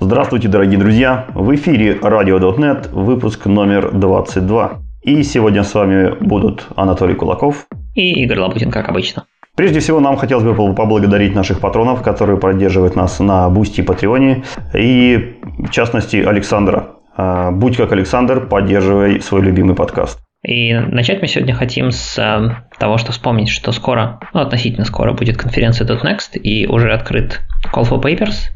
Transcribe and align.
Здравствуйте, 0.00 0.48
дорогие 0.48 0.76
друзья! 0.76 1.26
В 1.34 1.54
эфире 1.54 1.94
RadioDotNet, 1.94 2.90
выпуск 2.90 3.46
номер 3.46 3.92
22. 3.92 4.80
И 5.02 5.22
сегодня 5.22 5.62
с 5.62 5.72
вами 5.72 6.12
будут 6.20 6.66
Анатолий 6.74 7.14
Кулаков 7.14 7.68
и 7.94 8.24
Игорь 8.24 8.40
Лабутин, 8.40 8.72
как 8.72 8.88
обычно. 8.88 9.26
Прежде 9.54 9.78
всего, 9.78 10.00
нам 10.00 10.16
хотелось 10.16 10.42
бы 10.42 10.74
поблагодарить 10.74 11.36
наших 11.36 11.60
патронов, 11.60 12.02
которые 12.02 12.40
поддерживают 12.40 12.96
нас 12.96 13.20
на 13.20 13.48
Boosty 13.48 13.82
и 13.82 13.84
Патреоне, 13.84 14.42
и, 14.74 15.36
в 15.58 15.70
частности, 15.70 16.16
Александра. 16.16 16.96
А, 17.16 17.52
будь 17.52 17.76
как 17.76 17.92
Александр, 17.92 18.48
поддерживай 18.48 19.20
свой 19.20 19.42
любимый 19.42 19.76
подкаст. 19.76 20.18
И 20.44 20.74
начать 20.74 21.22
мы 21.22 21.28
сегодня 21.28 21.54
хотим 21.54 21.92
с 21.92 22.18
э, 22.18 22.56
того, 22.78 22.98
что 22.98 23.12
вспомнить, 23.12 23.48
что 23.48 23.70
скоро, 23.70 24.18
ну, 24.34 24.40
относительно 24.40 24.84
скоро 24.84 25.12
будет 25.12 25.36
конференция 25.36 25.86
DotNext, 25.86 26.36
и 26.36 26.66
уже 26.66 26.92
открыт 26.92 27.40
Call 27.72 27.88
for 27.88 28.02
Papers. 28.02 28.50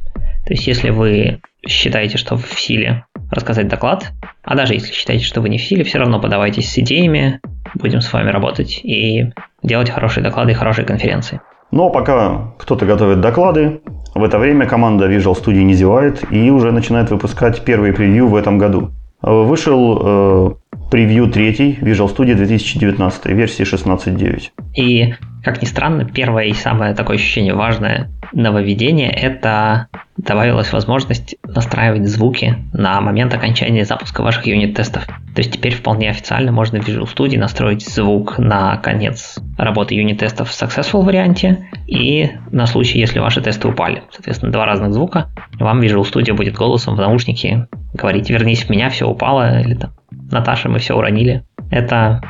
То 0.48 0.54
есть, 0.54 0.66
если 0.66 0.88
вы 0.88 1.40
считаете, 1.66 2.16
что 2.16 2.38
в 2.38 2.58
силе 2.58 3.04
рассказать 3.30 3.68
доклад, 3.68 4.12
а 4.42 4.54
даже 4.56 4.72
если 4.72 4.94
считаете, 4.94 5.22
что 5.22 5.42
вы 5.42 5.50
не 5.50 5.58
в 5.58 5.62
силе, 5.62 5.84
все 5.84 5.98
равно 5.98 6.18
подавайтесь 6.22 6.70
с 6.70 6.78
идеями, 6.78 7.38
будем 7.74 8.00
с 8.00 8.10
вами 8.10 8.30
работать 8.30 8.80
и 8.82 9.30
делать 9.62 9.90
хорошие 9.90 10.24
доклады 10.24 10.52
и 10.52 10.54
хорошие 10.54 10.86
конференции. 10.86 11.42
Но 11.70 11.90
пока 11.90 12.54
кто-то 12.58 12.86
готовит 12.86 13.20
доклады, 13.20 13.82
в 14.14 14.24
это 14.24 14.38
время 14.38 14.64
команда 14.64 15.06
Visual 15.06 15.34
Studio 15.34 15.64
не 15.64 15.74
зевает 15.74 16.24
и 16.32 16.50
уже 16.50 16.72
начинает 16.72 17.10
выпускать 17.10 17.62
первые 17.62 17.92
превью 17.92 18.28
в 18.28 18.34
этом 18.34 18.56
году. 18.56 18.92
Вышел 19.20 19.98
э, 20.00 20.54
превью 20.90 21.30
третий 21.30 21.78
Visual 21.82 22.08
Studio 22.08 22.36
2019, 22.36 23.26
версии 23.26 23.64
16.9. 23.64 24.42
И, 24.76 25.14
как 25.42 25.62
ни 25.62 25.66
странно, 25.66 26.04
первое 26.04 26.44
и 26.44 26.52
самое 26.52 26.94
такое 26.94 27.16
ощущение 27.16 27.54
важное 27.54 28.10
нововведение– 28.32 29.10
это 29.12 29.88
добавилась 30.16 30.72
возможность 30.72 31.36
настраивать 31.44 32.06
звуки 32.08 32.56
на 32.72 33.00
момент 33.00 33.32
окончания 33.32 33.84
запуска 33.84 34.22
ваших 34.22 34.46
юнит-тестов. 34.46 35.06
То 35.06 35.38
есть 35.38 35.52
теперь 35.52 35.74
вполне 35.74 36.10
официально 36.10 36.50
можно 36.50 36.80
в 36.80 36.88
Visual 36.88 37.04
Studio 37.04 37.38
настроить 37.38 37.88
звук 37.88 38.38
на 38.38 38.76
конец 38.78 39.38
работы 39.56 39.94
юнит-тестов 39.94 40.50
в 40.50 40.62
Successful 40.62 41.02
варианте 41.02 41.68
и 41.86 42.32
на 42.50 42.66
случай, 42.66 42.98
если 42.98 43.20
ваши 43.20 43.40
тесты 43.40 43.68
упали. 43.68 44.02
Соответственно, 44.10 44.52
два 44.52 44.66
разных 44.66 44.92
звука. 44.92 45.30
Вам 45.58 45.80
Visual 45.80 46.02
Studio 46.02 46.34
будет 46.34 46.54
голосом 46.54 46.96
в 46.96 46.98
наушнике 46.98 47.68
говорить 47.94 48.28
«вернись 48.28 48.64
в 48.64 48.70
меня, 48.70 48.90
все 48.90 49.08
упало» 49.08 49.60
или 49.60 49.74
там 49.74 49.92
«Наташа, 50.10 50.68
мы 50.68 50.78
все 50.78 50.94
уронили». 50.94 51.44
Это 51.70 52.22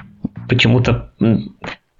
почему-то 0.48 1.12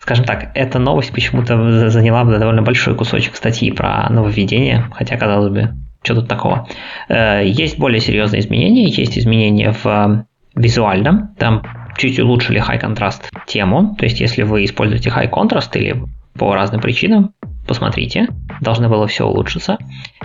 скажем 0.09 0.25
так, 0.25 0.53
эта 0.55 0.79
новость 0.79 1.13
почему-то 1.13 1.91
заняла 1.91 2.25
довольно 2.25 2.63
большой 2.63 2.95
кусочек 2.95 3.37
статьи 3.37 3.71
про 3.71 4.09
нововведение, 4.09 4.89
хотя, 4.91 5.19
казалось 5.19 5.53
бы, 5.53 5.75
что 6.03 6.15
тут 6.15 6.29
такого. 6.29 6.67
Э, 7.11 7.43
есть 7.45 7.79
более 7.79 8.01
серьезные 8.01 8.41
изменения, 8.41 8.85
есть 8.85 9.19
изменения 9.19 9.73
в 9.73 9.85
э, 9.85 10.25
визуальном, 10.55 11.35
там 11.39 11.63
чуть 11.99 12.19
улучшили 12.19 12.59
high 12.59 12.81
contrast 12.81 13.25
тему, 13.47 13.97
то 13.99 14.07
есть 14.07 14.19
если 14.19 14.45
вы 14.45 14.65
используете 14.65 15.11
high 15.11 15.31
contrast 15.31 15.79
или 15.79 16.03
по 16.39 16.55
разным 16.55 16.81
причинам, 16.81 17.35
посмотрите, 17.67 18.29
должно 18.63 18.89
было 18.89 19.07
все 19.09 19.27
улучшиться. 19.27 19.77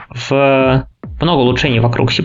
В 0.08 0.88
много 1.20 1.40
улучшений 1.42 1.82
вокруг 1.82 2.14
C++, 2.14 2.24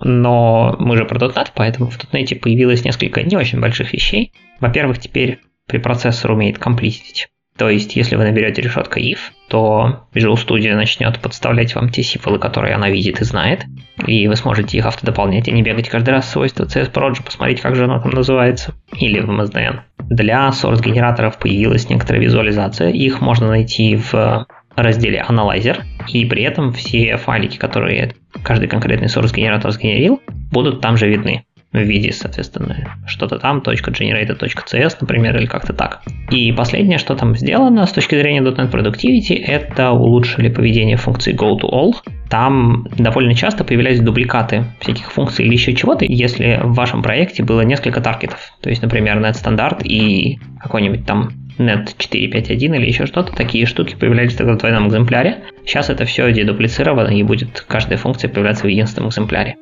но 0.00 0.74
мы 0.78 0.96
же 0.96 1.04
про 1.04 1.18
.NET, 1.18 1.48
поэтому 1.54 1.90
в 1.90 1.98
.NET 1.98 2.34
появилось 2.36 2.82
несколько 2.82 3.22
не 3.22 3.36
очень 3.36 3.60
больших 3.60 3.92
вещей. 3.92 4.32
Во-первых, 4.58 4.98
теперь 4.98 5.38
препроцессор 5.72 6.30
умеет 6.32 6.58
комплистить. 6.58 7.28
То 7.56 7.68
есть, 7.68 7.96
если 7.96 8.16
вы 8.16 8.24
наберете 8.24 8.62
решетка 8.62 9.00
if, 9.00 9.18
то 9.48 10.06
Visual 10.14 10.34
Studio 10.34 10.74
начнет 10.74 11.18
подставлять 11.18 11.74
вам 11.74 11.90
те 11.90 12.02
символы, 12.02 12.38
которые 12.38 12.74
она 12.74 12.88
видит 12.88 13.20
и 13.20 13.24
знает, 13.24 13.64
и 14.06 14.26
вы 14.28 14.36
сможете 14.36 14.78
их 14.78 14.86
автодополнять, 14.86 15.48
и 15.48 15.52
не 15.52 15.62
бегать 15.62 15.88
каждый 15.88 16.10
раз 16.10 16.30
свойства 16.30 16.64
CSProj, 16.64 17.22
посмотреть, 17.24 17.60
как 17.60 17.76
же 17.76 17.84
оно 17.84 18.00
там 18.00 18.10
называется, 18.12 18.74
или 18.98 19.20
в 19.20 19.30
MSDN. 19.30 19.80
Для 19.98 20.48
source 20.48 20.82
генераторов 20.82 21.38
появилась 21.38 21.88
некоторая 21.88 22.22
визуализация, 22.22 22.90
их 22.90 23.20
можно 23.20 23.48
найти 23.48 23.96
в 23.96 24.46
разделе 24.74 25.24
Analyzer, 25.26 25.82
и 26.08 26.24
при 26.24 26.42
этом 26.42 26.72
все 26.72 27.16
файлики, 27.18 27.58
которые 27.58 28.14
каждый 28.42 28.68
конкретный 28.68 29.08
source 29.08 29.34
генератор 29.34 29.70
сгенерил, 29.70 30.20
будут 30.50 30.80
там 30.80 30.96
же 30.96 31.08
видны 31.08 31.44
в 31.72 31.78
виде, 31.78 32.12
соответственно, 32.12 32.98
что-то 33.06 33.38
там, 33.38 33.58
.generated.cs, 33.58 34.96
например, 35.00 35.36
или 35.36 35.46
как-то 35.46 35.72
так. 35.72 36.02
И 36.30 36.52
последнее, 36.52 36.98
что 36.98 37.14
там 37.14 37.36
сделано 37.36 37.86
с 37.86 37.92
точки 37.92 38.14
зрения 38.14 38.42
.NET 38.42 38.70
Productivity, 38.70 39.42
это 39.42 39.90
улучшили 39.90 40.48
поведение 40.48 40.96
функции 40.96 41.34
go 41.34 41.58
to 41.58 41.70
all. 41.70 41.94
Там 42.28 42.86
довольно 42.96 43.34
часто 43.34 43.64
появлялись 43.64 44.00
дубликаты 44.00 44.64
всяких 44.80 45.12
функций 45.12 45.44
или 45.44 45.52
еще 45.52 45.74
чего-то, 45.74 46.04
если 46.06 46.60
в 46.62 46.74
вашем 46.74 47.02
проекте 47.02 47.42
было 47.42 47.62
несколько 47.62 48.00
таргетов. 48.00 48.52
То 48.60 48.70
есть, 48.70 48.82
например, 48.82 49.18
net 49.18 49.34
стандарт 49.34 49.84
и 49.84 50.38
какой-нибудь 50.60 51.04
там 51.04 51.30
net 51.58 51.88
4.5.1 51.98 52.76
или 52.76 52.86
еще 52.86 53.06
что-то, 53.06 53.32
такие 53.34 53.66
штуки 53.66 53.96
появлялись 53.98 54.34
тогда 54.34 54.54
в 54.54 54.58
двойном 54.58 54.88
экземпляре. 54.88 55.42
Сейчас 55.64 55.90
это 55.90 56.04
все 56.04 56.32
дедуплицировано 56.32 57.08
и 57.08 57.22
будет 57.22 57.64
каждая 57.66 57.98
функция 57.98 58.28
появляться 58.28 58.64
в 58.64 58.68
единственном 58.68 59.10
экземпляре. 59.10 59.56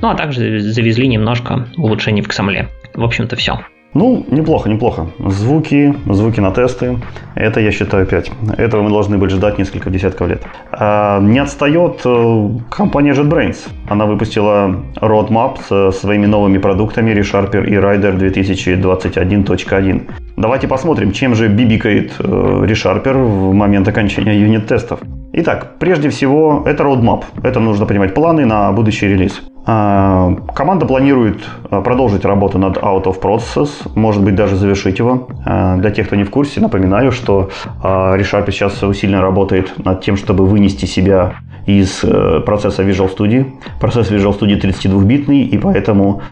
Ну 0.00 0.08
а 0.08 0.14
также 0.14 0.60
завезли 0.60 1.08
немножко 1.08 1.66
улучшений 1.76 2.22
в 2.22 2.28
XAML. 2.28 2.66
В 2.94 3.04
общем-то 3.04 3.36
все. 3.36 3.60
Ну, 3.92 4.24
неплохо, 4.30 4.68
неплохо. 4.68 5.08
Звуки, 5.18 5.92
звуки 6.08 6.38
на 6.38 6.52
тесты. 6.52 6.98
Это, 7.34 7.60
я 7.60 7.72
считаю, 7.72 8.06
5. 8.06 8.30
Этого 8.56 8.82
мы 8.82 8.90
должны 8.90 9.18
были 9.18 9.30
ждать 9.30 9.58
несколько 9.58 9.90
десятков 9.90 10.28
лет. 10.28 10.42
А, 10.70 11.20
не 11.20 11.40
отстает 11.40 12.00
э, 12.04 12.48
компания 12.70 13.14
JetBrains. 13.14 13.68
Она 13.88 14.06
выпустила 14.06 14.76
roadmap 15.00 15.58
со 15.68 15.90
своими 15.90 16.26
новыми 16.26 16.58
продуктами 16.58 17.10
ReSharper 17.10 17.66
и 17.66 17.74
Rider 17.74 18.16
2021.1. 18.16 20.10
Давайте 20.36 20.68
посмотрим, 20.68 21.10
чем 21.10 21.34
же 21.34 21.48
бибикает 21.48 22.12
э, 22.20 22.22
ReSharper 22.22 23.12
в 23.12 23.52
момент 23.54 23.88
окончания 23.88 24.38
юнит-тестов. 24.38 25.00
Итак, 25.32 25.78
прежде 25.78 26.08
всего, 26.08 26.62
это 26.66 26.82
roadmap. 26.82 27.22
Это 27.44 27.60
нужно 27.60 27.86
понимать 27.86 28.14
планы 28.14 28.46
на 28.46 28.72
будущий 28.72 29.06
релиз. 29.06 29.42
А, 29.64 30.34
команда 30.54 30.86
планирует 30.86 31.44
а, 31.70 31.82
продолжить 31.82 32.24
работу 32.24 32.58
над 32.58 32.78
Out 32.78 33.04
of 33.04 33.20
Process, 33.20 33.68
может 33.94 34.24
быть 34.24 34.34
даже 34.34 34.56
завершить 34.56 34.98
его. 34.98 35.28
А, 35.44 35.76
для 35.76 35.92
тех, 35.92 36.08
кто 36.08 36.16
не 36.16 36.24
в 36.24 36.30
курсе, 36.30 36.60
напоминаю, 36.60 37.12
что 37.12 37.50
ReSharp 37.82 38.50
сейчас 38.50 38.82
усиленно 38.82 39.22
работает 39.22 39.72
над 39.84 40.00
тем, 40.00 40.16
чтобы 40.16 40.46
вынести 40.46 40.86
себя 40.86 41.34
из 41.66 42.00
э, 42.02 42.40
процесса 42.44 42.82
Visual 42.82 43.14
Studio. 43.14 43.46
Процесс 43.80 44.10
Visual 44.10 44.38
Studio 44.38 44.60
32-битный, 44.60 45.42
и 45.42 45.58
поэтому 45.58 46.22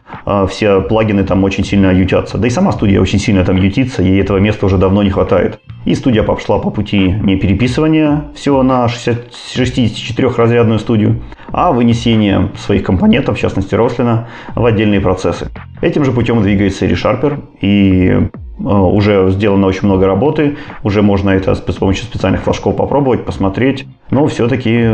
все 0.48 0.80
плагины 0.80 1.24
там 1.24 1.44
очень 1.44 1.64
сильно 1.64 1.92
ютятся. 1.92 2.38
Да 2.38 2.46
и 2.46 2.50
сама 2.50 2.72
студия 2.72 3.00
очень 3.00 3.18
сильно 3.18 3.44
там 3.44 3.56
ютится, 3.56 4.02
и 4.02 4.16
этого 4.16 4.38
места 4.38 4.66
уже 4.66 4.76
давно 4.76 5.02
не 5.02 5.10
хватает. 5.10 5.60
И 5.84 5.94
студия 5.94 6.22
пошла 6.22 6.58
по 6.58 6.70
пути 6.70 7.14
не 7.22 7.36
переписывания 7.36 8.24
всего 8.34 8.62
на 8.62 8.86
64-разрядную 8.86 10.78
студию, 10.78 11.22
а 11.50 11.72
вынесение 11.72 12.50
своих 12.58 12.82
компонентов, 12.82 13.38
в 13.38 13.40
частности 13.40 13.74
Рослина, 13.74 14.28
в 14.54 14.64
отдельные 14.64 15.00
процессы. 15.00 15.48
Этим 15.80 16.04
же 16.04 16.12
путем 16.12 16.42
двигается 16.42 16.86
ReSharper, 16.86 17.42
и 17.60 18.10
э, 18.10 18.28
уже 18.58 19.30
сделано 19.30 19.66
очень 19.66 19.86
много 19.86 20.06
работы, 20.06 20.56
уже 20.82 21.02
можно 21.02 21.30
это 21.30 21.54
с 21.54 21.60
помощью 21.60 22.04
специальных 22.04 22.42
флажков 22.42 22.76
попробовать, 22.76 23.24
посмотреть, 23.24 23.86
но 24.10 24.26
все-таки 24.26 24.90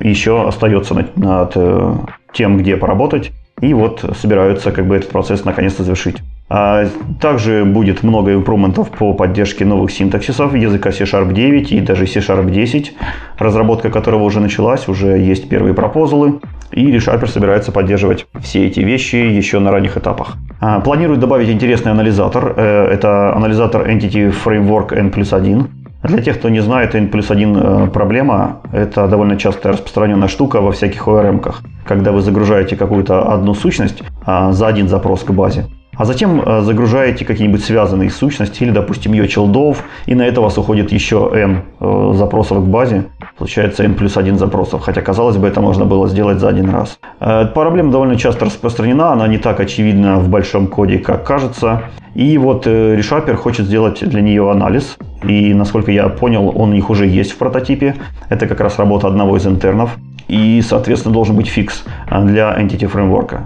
еще 0.00 0.46
остается 0.46 0.94
над, 0.94 1.16
над 1.16 1.52
э, 1.56 1.94
тем, 2.32 2.56
где 2.56 2.76
поработать, 2.76 3.32
и 3.60 3.74
вот 3.74 4.04
собираются 4.18 4.72
как 4.72 4.86
бы 4.86 4.96
этот 4.96 5.10
процесс 5.10 5.44
наконец-то 5.44 5.82
завершить. 5.82 6.16
А 6.48 6.86
также 7.20 7.64
будет 7.64 8.02
много 8.02 8.34
импрументов 8.34 8.90
по 8.90 9.12
поддержке 9.12 9.64
новых 9.64 9.92
синтаксисов. 9.92 10.54
Языка 10.54 10.90
C-Sharp 10.90 11.32
9 11.32 11.70
и 11.70 11.80
даже 11.80 12.06
C-Sharp 12.06 12.50
10, 12.50 12.94
разработка 13.38 13.90
которого 13.90 14.24
уже 14.24 14.40
началась, 14.40 14.88
уже 14.88 15.18
есть 15.18 15.48
первые 15.48 15.74
пропозалы, 15.74 16.40
и 16.72 16.90
ReSharper 16.90 17.28
собирается 17.28 17.70
поддерживать 17.70 18.26
все 18.40 18.66
эти 18.66 18.80
вещи 18.80 19.16
еще 19.16 19.58
на 19.60 19.70
ранних 19.70 19.96
этапах. 19.96 20.36
А, 20.60 20.80
планирует 20.80 21.20
добавить 21.20 21.48
интересный 21.48 21.92
анализатор. 21.92 22.52
Э, 22.56 22.86
это 22.92 23.34
анализатор 23.34 23.88
Entity 23.88 24.32
Framework 24.44 24.94
N 24.94 25.10
плюс 25.10 25.32
1. 25.32 25.68
Для 26.02 26.22
тех, 26.22 26.38
кто 26.38 26.50
не 26.50 26.60
знает, 26.60 26.94
N 26.94 27.08
плюс 27.08 27.30
1 27.30 27.56
э, 27.56 27.86
проблема– 27.88 28.60
это 28.72 29.08
довольно 29.08 29.36
частая 29.36 29.72
распространенная 29.72 30.28
штука 30.28 30.60
во 30.60 30.72
всяких 30.72 31.08
ORM-ках. 31.08 31.62
Когда 31.86 32.12
вы 32.12 32.20
загружаете 32.20 32.76
какую-то 32.76 33.32
одну 33.32 33.54
сущность 33.54 34.02
а, 34.26 34.52
за 34.52 34.66
один 34.66 34.88
запрос 34.88 35.24
к 35.24 35.30
базе, 35.30 35.64
а 36.00 36.06
затем 36.06 36.40
э, 36.40 36.62
загружаете 36.62 37.26
какие-нибудь 37.26 37.62
связанные 37.62 38.08
сущности 38.08 38.62
или, 38.62 38.70
допустим, 38.70 39.12
ее 39.12 39.28
челдов, 39.28 39.84
и 40.06 40.14
на 40.14 40.22
это 40.22 40.40
у 40.40 40.44
вас 40.44 40.56
уходит 40.56 40.92
еще 40.92 41.30
n 41.34 41.60
э, 41.78 42.12
запросов 42.14 42.64
к 42.64 42.66
базе. 42.66 43.04
Получается 43.36 43.84
n 43.84 43.94
плюс 43.94 44.16
1 44.16 44.38
запросов, 44.38 44.80
хотя, 44.80 45.02
казалось 45.02 45.36
бы, 45.36 45.46
это 45.46 45.60
можно 45.60 45.84
было 45.84 46.08
сделать 46.08 46.38
за 46.38 46.48
один 46.48 46.70
раз. 46.70 46.98
Э, 47.20 47.42
эта 47.42 47.52
проблема 47.52 47.92
довольно 47.92 48.16
часто 48.16 48.46
распространена, 48.46 49.12
она 49.12 49.28
не 49.28 49.36
так 49.36 49.60
очевидна 49.60 50.16
в 50.20 50.30
большом 50.30 50.68
коде, 50.68 50.98
как 51.00 51.24
кажется. 51.24 51.82
И 52.14 52.38
вот 52.38 52.66
ReSharper 52.66 53.34
хочет 53.34 53.66
сделать 53.66 54.00
для 54.00 54.22
нее 54.22 54.50
анализ, 54.50 54.96
и, 55.22 55.52
насколько 55.52 55.92
я 55.92 56.08
понял, 56.08 56.48
он 56.48 56.70
у 56.70 56.72
них 56.72 56.88
уже 56.88 57.06
есть 57.06 57.32
в 57.32 57.36
прототипе. 57.36 57.94
Это 58.30 58.46
как 58.46 58.60
раз 58.60 58.78
работа 58.78 59.06
одного 59.06 59.36
из 59.36 59.46
интернов. 59.46 59.90
И, 60.30 60.62
соответственно, 60.62 61.12
должен 61.12 61.36
быть 61.36 61.48
фикс 61.48 61.84
для 62.08 62.56
Entity 62.56 62.90
Framework. 62.90 63.40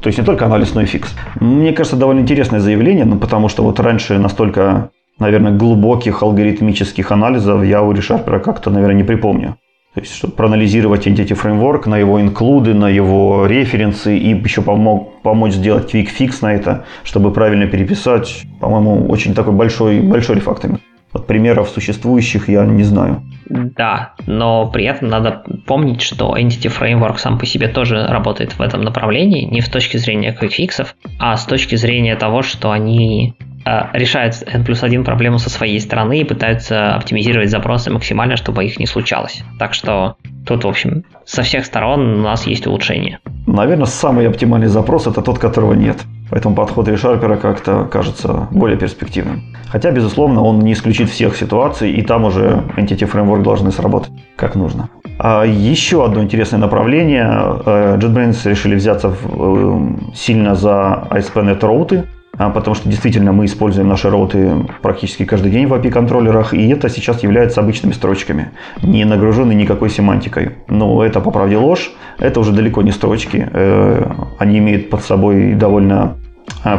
То 0.00 0.06
есть 0.06 0.18
не 0.18 0.24
только 0.24 0.46
анализ, 0.46 0.74
но 0.74 0.82
и 0.82 0.86
фикс. 0.86 1.14
Мне 1.40 1.72
кажется, 1.72 1.96
довольно 1.96 2.20
интересное 2.20 2.60
заявление, 2.60 3.04
ну, 3.04 3.18
потому 3.18 3.48
что 3.48 3.64
вот 3.64 3.80
раньше 3.80 4.18
настолько, 4.18 4.90
наверное, 5.18 5.52
глубоких 5.52 6.22
алгоритмических 6.22 7.10
анализов 7.10 7.64
я 7.64 7.82
у 7.82 7.92
ReSharper 7.92 8.38
как-то, 8.40 8.70
наверное, 8.70 8.96
не 8.96 9.04
припомню. 9.04 9.56
То 9.94 10.00
есть, 10.00 10.14
чтобы 10.14 10.34
проанализировать 10.34 11.06
Entity 11.06 11.34
Framework 11.42 11.88
на 11.88 11.96
его 11.96 12.20
инклюды, 12.20 12.74
на 12.74 12.88
его 12.88 13.46
референсы 13.46 14.16
и 14.16 14.30
еще 14.30 14.62
помог, 14.62 15.22
помочь 15.22 15.54
сделать 15.54 15.92
quick 15.92 16.08
fix 16.16 16.38
на 16.42 16.54
это, 16.54 16.84
чтобы 17.02 17.32
правильно 17.32 17.66
переписать, 17.66 18.42
по-моему, 18.60 19.08
очень 19.08 19.34
такой 19.34 19.54
большой, 19.54 20.00
большой 20.00 20.36
рефакторинг. 20.36 20.80
Вот 21.16 21.26
примеров 21.26 21.70
существующих 21.70 22.50
я 22.50 22.66
не 22.66 22.82
знаю. 22.82 23.22
Да, 23.48 24.12
но 24.26 24.66
при 24.66 24.84
этом 24.84 25.08
надо 25.08 25.44
помнить, 25.66 26.02
что 26.02 26.36
Entity 26.36 26.70
Framework 26.70 27.16
сам 27.16 27.38
по 27.38 27.46
себе 27.46 27.68
тоже 27.68 28.06
работает 28.06 28.58
в 28.58 28.60
этом 28.60 28.82
направлении, 28.82 29.46
не 29.46 29.62
с 29.62 29.68
точки 29.70 29.96
зрения 29.96 30.36
quick 30.38 30.86
а 31.18 31.36
с 31.38 31.46
точки 31.46 31.76
зрения 31.76 32.16
того, 32.16 32.42
что 32.42 32.70
они 32.70 33.34
Э, 33.66 33.86
решают 33.94 34.36
N 34.46 34.64
плюс 34.64 34.84
1 34.84 35.02
проблему 35.02 35.38
со 35.38 35.50
своей 35.50 35.80
стороны 35.80 36.20
и 36.20 36.24
пытаются 36.24 36.94
оптимизировать 36.94 37.50
запросы 37.50 37.90
максимально, 37.90 38.36
чтобы 38.36 38.64
их 38.64 38.78
не 38.78 38.86
случалось. 38.86 39.42
Так 39.58 39.74
что 39.74 40.14
тут, 40.46 40.62
в 40.62 40.68
общем, 40.68 41.02
со 41.24 41.42
всех 41.42 41.66
сторон 41.66 42.20
у 42.20 42.22
нас 42.22 42.46
есть 42.46 42.68
улучшение. 42.68 43.18
Наверное, 43.46 43.86
самый 43.86 44.28
оптимальный 44.28 44.68
запрос– 44.68 45.06
это 45.08 45.20
тот, 45.20 45.40
которого 45.40 45.74
нет. 45.74 45.96
Поэтому 46.30 46.54
подход 46.54 46.88
ReSharper 46.88 47.36
как-то 47.36 47.84
кажется 47.84 48.48
более 48.50 48.76
перспективным. 48.76 49.42
Хотя, 49.68 49.90
безусловно, 49.90 50.42
он 50.42 50.60
не 50.60 50.72
исключит 50.72 51.08
всех 51.08 51.36
ситуаций, 51.36 51.92
и 51.92 52.02
там 52.02 52.24
уже 52.24 52.64
Entity 52.76 53.10
Framework 53.10 53.42
должны 53.42 53.70
сработать 53.70 54.12
как 54.36 54.54
нужно. 54.54 54.88
А 55.18 55.44
еще 55.44 56.04
одно 56.04 56.22
интересное 56.22 56.58
направление. 56.58 57.26
Э, 57.64 57.98
JetBrains 57.98 58.48
решили 58.48 58.74
взяться 58.74 59.12
э, 59.12 59.88
сильно 60.14 60.54
за 60.54 61.06
ASP.NET 61.10 61.60
роуты. 61.60 62.04
А, 62.38 62.50
потому 62.50 62.74
что 62.74 62.88
действительно 62.88 63.32
мы 63.32 63.46
используем 63.46 63.88
наши 63.88 64.10
роуты 64.10 64.52
практически 64.82 65.24
каждый 65.24 65.50
день 65.50 65.66
в 65.66 65.74
API-контроллерах, 65.74 66.54
и 66.54 66.68
это 66.68 66.88
сейчас 66.88 67.22
является 67.22 67.60
обычными 67.60 67.92
строчками, 67.92 68.50
не 68.82 69.04
нагруженной 69.04 69.54
никакой 69.54 69.90
семантикой. 69.90 70.50
Но 70.68 71.02
это, 71.04 71.20
по 71.20 71.30
правде, 71.30 71.56
ложь, 71.56 71.92
это 72.18 72.40
уже 72.40 72.52
далеко 72.52 72.82
не 72.82 72.92
строчки, 72.92 73.48
э, 73.50 74.12
они 74.38 74.58
имеют 74.58 74.90
под 74.90 75.02
собой 75.02 75.54
довольно 75.54 76.16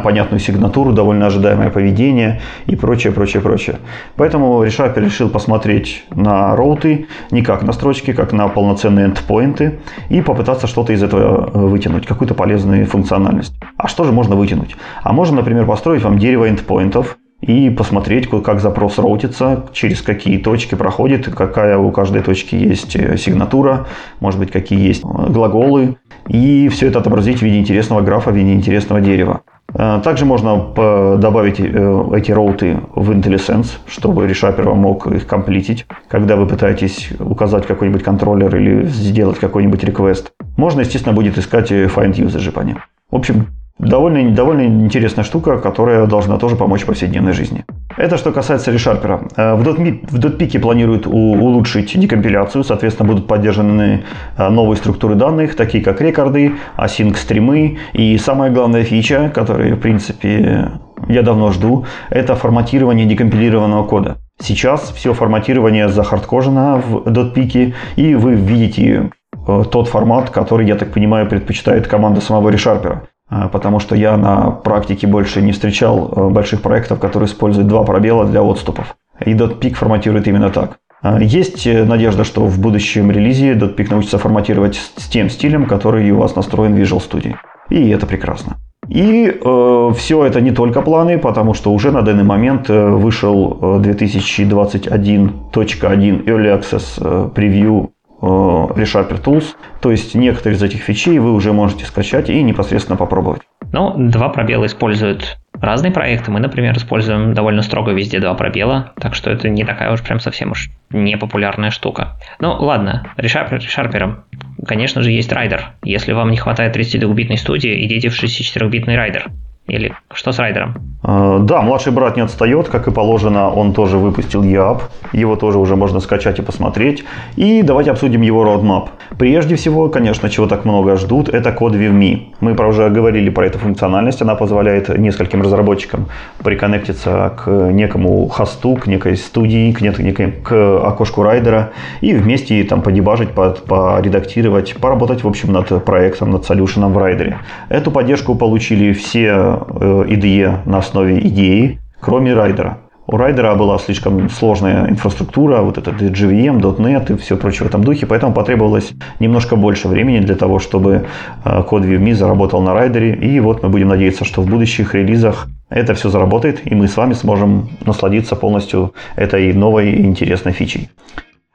понятную 0.03 0.39
сигнатуру, 0.39 0.91
довольно 0.91 1.27
ожидаемое 1.27 1.69
поведение 1.69 2.41
и 2.65 2.75
прочее, 2.75 3.13
прочее, 3.13 3.41
прочее. 3.41 3.77
Поэтому 4.15 4.63
ReSharper 4.63 4.99
решил 4.99 5.29
посмотреть 5.29 6.03
на 6.13 6.55
роуты 6.55 7.07
не 7.31 7.41
как 7.41 7.63
на 7.63 7.73
строчки, 7.73 8.13
как 8.13 8.33
на 8.33 8.47
полноценные 8.47 9.05
эндпоинты 9.05 9.79
и 10.09 10.21
попытаться 10.21 10.67
что-то 10.67 10.93
из 10.93 11.03
этого 11.03 11.51
э, 11.53 11.57
вытянуть, 11.57 12.05
какую-то 12.05 12.33
полезную 12.33 12.85
функциональность. 12.85 13.53
А 13.77 13.87
что 13.87 14.03
же 14.03 14.11
можно 14.11 14.35
вытянуть? 14.35 14.75
А 15.03 15.13
можно, 15.13 15.37
например, 15.37 15.65
построить 15.65 16.03
вам 16.03 16.19
дерево 16.19 16.49
эндпоинтов, 16.49 17.17
и 17.41 17.69
посмотреть, 17.69 18.27
как 18.29 18.59
запрос 18.59 18.97
роутится, 18.97 19.67
через 19.71 20.01
какие 20.01 20.39
точки 20.39 20.73
проходит, 20.73 21.29
какая 21.35 21.77
у 21.77 21.91
каждой 21.91 22.23
точки 22.23 22.55
есть 22.55 22.95
э, 22.95 23.15
сигнатура, 23.17 23.85
может 24.19 24.39
быть, 24.39 24.51
какие 24.51 24.79
есть 24.79 25.03
э, 25.03 25.29
глаголы, 25.29 25.97
и 26.27 26.67
все 26.69 26.87
это 26.87 26.99
отобразить 26.99 27.39
в 27.39 27.41
виде 27.43 27.59
интересного 27.59 28.01
графа, 28.01 28.31
в 28.31 28.35
виде 28.35 28.53
интересного 28.53 29.01
дерева. 29.01 29.41
Э, 29.77 30.01
также 30.03 30.25
можно 30.25 30.73
добавить 31.17 31.59
э, 31.59 32.09
эти 32.15 32.31
роуты 32.31 32.79
в 32.95 33.11
IntelliSense, 33.11 33.77
чтобы 33.87 34.25
ReSharper 34.25 34.63
вам 34.63 34.79
мог 34.79 35.07
их 35.07 35.27
комплитить, 35.27 35.85
когда 36.09 36.35
вы 36.35 36.47
пытаетесь 36.47 37.11
указать 37.19 37.67
какой-нибудь 37.67 38.03
контроллер 38.03 38.55
или 38.55 38.87
сделать 38.87 39.37
какой-нибудь 39.37 39.83
request. 39.83 40.27
Можно, 40.57 40.81
естественно, 40.81 41.13
будет 41.13 41.37
искать 41.37 41.71
find 41.71 42.13
usage 42.15 42.51
по 42.51 42.61
ним. 42.61 42.79
В 43.11 43.15
общем, 43.15 43.47
Довольно, 43.79 44.31
довольно 44.31 44.65
интересная 44.65 45.23
штука, 45.23 45.59
которая 45.59 46.07
должна 46.07 46.37
тоже 46.37 46.55
помочь 46.55 46.81
в 46.81 46.85
повседневной 46.87 47.33
жизни. 47.33 47.63
Это 47.95 48.17
что 48.17 48.31
касается 48.31 48.71
ReSharper. 48.71 49.31
Э, 49.35 49.55
в, 49.55 49.63
в 49.63 50.19
.PIC 50.19 50.59
планируют 50.59 51.05
улучшить 51.05 51.99
декомпиляцию, 51.99 52.63
соответственно, 52.63 53.09
будут 53.09 53.27
поддержаны 53.27 54.03
э, 54.37 54.49
новые 54.49 54.77
структуры 54.77 55.15
данных, 55.15 55.55
такие 55.55 55.83
как 55.83 56.01
рекорды, 56.01 56.53
async 56.77 57.15
стримы 57.15 57.77
и 57.93 58.17
самая 58.17 58.51
главная 58.51 58.83
фича, 58.83 59.31
которую, 59.33 59.75
в 59.75 59.79
принципе, 59.79 60.71
я 61.07 61.21
давно 61.21 61.51
жду, 61.51 61.85
это 62.09 62.35
форматирование 62.35 63.05
декомпилированного 63.05 63.85
кода. 63.85 64.17
Сейчас 64.41 64.91
все 64.95 65.13
форматирование 65.13 65.87
захардкожено 65.87 66.77
в 66.77 67.07
.PIC, 67.07 67.73
и 67.95 68.15
вы 68.15 68.33
видите 68.33 69.11
э, 69.47 69.63
тот 69.71 69.87
формат, 69.87 70.31
который, 70.31 70.67
я 70.67 70.75
так 70.75 70.91
понимаю, 70.93 71.27
предпочитает 71.27 71.87
команда 71.87 72.21
самого 72.21 72.49
ReSharper. 72.49 73.01
А, 73.29 73.49
потому 73.49 73.79
что 73.79 73.95
я 73.95 74.17
на 74.17 74.51
практике 74.51 75.07
больше 75.07 75.41
не 75.41 75.51
встречал 75.51 76.13
э, 76.15 76.29
больших 76.29 76.61
проектов, 76.61 76.99
которые 76.99 77.27
используют 77.27 77.67
два 77.67 77.83
пробела 77.83 78.25
для 78.25 78.41
отступов. 78.41 78.95
И 79.25 79.33
.peak 79.33 79.73
форматирует 79.73 80.27
именно 80.27 80.49
так. 80.49 80.77
А, 81.01 81.21
есть 81.21 81.67
э, 81.67 81.83
надежда, 81.83 82.23
что 82.23 82.45
в 82.45 82.57
будущем 82.59 83.11
релизе 83.11 83.53
.peak 83.53 83.89
научится 83.89 84.17
форматировать 84.17 84.79
с 84.95 85.07
тем 85.07 85.29
стилем, 85.29 85.65
который 85.65 86.09
у 86.11 86.19
вас 86.19 86.35
настроен 86.35 86.73
в 86.73 86.77
Visual 86.77 87.01
Studio. 87.01 87.35
И 87.69 87.89
это 87.89 88.07
прекрасно. 88.07 88.55
И 88.87 89.29
э, 89.29 89.91
все 89.97 90.25
это 90.25 90.39
не 90.39 90.51
только 90.51 90.81
планы, 90.81 91.17
потому 91.17 91.53
что 91.53 91.73
уже 91.73 91.91
на 91.91 92.03
данный 92.03 92.23
момент 92.23 92.69
э, 92.69 92.89
вышел 92.89 93.59
2021.1 93.81 96.25
Early 96.25 96.57
Access 96.57 97.29
превью 97.31 97.91
ReSharper 98.21 99.21
Tools. 99.23 99.55
То 99.81 99.91
есть 99.91 100.15
некоторые 100.15 100.57
из 100.57 100.63
этих 100.63 100.81
фичей 100.81 101.19
вы 101.19 101.33
уже 101.33 101.53
можете 101.53 101.85
скачать 101.85 102.29
и 102.29 102.41
непосредственно 102.41 102.97
попробовать. 102.97 103.41
Ну, 103.71 103.93
два 103.97 104.29
пробела 104.29 104.65
используют 104.65 105.37
разные 105.53 105.91
проекты. 105.91 106.31
Мы, 106.31 106.39
например, 106.39 106.75
используем 106.77 107.33
довольно 107.33 107.61
строго 107.61 107.91
везде 107.91 108.19
два 108.19 108.33
пробела, 108.33 108.93
так 108.99 109.15
что 109.15 109.29
это 109.29 109.49
не 109.49 109.63
такая 109.63 109.91
уж 109.91 110.01
прям 110.01 110.19
совсем 110.19 110.51
уж 110.51 110.69
непопулярная 110.89 111.71
штука. 111.71 112.19
Ну, 112.39 112.53
ладно, 112.53 113.07
ReSharper, 113.17 113.59
ReSharper. 113.59 114.17
Конечно 114.65 115.01
же, 115.01 115.11
есть 115.11 115.31
Rider. 115.31 115.73
Если 115.83 116.13
вам 116.13 116.31
не 116.31 116.37
хватает 116.37 116.75
32-битной 116.75 117.37
студии, 117.37 117.85
идите 117.85 118.09
в 118.09 118.23
64-битный 118.23 118.95
Rider. 118.95 119.31
Или 119.67 119.93
что 120.13 120.31
с 120.31 120.39
райдером? 120.39 120.75
А, 121.03 121.39
да, 121.39 121.61
младший 121.61 121.91
брат 121.91 122.15
не 122.15 122.23
отстает, 122.23 122.69
как 122.69 122.87
и 122.87 122.91
положено, 122.91 123.49
он 123.49 123.73
тоже 123.73 123.97
выпустил 123.97 124.43
EAP, 124.43 124.81
его 125.11 125.35
тоже 125.35 125.57
уже 125.57 125.75
можно 125.75 125.99
скачать 125.99 126.39
и 126.39 126.41
посмотреть. 126.41 127.03
И 127.35 127.61
давайте 127.63 127.91
обсудим 127.91 128.21
его 128.21 128.45
roadmap. 128.45 128.89
Прежде 129.17 129.55
всего, 129.55 129.89
конечно, 129.89 130.29
чего 130.29 130.47
так 130.47 130.63
много 130.63 130.95
ждут, 130.95 131.27
это 131.27 131.51
код 131.51 131.75
VME. 131.75 132.33
Мы 132.39 132.53
уже 132.67 132.89
говорили 132.89 133.29
про 133.29 133.45
эту 133.45 133.59
функциональность, 133.59 134.21
она 134.21 134.35
позволяет 134.35 134.89
нескольким 134.89 135.41
разработчикам 135.41 136.07
приконнектиться 136.43 137.33
к 137.37 137.49
некому 137.71 138.27
хосту, 138.27 138.75
к 138.75 138.87
некой 138.87 139.17
студии, 139.17 139.71
к, 139.73 139.81
некой, 139.81 140.31
к 140.31 140.79
окошку 140.87 141.23
райдера 141.23 141.71
и 141.99 142.13
вместе 142.13 142.63
там 142.63 142.81
подебажить, 142.81 143.31
поредактировать, 143.31 144.75
поработать, 144.77 145.23
в 145.23 145.27
общем, 145.27 145.51
над 145.51 145.83
проектом, 145.83 146.31
над 146.31 146.45
солюшеном 146.45 146.93
в 146.93 146.97
райдере. 146.97 147.39
Эту 147.69 147.91
поддержку 147.91 148.35
получили 148.35 148.93
все 148.93 149.56
IDE 150.05 150.43
э, 150.43 150.69
на 150.69 150.79
основе 150.79 151.19
идеи, 151.19 151.79
кроме 151.99 152.33
райдера. 152.33 152.79
У 153.09 153.15
райдера 153.15 153.55
была 153.55 153.79
слишком 153.79 154.29
сложная 154.29 154.89
инфраструктура, 154.89 155.61
вот 155.61 155.77
этот 155.77 156.01
JVM, 156.01 156.59
.NET 156.59 157.13
и 157.13 157.17
все 157.17 157.37
прочее 157.37 157.63
в 157.63 157.69
этом 157.69 157.81
духе, 157.81 158.05
поэтому 158.05 158.33
потребовалось 158.33 158.91
немножко 159.21 159.55
больше 159.55 159.87
времени 159.87 160.19
для 160.19 160.35
того, 160.35 160.59
чтобы 160.59 161.05
э, 161.45 161.63
код 161.63 161.83
VME 161.83 162.13
заработал 162.15 162.61
на 162.61 162.73
райдере. 162.73 163.15
И 163.15 163.39
вот 163.39 163.63
мы 163.63 163.69
будем 163.69 163.87
надеяться, 163.87 164.25
что 164.25 164.41
в 164.41 164.47
будущих 164.47 164.93
релизах 164.93 165.47
это 165.69 165.93
все 165.93 166.09
заработает, 166.09 166.69
и 166.69 166.75
мы 166.75 166.89
с 166.89 166.97
вами 166.97 167.13
сможем 167.13 167.69
насладиться 167.85 168.35
полностью 168.35 168.93
этой 169.15 169.53
новой 169.53 170.01
интересной 170.01 170.51
фичей. 170.51 170.89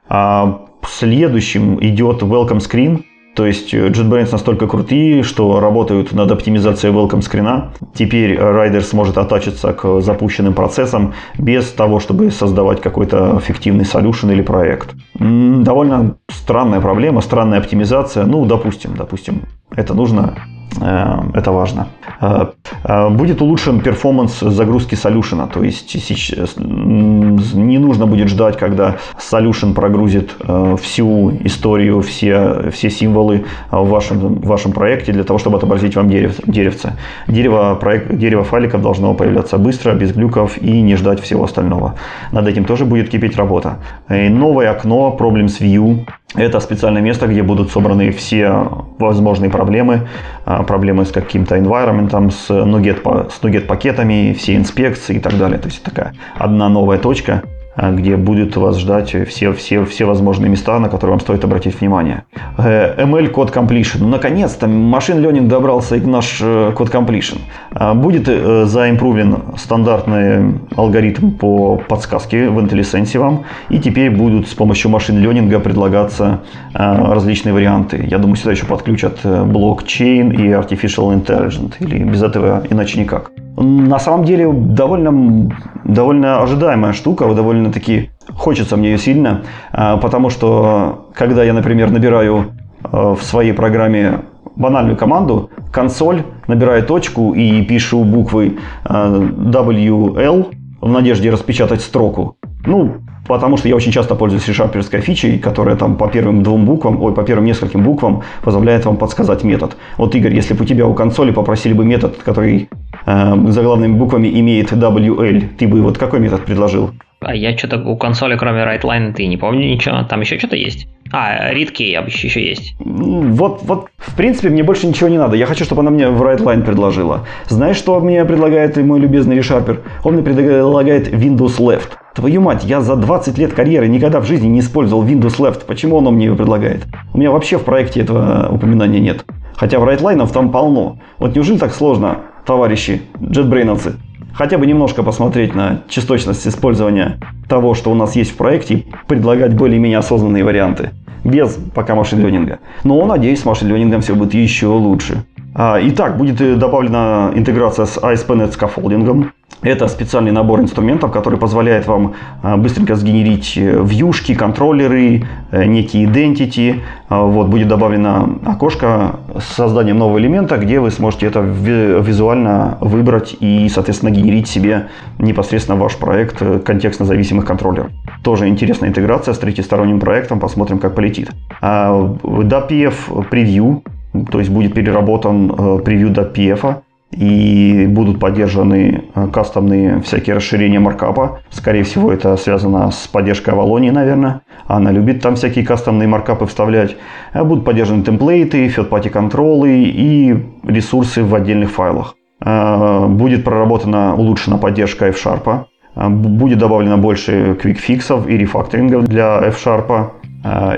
А 0.09 0.61
следующим 0.87 1.77
идет 1.83 2.23
Welcome 2.23 2.59
Screen– 2.59 3.03
то 3.35 3.45
есть 3.45 3.73
э, 3.73 3.87
JetBrains 3.89 4.31
настолько 4.31 4.67
крутые, 4.67 5.23
что 5.23 5.59
работают 5.59 6.11
над 6.13 6.31
оптимизацией 6.31 6.93
welcome 6.93 7.21
screen 7.21 7.59
а. 7.59 7.71
Теперь 7.95 8.37
Rider 8.37 8.83
сможет 8.83 9.17
аттачиться 9.17 9.73
к 9.73 10.01
запущенным 10.01 10.53
процессам 10.53 11.13
без 11.37 11.71
того, 11.71 11.99
чтобы 11.99 12.29
создавать 12.31 12.81
какой-то 12.81 13.39
фиктивный 13.39 13.85
solution 13.85 14.31
или 14.31 14.41
проект. 14.41 14.95
Довольно 15.15 16.15
странная 16.29 16.81
проблема, 16.81 17.21
странная 17.21 17.59
оптимизация. 17.59 18.25
Ну, 18.25 18.45
допустим, 18.45 18.95
допустим, 18.95 19.43
это 19.75 19.93
нужно 19.93 20.35
это 20.79 21.51
важно. 21.51 21.87
Э, 22.21 22.47
э, 22.83 23.09
будет 23.09 23.41
улучшен 23.41 23.81
перформанс 23.81 24.39
загрузки 24.39 24.95
солюшена, 24.95 25.47
то 25.47 25.63
есть 25.63 25.93
не 25.95 27.77
нужно 27.77 28.07
будет 28.07 28.29
ждать, 28.29 28.57
когда 28.57 28.97
solution 29.17 29.73
прогрузит 29.73 30.35
всю 30.81 31.31
историю, 31.43 32.01
все, 32.01 32.69
все 32.71 32.89
символы 32.89 33.45
в 33.71 33.89
вашем, 33.89 34.17
в 34.17 34.45
вашем 34.45 34.71
проекте 34.71 35.11
для 35.11 35.23
того, 35.23 35.39
чтобы 35.39 35.57
отобразить 35.57 35.95
вам 35.95 36.09
дерев, 36.09 36.39
деревце. 36.45 36.93
Дерево, 37.27 37.75
проект, 37.75 38.15
дерево 38.15 38.43
файликов 38.43 38.81
должно 38.81 39.13
появляться 39.13 39.57
быстро, 39.57 39.93
без 39.93 40.13
глюков 40.13 40.57
и 40.57 40.81
не 40.81 40.95
ждать 40.95 41.21
всего 41.21 41.43
остального. 41.43 41.95
Над 42.31 42.47
этим 42.47 42.65
тоже 42.65 42.85
будет 42.85 43.09
кипеть 43.09 43.37
работа. 43.37 43.79
И 44.09 44.29
новое 44.29 44.71
окно 44.71 45.15
Problems 45.19 45.59
View 45.59 46.05
Это 46.35 46.59
специальное 46.59 47.01
место, 47.01 47.27
где 47.27 47.43
будут 47.43 47.71
собраны 47.71 48.11
все 48.11 48.67
возможные 48.97 49.51
проблемы, 49.51 50.07
а, 50.45 50.63
проблемы 50.63 51.05
с 51.05 51.11
каким-то 51.11 51.57
environment, 51.57 52.31
с 52.31 52.49
NuGet, 52.49 53.31
с 53.31 53.39
NuGet 53.43 53.65
пакетами, 53.67 54.33
все 54.33 54.55
инспекции 54.55 55.17
и 55.17 55.19
так 55.19 55.37
далее. 55.37 55.59
То 55.59 55.67
есть 55.67 55.83
такая 55.83 56.13
одна 56.35 56.69
новая 56.69 56.97
точка, 56.97 57.43
где 57.77 58.17
будет 58.17 58.55
вас 58.55 58.77
ждать 58.79 59.15
все, 59.27 59.51
все, 59.53 59.85
все 59.85 60.05
возможные 60.05 60.49
места, 60.49 60.79
на 60.79 60.89
которые 60.89 61.13
вам 61.13 61.19
стоит 61.19 61.43
обратить 61.43 61.79
внимание. 61.79 62.23
Э, 62.57 63.03
ML 63.03 63.29
код 63.29 63.55
completion. 63.55 63.97
Ну, 63.99 64.07
наконец-то 64.09 64.67
машин 64.67 65.23
learning 65.23 65.47
добрался 65.47 65.95
и 65.95 66.01
наш 66.01 66.39
э, 66.41 66.71
код 66.75 66.89
completion. 66.89 67.39
А, 67.71 67.93
будет 67.93 68.27
э, 68.27 68.65
заимпровен 68.65 69.37
стандартный 69.57 70.59
алгоритм 70.75 71.31
по 71.31 71.77
подсказке 71.77 72.49
в 72.49 72.59
IntelliSense 72.59 73.17
вам, 73.17 73.43
и 73.69 73.79
теперь 73.79 74.11
будут 74.11 74.47
с 74.47 74.53
помощью 74.53 74.91
машин 74.91 75.19
ленинга 75.19 75.59
предлагаться 75.59 76.41
различные 76.73 77.53
варианты. 77.53 78.05
Я 78.09 78.17
думаю, 78.17 78.35
сюда 78.35 78.51
еще 78.51 78.65
подключат 78.65 79.19
блокчейн 79.23 80.31
и 80.31 80.47
artificial 80.49 81.13
intelligence, 81.13 81.73
или 81.79 82.03
без 82.03 82.21
этого 82.23 82.63
иначе 82.69 82.99
никак. 82.99 83.31
На 83.55 83.99
самом 83.99 84.25
деле 84.25 84.51
довольно, 84.51 85.51
довольно 85.83 86.41
ожидаемая 86.41 86.93
штука, 86.93 87.27
довольно-таки 87.63 88.09
хочется 88.35 88.77
мне 88.77 88.91
ее 88.91 88.97
сильно, 88.97 89.43
а, 89.71 89.97
потому 89.97 90.29
что 90.29 91.09
когда 91.13 91.43
я, 91.43 91.53
например, 91.53 91.91
набираю 91.91 92.53
а, 92.83 93.15
в 93.15 93.23
своей 93.23 93.53
программе 93.53 94.21
банальную 94.55 94.97
команду, 94.97 95.49
консоль, 95.71 96.23
набираю 96.47 96.83
точку 96.83 97.33
и 97.33 97.63
пишу 97.63 98.03
буквы 98.03 98.59
а, 98.83 99.09
WL 99.09 100.53
в 100.81 100.89
надежде 100.89 101.29
распечатать 101.29 101.81
строку. 101.81 102.35
Ну, 102.65 102.95
потому 103.27 103.57
что 103.57 103.67
я 103.67 103.75
очень 103.75 103.91
часто 103.91 104.15
пользуюсь 104.15 104.47
решаперской 104.47 105.01
фичей, 105.01 105.39
которая 105.39 105.75
там 105.75 105.95
по 105.95 106.07
первым 106.07 106.43
двум 106.43 106.65
буквам, 106.65 107.01
ой, 107.01 107.13
по 107.13 107.23
первым 107.23 107.45
нескольким 107.45 107.83
буквам 107.83 108.23
позволяет 108.41 108.85
вам 108.85 108.97
подсказать 108.97 109.43
метод. 109.43 109.75
Вот, 109.97 110.15
Игорь, 110.15 110.33
если 110.33 110.53
бы 110.53 110.63
у 110.63 110.67
тебя 110.67 110.85
у 110.85 110.93
консоли 110.93 111.31
попросили 111.31 111.73
бы 111.73 111.85
метод, 111.85 112.17
который 112.23 112.69
э, 113.05 113.35
заглавными 113.49 113.97
буквами 113.97 114.27
имеет 114.39 114.71
WL, 114.71 115.49
ты 115.57 115.67
бы 115.67 115.81
вот 115.81 115.97
какой 115.97 116.19
метод 116.19 116.45
предложил? 116.45 116.91
А 117.25 117.35
я 117.35 117.57
что-то 117.57 117.77
у 117.77 117.95
консоли, 117.97 118.35
кроме 118.35 118.61
WriteLine, 118.63 119.13
ты 119.13 119.25
не 119.27 119.37
помню 119.37 119.67
ничего. 119.67 120.03
Там 120.03 120.21
еще 120.21 120.37
что-то 120.37 120.55
есть? 120.55 120.87
А, 121.11 121.53
readkey 121.53 121.93
еще 122.07 122.43
есть. 122.43 122.75
Вот, 122.79 123.59
вот, 123.61 123.87
в 123.97 124.15
принципе, 124.15 124.49
мне 124.49 124.63
больше 124.63 124.87
ничего 124.87 125.09
не 125.09 125.19
надо. 125.19 125.35
Я 125.35 125.45
хочу, 125.45 125.63
чтобы 125.63 125.81
она 125.81 125.91
мне 125.91 126.09
в 126.09 126.21
WriteLine 126.21 126.63
предложила. 126.63 127.27
Знаешь, 127.47 127.77
что 127.77 127.99
мне 127.99 128.25
предлагает 128.25 128.77
мой 128.77 128.99
любезный 128.99 129.37
ReSharper? 129.37 129.79
Он 130.03 130.15
мне 130.15 130.23
предлагает 130.23 131.13
Windows 131.13 131.59
Left. 131.59 131.89
Твою 132.15 132.41
мать, 132.41 132.63
я 132.63 132.81
за 132.81 132.95
20 132.95 133.37
лет 133.37 133.53
карьеры 133.53 133.87
никогда 133.87 134.21
в 134.21 134.25
жизни 134.25 134.47
не 134.47 134.59
использовал 134.59 135.05
WindowLeft. 135.05 135.65
Почему 135.65 135.97
он 135.97 136.05
мне 136.13 136.25
его 136.25 136.35
предлагает? 136.35 136.85
У 137.13 137.19
меня 137.19 137.29
вообще 137.31 137.57
в 137.57 137.63
проекте 137.63 138.01
этого 138.01 138.49
упоминания 138.51 138.99
нет. 138.99 139.25
Хотя 139.55 139.79
WriteLine 139.79 139.83
ов 139.83 140.31
там 140.31 140.51
полно. 140.51 140.99
Вот 141.19 141.35
неужели 141.35 141.57
так 141.57 141.73
сложно, 141.73 142.21
товарищи 142.45 143.01
джетбрейновцы? 143.21 143.93
Хотя 144.33 144.57
бы 144.57 144.65
немножко 144.65 145.03
посмотреть 145.03 145.53
на 145.53 145.81
частотность 145.87 146.47
использования 146.47 147.19
того, 147.47 147.75
что 147.75 147.91
у 147.91 147.95
нас 147.95 148.15
есть 148.15 148.31
в 148.31 148.35
проекте, 148.35 148.73
и 148.75 148.85
предлагать 149.07 149.55
более-менее 149.55 149.99
осознанные 149.99 150.43
варианты. 150.43 150.91
Без 151.23 151.57
пока 151.73 151.95
machine 151.95 152.21
learning 152.21 152.51
а. 152.51 152.59
Но, 152.83 153.05
надеюсь, 153.05 153.41
с 153.41 153.45
machine 153.45 153.68
learning 153.68 153.94
ом 153.94 154.01
все 154.01 154.15
будет 154.15 154.33
еще 154.33 154.67
лучше. 154.67 155.23
А, 155.55 155.77
итак, 155.81 156.17
будет 156.17 156.57
добавлена 156.57 157.31
интеграция 157.35 157.85
с 157.85 157.97
ASP.NET 157.97 158.53
scaffolding 158.53 159.14
ом. 159.14 159.31
Это 159.63 159.87
специальный 159.87 160.31
набор 160.31 160.59
инструментов, 160.59 161.11
который 161.11 161.39
позволяет 161.39 161.87
вам 161.87 162.13
а, 162.41 162.57
быстренько 162.57 162.95
сгенерить 162.95 163.53
э, 163.55 163.81
вьюшки, 163.81 164.35
контроллеры, 164.35 165.23
э, 165.51 165.65
некие 165.65 166.05
identity. 166.05 166.81
А, 167.07 167.23
вот, 167.23 167.47
будет 167.47 167.69
добавлено 167.69 168.39
окошко 168.45 169.19
с 169.39 169.55
созданием 169.55 169.97
нового 169.97 170.19
элемента, 170.19 170.57
где 170.57 170.81
вы 170.81 170.91
сможете 170.91 171.27
это 171.27 171.39
визуально 171.39 172.77
выбрать 172.81 173.37
и, 173.39 173.69
соответственно, 173.69 174.09
генерить 174.11 174.49
себе 174.49 174.87
непосредственно 175.17 175.79
ваш 175.79 175.95
проект 175.95 176.41
э, 176.41 176.59
контекстно 176.59 177.05
зависимых 177.05 177.45
контроллеров. 177.45 177.89
Тоже 178.21 178.49
интересная 178.49 178.89
интеграция 178.89 179.33
с 179.33 179.39
третьесторонним 179.39 180.01
проектом, 180.01 180.41
посмотрим, 180.41 180.79
как 180.79 180.93
полетит. 180.93 181.31
DAPF 181.61 183.29
превью, 183.29 183.83
то 184.29 184.39
есть 184.39 184.51
будет 184.51 184.73
переработан 184.73 185.81
превью 185.83 186.09
DAPF 186.09 186.81
и 187.15 187.85
будут 187.87 188.19
поддержаны 188.19 189.03
э, 189.13 189.27
кастомные 189.31 190.01
всякие 190.01 190.35
расширения 190.35 190.79
маркапа. 190.79 191.41
Скорее 191.49 191.83
всего, 191.83 192.11
это 192.11 192.35
связано 192.37 192.91
с 192.91 193.07
поддержкой 193.07 193.51
Авалонии, 193.51 193.91
наверное. 193.91 194.41
Она 194.67 194.91
любит 194.91 195.21
там 195.21 195.35
всякие 195.35 195.65
кастомные 195.65 196.07
маркапы 196.07 196.45
вставлять. 196.45 196.95
Э, 197.33 197.43
будут 197.43 197.65
поддержаны 197.65 198.03
темплейты, 198.03 198.67
third-party 198.67 199.09
контролы 199.09 199.83
и 199.83 200.35
ресурсы 200.63 201.23
в 201.23 201.33
отдельных 201.35 201.71
файлах. 201.71 202.15
Э, 202.43 203.07
будет 203.07 203.43
проработана 203.43 204.15
улучшена 204.15 204.57
поддержка 204.57 205.07
F-Sharp. 205.07 205.65
Будет 205.95 206.57
добавлено 206.57 206.97
больше 206.97 207.55
квикфиксов 207.61 208.27
и 208.27 208.35
рефакторингов 208.35 209.03
для 209.03 209.39
F-Sharp. 209.49 210.09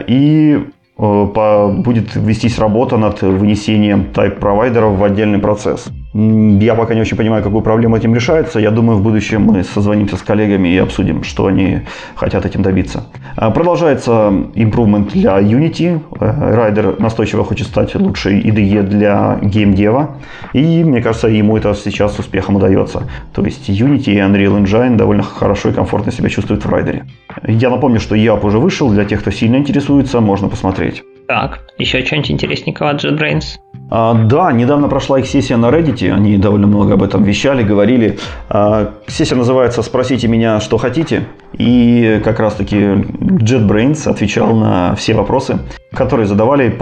И 0.07 0.59
будет 0.97 2.15
вестись 2.15 2.59
работа 2.59 2.97
над 2.97 3.21
вынесением 3.21 4.07
type-провайдеров 4.13 4.97
в 4.97 5.03
отдельный 5.03 5.39
процесс. 5.39 5.89
Я 6.17 6.75
пока 6.75 6.95
не 6.95 7.01
очень 7.01 7.17
понимаю, 7.17 7.43
какую 7.43 7.61
проблему 7.61 7.97
этим 7.97 8.15
решается. 8.15 8.59
Я 8.59 8.71
думаю, 8.71 8.99
в 8.99 9.03
будущем 9.03 9.41
мы 9.41 9.65
созвонимся 9.65 10.15
с 10.15 10.21
коллегами 10.21 10.69
и 10.69 10.77
обсудим, 10.77 11.23
что 11.23 11.47
они 11.47 11.81
хотят 12.15 12.45
этим 12.45 12.61
добиться. 12.61 13.03
А, 13.35 13.51
продолжается 13.51 14.31
импровмент 14.55 15.11
для 15.11 15.37
Unity. 15.41 15.99
Райдер 16.17 16.97
настойчиво 16.99 17.43
хочет 17.43 17.67
стать 17.67 17.95
лучшей 17.95 18.39
IDE 18.39 18.83
для 18.83 19.39
геймдева. 19.41 20.15
И 20.53 20.85
мне 20.85 21.01
кажется, 21.01 21.27
ему 21.27 21.57
это 21.57 21.73
сейчас 21.73 22.15
с 22.15 22.19
успехом 22.19 22.55
удается. 22.55 23.09
То 23.33 23.43
есть 23.43 23.69
Unity 23.69 24.13
и 24.13 24.17
Unreal 24.17 24.63
Engine 24.63 24.95
довольно 24.95 25.23
хорошо 25.23 25.67
и 25.67 25.73
комфортно 25.73 26.13
себя 26.13 26.29
чувствуют 26.29 26.63
в 26.63 26.69
райдере. 26.69 27.03
Я 27.45 27.69
напомню, 27.69 27.99
что 27.99 28.15
YAP 28.15 28.45
уже 28.45 28.59
вышел. 28.59 28.89
Для 28.89 29.03
тех, 29.03 29.19
кто 29.19 29.31
сильно 29.31 29.57
интересуется, 29.57 30.21
можно 30.21 30.47
посмотреть. 30.47 31.03
Так, 31.27 31.61
еще 31.77 32.05
что-нибудь 32.05 32.31
интересненького 32.31 32.91
от 32.91 33.03
JetBrains? 33.03 33.57
А, 33.89 34.13
да, 34.13 34.51
недавно 34.51 34.87
прошла 34.87 35.19
их 35.19 35.27
сессия 35.27 35.57
на 35.57 35.67
Reddit, 35.67 36.11
они 36.11 36.37
довольно 36.37 36.67
много 36.67 36.93
об 36.93 37.03
этом 37.03 37.23
вещали, 37.23 37.63
говорили. 37.63 38.17
А, 38.49 38.93
сессия 39.07 39.35
называется 39.35 39.81
«Спросите 39.81 40.27
меня, 40.27 40.59
что 40.59 40.77
хотите». 40.77 41.25
И 41.57 42.21
как 42.23 42.39
раз-таки 42.39 42.75
JetBrains 42.77 44.09
отвечал 44.09 44.55
на 44.55 44.95
все 44.95 45.13
вопросы, 45.13 45.59
которые 45.93 46.27
задавали 46.27 46.75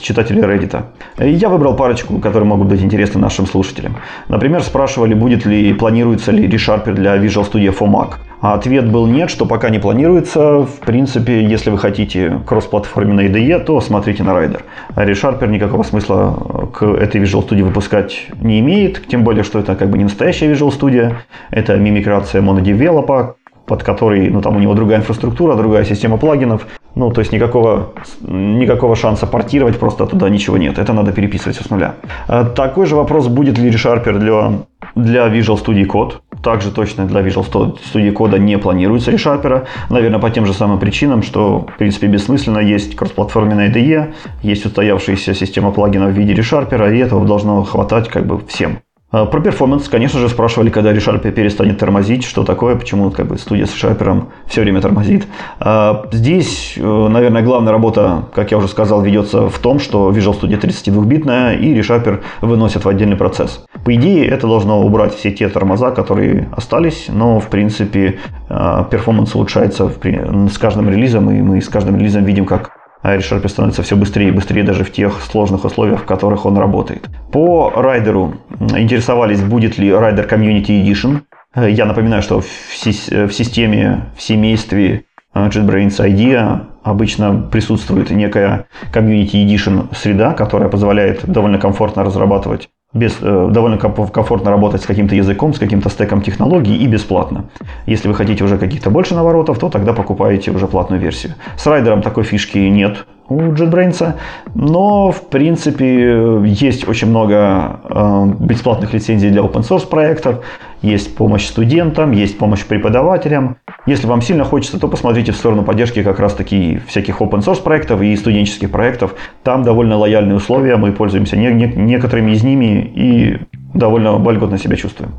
читатели 0.00 0.42
Reddit. 0.42 0.82
Я 1.18 1.48
выбрал 1.48 1.74
парочку, 1.74 2.18
которые 2.18 2.48
могут 2.48 2.68
быть 2.68 2.82
интересны 2.82 3.20
нашим 3.20 3.46
слушателям. 3.46 3.96
Например, 4.28 4.62
спрашивали, 4.62 5.14
будет 5.14 5.44
ли, 5.46 5.72
планируется 5.74 6.30
ли 6.30 6.46
ReSharper 6.46 6.92
для 6.92 7.16
Visual 7.16 7.50
Studio 7.50 7.76
for 7.76 7.88
Mac. 7.88 8.14
А 8.40 8.54
ответ 8.54 8.90
был 8.90 9.06
нет, 9.06 9.30
что 9.30 9.46
пока 9.46 9.70
не 9.70 9.78
планируется. 9.78 10.62
В 10.62 10.80
принципе, 10.84 11.44
если 11.44 11.70
вы 11.70 11.78
хотите 11.78 12.40
кроссплатформенной 12.44 13.28
IDE, 13.28 13.64
то 13.64 13.80
смотрите 13.80 14.24
на 14.24 14.30
Rider. 14.30 14.62
А 14.96 15.04
ReSharper 15.04 15.46
никакого 15.46 15.84
смысла 15.84 16.68
к 16.72 16.84
этой 16.84 17.20
Visual 17.20 17.48
Studio 17.48 17.64
выпускать 17.64 18.26
не 18.40 18.58
имеет, 18.58 19.06
тем 19.06 19.22
более, 19.22 19.44
что 19.44 19.60
это 19.60 19.76
как 19.76 19.90
бы 19.90 19.98
не 19.98 20.04
настоящая 20.04 20.52
Visual 20.52 20.76
Studio, 20.76 21.14
это 21.50 21.76
мимикрация 21.76 22.42
монодевелопа, 22.42 23.36
под 23.66 23.82
который, 23.82 24.30
ну 24.30 24.40
там 24.40 24.56
у 24.56 24.60
него 24.60 24.74
другая 24.74 24.98
инфраструктура, 24.98 25.56
другая 25.56 25.84
система 25.84 26.16
плагинов, 26.16 26.66
ну 26.94 27.10
то 27.10 27.20
есть 27.20 27.32
никакого, 27.32 27.92
никакого 28.20 28.96
шанса 28.96 29.26
портировать 29.26 29.78
просто 29.78 30.06
туда 30.06 30.28
ничего 30.28 30.56
нет, 30.58 30.78
это 30.78 30.92
надо 30.92 31.12
переписывать 31.12 31.56
с 31.56 31.70
нуля. 31.70 31.94
А 32.28 32.44
такой 32.44 32.86
же 32.86 32.96
вопрос, 32.96 33.28
будет 33.28 33.58
ли 33.58 33.70
ReSharper 33.70 34.18
для, 34.18 34.52
для 34.94 35.28
Visual 35.28 35.62
Studio 35.64 35.86
Code, 35.86 36.12
также 36.42 36.70
точно 36.70 37.06
для 37.06 37.20
Visual 37.20 37.46
Studio 37.50 38.12
Code 38.12 38.38
не 38.38 38.58
планируется 38.58 39.10
ReSharper, 39.12 39.66
наверное 39.90 40.20
по 40.20 40.30
тем 40.30 40.46
же 40.46 40.52
самым 40.52 40.78
причинам, 40.78 41.22
что 41.22 41.60
в 41.60 41.78
принципе 41.78 42.08
бессмысленно, 42.08 42.58
есть 42.58 42.96
кроссплатформенная 42.96 43.70
IDE, 43.70 44.12
есть 44.42 44.66
устоявшаяся 44.66 45.34
система 45.34 45.70
плагинов 45.70 46.12
в 46.12 46.16
виде 46.16 46.34
ReSharper, 46.34 46.94
и 46.94 46.98
этого 46.98 47.26
должно 47.26 47.62
хватать 47.62 48.08
как 48.08 48.26
бы 48.26 48.40
всем. 48.48 48.78
А, 49.12 49.26
про 49.26 49.40
performance, 49.40 49.88
конечно 49.88 50.18
же, 50.18 50.28
спрашивали, 50.28 50.70
когда 50.70 50.92
ReSharper 50.92 51.30
перестанет 51.30 51.78
тормозить, 51.78 52.24
что 52.24 52.44
такое, 52.44 52.76
почему 52.76 53.10
как 53.10 53.26
бы, 53.26 53.36
студия 53.36 53.66
с 53.66 53.74
ReSharper 53.74 54.24
все 54.46 54.62
время 54.62 54.80
тормозит. 54.80 55.26
А, 55.60 56.06
здесь, 56.10 56.74
э, 56.78 57.08
наверное, 57.08 57.42
главная 57.42 57.72
работа, 57.72 58.24
как 58.34 58.50
я 58.50 58.58
уже 58.58 58.68
сказал, 58.68 59.02
ведется 59.02 59.48
в 59.50 59.58
том, 59.58 59.78
что 59.78 60.10
Visual 60.10 60.40
Studio 60.40 60.58
32-битная 60.58 61.56
и 61.56 61.78
ReSharper 61.78 62.22
выносят 62.40 62.86
в 62.86 62.88
отдельный 62.88 63.16
процесс. 63.16 63.64
По 63.84 63.94
идее, 63.94 64.26
это 64.26 64.46
должно 64.46 64.80
убрать 64.80 65.14
все 65.14 65.30
те 65.30 65.48
тормоза, 65.48 65.90
которые 65.90 66.48
остались, 66.56 67.06
но, 67.08 67.38
в 67.38 67.48
принципе, 67.48 68.18
а, 68.48 68.84
performance 68.84 69.34
улучшается 69.34 69.90
с 69.90 70.58
каждым 70.58 70.88
релизом, 70.88 71.30
и 71.30 71.42
мы 71.42 71.60
с 71.60 71.68
каждым 71.68 71.98
релизом 71.98 72.24
видим, 72.24 72.46
как 72.46 72.81
а 73.02 73.16
ReSharper 73.16 73.48
становится 73.48 73.82
все 73.82 73.96
быстрее 73.96 74.28
и 74.28 74.30
быстрее 74.30 74.62
даже 74.62 74.84
в 74.84 74.92
тех 74.92 75.20
сложных 75.22 75.64
условиях, 75.64 76.02
в 76.02 76.04
которых 76.06 76.46
он 76.46 76.56
работает. 76.56 77.08
По 77.32 77.70
райдеру 77.70 78.34
интересовались, 78.60 79.42
будет 79.42 79.76
ли 79.78 79.88
Rider 79.88 80.28
Community 80.28 80.82
Edition. 80.82 81.22
Я 81.54 81.84
напоминаю, 81.84 82.22
что 82.22 82.40
в, 82.40 82.46
системе, 82.74 84.06
в 84.16 84.22
семействе 84.22 85.04
JetBrains 85.34 85.98
IDEA 85.98 86.66
обычно 86.82 87.48
присутствует 87.50 88.10
некая 88.10 88.66
Community 88.92 89.44
Edition 89.46 89.94
среда, 89.94 90.32
которая 90.32 90.68
позволяет 90.68 91.24
довольно 91.24 91.58
комфортно 91.58 92.04
разрабатывать 92.04 92.68
без, 92.94 93.16
э, 93.22 93.48
довольно 93.50 93.78
комфортно 93.78 94.50
работать 94.50 94.82
с 94.82 94.86
каким-то 94.86 95.14
языком, 95.14 95.54
с 95.54 95.58
каким-то 95.58 95.88
стеком 95.88 96.20
технологий 96.20 96.76
и 96.76 96.86
бесплатно. 96.86 97.44
Если 97.86 98.08
вы 98.08 98.14
хотите 98.14 98.44
уже 98.44 98.58
каких-то 98.58 98.90
больше 98.90 99.14
наворотов, 99.14 99.58
то 99.58 99.68
тогда 99.68 99.92
покупаете 99.92 100.50
уже 100.50 100.66
платную 100.66 101.00
версию. 101.00 101.34
С 101.56 101.66
райдером 101.66 102.02
такой 102.02 102.24
фишки 102.24 102.58
нет 102.58 103.06
у 103.32 103.52
JetBrains, 103.52 104.14
но 104.54 105.10
в 105.10 105.28
принципе 105.28 106.40
есть 106.44 106.88
очень 106.88 107.08
много 107.08 107.80
э, 107.84 108.26
бесплатных 108.40 108.92
лицензий 108.92 109.30
для 109.30 109.42
open 109.42 109.62
source 109.62 109.88
проектов, 109.88 110.44
есть 110.82 111.16
помощь 111.16 111.46
студентам, 111.46 112.10
есть 112.12 112.38
помощь 112.38 112.64
преподавателям. 112.64 113.56
Если 113.86 114.06
вам 114.06 114.20
сильно 114.20 114.44
хочется, 114.44 114.78
то 114.78 114.88
посмотрите 114.88 115.32
в 115.32 115.36
сторону 115.36 115.62
поддержки 115.62 116.02
как 116.02 116.18
раз 116.18 116.34
таки 116.34 116.80
всяких 116.86 117.20
open 117.20 117.40
source 117.40 117.62
проектов 117.62 118.02
и 118.02 118.16
студенческих 118.16 118.70
проектов. 118.70 119.14
Там 119.42 119.62
довольно 119.62 119.96
лояльные 119.96 120.36
условия, 120.36 120.76
мы 120.76 120.92
пользуемся 120.92 121.36
не, 121.36 121.52
не, 121.52 121.66
некоторыми 121.66 122.32
из 122.32 122.42
ними 122.42 122.92
и 122.94 123.38
довольно 123.74 124.12
вольготно 124.12 124.58
себя 124.58 124.76
чувствуем. 124.76 125.12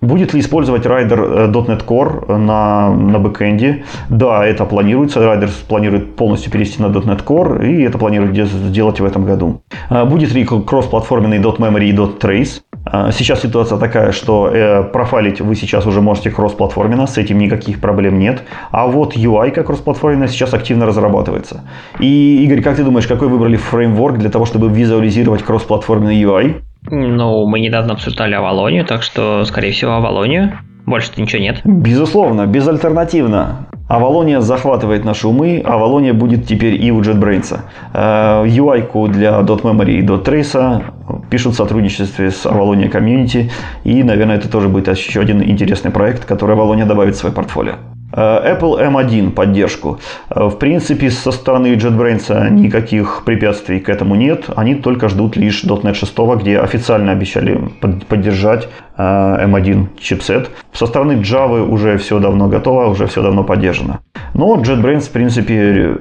Будет 0.00 0.32
ли 0.32 0.40
использовать 0.40 0.86
Rider 0.86 1.52
.NET 1.52 1.84
Core 1.84 2.36
на, 2.36 2.90
на 2.90 3.18
бэкэнде? 3.18 3.84
Да, 4.08 4.46
это 4.46 4.64
планируется. 4.64 5.20
Rider 5.20 5.50
планирует 5.68 6.16
полностью 6.16 6.50
перейти 6.50 6.82
на 6.82 6.86
.NET 6.86 7.22
Core, 7.22 7.66
и 7.66 7.82
это 7.82 7.98
планирует 7.98 8.48
сделать 8.48 9.00
в 9.00 9.04
этом 9.04 9.26
году. 9.26 9.62
А, 9.90 10.06
будет 10.06 10.32
ли 10.32 10.44
кроссплатформенный 10.44 11.38
.memory 11.38 11.88
и 11.88 11.92
.trace? 11.92 12.62
А, 12.86 13.12
сейчас 13.12 13.42
ситуация 13.42 13.76
такая, 13.76 14.12
что 14.12 14.48
э, 14.48 14.84
профайлить 14.84 15.42
вы 15.42 15.54
сейчас 15.54 15.86
уже 15.86 16.00
можете 16.00 16.30
кроссплатформенно, 16.30 17.06
с 17.06 17.18
этим 17.18 17.38
никаких 17.38 17.78
проблем 17.80 18.18
нет. 18.18 18.42
А 18.70 18.86
вот 18.86 19.16
UI 19.16 19.50
как 19.50 19.66
кроссплатформенно 19.66 20.28
сейчас 20.28 20.54
активно 20.54 20.86
разрабатывается. 20.86 21.64
И, 21.98 22.42
Игорь, 22.44 22.62
как 22.62 22.76
ты 22.76 22.84
думаешь, 22.84 23.06
какой 23.06 23.28
выбрали 23.28 23.56
фреймворк 23.56 24.16
для 24.16 24.30
того, 24.30 24.46
чтобы 24.46 24.70
визуализировать 24.70 25.42
кроссплатформенный 25.42 26.22
UI? 26.22 26.62
Ну, 26.82 27.46
мы 27.46 27.60
недавно 27.60 27.94
обсуждали 27.94 28.34
Авалонию, 28.34 28.84
так 28.84 29.02
что, 29.02 29.44
скорее 29.44 29.72
всего, 29.72 29.92
Авалонию. 29.92 30.58
Больше-то 30.86 31.20
ничего 31.20 31.42
нет. 31.42 31.60
Безусловно, 31.64 32.46
безальтернативно. 32.46 33.66
Авалония 33.88 34.40
захватывает 34.40 35.04
наши 35.04 35.26
умы, 35.26 35.62
Авалония 35.64 36.12
будет 36.12 36.46
теперь 36.46 36.82
и 36.82 36.90
у 36.92 37.00
JetBrains. 37.00 37.60
UI-ку 37.92 39.06
э, 39.06 39.10
для 39.10 39.40
.memory 39.40 39.98
и 39.98 40.02
.trace 40.02 40.84
пишут 41.28 41.54
в 41.54 41.56
сотрудничестве 41.56 42.30
с 42.30 42.46
Avalonia 42.46 42.90
Community, 42.90 43.50
и, 43.84 44.02
наверное, 44.04 44.36
это 44.36 44.48
тоже 44.48 44.68
будет 44.68 44.88
еще 44.88 45.20
один 45.20 45.42
интересный 45.42 45.90
проект, 45.90 46.24
который 46.24 46.56
Avalonia 46.56 46.86
добавит 46.86 47.14
в 47.16 47.18
свое 47.18 47.34
портфолио. 47.34 47.74
Э, 48.12 48.54
Apple 48.54 48.80
M1 48.90 49.30
поддержку. 49.30 50.00
Э, 50.30 50.48
в 50.48 50.56
принципе, 50.58 51.10
со 51.10 51.30
стороны 51.30 51.74
JetBrains 51.74 52.50
никаких 52.50 53.22
препятствий 53.24 53.80
к 53.80 53.88
этому 53.88 54.14
нет. 54.14 54.46
Они 54.56 54.74
только 54.74 55.08
ждут 55.08 55.36
лишь 55.36 55.64
.NET 55.64 55.94
6, 55.94 56.16
где 56.40 56.58
официально 56.58 57.12
обещали 57.12 57.60
поддержать 58.08 58.68
M1 58.96 59.84
э, 59.84 59.86
чипсет. 60.00 60.50
Со 60.72 60.86
стороны 60.86 61.12
Java 61.12 61.66
уже 61.66 61.96
все 61.98 62.18
давно 62.18 62.48
готово, 62.48 62.86
уже 62.86 63.06
все 63.06 63.22
давно 63.22 63.44
поддержано. 63.44 64.00
Но 64.34 64.56
JetBrains, 64.56 65.02
в 65.02 65.10
принципе, 65.10 65.96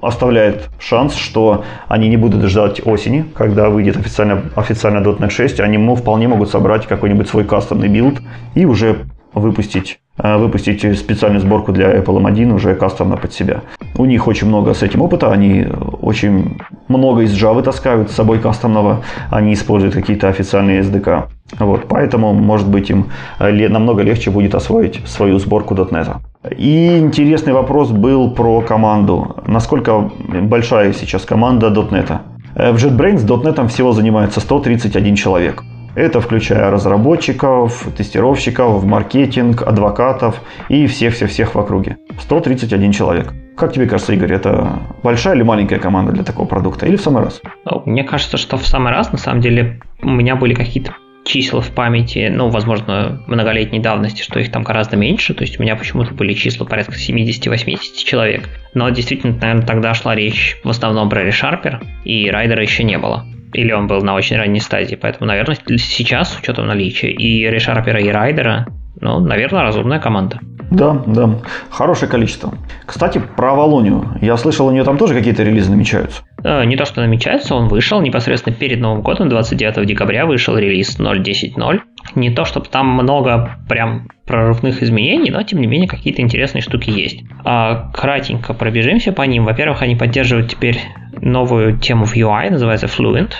оставляет 0.00 0.68
шанс, 0.78 1.14
что 1.14 1.64
они 1.88 2.08
не 2.08 2.16
будут 2.16 2.44
ждать 2.44 2.86
осени, 2.86 3.24
когда 3.34 3.70
выйдет 3.70 3.96
официально, 3.96 4.42
официально 4.56 4.98
.NET 4.98 5.30
6. 5.30 5.60
Они 5.60 5.94
вполне 5.96 6.28
могут 6.28 6.50
собрать 6.50 6.86
какой-нибудь 6.86 7.28
свой 7.28 7.44
кастомный 7.44 7.88
build 7.88 8.20
и 8.54 8.64
уже 8.64 8.96
выпустить 9.32 9.98
выпустить 10.16 10.98
специальную 10.98 11.40
сборку 11.40 11.72
для 11.72 11.92
Apple 11.96 12.22
M1 12.22 12.52
уже 12.52 12.74
кастомно 12.74 13.16
под 13.16 13.32
себя. 13.32 13.62
У 13.96 14.04
них 14.04 14.26
очень 14.28 14.48
много 14.48 14.74
с 14.74 14.82
этим 14.82 15.02
опыта, 15.02 15.30
они 15.32 15.66
очень 16.02 16.58
много 16.88 17.22
из 17.22 17.32
Java 17.32 17.62
таскают 17.62 18.10
с 18.10 18.14
собой 18.14 18.38
кастомного, 18.38 19.02
они 19.30 19.52
используют 19.54 19.94
какие-то 19.94 20.28
официальные 20.28 20.82
SDK. 20.82 21.24
Вот, 21.58 21.86
поэтому, 21.88 22.32
может 22.32 22.68
быть, 22.68 22.90
им 22.90 23.06
э, 23.38 23.68
намного 23.68 24.02
легче 24.02 24.30
будет 24.30 24.54
освоить 24.54 25.00
свою 25.06 25.38
сборку 25.38 25.74
.NET. 25.74 26.16
И 26.56 26.98
интересный 26.98 27.52
вопрос 27.52 27.90
был 27.90 28.30
про 28.30 28.60
команду. 28.60 29.36
Насколько 29.46 30.10
большая 30.42 30.92
сейчас 30.92 31.24
команда 31.24 31.68
.NET? 31.68 32.18
Э, 32.54 32.72
в 32.72 32.76
JetBrains 32.76 33.24
.NET 33.26 33.68
всего 33.68 33.92
занимается 33.92 34.40
131 34.40 35.16
человек. 35.16 35.62
Это 35.94 36.20
включая 36.20 36.70
разработчиков, 36.70 37.86
тестировщиков, 37.96 38.84
маркетинг, 38.84 39.62
адвокатов 39.62 40.40
и 40.68 40.86
всех-всех-всех 40.86 41.54
в 41.54 41.58
округе. 41.58 41.98
131 42.20 42.92
человек. 42.92 43.32
Как 43.56 43.72
тебе 43.72 43.86
кажется, 43.86 44.12
Игорь, 44.12 44.32
это 44.32 44.80
большая 45.04 45.36
или 45.36 45.42
маленькая 45.42 45.78
команда 45.78 46.10
для 46.10 46.24
такого 46.24 46.46
продукта? 46.46 46.86
Или 46.86 46.96
в 46.96 47.00
самый 47.00 47.22
раз? 47.22 47.40
Ну, 47.64 47.82
мне 47.86 48.02
кажется, 48.02 48.36
что 48.36 48.56
в 48.56 48.66
самый 48.66 48.90
раз, 48.90 49.12
на 49.12 49.18
самом 49.18 49.40
деле, 49.40 49.80
у 50.02 50.10
меня 50.10 50.34
были 50.34 50.54
какие-то 50.54 50.96
числа 51.24 51.60
в 51.60 51.70
памяти, 51.70 52.30
ну, 52.34 52.48
возможно, 52.48 53.22
многолетней 53.28 53.78
давности, 53.78 54.22
что 54.22 54.40
их 54.40 54.50
там 54.50 54.62
гораздо 54.64 54.96
меньше, 54.96 55.32
то 55.32 55.42
есть 55.42 55.58
у 55.58 55.62
меня 55.62 55.76
почему-то 55.76 56.12
были 56.12 56.34
числа 56.34 56.66
порядка 56.66 56.94
70-80 56.94 57.78
человек. 58.04 58.48
Но 58.74 58.90
действительно, 58.90 59.34
наверное, 59.40 59.66
тогда 59.66 59.94
шла 59.94 60.14
речь 60.14 60.58
в 60.64 60.68
основном 60.68 61.08
про 61.08 61.26
ReSharper, 61.26 61.82
и 62.04 62.28
райдера 62.28 62.60
еще 62.60 62.82
не 62.82 62.98
было 62.98 63.24
или 63.54 63.72
он 63.72 63.86
был 63.86 64.02
на 64.02 64.14
очень 64.14 64.36
ранней 64.36 64.60
стадии. 64.60 64.96
Поэтому, 64.96 65.26
наверное, 65.26 65.56
сейчас, 65.78 66.34
с 66.34 66.38
учетом 66.38 66.66
наличия 66.66 67.10
и 67.10 67.48
решарпера, 67.48 68.00
и 68.00 68.08
райдера, 68.08 68.66
ну, 69.00 69.20
наверное, 69.20 69.62
разумная 69.62 69.98
команда. 70.00 70.40
Да, 70.70 71.02
да, 71.06 71.38
хорошее 71.70 72.10
количество. 72.10 72.54
Кстати, 72.86 73.20
про 73.36 73.52
Авалонию. 73.52 74.18
Я 74.20 74.36
слышал, 74.36 74.66
у 74.66 74.70
нее 74.70 74.84
там 74.84 74.98
тоже 74.98 75.14
какие-то 75.14 75.42
релизы 75.42 75.70
намечаются. 75.70 76.22
Э, 76.42 76.64
не 76.64 76.76
то, 76.76 76.84
что 76.84 77.00
намечается, 77.00 77.54
он 77.54 77.68
вышел 77.68 78.00
непосредственно 78.00 78.56
перед 78.56 78.80
Новым 78.80 79.02
годом, 79.02 79.28
29 79.28 79.86
декабря 79.86 80.26
вышел 80.26 80.56
релиз 80.56 80.98
0.10.0. 80.98 81.80
Не 82.14 82.30
то, 82.30 82.44
чтобы 82.44 82.66
там 82.66 82.88
много 82.88 83.58
прям 83.68 84.08
прорывных 84.26 84.82
изменений, 84.82 85.30
но 85.30 85.42
тем 85.42 85.60
не 85.60 85.66
менее 85.66 85.88
какие-то 85.88 86.22
интересные 86.22 86.62
штуки 86.62 86.90
есть. 86.90 87.22
А, 87.44 87.90
кратенько 87.92 88.54
пробежимся 88.54 89.12
по 89.12 89.22
ним. 89.22 89.44
Во-первых, 89.44 89.82
они 89.82 89.96
поддерживают 89.96 90.50
теперь 90.50 90.80
новую 91.20 91.78
тему 91.78 92.04
в 92.04 92.16
UI, 92.16 92.50
называется 92.50 92.86
Fluent. 92.86 93.32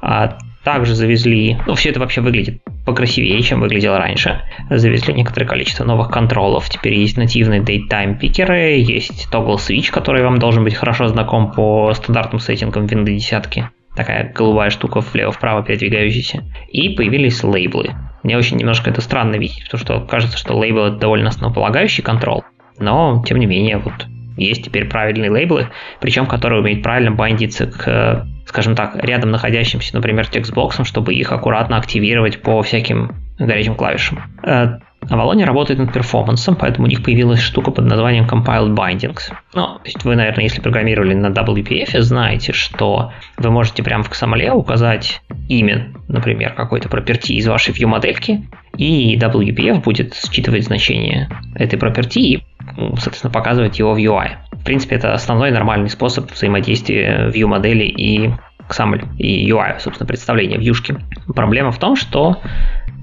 А, 0.00 0.38
также 0.68 0.94
завезли, 0.94 1.56
ну 1.66 1.74
все 1.76 1.88
это 1.88 1.98
вообще 1.98 2.20
выглядит 2.20 2.60
покрасивее, 2.84 3.40
чем 3.40 3.60
выглядело 3.60 3.96
раньше. 3.96 4.42
Завезли 4.68 5.14
некоторое 5.14 5.46
количество 5.46 5.84
новых 5.84 6.10
контролов. 6.10 6.68
Теперь 6.68 6.92
есть 6.92 7.16
нативные 7.16 7.62
daytime 7.62 8.18
пикеры, 8.18 8.76
есть 8.76 9.28
toggle 9.32 9.56
switch, 9.56 9.90
который 9.90 10.22
вам 10.22 10.38
должен 10.38 10.64
быть 10.64 10.74
хорошо 10.74 11.08
знаком 11.08 11.52
по 11.52 11.94
стандартным 11.94 12.38
сеттингам 12.38 12.84
Windows 12.84 13.06
10. 13.06 13.64
Такая 13.96 14.30
голубая 14.30 14.68
штука 14.68 15.00
влево-вправо 15.00 15.62
передвигающаяся. 15.62 16.44
И 16.70 16.90
появились 16.90 17.42
лейблы. 17.42 17.94
Мне 18.22 18.36
очень 18.36 18.58
немножко 18.58 18.90
это 18.90 19.00
странно 19.00 19.36
видеть, 19.36 19.64
потому 19.64 19.80
что 19.80 20.00
кажется, 20.06 20.36
что 20.36 20.54
лейбл 20.54 20.80
это 20.80 20.98
довольно 20.98 21.30
основополагающий 21.30 22.02
контрол. 22.02 22.44
Но, 22.78 23.24
тем 23.26 23.38
не 23.38 23.46
менее, 23.46 23.78
вот 23.78 23.94
есть 24.44 24.64
теперь 24.64 24.86
правильные 24.88 25.30
лейблы, 25.30 25.68
причем 26.00 26.26
которые 26.26 26.60
умеют 26.60 26.82
правильно 26.82 27.10
бандиться 27.10 27.66
к, 27.66 28.26
скажем 28.46 28.74
так, 28.74 28.96
рядом 28.96 29.30
находящимся, 29.30 29.94
например, 29.94 30.26
текстбоксам, 30.26 30.84
чтобы 30.84 31.14
их 31.14 31.32
аккуратно 31.32 31.76
активировать 31.76 32.42
по 32.42 32.62
всяким 32.62 33.16
горячим 33.38 33.74
клавишам. 33.74 34.22
Э, 34.42 34.78
Avalon 35.02 35.42
работает 35.44 35.78
над 35.78 35.92
перформансом, 35.92 36.56
поэтому 36.56 36.86
у 36.86 36.90
них 36.90 37.02
появилась 37.02 37.40
штука 37.40 37.70
под 37.70 37.86
названием 37.86 38.26
Compiled 38.26 38.74
Bindings. 38.74 39.32
Ну, 39.54 39.78
то 39.78 39.80
есть 39.84 40.04
вы, 40.04 40.16
наверное, 40.16 40.44
если 40.44 40.60
программировали 40.60 41.14
на 41.14 41.28
WPF, 41.28 42.00
знаете, 42.00 42.52
что 42.52 43.12
вы 43.38 43.50
можете 43.50 43.82
прямо 43.82 44.02
в 44.02 44.10
XML 44.10 44.50
указать 44.50 45.22
имя, 45.48 45.94
например, 46.08 46.54
какой-то 46.54 46.88
property 46.88 47.34
из 47.34 47.46
вашей 47.46 47.72
view 47.72 47.86
модельки, 47.86 48.48
и 48.76 49.16
WPF 49.18 49.82
будет 49.82 50.14
считывать 50.14 50.64
значение 50.64 51.28
этой 51.54 51.78
property 51.78 52.20
и, 52.20 52.44
соответственно, 52.76 53.32
показывать 53.32 53.78
его 53.78 53.94
в 53.94 53.98
UI. 53.98 54.30
В 54.52 54.64
принципе, 54.64 54.96
это 54.96 55.12
основной 55.14 55.50
нормальный 55.50 55.88
способ 55.88 56.30
взаимодействия 56.30 57.30
view 57.30 57.46
модели 57.46 57.84
и 57.84 58.32
XAML 58.68 59.16
и 59.18 59.50
UI, 59.50 59.78
собственно, 59.80 60.06
представления 60.06 60.58
вьюшки. 60.58 60.96
Проблема 61.34 61.70
в 61.70 61.78
том, 61.78 61.96
что 61.96 62.40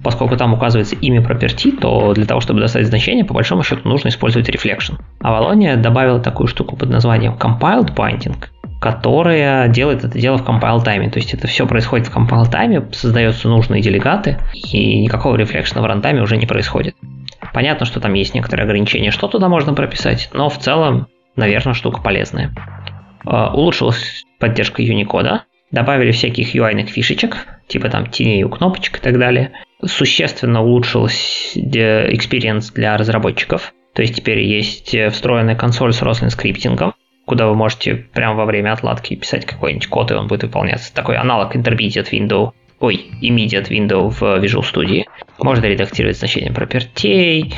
поскольку 0.04 0.38
там 0.38 0.54
указывается 0.54 0.96
имя 0.96 1.22
property, 1.22 1.76
то 1.78 2.14
для 2.14 2.26
того, 2.26 2.40
чтобы 2.40 2.60
достать 2.60 2.86
значение, 2.86 3.26
по 3.26 3.34
большому 3.34 3.64
счету 3.64 3.88
нужно 3.88 4.10
использовать 4.10 4.48
reflection. 4.50 5.00
А 5.20 5.32
Valonia 5.32 5.78
добавила 5.78 6.20
такую 6.20 6.48
штуку 6.48 6.76
под 6.76 6.90
названием 6.90 7.34
compiled 7.34 7.96
binding, 7.96 8.36
которая 8.80 9.68
делает 9.68 10.04
это 10.04 10.20
дело 10.20 10.38
в 10.38 10.48
compile 10.48 10.84
тайме. 10.84 11.10
То 11.10 11.18
есть 11.18 11.34
это 11.34 11.48
все 11.48 11.66
происходит 11.66 12.08
в 12.08 12.16
compile 12.16 12.48
тайме, 12.48 12.84
создаются 12.92 13.48
нужные 13.50 13.82
делегаты, 13.82 14.38
и 14.54 15.02
никакого 15.02 15.36
рефлекшена 15.38 15.82
в 15.82 15.86
рантайме 15.86 16.22
уже 16.22 16.38
не 16.38 16.46
происходит. 16.46 16.96
Понятно, 17.54 17.86
что 17.86 18.00
там 18.00 18.14
есть 18.14 18.34
некоторые 18.34 18.66
ограничения, 18.66 19.12
что 19.12 19.28
туда 19.28 19.50
можно 19.50 19.74
прописать, 19.74 20.30
но 20.34 20.50
в 20.50 20.58
целом, 20.58 21.08
наверное, 21.36 21.74
штука 21.74 22.02
полезная. 22.02 22.54
А, 23.26 23.54
улучшилась 23.54 24.24
поддержка 24.40 24.82
Unicode, 24.82 25.42
добавили 25.72 26.12
всяких 26.12 26.56
UI-ных 26.56 26.90
фишечек, 26.90 27.48
типа 27.68 27.90
там 27.90 28.08
теней 28.08 28.44
у 28.44 28.50
кнопочек 28.50 28.98
и 28.98 29.02
так 29.02 29.18
далее. 29.18 29.52
Существенно 29.84 30.64
улучшилась 30.64 31.54
experience 31.56 32.74
для 32.74 32.98
разработчиков. 32.98 33.74
То 33.94 34.02
есть 34.02 34.16
теперь 34.16 34.40
есть 34.40 34.94
э, 34.94 35.10
встроенная 35.10 35.56
консоль 35.56 35.94
с 35.94 36.02
Roslyn 36.02 36.30
скриптингом, 36.30 36.94
куда 37.26 37.48
вы 37.48 37.56
можете 37.56 37.96
прямо 37.96 38.36
во 38.36 38.46
время 38.46 38.74
отладки 38.74 39.16
писать 39.16 39.46
какой-нибудь 39.46 39.88
код, 39.88 40.12
и 40.12 40.16
он 40.16 40.28
будет 40.28 40.44
выполняться. 40.44 40.94
Такой 40.94 41.16
аналог 41.16 41.56
Intermediate 41.56 42.10
Window, 42.12 42.52
ой, 42.80 43.12
Immediate 43.22 43.70
Window 43.70 44.10
в 44.10 44.22
Visual 44.22 44.64
Studio. 44.64 45.04
Можно 45.40 45.66
редактировать 45.66 46.18
значения 46.18 46.52
пропертей, 46.52 47.54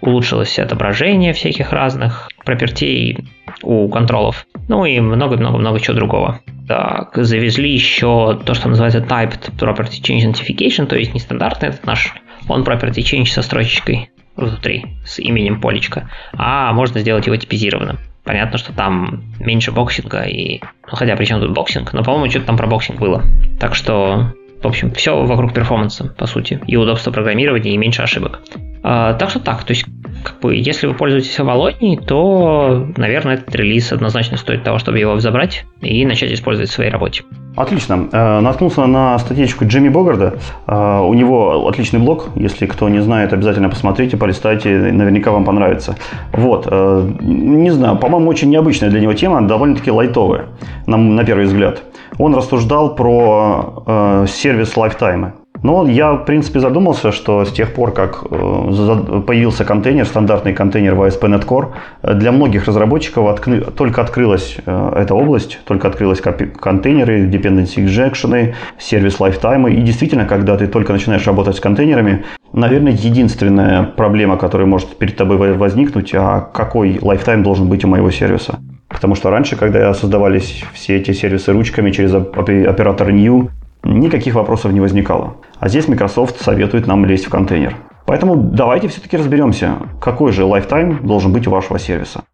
улучшилось 0.00 0.58
отображение 0.58 1.32
всяких 1.32 1.72
разных 1.72 2.28
пропертей 2.44 3.18
у 3.62 3.88
контролов, 3.88 4.46
ну 4.68 4.84
и 4.84 4.98
много-много-много 5.00 5.80
чего 5.80 5.94
другого. 5.94 6.40
Так, 6.68 7.10
завезли 7.16 7.72
еще 7.72 8.40
то, 8.44 8.54
что 8.54 8.68
называется 8.68 9.00
Typed 9.00 9.56
Property 9.58 10.00
Change 10.00 10.30
Identification, 10.30 10.86
то 10.86 10.96
есть 10.96 11.14
нестандартный 11.14 11.68
этот 11.68 11.84
наш 11.84 12.14
он 12.48 12.62
Property 12.62 13.02
Change 13.02 13.26
со 13.26 13.42
строчечкой 13.42 14.10
внутри, 14.36 14.86
с 15.04 15.18
именем 15.18 15.60
полечка, 15.60 16.10
а 16.32 16.72
можно 16.72 17.00
сделать 17.00 17.26
его 17.26 17.36
типизированным. 17.36 17.98
Понятно, 18.24 18.56
что 18.56 18.72
там 18.72 19.24
меньше 19.40 19.72
boxing 19.72 20.15
а 20.15 20.22
и... 20.22 20.60
Ну, 20.60 20.96
хотя 20.96 21.16
при 21.16 21.24
чем 21.24 21.40
тут 21.40 21.52
boxing? 21.52 21.92
Но, 21.92 22.04
по-моему, 22.04 22.30
что-то 22.30 22.46
там 22.46 22.56
про 22.56 22.68
boxing 22.68 23.00
было. 23.00 23.24
Так 23.58 23.74
что, 23.74 24.32
в 24.62 24.66
общем, 24.66 24.90
все 24.92 25.24
вокруг 25.24 25.52
перформанса, 25.52 26.04
по 26.16 26.26
сути. 26.26 26.60
И 26.66 26.76
удобство 26.76 27.10
программирования, 27.10 27.74
и 27.74 27.76
меньше 27.76 28.02
ошибок. 28.02 28.40
А, 28.82 29.14
так 29.14 29.30
что 29.30 29.40
так, 29.40 29.64
то 29.64 29.72
есть 29.72 29.86
как 30.22 30.40
бы, 30.40 30.54
если 30.54 30.86
вы 30.86 30.94
пользуетесь 30.94 31.38
Авалонией, 31.38 31.96
то, 31.96 32.86
наверное, 32.96 33.34
этот 33.34 33.54
релиз 33.54 33.92
однозначно 33.92 34.36
стоит 34.36 34.62
того, 34.62 34.78
чтобы 34.78 34.98
его 34.98 35.18
забрать 35.18 35.64
и 35.80 36.04
начать 36.04 36.32
использовать 36.32 36.70
в 36.70 36.72
своей 36.72 36.90
работе. 36.90 37.22
Отлично. 37.56 38.08
Э, 38.12 38.40
наткнулся 38.40 38.86
на 38.86 39.18
статейку 39.18 39.66
Джимми 39.66 39.88
Богарда. 39.88 40.38
Э, 40.66 41.00
у 41.00 41.12
него 41.12 41.68
отличный 41.68 42.00
блог. 42.00 42.28
Если 42.34 42.66
кто 42.66 42.88
не 42.88 43.00
знает, 43.00 43.32
обязательно 43.32 43.68
посмотрите, 43.68 44.16
полистайте. 44.16 44.70
Наверняка 44.70 45.32
вам 45.32 45.44
понравится. 45.44 45.96
Вот. 46.32 46.66
Э, 46.70 47.10
не 47.20 47.70
знаю, 47.70 47.96
по-моему, 47.96 48.30
очень 48.30 48.48
необычная 48.50 48.90
для 48.90 49.00
него 49.00 49.12
тема, 49.12 49.46
довольно-таки 49.46 49.90
лайтовая, 49.90 50.46
на, 50.86 50.96
на 50.96 51.24
первый 51.24 51.44
взгляд. 51.44 51.82
Он 52.18 52.34
рассуждал 52.34 52.94
про 52.94 54.26
сервис 54.26 54.74
Lifetime. 54.76 55.32
Но 55.62 55.86
я, 55.86 56.12
в 56.12 56.24
принципе, 56.24 56.60
задумался, 56.60 57.12
что 57.12 57.44
с 57.44 57.52
тех 57.52 57.72
пор, 57.72 57.92
как 57.92 58.24
э, 58.30 59.22
появился 59.26 59.64
контейнер, 59.64 60.06
стандартный 60.06 60.52
контейнер 60.54 60.94
в 60.94 61.02
ASP.NET 61.02 61.46
Core, 61.46 61.68
для 62.02 62.32
многих 62.32 62.66
разработчиков 62.66 63.40
только 63.76 64.00
открылась 64.02 64.56
э, 64.66 64.92
эта 64.96 65.14
область, 65.14 65.60
только 65.64 65.88
открылась 65.88 66.20
контейнеры, 66.20 67.26
dependency 67.26 67.84
injection, 67.84 68.54
сервис 68.78 69.20
lifetime. 69.20 69.70
И 69.72 69.82
действительно, 69.82 70.24
когда 70.24 70.56
ты 70.56 70.66
только 70.66 70.92
начинаешь 70.92 71.26
работать 71.26 71.56
с 71.56 71.60
контейнерами, 71.60 72.24
наверное, 72.52 72.92
единственная 72.92 73.84
проблема, 73.84 74.36
которая 74.36 74.66
может 74.66 74.96
перед 74.96 75.16
тобой 75.16 75.52
возникнуть, 75.54 76.12
а 76.14 76.40
какой 76.40 76.96
lifetime 76.96 77.42
должен 77.42 77.68
быть 77.68 77.84
у 77.84 77.88
моего 77.88 78.10
сервиса. 78.10 78.58
Потому 78.88 79.14
что 79.14 79.30
раньше, 79.30 79.56
когда 79.56 79.94
создавались 79.94 80.64
все 80.74 80.96
эти 80.96 81.12
сервисы 81.12 81.52
ручками 81.52 81.92
через 81.92 82.12
оператор 82.14 83.10
new, 83.12 83.48
никаких 83.84 84.34
вопросов 84.34 84.72
не 84.72 84.80
возникало. 84.80 85.36
А 85.58 85.68
здесь 85.68 85.88
Microsoft 85.88 86.40
советует 86.40 86.86
нам 86.86 87.04
лезть 87.04 87.26
в 87.26 87.30
контейнер. 87.30 87.76
Поэтому 88.06 88.36
давайте 88.36 88.88
все-таки 88.88 89.16
разберемся, 89.16 89.76
какой 90.00 90.32
же 90.32 90.42
lifetime 90.42 91.00
должен 91.02 91.32
быть 91.32 91.46
у 91.46 91.50
вашего 91.50 91.78
сервиса. 91.78 92.24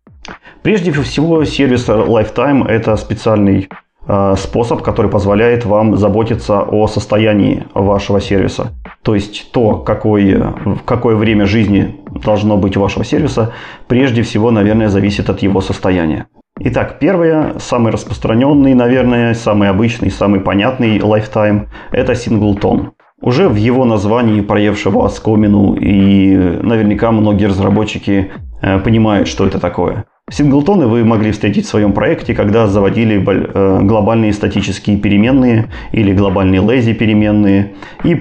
Прежде 0.63 0.91
всего, 0.93 1.45
сервис 1.45 1.89
Lifetime– 1.89 2.67
это 2.69 2.97
специальный 2.97 3.69
э, 4.07 4.35
способ, 4.37 4.83
который 4.83 5.11
позволяет 5.11 5.65
вам 5.65 5.97
заботиться 5.97 6.63
о 6.63 6.87
состоянии 6.89 7.65
вашего 7.75 8.21
сервиса. 8.21 8.73
То 9.03 9.15
есть 9.15 9.53
то, 9.53 9.77
какое, 9.77 10.55
какое 10.85 11.17
время 11.17 11.47
жизни 11.47 12.01
должно 12.25 12.57
быть 12.57 12.77
у 12.77 12.81
вашего 12.81 13.05
сервиса, 13.05 13.53
прежде 13.87 14.23
всего, 14.23 14.51
наверное, 14.51 14.89
зависит 14.89 15.31
от 15.31 15.43
его 15.43 15.61
состояния. 15.61 16.27
Итак, 16.61 16.99
первое, 16.99 17.55
самый 17.61 17.93
распространенный, 17.93 18.75
наверное, 18.75 19.35
самый 19.35 19.69
обычный, 19.69 20.11
самый 20.11 20.41
понятный 20.41 20.99
lifetime– 20.99 21.69
это 21.93 22.17
синглтон. 22.17 22.95
Уже 23.21 23.49
в 23.49 23.55
его 23.55 23.85
названии, 23.85 24.41
проевшего 24.41 25.07
оскомину, 25.07 25.75
и 25.75 26.35
наверняка 26.37 27.13
многие 27.13 27.45
разработчики 27.45 28.33
э, 28.61 28.79
понимают, 28.81 29.29
что 29.29 29.47
это 29.47 29.61
такое. 29.61 30.07
Синглтоны 30.31 30.89
вы 30.89 31.05
могли 31.05 31.31
встретить 31.31 31.65
в 31.65 31.69
своем 31.69 31.93
проекте, 31.93 32.35
когда 32.35 32.67
заводили 32.67 33.25
э, 33.25 33.81
глобальные 33.83 34.33
статические 34.33 34.99
переменные 34.99 35.67
или 35.93 36.13
глобальные 36.13 36.61
lazy 36.61 36.93
переменные 36.93 37.75
и 38.03 38.17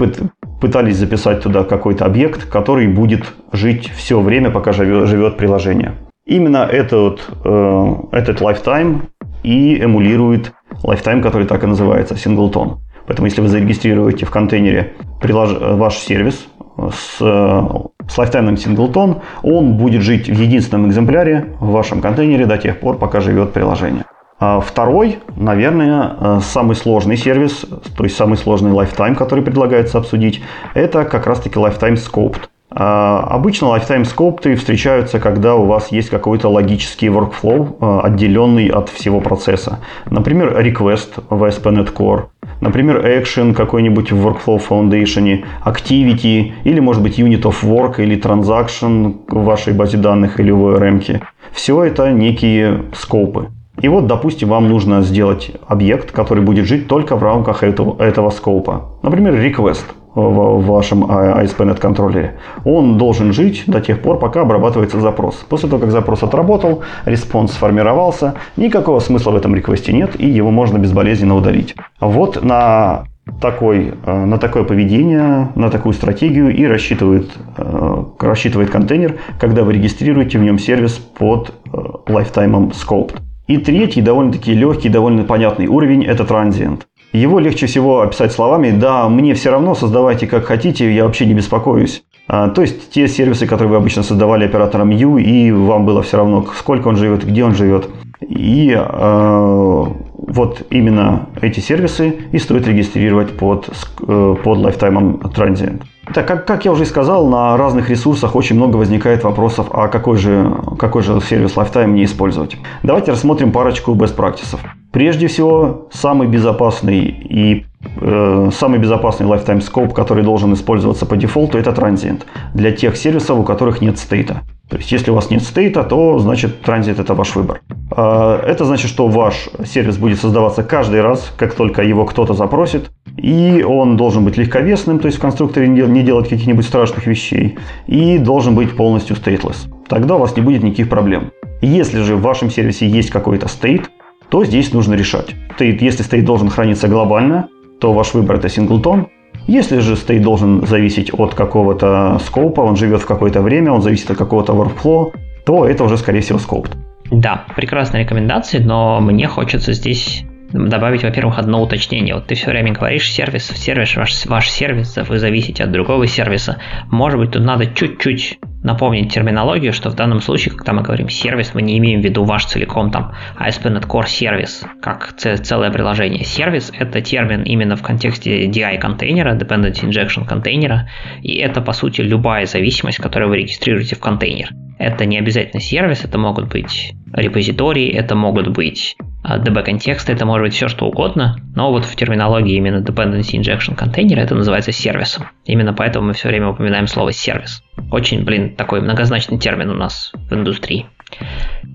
пытались 0.61 0.97
записать 0.97 1.41
туда 1.41 1.63
какой-то 1.63 2.05
объект, 2.05 2.45
который 2.45 2.87
будет 2.87 3.33
жить 3.51 3.91
все 3.95 4.21
время, 4.21 4.51
пока 4.51 4.73
живет 4.73 5.37
приложение. 5.37 5.93
Именно 6.27 6.57
этот, 6.57 7.21
э, 7.45 7.93
этот 8.11 8.41
lifetime 8.41 9.03
и 9.43 9.79
эмулирует 9.81 10.53
lifetime, 10.83 11.21
который 11.21 11.47
так 11.47 11.63
и 11.63 11.67
называется, 11.67 12.15
singleton. 12.15 12.79
Поэтому 13.07 13.27
если 13.27 13.39
вы 13.39 13.47
зарегистрируете 13.47 14.25
в 14.25 14.29
контейнере 14.29 14.93
прилож... 15.21 15.53
ваш 15.57 15.95
сервис 15.95 16.47
с, 16.77 17.17
с 17.19 18.17
lifetime 18.19 18.55
singleton, 18.55 19.21
он 19.41 19.77
будет 19.77 20.01
жить 20.01 20.27
в 20.27 20.37
единственном 20.37 20.89
экземпляре 20.89 21.55
в 21.61 21.71
вашем 21.71 22.01
контейнере 22.01 22.45
до 22.45 22.57
тех 22.57 22.81
пор, 22.81 22.97
пока 22.97 23.21
живет 23.21 23.53
приложение. 23.53 24.03
А 24.37 24.59
второй, 24.59 25.19
наверное, 25.37 26.15
э, 26.19 26.39
самый 26.43 26.75
сложный 26.75 27.15
сервис, 27.15 27.65
то 27.97 28.03
есть 28.03 28.17
самый 28.17 28.37
сложный 28.37 28.71
lifetime, 28.71 29.15
который 29.15 29.45
предлагается 29.45 29.97
обсудить, 29.97 30.43
это 30.73 31.05
как 31.05 31.25
раз-таки 31.25 31.57
lifetime 31.57 31.95
scoped. 31.95 32.41
А, 32.69 33.25
обычно 33.29 33.67
lifetime 33.67 34.03
скопты 34.03 34.55
встречаются, 34.55 35.19
когда 35.19 35.55
у 35.55 35.65
вас 35.65 35.91
есть 35.91 36.09
какой-то 36.09 36.49
логический 36.49 37.07
workflow, 37.07 37.77
а, 37.79 38.01
отделенный 38.01 38.67
от 38.67 38.89
всего 38.89 39.21
процесса. 39.21 39.79
Например, 40.09 40.53
request 40.59 41.23
в 41.29 41.43
ASP.NET 41.43 41.93
Core, 41.93 42.25
например, 42.59 43.05
action 43.05 43.53
какой-нибудь 43.53 44.11
в 44.11 44.27
Workflow 44.27 44.61
Foundation, 44.67 45.45
activity, 45.65 46.51
или, 46.65 46.79
может 46.81 47.01
быть, 47.01 47.17
unit 47.19 47.43
of 47.43 47.63
work, 47.63 48.01
или 48.01 48.19
transaction 48.19 49.15
в 49.29 49.45
вашей 49.45 49.73
базе 49.73 49.97
данных 49.97 50.39
или 50.41 50.51
в 50.51 50.59
ORM. 50.59 51.21
Все 51.53 51.83
это 51.83 52.11
некие 52.11 52.83
скопы. 52.93 53.47
И 53.79 53.87
вот, 53.87 54.07
допустим, 54.07 54.49
вам 54.49 54.67
нужно 54.67 55.03
сделать 55.03 55.51
объект, 55.67 56.11
который 56.11 56.43
будет 56.43 56.65
жить 56.65 56.87
только 56.87 57.15
в 57.15 57.23
рамках 57.23 57.63
этого, 57.63 58.01
этого 58.01 58.31
скопа. 58.31 58.97
Например, 59.03 59.35
request 59.35 59.85
в 60.17 60.65
вашем 60.65 61.03
ASP.NET 61.05 61.79
контроллере. 61.79 62.35
Он 62.65 62.97
должен 62.97 63.33
жить 63.33 63.63
до 63.67 63.81
тех 63.81 64.01
пор, 64.01 64.19
пока 64.19 64.41
обрабатывается 64.41 64.99
запрос. 64.99 65.35
После 65.47 65.69
того, 65.69 65.81
как 65.81 65.91
запрос 65.91 66.23
отработал, 66.23 66.81
response 67.05 67.53
сформировался, 67.53 68.35
никакого 68.57 68.99
смысла 68.99 69.31
в 69.31 69.35
этом 69.35 69.55
request 69.55 69.89
е 69.89 69.93
нет, 69.93 70.19
и 70.19 70.27
его 70.27 70.51
можно 70.51 70.77
безболезненно 70.77 71.35
удалить. 71.35 71.75
Вот 71.99 72.43
на 72.43 73.03
такой, 73.41 73.93
э, 74.05 74.25
на 74.25 74.37
такое 74.37 74.63
поведение, 74.63 75.49
на 75.55 75.69
такую 75.69 75.93
стратегию 75.93 76.55
и 76.55 76.65
рассчитывает, 76.65 77.29
э, 77.57 78.03
рассчитывает 78.19 78.69
контейнер, 78.69 79.17
когда 79.39 79.63
вы 79.63 79.73
регистрируете 79.73 80.39
в 80.39 80.43
нем 80.43 80.57
сервис 80.57 80.93
под 80.93 81.53
э, 81.65 81.77
lifetime 82.07 82.73
scoped. 82.73 83.17
И 83.47 83.57
третий, 83.57 84.01
довольно-таки 84.01 84.53
легкий, 84.53 84.89
довольно 84.89 85.23
понятный 85.23 85.67
уровень– 85.67 86.03
это 86.05 86.23
transient. 86.23 86.81
Его 87.13 87.39
легче 87.39 87.65
всего 87.67 88.01
описать 88.01 88.31
словами 88.31 88.71
«да, 88.71 89.07
мне 89.09 89.33
все 89.33 89.51
равно, 89.51 89.75
создавайте 89.75 90.27
как 90.27 90.45
хотите, 90.45 90.93
я 90.93 91.05
вообще 91.05 91.25
не 91.25 91.33
беспокоюсь». 91.33 92.03
А, 92.27 92.49
то 92.49 92.61
есть 92.61 92.91
те 92.91 93.07
сервисы, 93.07 93.47
которые 93.47 93.69
вы 93.69 93.77
обычно 93.77 94.03
создавали 94.03 94.45
оператором 94.45 94.89
U, 94.89 95.17
и 95.17 95.51
вам 95.51 95.85
было 95.85 96.01
все 96.01 96.17
равно, 96.17 96.45
сколько 96.57 96.89
он 96.89 96.97
живет, 96.97 97.25
где 97.25 97.45
он 97.45 97.55
живет. 97.55 97.89
И 98.19 98.75
э, 98.75 99.85
вот 100.27 100.63
именно 100.69 101.29
эти 101.41 101.61
сервисы 101.61 102.15
и 102.31 102.37
стоит 102.37 102.67
регистрировать 102.67 103.37
под, 103.37 103.69
э, 103.69 104.35
под 104.43 104.59
Lifetime 104.59 105.21
Transient. 105.33 105.83
Так, 106.13 106.27
как, 106.27 106.45
как 106.45 106.65
я 106.65 106.71
уже 106.71 106.85
сказал, 106.85 107.27
на 107.27 107.55
разных 107.55 107.89
ресурсах 107.89 108.35
очень 108.35 108.55
много 108.55 108.77
возникает 108.77 109.23
вопросов, 109.23 109.67
а 109.71 109.87
какой 109.87 110.17
же, 110.17 110.51
какой 110.77 111.03
же 111.03 111.21
сервис 111.21 111.55
Lifetime 111.55 111.91
не 111.91 112.03
использовать. 112.03 112.57
Давайте 112.83 113.11
рассмотрим 113.11 113.51
парочку 113.51 113.93
best 113.93 114.15
practices. 114.15 114.59
Прежде 114.91 115.27
всего, 115.27 115.89
самый 115.91 116.27
безопасный 116.27 117.05
и 117.05 117.65
э, 118.01 118.49
самый 118.53 118.79
безопасный 118.79 119.27
lifetime 119.27 119.59
scope, 119.59 119.93
который 119.93 120.23
должен 120.23 120.53
использоваться 120.53 121.05
по 121.05 121.17
дефолту, 121.17 121.57
это 121.57 121.71
transient 121.71 122.21
для 122.53 122.71
тех 122.71 122.95
сервисов, 122.95 123.39
у 123.39 123.43
которых 123.43 123.81
нет 123.81 123.97
стейта. 123.97 124.41
То 124.69 124.77
есть, 124.77 124.91
если 124.91 125.11
у 125.11 125.13
вас 125.13 125.29
нет 125.29 125.43
стейта, 125.43 125.83
то 125.83 126.19
значит 126.19 126.61
транзит 126.61 126.99
это 126.99 127.13
ваш 127.13 127.35
выбор. 127.35 127.61
А, 127.91 128.41
это 128.45 128.65
значит, 128.65 128.89
что 128.89 129.07
ваш 129.07 129.49
сервис 129.65 129.97
будет 129.97 130.19
создаваться 130.19 130.63
каждый 130.63 131.01
раз, 131.01 131.31
как 131.37 131.53
только 131.53 131.83
его 131.83 132.05
кто-то 132.05 132.33
запросит. 132.33 132.89
И 133.17 133.63
он 133.67 133.97
должен 133.97 134.25
быть 134.25 134.37
легковесным, 134.37 134.99
то 134.99 135.07
есть 135.07 135.17
в 135.17 135.21
конструкторе 135.21 135.67
не 135.67 136.03
делать 136.03 136.29
каких-нибудь 136.29 136.65
страшных 136.65 137.07
вещей. 137.07 137.57
И 137.87 138.17
должен 138.17 138.55
быть 138.55 138.75
полностью 138.75 139.15
stateless. 139.15 139.69
Тогда 139.87 140.15
у 140.15 140.19
вас 140.19 140.35
не 140.35 140.41
будет 140.41 140.63
никаких 140.63 140.89
проблем. 140.89 141.31
Если 141.61 142.01
же 142.01 142.15
в 142.15 142.21
вашем 142.21 142.51
сервисе 142.51 142.87
есть 142.87 143.09
какой-то 143.09 143.47
стейт, 143.47 143.89
то 144.29 144.43
здесь 144.43 144.73
нужно 144.73 144.93
решать. 144.93 145.35
State, 145.57 145.77
если 145.81 146.03
стейт 146.03 146.25
должен 146.25 146.49
храниться 146.49 146.87
глобально, 146.87 147.47
то 147.79 147.93
ваш 147.93 148.13
выбор 148.13 148.37
это 148.37 148.49
синглтон. 148.49 149.07
Если 149.47 149.79
же 149.79 149.95
стейт 149.95 150.21
должен 150.21 150.65
зависеть 150.65 151.11
от 151.13 151.33
какого-то 151.33 152.19
скопа, 152.25 152.61
он 152.61 152.75
живет 152.75 153.01
в 153.01 153.05
какое-то 153.05 153.41
время, 153.41 153.71
он 153.71 153.81
зависит 153.81 154.11
от 154.11 154.17
какого-то 154.17 154.53
workflow, 154.53 155.13
то 155.45 155.65
это 155.65 155.83
уже, 155.83 155.97
скорее 155.97 156.21
всего, 156.21 156.39
скоп. 156.39 156.67
Да, 157.09 157.45
прекрасные 157.55 158.03
рекомендации, 158.03 158.59
но 158.59 158.99
мне 158.99 159.27
хочется 159.27 159.71
здесь 159.71 160.25
добавить, 160.51 161.03
во-первых, 161.03 161.39
одно 161.39 161.61
уточнение. 161.61 162.15
Вот 162.15 162.27
ты 162.27 162.35
все 162.35 162.49
время 162.49 162.73
говоришь 162.73 163.11
сервис, 163.11 163.47
сервис, 163.47 163.95
ваш, 163.95 164.25
ваш 164.25 164.49
сервис, 164.49 164.97
вы 165.07 165.19
зависите 165.19 165.63
от 165.63 165.71
другого 165.71 166.07
сервиса. 166.07 166.57
Может 166.91 167.19
быть, 167.19 167.31
тут 167.31 167.43
надо 167.43 167.67
чуть-чуть 167.67 168.39
напомнить 168.63 169.13
терминологию, 169.13 169.73
что 169.73 169.89
в 169.89 169.95
данном 169.95 170.21
случае, 170.21 170.55
когда 170.55 170.73
мы 170.73 170.81
говорим 170.81 171.09
сервис, 171.09 171.53
мы 171.53 171.61
не 171.61 171.77
имеем 171.77 172.01
в 172.01 172.03
виду 172.03 172.23
ваш 172.23 172.45
целиком 172.45 172.91
там 172.91 173.13
ASP.NET 173.39 173.87
Core 173.87 174.07
сервис, 174.07 174.63
как 174.81 175.13
целое 175.13 175.71
приложение. 175.71 176.23
Сервис— 176.23 176.71
это 176.77 177.01
термин 177.01 177.43
именно 177.43 177.75
в 177.75 177.81
контексте 177.81 178.47
DI 178.47 178.77
контейнера, 178.79 179.35
Dependency 179.35 179.89
Injection 179.89 180.25
контейнера, 180.25 180.89
и 181.21 181.35
это, 181.35 181.61
по 181.61 181.73
сути, 181.73 182.01
любая 182.01 182.45
зависимость, 182.45 182.97
которую 182.97 183.29
вы 183.29 183.37
регистрируете 183.37 183.95
в 183.95 183.99
контейнер. 183.99 184.49
Это 184.79 185.05
не 185.05 185.17
обязательно 185.17 185.61
сервис, 185.61 186.03
это 186.03 186.17
могут 186.17 186.49
быть 186.49 186.93
репозитории, 187.13 187.89
это 187.91 188.15
могут 188.15 188.49
быть 188.49 188.95
DB-контексты, 189.23 190.13
это 190.13 190.25
может 190.25 190.45
быть 190.45 190.53
все 190.53 190.67
что 190.67 190.85
угодно, 190.85 191.37
но 191.55 191.71
вот 191.71 191.85
в 191.85 191.95
терминологии 191.95 192.55
именно 192.55 192.81
Dependency 192.81 193.39
Injection 193.39 193.75
контейнера 193.75 194.21
это 194.21 194.35
называется 194.35 194.71
сервисом. 194.71 195.27
Именно 195.45 195.73
поэтому 195.73 196.07
мы 196.07 196.13
все 196.13 196.29
время 196.29 196.49
упоминаем 196.49 196.87
слово 196.87 197.11
сервис. 197.11 197.61
Очень, 197.91 198.23
блин, 198.23 198.55
такой 198.55 198.81
многозначный 198.81 199.37
термин 199.37 199.69
у 199.69 199.75
нас 199.75 200.11
в 200.13 200.33
индустрии. 200.33 200.85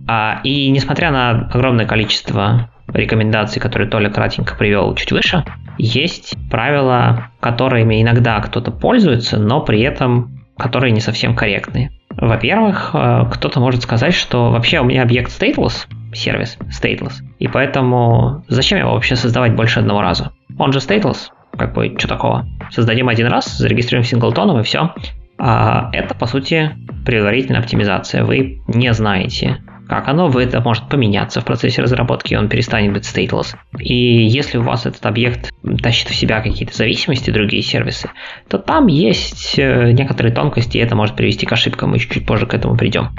А, 0.09 0.41
и 0.45 0.71
несмотря 0.71 1.11
на 1.11 1.49
огромное 1.53 1.87
количество 1.87 2.71
рекомендаций, 2.89 3.61
которые 3.61 3.89
Толя 3.89 4.11
кратенько 4.11 4.57
привел 4.57 4.95
чуть 4.95 5.13
выше, 5.13 5.45
есть 5.79 6.35
правила, 6.51 7.31
которыми 7.41 8.03
иногда 8.03 8.41
кто-то 8.41 8.71
пользуется, 8.71 9.39
но 9.39 9.61
при 9.61 9.81
этом 9.81 10.39
которые 10.59 10.93
не 10.93 11.01
совсем 11.01 11.35
корректные. 11.35 11.91
Во-первых, 12.11 12.91
э, 12.95 13.25
кто-то 13.33 13.59
может 13.59 13.83
сказать, 13.83 14.15
что 14.15 14.51
вообще 14.51 14.81
у 14.81 14.85
меня 14.85 15.03
объект 15.03 15.31
stateless, 15.31 15.87
сервис 16.15 16.59
stateless, 16.71 17.15
и 17.39 17.49
поэтому 17.49 18.45
зачем 18.49 18.79
его 18.79 18.93
вообще 18.93 19.17
создавать 19.17 19.55
больше 19.55 19.81
одного 19.81 20.03
раза? 20.03 20.33
Он 20.59 20.73
же 20.73 20.79
stateless, 20.79 21.29
как 21.57 21.75
бы, 21.75 21.95
что 21.99 22.09
такого? 22.09 22.47
Создадим 22.71 23.09
один 23.09 23.27
раз, 23.27 23.57
зарегистрируем 23.57 24.05
синглтоном 24.05 24.61
и 24.61 24.63
все. 24.63 24.95
А 25.39 25.91
это, 25.93 26.15
по 26.15 26.27
сути, 26.27 26.71
предварительная 27.05 27.61
оптимизация. 27.61 28.25
Вы 28.25 28.63
не 28.69 28.93
знаете, 28.93 29.63
как 29.89 30.09
оно, 30.09 30.31
это 30.41 30.61
может 30.61 30.89
поменяться 30.89 31.41
в 31.41 31.45
процессе 31.45 31.83
разработки, 31.83 32.35
он 32.35 32.49
перестанет 32.49 32.93
быть 32.93 33.05
stateless. 33.05 33.55
И 33.79 33.95
если 33.95 34.59
у 34.59 34.63
вас 34.63 34.87
этот 34.87 35.05
объект 35.07 35.53
тащит 35.83 36.09
в 36.09 36.15
себя 36.15 36.41
какие-то 36.41 36.75
зависимости, 36.75 37.31
другие 37.31 37.63
сервисы, 37.63 38.11
то 38.49 38.59
там 38.59 38.87
есть 38.87 39.59
э, 39.59 39.93
некоторые 39.93 40.35
тонкости, 40.35 40.79
и 40.79 40.81
это 40.81 40.97
может 40.97 41.17
привести 41.17 41.47
к 41.47 41.53
ошибкам, 41.53 41.91
мы 41.91 41.99
чуть-чуть 41.99 42.27
позже 42.27 42.47
к 42.47 42.55
этому 42.55 42.77
придем. 42.77 43.11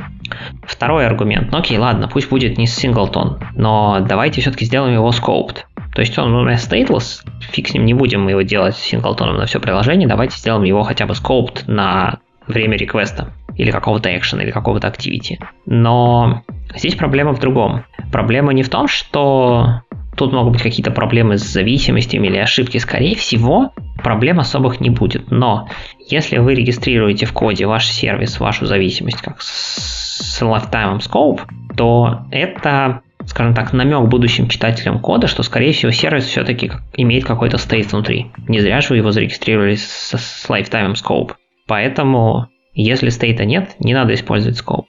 Второй 0.63 1.05
аргумент. 1.05 1.51
Ну 1.51 1.57
окей, 1.59 1.77
ладно, 1.77 2.07
пусть 2.07 2.29
будет 2.29 2.57
не 2.57 2.65
синглтон, 2.65 3.39
но 3.55 3.99
давайте 4.07 4.41
все-таки 4.41 4.65
сделаем 4.65 4.93
его 4.93 5.09
scoped. 5.09 5.57
То 5.93 6.01
есть 6.01 6.17
он 6.17 6.33
у 6.33 6.41
нас 6.41 6.67
stateless, 6.67 7.21
фиг 7.51 7.67
с 7.67 7.73
ним 7.73 7.85
не 7.85 7.93
будем 7.93 8.27
его 8.27 8.41
делать 8.41 8.75
синглтоном 8.75 9.37
на 9.37 9.45
все 9.45 9.59
приложение, 9.59 10.07
давайте 10.07 10.37
сделаем 10.37 10.63
его 10.63 10.81
хотя 10.83 11.05
бы 11.05 11.13
scoped 11.13 11.65
на 11.67 12.19
время 12.47 12.77
реквеста 12.77 13.31
или 13.55 13.71
какого-то 13.71 14.15
экшена, 14.15 14.43
или 14.43 14.51
какого-то 14.51 14.87
activity. 14.87 15.37
Но 15.65 16.43
здесь 16.75 16.95
проблема 16.95 17.33
в 17.33 17.39
другом. 17.39 17.83
Проблема 18.11 18.53
не 18.53 18.63
в 18.63 18.69
том, 18.69 18.87
что 18.87 19.81
тут 20.15 20.33
могут 20.33 20.53
быть 20.53 20.61
какие-то 20.61 20.91
проблемы 20.91 21.37
с 21.37 21.43
зависимостями 21.43 22.27
или 22.27 22.37
ошибки. 22.37 22.77
Скорее 22.77 23.15
всего, 23.15 23.71
проблем 24.03 24.39
особых 24.39 24.79
не 24.79 24.89
будет. 24.89 25.31
Но 25.31 25.69
если 26.09 26.37
вы 26.37 26.55
регистрируете 26.55 27.25
в 27.25 27.33
коде 27.33 27.65
ваш 27.65 27.87
сервис, 27.87 28.39
вашу 28.39 28.65
зависимость 28.65 29.21
как 29.21 29.41
с 29.41 30.41
lifetime 30.41 30.99
scope, 30.99 31.41
то 31.75 32.25
это 32.31 33.01
скажем 33.25 33.53
так, 33.53 33.71
намек 33.73 34.09
будущим 34.09 34.49
читателям 34.49 34.99
кода, 34.99 35.27
что, 35.27 35.43
скорее 35.43 35.71
всего, 35.71 35.91
сервис 35.91 36.25
все-таки 36.25 36.71
имеет 36.93 37.25
какой-то 37.25 37.57
стейт 37.57 37.91
внутри. 37.91 38.31
Не 38.49 38.59
зря 38.59 38.81
же 38.81 38.89
вы 38.89 38.97
его 38.97 39.11
зарегистрировали 39.11 39.75
с, 39.75 40.13
с 40.13 40.45
lifetime 40.49 40.93
scope. 40.93 41.31
Поэтому 41.67 42.49
если 42.73 43.09
стейта 43.09 43.45
нет, 43.45 43.75
не 43.79 43.93
надо 43.93 44.13
использовать 44.13 44.57
скоп. 44.57 44.87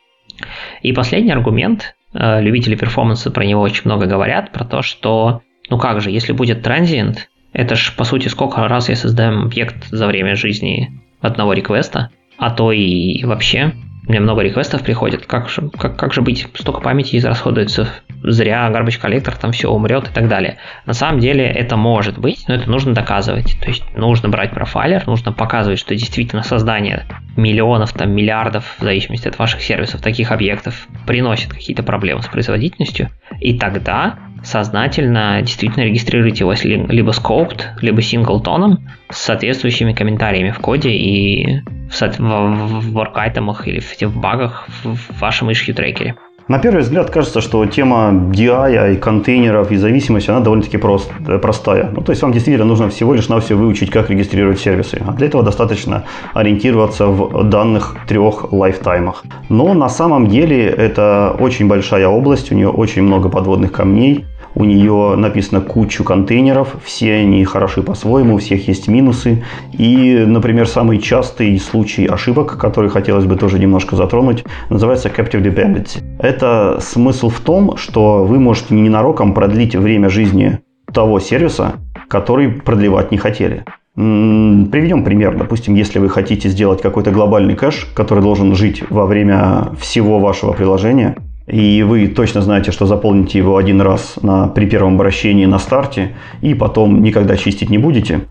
И 0.82 0.92
последний 0.92 1.32
аргумент, 1.32 1.94
э, 2.12 2.42
любители 2.42 2.76
перформанса 2.76 3.30
про 3.30 3.44
него 3.44 3.62
очень 3.62 3.82
много 3.84 4.06
говорят, 4.06 4.52
про 4.52 4.64
то, 4.64 4.82
что, 4.82 5.42
ну 5.70 5.78
как 5.78 6.00
же, 6.00 6.10
если 6.10 6.32
будет 6.32 6.62
транзиент, 6.62 7.28
это 7.52 7.76
ж, 7.76 7.94
по 7.96 8.04
сути, 8.04 8.28
сколько 8.28 8.66
раз 8.66 8.88
я 8.88 8.96
создаю 8.96 9.42
объект 9.42 9.86
за 9.88 10.06
время 10.06 10.34
жизни 10.34 10.90
одного 11.20 11.52
реквеста, 11.52 12.10
а 12.36 12.50
то 12.50 12.72
и 12.72 13.24
вообще 13.24 13.72
меня 14.06 14.20
много 14.20 14.42
реквестов 14.42 14.82
приходит, 14.82 15.26
как 15.26 15.48
же, 15.48 15.70
как, 15.70 15.96
как 15.96 16.12
же 16.12 16.20
быть, 16.20 16.46
столько 16.54 16.80
памяти 16.80 17.16
израсходуется 17.16 17.88
зря, 18.22 18.70
garbage 18.70 19.00
коллектор 19.00 19.36
там 19.36 19.52
все 19.52 19.70
умрет 19.70 20.08
и 20.08 20.12
так 20.12 20.28
далее. 20.28 20.58
На 20.86 20.92
самом 20.92 21.20
деле 21.20 21.44
это 21.44 21.76
может 21.76 22.18
быть, 22.18 22.44
но 22.48 22.54
это 22.54 22.70
нужно 22.70 22.94
доказывать. 22.94 23.56
То 23.60 23.68
есть 23.68 23.82
нужно 23.94 24.28
брать 24.28 24.50
профайлер, 24.52 25.06
нужно 25.06 25.32
показывать, 25.32 25.78
что 25.78 25.94
действительно 25.94 26.42
создание 26.42 27.06
миллионов, 27.36 27.92
там, 27.92 28.12
миллиардов, 28.12 28.76
в 28.78 28.82
зависимости 28.82 29.28
от 29.28 29.38
ваших 29.38 29.62
сервисов, 29.62 30.00
таких 30.00 30.32
объектов 30.32 30.86
приносит 31.06 31.52
какие-то 31.52 31.82
проблемы 31.82 32.22
с 32.22 32.26
производительностью, 32.26 33.10
и 33.40 33.58
тогда 33.58 34.18
сознательно 34.44 35.40
действительно 35.42 35.84
регистрируйте 35.84 36.44
его 36.44 36.52
либо 36.92 37.10
scoped, 37.10 37.62
либо 37.80 38.02
синглтоном 38.02 38.86
с 39.10 39.18
соответствующими 39.18 39.92
комментариями 39.92 40.50
в 40.50 40.58
коде 40.58 40.90
и 40.90 41.60
в, 41.90 42.00
в, 42.00 42.80
в 42.80 42.96
work 42.96 43.66
или 43.66 43.80
в, 43.80 44.00
в 44.00 44.20
багах 44.20 44.68
в 44.84 45.20
вашем 45.20 45.50
issue 45.50 45.72
трекере. 45.72 46.14
На 46.46 46.58
первый 46.58 46.82
взгляд 46.82 47.08
кажется, 47.08 47.40
что 47.40 47.64
тема 47.64 48.10
DI 48.12 48.94
и 48.94 48.96
контейнеров 48.98 49.72
и 49.72 49.76
зависимости, 49.76 50.28
она 50.28 50.40
довольно-таки 50.40 50.76
прост, 50.76 51.10
э, 51.26 51.38
простая. 51.38 51.90
Ну, 51.90 52.02
то 52.02 52.12
есть 52.12 52.20
вам 52.22 52.32
действительно 52.32 52.66
нужно 52.66 52.90
всего 52.90 53.14
лишь 53.14 53.30
на 53.30 53.40
все 53.40 53.54
выучить, 53.54 53.90
как 53.90 54.10
регистрировать 54.10 54.60
сервисы. 54.60 55.02
А 55.06 55.12
для 55.12 55.28
этого 55.28 55.42
достаточно 55.42 56.04
ориентироваться 56.34 57.06
в 57.06 57.44
данных 57.44 57.96
трех 58.06 58.52
лайфтаймах. 58.52 59.24
Но 59.48 59.72
на 59.72 59.88
самом 59.88 60.26
деле 60.26 60.66
это 60.66 61.34
очень 61.40 61.66
большая 61.66 62.08
область, 62.08 62.52
у 62.52 62.54
нее 62.54 62.68
очень 62.68 63.02
много 63.02 63.30
подводных 63.30 63.72
камней. 63.72 64.26
У 64.54 64.64
нее 64.64 65.16
написано 65.16 65.60
кучу 65.60 66.04
контейнеров, 66.04 66.76
все 66.84 67.14
они 67.14 67.44
хороши 67.44 67.82
по-своему, 67.82 68.36
у 68.36 68.38
всех 68.38 68.68
есть 68.68 68.86
минусы. 68.88 69.42
И, 69.72 70.24
например, 70.26 70.68
самый 70.68 70.98
частый 70.98 71.58
случай 71.58 72.06
ошибок, 72.06 72.56
который 72.56 72.88
хотелось 72.90 73.24
бы 73.24 73.36
тоже 73.36 73.58
немножко 73.58 73.96
затронуть, 73.96 74.44
называется 74.70 75.08
Captive 75.08 75.42
Dependency. 75.42 76.02
Это 76.18 76.78
смысл 76.80 77.30
в 77.30 77.40
том, 77.40 77.76
что 77.76 78.24
вы 78.24 78.38
можете 78.38 78.74
ненароком 78.74 79.34
продлить 79.34 79.74
время 79.74 80.08
жизни 80.08 80.60
того 80.92 81.18
сервиса, 81.18 81.72
который 82.08 82.48
продлевать 82.50 83.10
не 83.10 83.18
хотели. 83.18 83.64
Приведем 83.96 85.04
пример. 85.04 85.36
Допустим, 85.36 85.74
если 85.74 86.00
вы 86.00 86.08
хотите 86.08 86.48
сделать 86.48 86.82
какой-то 86.82 87.12
глобальный 87.12 87.54
кэш, 87.54 87.88
который 87.94 88.22
должен 88.22 88.54
жить 88.54 88.82
во 88.90 89.06
время 89.06 89.68
всего 89.78 90.18
вашего 90.18 90.52
приложения, 90.52 91.16
и 91.46 91.82
вы 91.82 92.08
точно 92.08 92.40
знаете, 92.40 92.70
что 92.72 92.86
заполните 92.86 93.38
его 93.38 93.56
один 93.56 93.80
раз 93.80 94.16
на, 94.22 94.48
при 94.48 94.66
первом 94.66 94.94
обращении 94.94 95.46
на 95.46 95.58
старте, 95.58 96.14
и 96.40 96.54
потом 96.54 97.02
никогда 97.02 97.36
чистить 97.36 97.70
не 97.70 97.78
будете, 97.78 98.22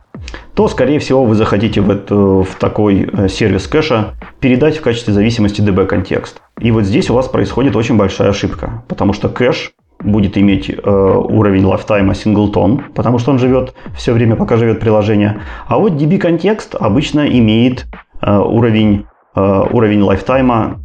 то, 0.56 0.68
скорее 0.68 1.00
всего, 1.00 1.24
вы 1.26 1.36
захотите 1.36 1.82
в, 1.82 1.90
это, 1.90 2.16
в 2.16 2.56
такой 2.60 3.10
э, 3.12 3.28
сервис 3.28 3.68
кэша 3.68 4.16
передать 4.40 4.78
в 4.78 4.82
качестве 4.82 5.14
зависимости 5.14 5.62
DB-контекст. 5.62 6.42
И 6.60 6.72
вот 6.72 6.84
здесь 6.84 7.10
у 7.10 7.14
вас 7.14 7.28
происходит 7.28 7.76
очень 7.76 7.98
большая 7.98 8.30
ошибка, 8.30 8.84
потому 8.88 9.14
что 9.14 9.30
кэш 9.30 9.74
будет 10.04 10.38
иметь 10.38 10.70
э, 10.70 10.90
уровень 10.90 11.66
лайфтайма 11.66 12.14
синглтон, 12.16 12.84
потому 12.96 13.20
что 13.20 13.32
он 13.32 13.40
живет 13.40 13.74
все 13.96 14.14
время, 14.14 14.36
пока 14.36 14.58
живет 14.58 14.80
приложение. 14.80 15.42
А 15.68 15.78
вот 15.78 15.94
DB-контекст 15.94 16.76
обычно 16.76 17.28
имеет 17.28 17.86
э, 18.22 18.38
уровень, 18.38 19.06
э, 19.36 19.64
уровень 19.72 20.02
лайфтайма 20.02 20.80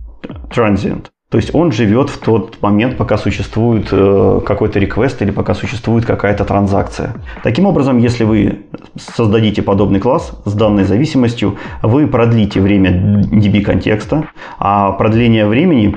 transient. 0.51 1.07
То 1.31 1.37
есть 1.37 1.55
он 1.55 1.73
живет 1.73 2.09
в 2.09 2.17
тот 2.17 2.57
момент, 2.63 2.97
пока 2.97 3.19
существует 3.19 3.89
э, 3.91 4.41
какой-то 4.47 4.79
реквест 4.79 5.21
или 5.21 5.31
пока 5.31 5.53
существует 5.53 6.07
какая-то 6.07 6.47
транзакция. 6.47 7.17
Таким 7.43 7.67
образом, 7.67 7.99
если 7.99 8.25
вы 8.25 8.61
создадите 8.97 9.61
подобный 9.61 10.01
класс 10.01 10.33
с 10.47 10.55
данной 10.55 10.85
зависимостью, 10.85 11.57
вы 11.83 12.07
продлите 12.07 12.63
время 12.63 13.23
DB 13.31 13.61
контекста, 13.61 14.25
а 14.59 14.93
продление 14.93 15.47
времени 15.47 15.95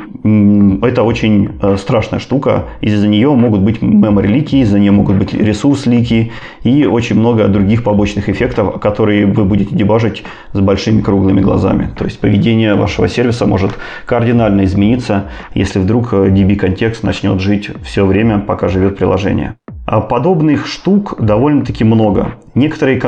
–это 0.86 1.04
очень 1.04 1.52
э, 1.62 1.78
страшная 1.78 2.20
штука. 2.20 2.65
Из-за 2.82 3.08
нее 3.08 3.34
могут 3.34 3.62
быть 3.62 3.82
memory 3.82 4.28
лики, 4.28 4.58
из-за 4.58 4.80
нее 4.80 4.91
могут 4.91 5.15
быть 5.15 5.34
ресурс 5.34 5.86
лики 5.86 6.34
и 6.63 6.86
очень 6.86 7.17
много 7.17 7.48
других 7.48 7.86
побочных 7.86 8.28
эффектов, 8.28 8.82
которые 8.82 9.28
вы 9.28 9.46
будете 9.46 9.74
дебажить 9.74 10.24
с 10.52 10.60
большими 10.60 11.00
круглыми 11.00 11.39
глазами. 11.39 11.89
То 11.98 12.04
есть 12.04 12.20
поведение 12.20 12.76
вашего 12.76 13.08
сервиса 13.08 13.46
может 13.46 13.72
кардинально 14.06 14.65
измениться 14.65 15.20
если 15.53 15.79
вдруг 15.79 16.13
э, 16.13 16.29
DB-контекст 16.29 17.03
начнет 17.03 17.39
жить 17.39 17.69
все 17.84 18.05
время, 18.05 18.39
пока 18.39 18.67
живет 18.67 18.97
приложение. 18.97 19.55
А 19.86 19.99
подобных 19.99 20.67
штук 20.67 21.15
довольно-таки 21.19 21.84
много. 21.84 22.36
Некоторые, 22.55 23.01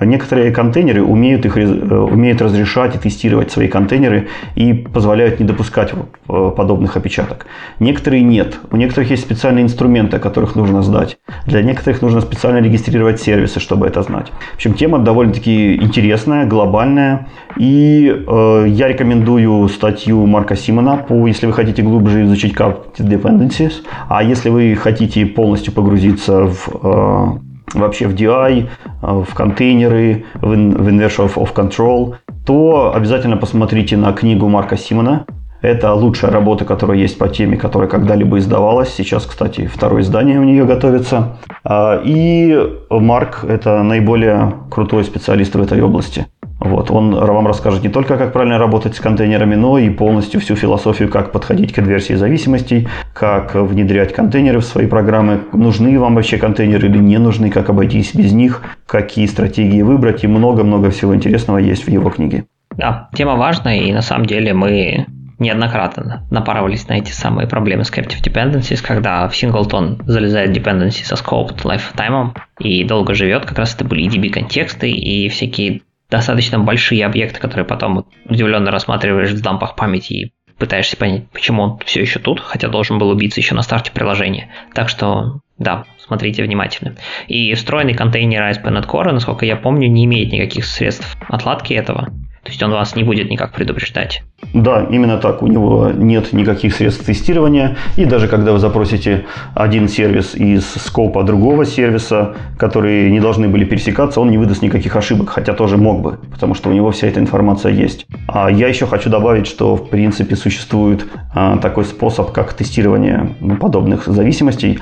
некоторые 0.00 0.52
контейнеры 0.52 1.02
умеют, 1.02 1.46
их, 1.46 1.56
умеют 1.56 2.42
разрешать 2.42 2.96
и 2.96 2.98
тестировать 2.98 3.50
свои 3.50 3.68
контейнеры 3.68 4.28
и 4.54 4.72
позволяют 4.72 5.40
не 5.40 5.46
допускать 5.46 5.92
подобных 6.26 6.96
опечаток. 6.96 7.46
Некоторые 7.78 8.22
нет. 8.22 8.58
У 8.70 8.76
некоторых 8.76 9.10
есть 9.10 9.22
специальные 9.22 9.64
инструменты, 9.64 10.16
о 10.16 10.20
которых 10.20 10.56
нужно 10.56 10.82
знать. 10.82 11.18
Для 11.46 11.62
некоторых 11.62 12.02
нужно 12.02 12.20
специально 12.20 12.58
регистрировать 12.58 13.20
сервисы, 13.20 13.60
чтобы 13.60 13.86
это 13.86 14.02
знать. 14.02 14.28
В 14.52 14.54
общем, 14.56 14.74
тема 14.74 14.98
довольно-таки 14.98 15.76
интересная, 15.76 16.46
глобальная. 16.46 17.28
И 17.56 18.08
э, 18.08 18.64
я 18.68 18.88
рекомендую 18.88 19.68
статью 19.68 20.26
Марка 20.26 20.56
Симона 20.56 20.96
по, 20.96 21.26
если 21.26 21.46
вы 21.46 21.52
хотите 21.52 21.82
глубже 21.82 22.24
изучить 22.24 22.54
Captive 22.54 22.98
Dependencies. 22.98 23.72
А 24.08 24.22
если 24.22 24.50
вы 24.50 24.74
хотите 24.74 25.26
полностью 25.26 25.72
погрузиться 25.72 26.46
в 26.46 26.68
э, 26.82 27.49
вообще 27.74 28.06
в 28.06 28.14
DI, 28.14 28.68
э, 29.02 29.22
в 29.28 29.34
контейнеры, 29.34 30.24
в 30.34 30.52
Inversion 30.52 31.32
of 31.34 31.54
Control, 31.54 32.16
то 32.44 32.92
обязательно 32.94 33.36
посмотрите 33.36 33.96
на 33.96 34.12
книгу 34.12 34.48
Марка 34.48 34.76
Симона. 34.76 35.26
Это 35.62 35.92
лучшая 35.92 36.30
работа, 36.30 36.64
которая 36.64 36.98
есть 36.98 37.18
по 37.18 37.28
теме, 37.28 37.56
которая 37.56 37.88
когда-либо 37.88 38.38
издавалась. 38.38 38.94
Сейчас, 38.94 39.26
кстати, 39.26 39.66
второе 39.66 40.02
издание 40.02 40.40
у 40.40 40.44
нее 40.44 40.64
готовится. 40.64 41.36
А, 41.64 42.00
и 42.02 42.58
Марк– 42.88 43.44
это 43.48 43.82
наиболее 43.82 44.54
крутой 44.70 45.04
специалист 45.04 45.54
в 45.54 45.60
этой 45.60 45.80
области. 45.82 46.26
Вот, 46.60 46.90
он 46.90 47.14
вам 47.14 47.46
расскажет 47.46 47.82
не 47.82 47.88
только, 47.88 48.18
как 48.18 48.34
правильно 48.34 48.58
работать 48.58 48.94
с 48.94 49.00
контейнерами, 49.00 49.54
но 49.54 49.78
и 49.78 49.88
полностью 49.88 50.40
всю 50.42 50.56
философию, 50.56 51.08
как 51.08 51.32
подходить 51.32 51.72
к 51.72 51.78
инверсии 51.78 52.12
зависимостей, 52.12 52.86
как 53.14 53.54
внедрять 53.54 54.12
контейнеры 54.12 54.60
в 54.60 54.64
свои 54.64 54.86
программы, 54.86 55.40
нужны 55.54 55.98
вам 55.98 56.16
вообще 56.16 56.36
контейнеры 56.36 56.88
или 56.88 56.98
не 56.98 57.16
нужны, 57.16 57.48
как 57.48 57.70
обойтись 57.70 58.14
без 58.14 58.32
них, 58.32 58.60
какие 58.86 59.24
стратегии 59.24 59.80
выбрать, 59.80 60.22
и 60.22 60.26
много-много 60.26 60.90
всего 60.90 61.14
интересного 61.14 61.56
есть 61.56 61.84
в 61.84 61.88
его 61.88 62.10
книге. 62.10 62.44
Да, 62.76 63.08
тема 63.14 63.36
важная, 63.36 63.78
и 63.78 63.92
на 63.92 64.02
самом 64.02 64.26
деле 64.26 64.52
мы 64.52 65.06
неоднократно 65.40 66.26
напарывались 66.30 66.86
на 66.88 66.94
эти 66.94 67.10
самые 67.10 67.48
проблемы 67.48 67.84
с 67.84 67.90
Captive 67.90 68.22
Dependencies, 68.22 68.82
когда 68.82 69.28
в 69.28 69.32
Singleton 69.32 70.02
залезает 70.06 70.56
dependency 70.56 71.04
со 71.04 71.16
scoped 71.16 71.62
lifetime 71.64 72.36
и 72.60 72.84
долго 72.84 73.14
живет, 73.14 73.46
как 73.46 73.58
раз 73.58 73.74
это 73.74 73.84
были 73.84 74.06
EDB 74.06 74.30
контексты 74.30 74.90
и 74.90 75.28
всякие 75.28 75.82
достаточно 76.10 76.58
большие 76.58 77.04
объекты, 77.06 77.40
которые 77.40 77.64
потом 77.64 78.06
удивленно 78.26 78.70
рассматриваешь 78.70 79.30
в 79.30 79.42
дампах 79.42 79.76
памяти 79.76 80.12
и 80.12 80.32
пытаешься 80.58 80.96
понять, 80.96 81.28
почему 81.30 81.62
он 81.62 81.78
все 81.84 82.00
еще 82.00 82.18
тут, 82.18 82.40
хотя 82.40 82.68
должен 82.68 82.98
был 82.98 83.08
убиться 83.08 83.40
еще 83.40 83.54
на 83.54 83.62
старте 83.62 83.90
приложения. 83.92 84.50
Так 84.74 84.88
что, 84.88 85.40
да, 85.58 85.84
смотрите 85.98 86.42
внимательно. 86.42 86.96
И 87.28 87.54
встроенный 87.54 87.94
контейнер 87.94 88.42
ASP.NET 88.42 88.86
Core, 88.86 89.12
насколько 89.12 89.46
я 89.46 89.56
помню, 89.56 89.88
не 89.88 90.04
имеет 90.04 90.32
никаких 90.32 90.66
средств 90.66 91.16
отладки 91.28 91.72
этого. 91.72 92.12
То 92.42 92.50
есть 92.50 92.62
он 92.62 92.70
вас 92.70 92.96
не 92.96 93.04
будет 93.04 93.30
никак 93.30 93.52
предупреждать. 93.52 94.22
Да, 94.54 94.86
именно 94.90 95.18
так. 95.18 95.42
У 95.42 95.46
него 95.46 95.90
нет 95.90 96.32
никаких 96.32 96.74
средств 96.74 97.04
тестирования. 97.04 97.76
И 97.96 98.06
даже 98.06 98.28
когда 98.28 98.52
вы 98.52 98.58
запросите 98.58 99.26
один 99.54 99.88
сервис 99.88 100.34
из 100.34 100.64
скопа 100.64 101.22
другого 101.22 101.66
сервиса, 101.66 102.34
которые 102.58 103.10
не 103.10 103.20
должны 103.20 103.48
были 103.48 103.64
пересекаться, 103.64 104.20
он 104.20 104.30
не 104.30 104.38
выдаст 104.38 104.62
никаких 104.62 104.96
ошибок, 104.96 105.28
хотя 105.30 105.52
тоже 105.52 105.76
мог 105.76 106.00
бы, 106.00 106.18
потому 106.32 106.54
что 106.54 106.70
у 106.70 106.72
него 106.72 106.90
вся 106.90 107.08
эта 107.08 107.20
информация 107.20 107.72
есть. 107.72 108.06
А 108.26 108.50
я 108.50 108.68
еще 108.68 108.86
хочу 108.86 109.10
добавить, 109.10 109.46
что 109.46 109.76
в 109.76 109.90
принципе 109.90 110.34
существует 110.34 111.06
а, 111.34 111.58
такой 111.58 111.84
способ, 111.84 112.32
как 112.32 112.54
тестирование 112.54 113.34
подобных 113.60 114.06
зависимостей. 114.06 114.78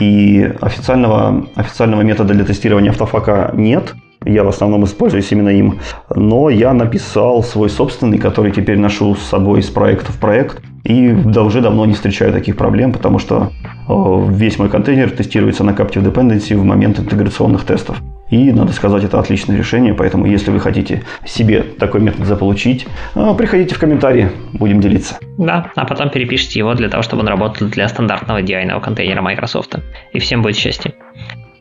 И 0.00 0.50
официального, 0.62 1.46
официального 1.54 2.00
метода 2.00 2.32
для 2.32 2.44
тестирования 2.44 2.90
автофака 2.90 3.52
нет. 3.54 3.94
Я 4.24 4.44
в 4.44 4.48
основном 4.48 4.84
используюсь 4.84 5.30
именно 5.32 5.50
им. 5.50 5.80
Но 6.14 6.50
я 6.50 6.72
написал 6.72 7.42
свой 7.42 7.70
собственный, 7.70 8.18
который 8.18 8.52
теперь 8.52 8.78
ношу 8.78 9.14
с 9.14 9.22
собой 9.22 9.60
из 9.60 9.70
проекта 9.70 10.12
в 10.12 10.18
проект. 10.18 10.62
И 10.84 11.12
уже 11.12 11.60
давно 11.60 11.86
не 11.86 11.92
встречаю 11.92 12.32
таких 12.32 12.56
проблем, 12.56 12.92
потому 12.92 13.20
что 13.20 13.52
весь 13.88 14.58
мой 14.58 14.68
контейнер 14.68 15.10
тестируется 15.10 15.62
на 15.62 15.70
Captive 15.70 16.02
Dependency 16.02 16.56
в 16.56 16.64
момент 16.64 16.98
интеграционных 16.98 17.64
тестов. 17.64 18.00
И, 18.30 18.50
надо 18.50 18.72
сказать, 18.72 19.04
это 19.04 19.20
отличное 19.20 19.58
решение, 19.58 19.92
поэтому 19.94 20.26
если 20.26 20.50
вы 20.50 20.58
хотите 20.58 21.02
себе 21.26 21.62
такой 21.62 22.00
метод 22.00 22.26
заполучить, 22.26 22.86
приходите 23.14 23.74
в 23.74 23.78
комментарии, 23.78 24.30
будем 24.54 24.80
делиться. 24.80 25.18
Да, 25.36 25.70
а 25.76 25.84
потом 25.84 26.08
перепишите 26.08 26.58
его 26.58 26.74
для 26.74 26.88
того, 26.88 27.02
чтобы 27.02 27.22
он 27.22 27.28
работал 27.28 27.68
для 27.68 27.86
стандартного 27.88 28.40
DI 28.40 28.80
контейнера 28.80 29.20
Microsoft. 29.20 29.76
И 30.12 30.18
всем 30.18 30.40
будет 30.40 30.56
счастье. 30.56 30.94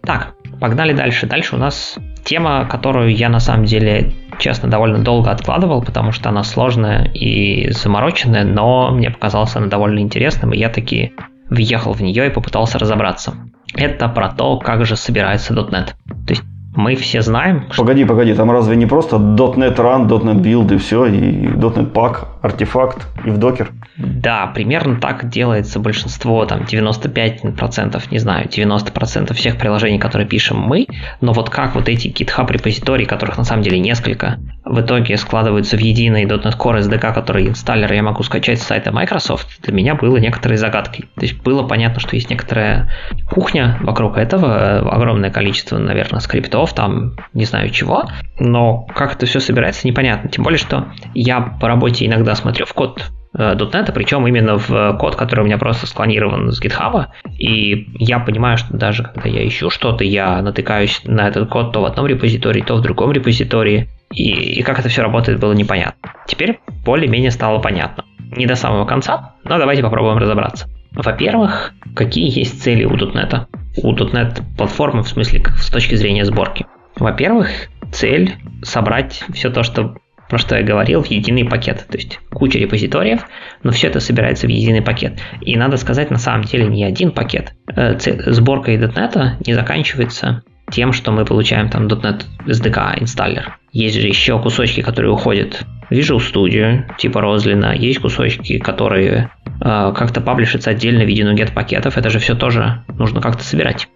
Так, 0.04 0.34
погнали 0.62 0.94
дальше. 0.94 1.26
Дальше 1.26 1.56
у 1.56 1.60
нас 1.60 1.98
тема, 2.24 2.66
которую 2.66 3.14
я 3.14 3.30
на 3.30 3.40
самом 3.40 3.66
деле, 3.66 4.14
честно, 4.40 4.70
довольно 4.70 5.00
долго 5.00 5.32
откладывал, 5.32 5.82
потому 5.82 6.12
что 6.12 6.30
она 6.30 6.44
сложная 6.44 7.06
и 7.06 7.72
замороченная, 7.72 8.46
но 8.46 8.92
мне 8.92 9.10
показалось 9.10 9.56
она 9.56 9.68
довольно 9.68 10.00
интересным, 10.00 10.54
и 10.54 10.58
я 10.58 10.70
таки 10.70 11.14
въехал 11.50 11.94
в 11.94 12.02
нее 12.02 12.28
и 12.28 12.30
попытался 12.30 12.78
разобраться. 12.78 13.34
Это 13.74 14.08
про 14.08 14.30
то, 14.30 14.60
как 14.60 14.86
же 14.86 14.96
собирается 14.96 15.54
.NET. 15.54 15.88
То 16.28 16.30
есть 16.30 16.44
мы 16.76 16.96
все 16.96 17.22
знаем... 17.22 17.66
Погоди, 17.76 18.06
погоди, 18.06 18.34
там 18.34 18.50
разве 18.50 18.76
не 18.76 18.86
просто 18.86 19.18
.NET 19.18 19.76
Run, 19.76 20.08
.NET 20.08 20.42
Build 20.42 20.74
и 20.74 20.78
все, 20.78 21.06
и 21.06 21.48
.NET 21.48 21.92
Pack, 21.92 22.28
артефакт 22.42 23.08
и 23.26 23.30
в 23.30 23.38
докер? 23.38 23.72
Да, 23.98 24.48
примерно 24.48 25.00
так 25.00 25.30
делается 25.30 25.80
большинство, 25.80 26.46
там 26.46 26.62
95%, 26.62 28.02
не 28.10 28.20
знаю, 28.20 28.48
90% 28.48 29.34
всех 29.34 29.58
приложений, 29.58 30.00
которые 30.00 30.28
пишем 30.28 30.60
мы, 30.60 30.88
но 31.20 31.34
вот 31.34 31.50
как 31.50 31.76
вот 31.76 31.90
эти 31.90 32.08
GitHub 32.08 32.50
репозитории, 32.52 33.06
которых 33.06 33.38
на 33.38 33.44
самом 33.44 33.64
деле 33.64 33.80
несколько, 33.80 34.40
в 34.64 34.80
итоге 34.82 35.18
складываются 35.18 35.78
в 35.78 35.80
единый 35.80 36.26
.NET 36.26 36.58
Core 36.58 36.80
SDK, 36.80 37.14
который 37.14 37.48
инсталлер 37.48 37.92
я 37.92 38.04
могу 38.04 38.24
скачать 38.24 38.60
с 38.60 38.64
сайта 38.64 38.92
Microsoft, 38.92 39.62
для 39.62 39.74
меня 39.74 39.96
было 39.96 40.18
некоторой 40.18 40.58
загадкой. 40.58 41.06
То 41.16 41.22
есть 41.22 41.42
было 41.42 41.64
понятно, 41.64 42.00
что 42.00 42.16
есть 42.16 42.30
некоторая 42.30 42.92
кухня 43.30 43.78
вокруг 43.82 44.18
этого, 44.18 44.80
огромное 44.80 45.32
количество, 45.32 45.78
наверное, 45.78 46.20
скриптов, 46.20 46.74
там 46.74 47.16
не 47.34 47.46
знаю 47.46 47.70
чего, 47.70 48.06
но 48.40 48.86
как 48.96 49.16
это 49.16 49.26
все 49.26 49.40
собирается, 49.40 49.88
непонятно. 49.88 50.30
Тем 50.30 50.44
более, 50.44 50.60
что 50.60 50.88
я 51.14 51.42
по 51.42 51.68
работе 51.68 52.06
иногда 52.06 52.36
смотрю 52.36 52.66
в 52.66 52.74
код 52.74 53.12
.NET, 53.34 53.90
э, 53.90 53.94
причем 53.94 54.28
именно 54.28 54.58
в 54.58 54.98
код, 54.98 55.16
который 55.16 55.42
у 55.42 55.46
меня 55.46 55.58
просто 55.58 55.88
склонирован 55.88 56.52
с 56.52 56.62
GitHub. 56.62 57.08
И 57.38 57.88
я 57.98 58.20
понимаю, 58.20 58.58
что 58.58 58.76
даже 58.76 59.04
когда 59.04 59.30
я 59.30 59.48
ищу 59.48 59.70
что-то, 59.70 60.04
я 60.04 60.42
натыкаюсь 60.42 61.02
на 61.06 61.28
этот 61.28 61.50
код 61.50 61.72
то 61.72 61.82
в 61.82 61.86
одном 61.86 62.08
репозитории, 62.08 62.62
то 62.62 62.76
в 62.76 62.82
другом 62.82 63.12
репозитории. 63.12 63.90
И, 64.12 64.60
и 64.60 64.64
как 64.64 64.80
это 64.80 64.90
все 64.90 65.02
работает, 65.02 65.40
было 65.40 65.54
непонятно. 65.54 66.14
Теперь 66.28 66.60
более-менее 66.86 67.32
стало 67.32 67.60
понятно. 67.60 68.06
Не 68.36 68.46
до 68.46 68.56
самого 68.56 68.86
конца, 68.86 69.36
но 69.44 69.58
давайте 69.58 69.84
попробуем 69.84 70.18
разобраться. 70.18 70.68
Во-первых, 70.92 71.74
какие 71.96 72.38
есть 72.38 72.62
цели 72.62 72.86
у 72.86 72.96
.NET? 72.96 73.48
У 73.78 73.94
.NET 73.94 74.42
платформы 74.58 75.04
в 75.04 75.08
смысле 75.08 75.44
с 75.58 75.70
точки 75.70 75.96
зрения 75.96 76.26
сборки. 76.26 76.66
Во-первых, 76.98 77.50
цель 77.92 78.36
собрать 78.64 79.24
все 79.34 79.50
то, 79.50 79.64
что 79.64 79.96
про 80.30 80.38
что 80.38 80.56
я 80.56 80.64
говорил, 80.64 81.04
в 81.04 81.08
единый 81.08 81.44
пакет. 81.44 81.86
То 81.90 81.98
есть 81.98 82.20
куча 82.32 82.58
репозиториев, 82.58 83.28
но 83.64 83.72
все 83.72 83.88
это 83.88 84.00
собирается 84.00 84.48
в 84.48 84.50
единый 84.50 84.82
пакет. 84.82 85.20
И 85.42 85.58
надо 85.58 85.76
сказать, 85.76 86.10
на 86.10 86.18
самом 86.18 86.44
деле 86.44 86.68
не 86.68 86.86
один 86.86 87.12
пакет. 87.12 87.54
Э, 87.76 87.98
сборка 88.00 88.72
.NET 88.72 89.44
не 89.46 89.54
заканчивается 89.54 90.44
тем, 90.72 90.94
что 90.94 91.12
мы 91.12 91.26
получаем 91.26 91.70
там 91.70 91.88
.NET 91.88 92.24
SDK 92.46 93.02
инсталлер. 93.02 93.58
Есть 93.72 94.00
же 94.00 94.08
еще 94.08 94.40
кусочки, 94.40 94.82
которые 94.82 95.12
уходят 95.12 95.66
в 95.90 95.94
Visual 95.94 96.18
Studio, 96.18 96.84
типа 96.98 97.22
Розлина. 97.22 97.74
Есть 97.74 98.00
кусочки, 98.00 98.60
которые 98.60 99.32
э, 99.46 99.94
как-то 99.96 100.20
паблишатся 100.20 100.72
отдельно 100.72 101.04
в 101.04 101.08
виде 101.08 101.24
NuGet 101.24 101.54
пакетов. 101.54 101.98
Это 101.98 102.10
же 102.10 102.20
все 102.20 102.36
тоже 102.36 102.84
нужно 102.98 103.22
как-то 103.22 103.44
собирать. 103.44 103.88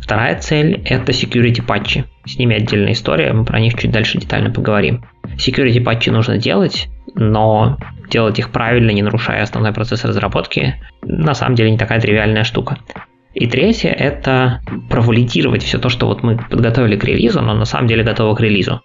Вторая 0.00 0.38
цель– 0.38 0.82
это 0.86 1.12
security 1.12 1.62
патчи. 1.62 2.04
С 2.24 2.38
ними 2.38 2.56
отдельная 2.56 2.92
история, 2.92 3.32
мы 3.32 3.44
про 3.44 3.60
них 3.60 3.74
чуть 3.78 3.90
дальше 3.90 4.18
детально 4.18 4.50
поговорим. 4.50 5.04
Security 5.36 5.82
патчи 5.82 6.08
нужно 6.08 6.38
делать, 6.38 6.88
но 7.14 7.78
делать 8.10 8.38
их 8.38 8.50
правильно, 8.50 8.90
не 8.90 9.02
нарушая 9.02 9.42
основной 9.42 9.72
процесс 9.72 10.04
разработки, 10.04 10.76
на 11.02 11.34
самом 11.34 11.54
деле 11.54 11.70
не 11.70 11.78
такая 11.78 12.00
тривиальная 12.00 12.44
штука. 12.44 12.78
И 13.34 13.46
третье– 13.46 13.90
это 13.98 14.60
провалидировать 14.88 15.62
все 15.62 15.78
то, 15.78 15.88
что 15.88 16.06
вот 16.06 16.24
мы 16.24 16.38
подготовили 16.38 16.96
к 16.96 17.04
релизу, 17.04 17.40
но 17.40 17.54
на 17.54 17.64
самом 17.64 17.86
деле 17.86 18.02
готово 18.02 18.34
к 18.34 18.40
релизу. 18.40 18.80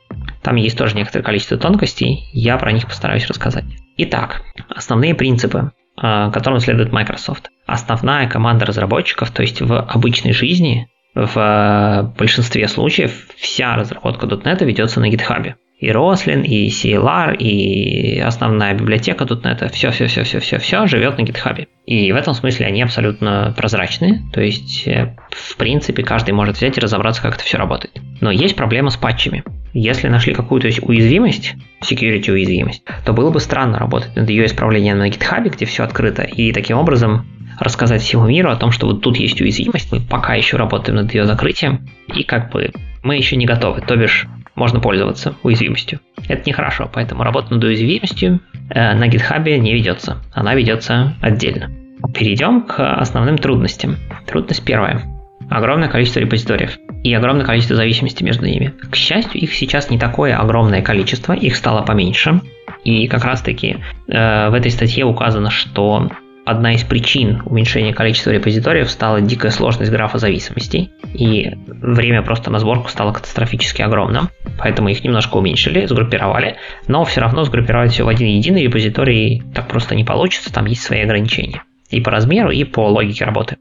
Там 0.45 0.57
есть 0.57 0.77
тоже 0.77 0.95
некоторое 0.95 1.23
количество 1.23 1.57
тонкостей, 1.57 2.29
я 2.31 2.57
про 2.57 2.71
них 2.71 2.85
постараюсь 2.85 3.25
рассказать. 3.25 3.65
Итак, 3.97 4.43
основные 4.69 5.15
принципы, 5.15 5.71
а, 5.97 6.29
которым 6.29 6.59
следует 6.59 6.91
Microsoft. 6.91 7.49
Основная 7.65 8.29
команда 8.29 8.67
разработчиков, 8.67 9.31
то 9.31 9.41
есть 9.41 9.61
в 9.61 9.75
обычной 9.75 10.33
жизни, 10.33 10.87
в 11.15 12.13
большинстве 12.15 12.67
случаев 12.67 13.25
вся 13.37 13.75
разработка 13.75 14.27
.NET 14.27 14.63
ведется 14.63 14.99
на 14.99 15.09
GitHub 15.09 15.55
и 15.79 15.89
Roslyn, 15.89 16.43
и 16.43 16.67
CLR, 16.67 17.37
и 17.37 18.19
основная 18.19 18.75
библиотека 18.75 19.23
это 19.23 19.69
все-все-все-все-все-все 19.69 20.85
живет 20.85 21.17
на 21.17 21.23
GitHub. 21.23 21.67
И 21.87 22.11
в 22.11 22.15
этом 22.15 22.35
смысле 22.35 22.67
они 22.67 22.83
абсолютно 22.83 23.51
прозрачные, 23.57 24.21
то 24.31 24.41
есть, 24.41 24.87
э, 24.87 25.17
в 25.31 25.57
принципе, 25.57 26.03
каждый 26.03 26.33
может 26.33 26.57
взять 26.57 26.77
и 26.77 26.81
разобраться, 26.81 27.23
как 27.23 27.33
это 27.33 27.43
все 27.43 27.57
работает. 27.57 27.99
Но 28.21 28.31
есть 28.31 28.55
проблема 28.55 28.89
с 28.89 28.97
патчами. 28.97 29.43
Если 29.73 30.07
нашли 30.07 30.33
какую-то 30.33 30.69
уязвимость, 30.83 31.55
security 31.81 32.31
уязвимость, 32.31 32.83
то 33.05 33.13
было 33.13 33.29
бы 33.29 33.39
странно 33.39 33.77
работать 33.77 34.15
над 34.15 34.29
ее 34.29 34.45
исправлением 34.45 34.97
на 34.97 35.09
GitHub, 35.09 35.49
где 35.49 35.65
все 35.65 35.83
открыто, 35.83 36.23
и 36.23 36.53
таким 36.53 36.77
образом 36.77 37.25
рассказать 37.59 38.01
всему 38.01 38.27
миру 38.27 38.49
о 38.49 38.55
том, 38.55 38.71
что 38.71 38.87
вот 38.87 39.01
тут 39.01 39.17
есть 39.17 39.41
уязвимость, 39.41 39.91
мы 39.91 39.99
пока 40.01 40.35
еще 40.35 40.57
работаем 40.57 40.97
над 40.97 41.13
ее 41.13 41.25
закрытием, 41.25 41.87
и 42.13 42.23
как 42.23 42.51
бы 42.51 42.71
мы 43.03 43.17
еще 43.17 43.35
не 43.35 43.45
готовы, 43.45 43.81
то 43.81 43.95
бишь 43.95 44.27
можно 44.55 44.79
пользоваться 44.79 45.35
уязвимостью. 45.43 45.99
Это 46.27 46.49
нехорошо, 46.49 46.89
поэтому 46.91 47.23
работа 47.23 47.53
над 47.53 47.63
уязвимостью 47.63 48.39
э, 48.69 48.93
на 48.93 49.07
GitHub 49.09 49.57
не 49.57 49.73
ведется, 49.73 50.21
она 50.33 50.55
ведется 50.55 51.15
отдельно. 51.21 51.71
Перейдем 52.13 52.61
к 52.61 52.95
основным 52.95 53.37
трудностям. 53.37 53.97
Трудность 54.27 54.63
первая. 54.63 55.14
Огромное 55.49 55.89
количество 55.89 56.19
репозиториев 56.19 56.77
и 57.03 57.13
огромное 57.13 57.45
количество 57.45 57.75
зависимостей 57.75 58.23
между 58.23 58.45
ними. 58.45 58.73
К 58.89 58.95
счастью, 58.95 59.41
их 59.41 59.53
сейчас 59.53 59.89
не 59.89 59.99
такое 59.99 60.37
огромное 60.37 60.81
количество, 60.81 61.33
их 61.33 61.55
стало 61.55 61.83
поменьше. 61.83 62.41
И 62.83 63.07
как 63.07 63.25
раз-таки 63.25 63.77
э, 64.07 64.49
в 64.49 64.53
этой 64.53 64.71
статье 64.71 65.05
указано, 65.05 65.49
что 65.49 66.09
одна 66.45 66.73
из 66.73 66.83
причин 66.83 67.41
уменьшения 67.45 67.93
количества 67.93 68.29
репозиториев 68.29 68.89
стала 68.89 69.19
дикая 69.19 69.51
сложность 69.51 69.91
графа 69.91 70.19
зависимостей, 70.19 70.91
и 71.13 71.51
время 71.65 72.21
просто 72.21 72.51
на 72.51 72.59
сборку 72.59 72.89
стало 72.89 73.11
катастрофически 73.11 73.81
огромным, 73.81 74.29
поэтому 74.59 74.89
их 74.89 75.03
немножко 75.03 75.37
уменьшили, 75.37 75.85
сгруппировали, 75.87 76.57
но 76.87 77.03
все 77.03 77.21
равно 77.21 77.43
сгруппировать 77.43 77.91
все 77.91 78.03
в 78.03 78.07
один 78.07 78.27
единый 78.27 78.63
репозиторий 78.63 79.43
так 79.53 79.67
просто 79.67 79.95
не 79.95 80.03
получится, 80.03 80.53
там 80.53 80.65
есть 80.65 80.83
свои 80.83 81.01
ограничения. 81.01 81.63
И 81.89 81.99
по 82.01 82.11
размеру, 82.11 82.51
и 82.51 82.63
по 82.63 82.87
логике 82.87 83.25
работы. 83.25 83.57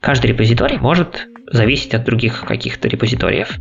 Каждый 0.00 0.28
репозиторий 0.28 0.78
может 0.78 1.26
зависеть 1.46 1.94
от 1.94 2.04
других 2.04 2.44
каких-то 2.44 2.88
репозиториев. 2.88 3.58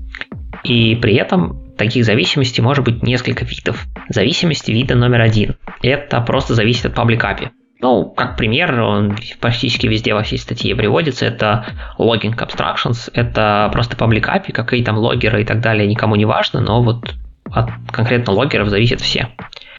И 0.64 0.96
при 0.96 1.16
этом 1.16 1.76
таких 1.78 2.06
зависимостей 2.06 2.62
может 2.62 2.86
быть 2.86 3.04
несколько 3.04 3.46
видов. 3.46 3.86
Зависимость 4.10 4.68
вида 4.70 4.96
номер 4.96 5.22
один. 5.22 5.56
Это 5.82 6.22
просто 6.22 6.54
зависит 6.54 6.86
от 6.86 6.94
public 6.94 7.22
API. 7.22 7.50
Ну, 7.82 8.10
как 8.10 8.36
пример, 8.36 8.80
он 8.82 9.16
практически 9.40 9.88
везде 9.88 10.14
во 10.14 10.24
всей 10.24 10.38
статье 10.38 10.76
приводится, 10.76 11.26
это 11.26 11.66
logging 11.98 12.36
abstractions, 12.36 13.10
это 13.14 13.70
просто 13.72 13.96
public 13.96 14.24
API, 14.24 14.52
какие 14.52 14.84
там 14.84 14.98
логеры 14.98 15.44
и 15.44 15.46
так 15.46 15.62
далее, 15.62 15.88
никому 15.88 16.16
не 16.18 16.26
важно, 16.26 16.60
но 16.60 16.82
вот 16.84 17.16
от 17.50 17.70
конкретно 17.90 18.34
логеров 18.34 18.68
зависят 18.68 19.00
все. 19.00 19.30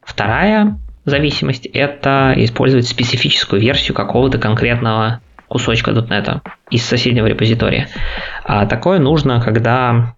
Вторая 0.03 0.79
зависимость– 1.05 1.67
это 1.75 2.33
использовать 2.37 2.89
специфическую 2.89 3.61
версию 3.61 3.95
какого-то 3.95 4.39
конкретного 4.39 5.21
кусочка 5.51 5.91
.NET 5.91 6.41
из 6.71 6.85
соседнего 6.85 7.27
репозитория. 7.27 7.89
А 8.45 8.67
такое 8.67 9.01
нужно, 9.01 9.41
когда 9.41 10.15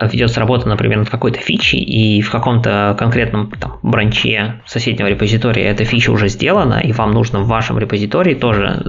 ведется 0.00 0.40
работа, 0.40 0.68
например, 0.68 0.98
над 0.98 1.10
какой-то 1.10 1.38
фичей, 1.38 1.80
и 1.80 2.22
в 2.22 2.30
каком-то 2.30 2.96
конкретном 2.98 3.50
там, 3.52 3.78
бранче 3.82 4.62
соседнего 4.66 5.06
репозитория 5.06 5.70
эта 5.70 5.84
фича 5.84 6.10
уже 6.10 6.28
сделана, 6.28 6.80
и 6.82 6.92
вам 6.92 7.12
нужно 7.12 7.40
в 7.40 7.46
вашем 7.46 7.78
репозитории 7.78 8.34
тоже 8.34 8.82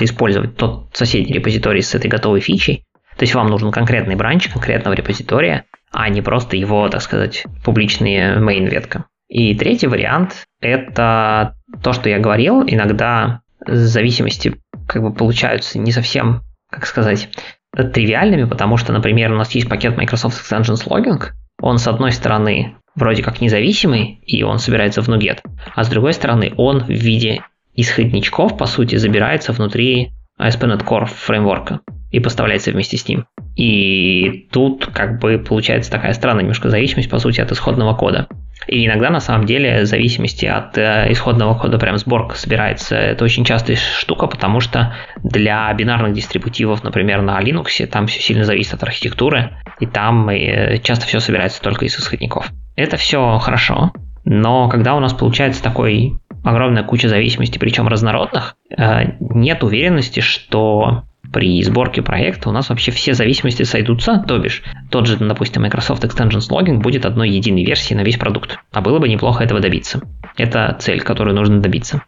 использовать 0.00 0.56
тот 0.56 0.88
соседний 0.94 1.34
репозиторий 1.34 1.82
с 1.82 1.94
этой 1.94 2.08
готовой 2.08 2.40
фичей. 2.40 2.84
То 3.16 3.24
есть 3.24 3.34
вам 3.34 3.48
нужен 3.48 3.70
конкретный 3.70 4.16
бранч 4.16 4.48
конкретного 4.48 4.94
репозитория, 4.94 5.64
а 5.92 6.08
не 6.08 6.22
просто 6.22 6.56
его, 6.56 6.88
так 6.88 7.02
сказать, 7.02 7.44
публичная 7.64 8.38
main-ветка. 8.40 9.04
И 9.28 9.54
третий 9.54 9.88
вариант– 9.88 10.44
это 10.60 11.54
то, 11.82 11.92
что 11.92 12.08
я 12.08 12.18
говорил, 12.18 12.62
иногда 12.66 13.40
зависимости 13.66 14.56
как 14.86 15.02
бы 15.02 15.12
получаются 15.12 15.78
не 15.78 15.92
совсем, 15.92 16.42
как 16.70 16.86
сказать, 16.86 17.28
тривиальными, 17.72 18.44
потому 18.44 18.76
что, 18.76 18.92
например, 18.92 19.32
у 19.32 19.36
нас 19.36 19.52
есть 19.52 19.68
пакет 19.68 19.96
Microsoft 19.96 20.40
Extensions 20.40 20.86
Logging, 20.86 21.32
он, 21.60 21.78
с 21.78 21.86
одной 21.86 22.12
стороны, 22.12 22.76
вроде 22.94 23.22
как 23.22 23.40
независимый, 23.40 24.20
и 24.26 24.42
он 24.42 24.58
собирается 24.58 25.02
в 25.02 25.08
NuGet, 25.08 25.40
а 25.74 25.84
с 25.84 25.88
другой 25.88 26.12
стороны, 26.12 26.52
он 26.56 26.84
в 26.84 26.88
виде 26.88 27.42
исходничков, 27.74 28.56
по 28.56 28.66
сути, 28.66 28.96
забирается 28.96 29.52
внутри 29.52 30.10
ASP.NET 30.40 30.84
Core 30.84 31.06
фреймворка 31.06 31.80
и 32.10 32.20
поставляется 32.20 32.70
вместе 32.70 32.96
с 32.96 33.06
ним. 33.08 33.26
И 33.56 34.48
тут 34.52 34.86
как 34.86 35.20
бы 35.20 35.38
получается 35.38 35.90
такая 35.90 36.12
странная 36.12 36.42
немножко 36.42 36.70
зависимость, 36.70 37.10
по 37.10 37.18
сути, 37.18 37.40
от 37.40 37.52
исходного 37.52 37.94
кода. 37.94 38.28
И 38.66 38.86
иногда, 38.86 39.10
на 39.10 39.20
самом 39.20 39.46
деле, 39.46 39.82
в 39.82 39.86
зависимости 39.86 40.44
от 40.44 40.76
э, 40.76 41.06
исходного 41.10 41.58
кода 41.58 41.78
прям 41.78 41.96
сборка 41.96 42.36
собирается. 42.36 42.96
Это 42.96 43.24
очень 43.24 43.44
частая 43.44 43.76
штука, 43.76 44.26
потому 44.26 44.60
что 44.60 44.94
для 45.22 45.72
бинарных 45.72 46.12
дистрибутивов, 46.12 46.82
например, 46.82 47.22
на 47.22 47.40
Linux, 47.40 47.86
там 47.86 48.06
все 48.06 48.20
сильно 48.20 48.44
зависит 48.44 48.74
от 48.74 48.82
архитектуры, 48.82 49.56
и 49.80 49.86
там 49.86 50.28
э, 50.28 50.78
часто 50.82 51.06
все 51.06 51.20
собирается 51.20 51.62
только 51.62 51.86
из 51.86 51.98
исходников. 51.98 52.50
Это 52.76 52.96
все 52.96 53.38
хорошо, 53.38 53.92
но 54.24 54.68
когда 54.68 54.94
у 54.94 55.00
нас 55.00 55.14
получается 55.14 55.62
такой 55.62 56.18
огромная 56.44 56.82
куча 56.82 57.08
зависимостей, 57.08 57.58
причем 57.58 57.88
разнородных, 57.88 58.56
э, 58.76 59.12
нет 59.20 59.62
уверенности, 59.64 60.20
что 60.20 61.04
при 61.32 61.62
сборке 61.62 62.02
проекта 62.02 62.48
у 62.48 62.52
нас 62.52 62.68
вообще 62.68 62.90
все 62.90 63.14
зависимости 63.14 63.62
сойдутся, 63.62 64.24
то 64.26 64.38
бишь 64.38 64.62
тот 64.90 65.06
же, 65.06 65.16
допустим, 65.18 65.62
Microsoft 65.62 66.04
Extensions 66.04 66.50
Logging 66.50 66.78
будет 66.78 67.04
одной 67.06 67.30
единой 67.30 67.64
версией 67.64 67.96
на 67.96 68.04
весь 68.04 68.16
продукт. 68.16 68.58
А 68.72 68.80
было 68.80 68.98
бы 68.98 69.08
неплохо 69.08 69.44
этого 69.44 69.60
добиться. 69.60 70.00
Это 70.36 70.76
цель, 70.80 71.00
которую 71.00 71.34
нужно 71.34 71.60
добиться. 71.60 72.02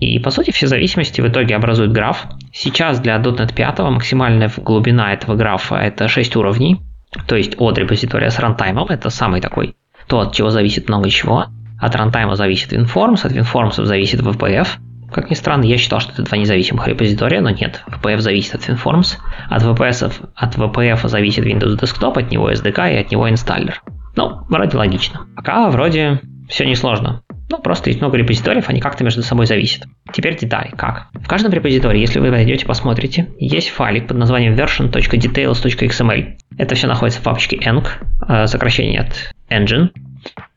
И 0.00 0.18
по 0.18 0.30
сути 0.30 0.50
все 0.50 0.66
зависимости 0.66 1.20
в 1.20 1.28
итоге 1.28 1.56
образуют 1.56 1.92
граф. 1.92 2.26
Сейчас 2.52 3.00
для 3.00 3.16
.NET 3.16 3.54
5 3.54 3.78
максимальная 3.90 4.50
глубина 4.56 5.12
этого 5.12 5.34
графа 5.34 5.76
это 5.76 6.08
6 6.08 6.36
уровней, 6.36 6.80
то 7.26 7.36
есть 7.36 7.54
от 7.58 7.78
репозитория 7.78 8.30
с 8.30 8.38
рантаймом, 8.38 8.88
это 8.88 9.10
самый 9.10 9.40
такой, 9.40 9.76
то 10.06 10.20
от 10.20 10.34
чего 10.34 10.50
зависит 10.50 10.88
много 10.88 11.08
чего. 11.10 11.46
От 11.80 11.94
рантайма 11.94 12.36
зависит 12.36 12.72
WinForms, 12.72 13.26
от 13.26 13.32
WinForms 13.32 13.84
зависит 13.84 14.20
VPF, 14.20 14.68
как 15.16 15.30
ни 15.30 15.34
странно, 15.34 15.64
я 15.64 15.78
считал, 15.78 15.98
что 15.98 16.12
это 16.12 16.24
два 16.24 16.36
независимых 16.36 16.86
репозитория, 16.86 17.40
но 17.40 17.48
нет. 17.48 17.82
VPF 17.88 18.18
зависит 18.18 18.54
от 18.54 18.68
WinForms, 18.68 19.16
от 19.48 19.62
VPS, 19.62 20.12
от 20.34 20.54
VPF 20.56 21.08
зависит 21.08 21.46
Windows 21.46 21.80
Desktop, 21.80 22.18
от 22.18 22.30
него 22.30 22.52
SDK 22.52 22.92
и 22.92 22.98
от 22.98 23.10
него 23.10 23.30
инсталлер. 23.30 23.82
Ну, 24.14 24.42
вроде 24.50 24.76
логично. 24.76 25.26
Пока 25.34 25.70
вроде 25.70 26.20
все 26.50 26.66
несложно. 26.66 27.22
Ну, 27.48 27.58
просто 27.62 27.88
есть 27.88 28.02
много 28.02 28.18
репозиториев, 28.18 28.68
они 28.68 28.78
как-то 28.78 29.04
между 29.04 29.22
собой 29.22 29.46
зависят. 29.46 29.84
Теперь 30.12 30.36
детали. 30.36 30.70
Как? 30.76 31.08
В 31.14 31.26
каждом 31.26 31.50
репозитории, 31.50 32.00
если 32.00 32.20
вы 32.20 32.30
найдете, 32.30 32.66
посмотрите, 32.66 33.30
есть 33.38 33.70
файлик 33.70 34.08
под 34.08 34.18
названием 34.18 34.54
version.details.xml. 34.54 36.36
Это 36.58 36.74
все 36.74 36.88
находится 36.88 37.20
в 37.20 37.22
папочке 37.22 37.56
enc, 37.56 37.86
э, 38.28 38.46
сокращение 38.48 39.00
от 39.00 39.32
engine. 39.48 39.92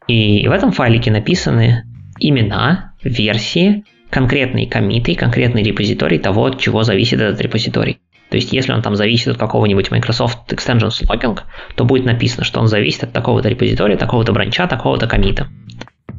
И 0.07 0.45
в 0.49 0.51
этом 0.51 0.73
файлике 0.73 1.11
написаны 1.11 1.85
имена, 2.19 2.91
версии, 3.03 3.85
конкретные 4.09 4.67
комиты, 4.67 5.15
конкретный 5.15 5.63
репозиторий 5.63 6.19
того, 6.19 6.45
от 6.45 6.59
чего 6.59 6.83
зависит 6.83 7.19
этот 7.19 7.39
репозиторий. 7.41 7.99
То 8.29 8.35
есть, 8.35 8.53
если 8.53 8.71
он 8.73 8.81
там 8.81 8.95
зависит 8.95 9.27
от 9.29 9.37
какого-нибудь 9.37 9.89
Microsoft 9.89 10.51
Extensions 10.53 11.03
Logging, 11.07 11.39
то 11.75 11.83
будет 11.85 12.05
написано, 12.05 12.43
что 12.43 12.59
он 12.59 12.67
зависит 12.67 13.03
от 13.03 13.13
такого-то 13.13 13.49
репозитория, 13.49 13.97
такого-то 13.97 14.33
бранча, 14.33 14.67
такого-то 14.67 15.07
комита. 15.07 15.47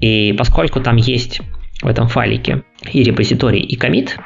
И 0.01 0.35
поскольку 0.37 0.81
там 0.81 0.97
есть 0.97 1.41
в 1.83 1.87
этом 1.87 2.09
файлике 2.09 2.63
и 2.91 3.03
репозиторий, 3.03 3.61
и 3.61 3.77
комит, 3.77 4.19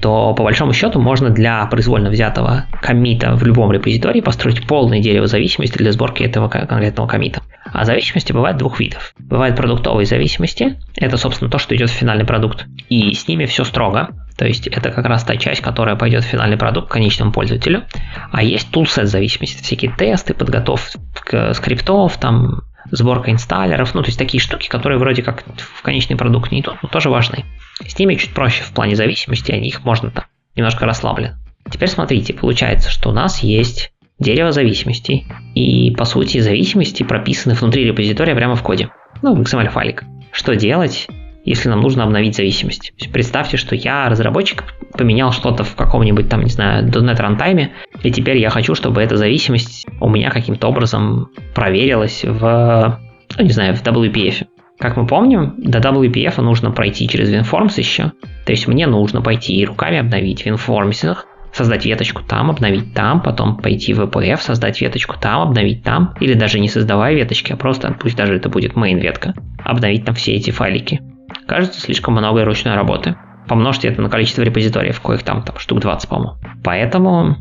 то 0.00 0.34
по 0.34 0.42
большому 0.42 0.72
счету 0.72 1.00
можно 1.00 1.30
для 1.30 1.64
произвольно 1.66 2.10
взятого 2.10 2.64
комита 2.80 3.34
в 3.36 3.44
любом 3.44 3.72
репозитории 3.72 4.20
построить 4.20 4.66
полное 4.66 5.00
дерево 5.00 5.26
зависимости 5.26 5.78
для 5.78 5.92
сборки 5.92 6.22
этого 6.22 6.48
конкретного 6.48 7.06
комита. 7.06 7.42
А 7.72 7.84
зависимости 7.84 8.32
бывает 8.32 8.56
двух 8.56 8.80
видов. 8.80 9.14
Бывают 9.18 9.56
продуктовые 9.56 10.06
зависимости, 10.06 10.78
это, 10.96 11.16
собственно, 11.16 11.50
то, 11.50 11.58
что 11.58 11.76
идет 11.76 11.90
в 11.90 11.94
финальный 11.94 12.24
продукт, 12.24 12.66
и 12.88 13.14
с 13.14 13.28
ними 13.28 13.46
все 13.46 13.64
строго, 13.64 14.08
то 14.36 14.46
есть 14.46 14.66
это 14.66 14.90
как 14.90 15.06
раз 15.06 15.24
та 15.24 15.36
часть, 15.36 15.60
которая 15.60 15.96
пойдет 15.96 16.24
в 16.24 16.26
финальный 16.26 16.56
продукт 16.56 16.90
конечному 16.90 17.32
пользователю. 17.32 17.84
А 18.30 18.42
есть 18.42 18.70
тулсет 18.70 19.08
зависимости, 19.08 19.62
всякие 19.62 19.92
тесты, 19.92 20.34
подготовка 20.34 21.52
скриптов, 21.54 22.18
там 22.18 22.62
сборка 22.90 23.30
инсталлеров, 23.30 23.94
ну 23.94 24.02
то 24.02 24.08
есть 24.08 24.18
такие 24.18 24.40
штуки, 24.40 24.68
которые 24.68 24.98
вроде 24.98 25.22
как 25.22 25.44
в 25.56 25.82
конечный 25.82 26.16
продукт 26.16 26.50
не 26.50 26.60
идут, 26.60 26.82
но 26.82 26.88
тоже 26.88 27.08
важны. 27.08 27.44
С 27.86 27.98
ними 27.98 28.14
чуть 28.14 28.34
проще 28.34 28.62
в 28.62 28.72
плане 28.72 28.96
зависимости, 28.96 29.52
они 29.52 29.68
их 29.68 29.84
можно 29.84 30.10
там 30.10 30.24
немножко 30.56 30.86
расслабленно. 30.86 31.38
Теперь 31.70 31.88
смотрите, 31.88 32.34
получается, 32.34 32.90
что 32.90 33.10
у 33.10 33.12
нас 33.12 33.42
есть 33.42 33.92
дерево 34.18 34.52
зависимостей, 34.52 35.26
и 35.54 35.90
по 35.92 36.04
сути 36.04 36.38
зависимости 36.38 37.02
прописаны 37.02 37.54
внутри 37.54 37.84
репозитория 37.84 38.34
прямо 38.34 38.56
в 38.56 38.62
коде, 38.62 38.90
ну, 39.22 39.34
в 39.34 39.40
XML 39.40 39.70
файлик. 39.70 40.04
Что 40.30 40.54
делать, 40.54 41.08
если 41.44 41.68
нам 41.68 41.80
нужно 41.80 42.04
обновить 42.04 42.36
зависимость? 42.36 42.92
представьте, 43.12 43.56
что 43.56 43.74
я, 43.74 44.08
разработчик, 44.08 44.64
поменял 44.96 45.32
что-то 45.32 45.64
в 45.64 45.74
каком-нибудь 45.74 46.28
там, 46.28 46.42
не 46.42 46.50
знаю, 46.50 46.86
.NET 46.86 47.16
рантайме, 47.16 47.72
и 48.02 48.10
теперь 48.10 48.38
я 48.38 48.50
хочу, 48.50 48.74
чтобы 48.74 49.02
эта 49.02 49.16
зависимость 49.16 49.86
у 50.00 50.08
меня 50.08 50.30
каким-то 50.30 50.68
образом 50.68 51.30
проверилась 51.54 52.24
в, 52.24 53.00
ну, 53.36 53.44
не 53.44 53.50
знаю, 53.50 53.74
в 53.74 53.82
WPF. 53.82 54.46
Как 54.82 54.96
мы 54.96 55.06
помним, 55.06 55.54
до 55.58 55.78
WPF 55.78 56.40
нужно 56.40 56.72
пройти 56.72 57.06
через 57.06 57.32
WinForms 57.32 57.74
еще. 57.76 58.10
То 58.44 58.50
есть 58.50 58.66
мне 58.66 58.88
нужно 58.88 59.22
пойти 59.22 59.54
и 59.54 59.64
руками 59.64 59.98
обновить 59.98 60.44
WinForms 60.44 61.18
создать 61.52 61.86
веточку 61.86 62.24
там, 62.24 62.50
обновить 62.50 62.92
там, 62.92 63.22
потом 63.22 63.58
пойти 63.58 63.94
в 63.94 64.00
EPF, 64.00 64.40
создать 64.40 64.80
веточку 64.80 65.14
там, 65.20 65.42
обновить 65.42 65.84
там, 65.84 66.16
или 66.18 66.34
даже 66.34 66.58
не 66.58 66.66
создавая 66.66 67.14
веточки, 67.14 67.52
а 67.52 67.56
просто, 67.56 67.94
пусть 67.96 68.16
даже 68.16 68.34
это 68.34 68.48
будет 68.48 68.72
main 68.72 68.98
ветка, 68.98 69.34
обновить 69.62 70.04
там 70.04 70.16
все 70.16 70.32
эти 70.32 70.50
файлики. 70.50 71.00
Кажется, 71.46 71.80
слишком 71.80 72.14
много 72.14 72.44
ручной 72.44 72.74
работы. 72.74 73.14
Помножьте 73.46 73.86
это 73.86 74.02
на 74.02 74.08
количество 74.08 74.42
репозиториев, 74.42 75.00
коих 75.00 75.22
там, 75.22 75.44
там 75.44 75.58
штук 75.60 75.78
20, 75.78 76.08
по-моему. 76.08 76.38
Поэтому 76.64 77.36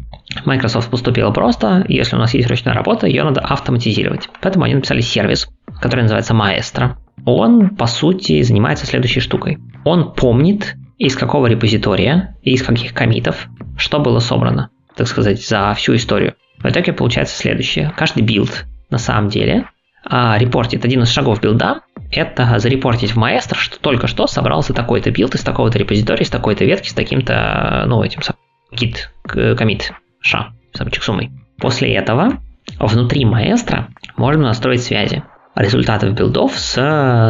Microsoft 0.46 0.92
поступила 0.92 1.32
просто, 1.32 1.86
если 1.88 2.16
у 2.16 2.20
нас 2.20 2.36
есть 2.36 2.48
ручная 2.48 2.76
работа, 2.76 3.08
ее 3.08 3.24
надо 3.24 3.42
автоматизировать. 3.42 4.30
Поэтому 4.42 4.66
они 4.66 4.76
написали 4.76 5.02
сервис, 5.02 5.50
который 5.82 6.02
называется 6.02 6.36
Maestro. 6.36 6.98
Он, 7.26 7.76
по 7.76 7.88
сути, 7.88 8.42
занимается 8.42 8.86
следующей 8.86 9.20
штукой. 9.20 9.60
Он 9.86 10.14
помнит, 10.14 10.76
из 10.98 11.16
какого 11.16 11.48
репозитория 11.48 12.38
и 12.44 12.54
из 12.54 12.64
каких 12.64 12.94
комитов 12.94 13.48
что 13.78 14.00
было 14.00 14.20
собрано, 14.20 14.70
так 14.96 15.08
сказать, 15.08 15.46
за 15.46 15.74
всю 15.74 15.96
историю. 15.96 16.36
В 16.60 16.66
итоге 16.68 16.94
получается 16.94 17.36
следующее. 17.36 17.92
Каждый 17.98 18.22
билд 18.22 18.66
на 18.90 19.00
самом 19.00 19.30
деле 19.30 19.66
а, 20.06 20.38
репортит 20.38 20.86
один 20.86 21.02
из 21.04 21.10
шагов 21.10 21.42
билда, 21.42 21.82
это 22.12 22.60
зарепортить 22.60 23.12
в 23.12 23.18
Maestro, 23.18 23.56
что 23.56 23.80
только 23.80 24.08
что 24.08 24.28
собрался 24.28 24.74
такой-то 24.74 25.12
билд 25.12 25.34
из 25.36 25.42
такого-то 25.42 25.80
репозитория, 25.80 26.24
из 26.24 26.30
такой-то 26.30 26.66
ветки, 26.66 26.90
с 26.90 26.94
таким-то, 26.94 27.86
ну, 27.88 28.04
этим 28.04 28.22
git 28.74 29.56
commit 29.56 29.94
SHA, 30.20 30.54
чек-суммой. 30.74 31.32
После 31.58 31.94
этого 31.94 32.40
внутри 32.80 33.24
Maestro 33.24 33.86
можно 34.18 34.44
настроить 34.44 34.84
связи 34.84 35.24
результатов 35.56 36.14
билдов 36.14 36.58
с 36.58 36.76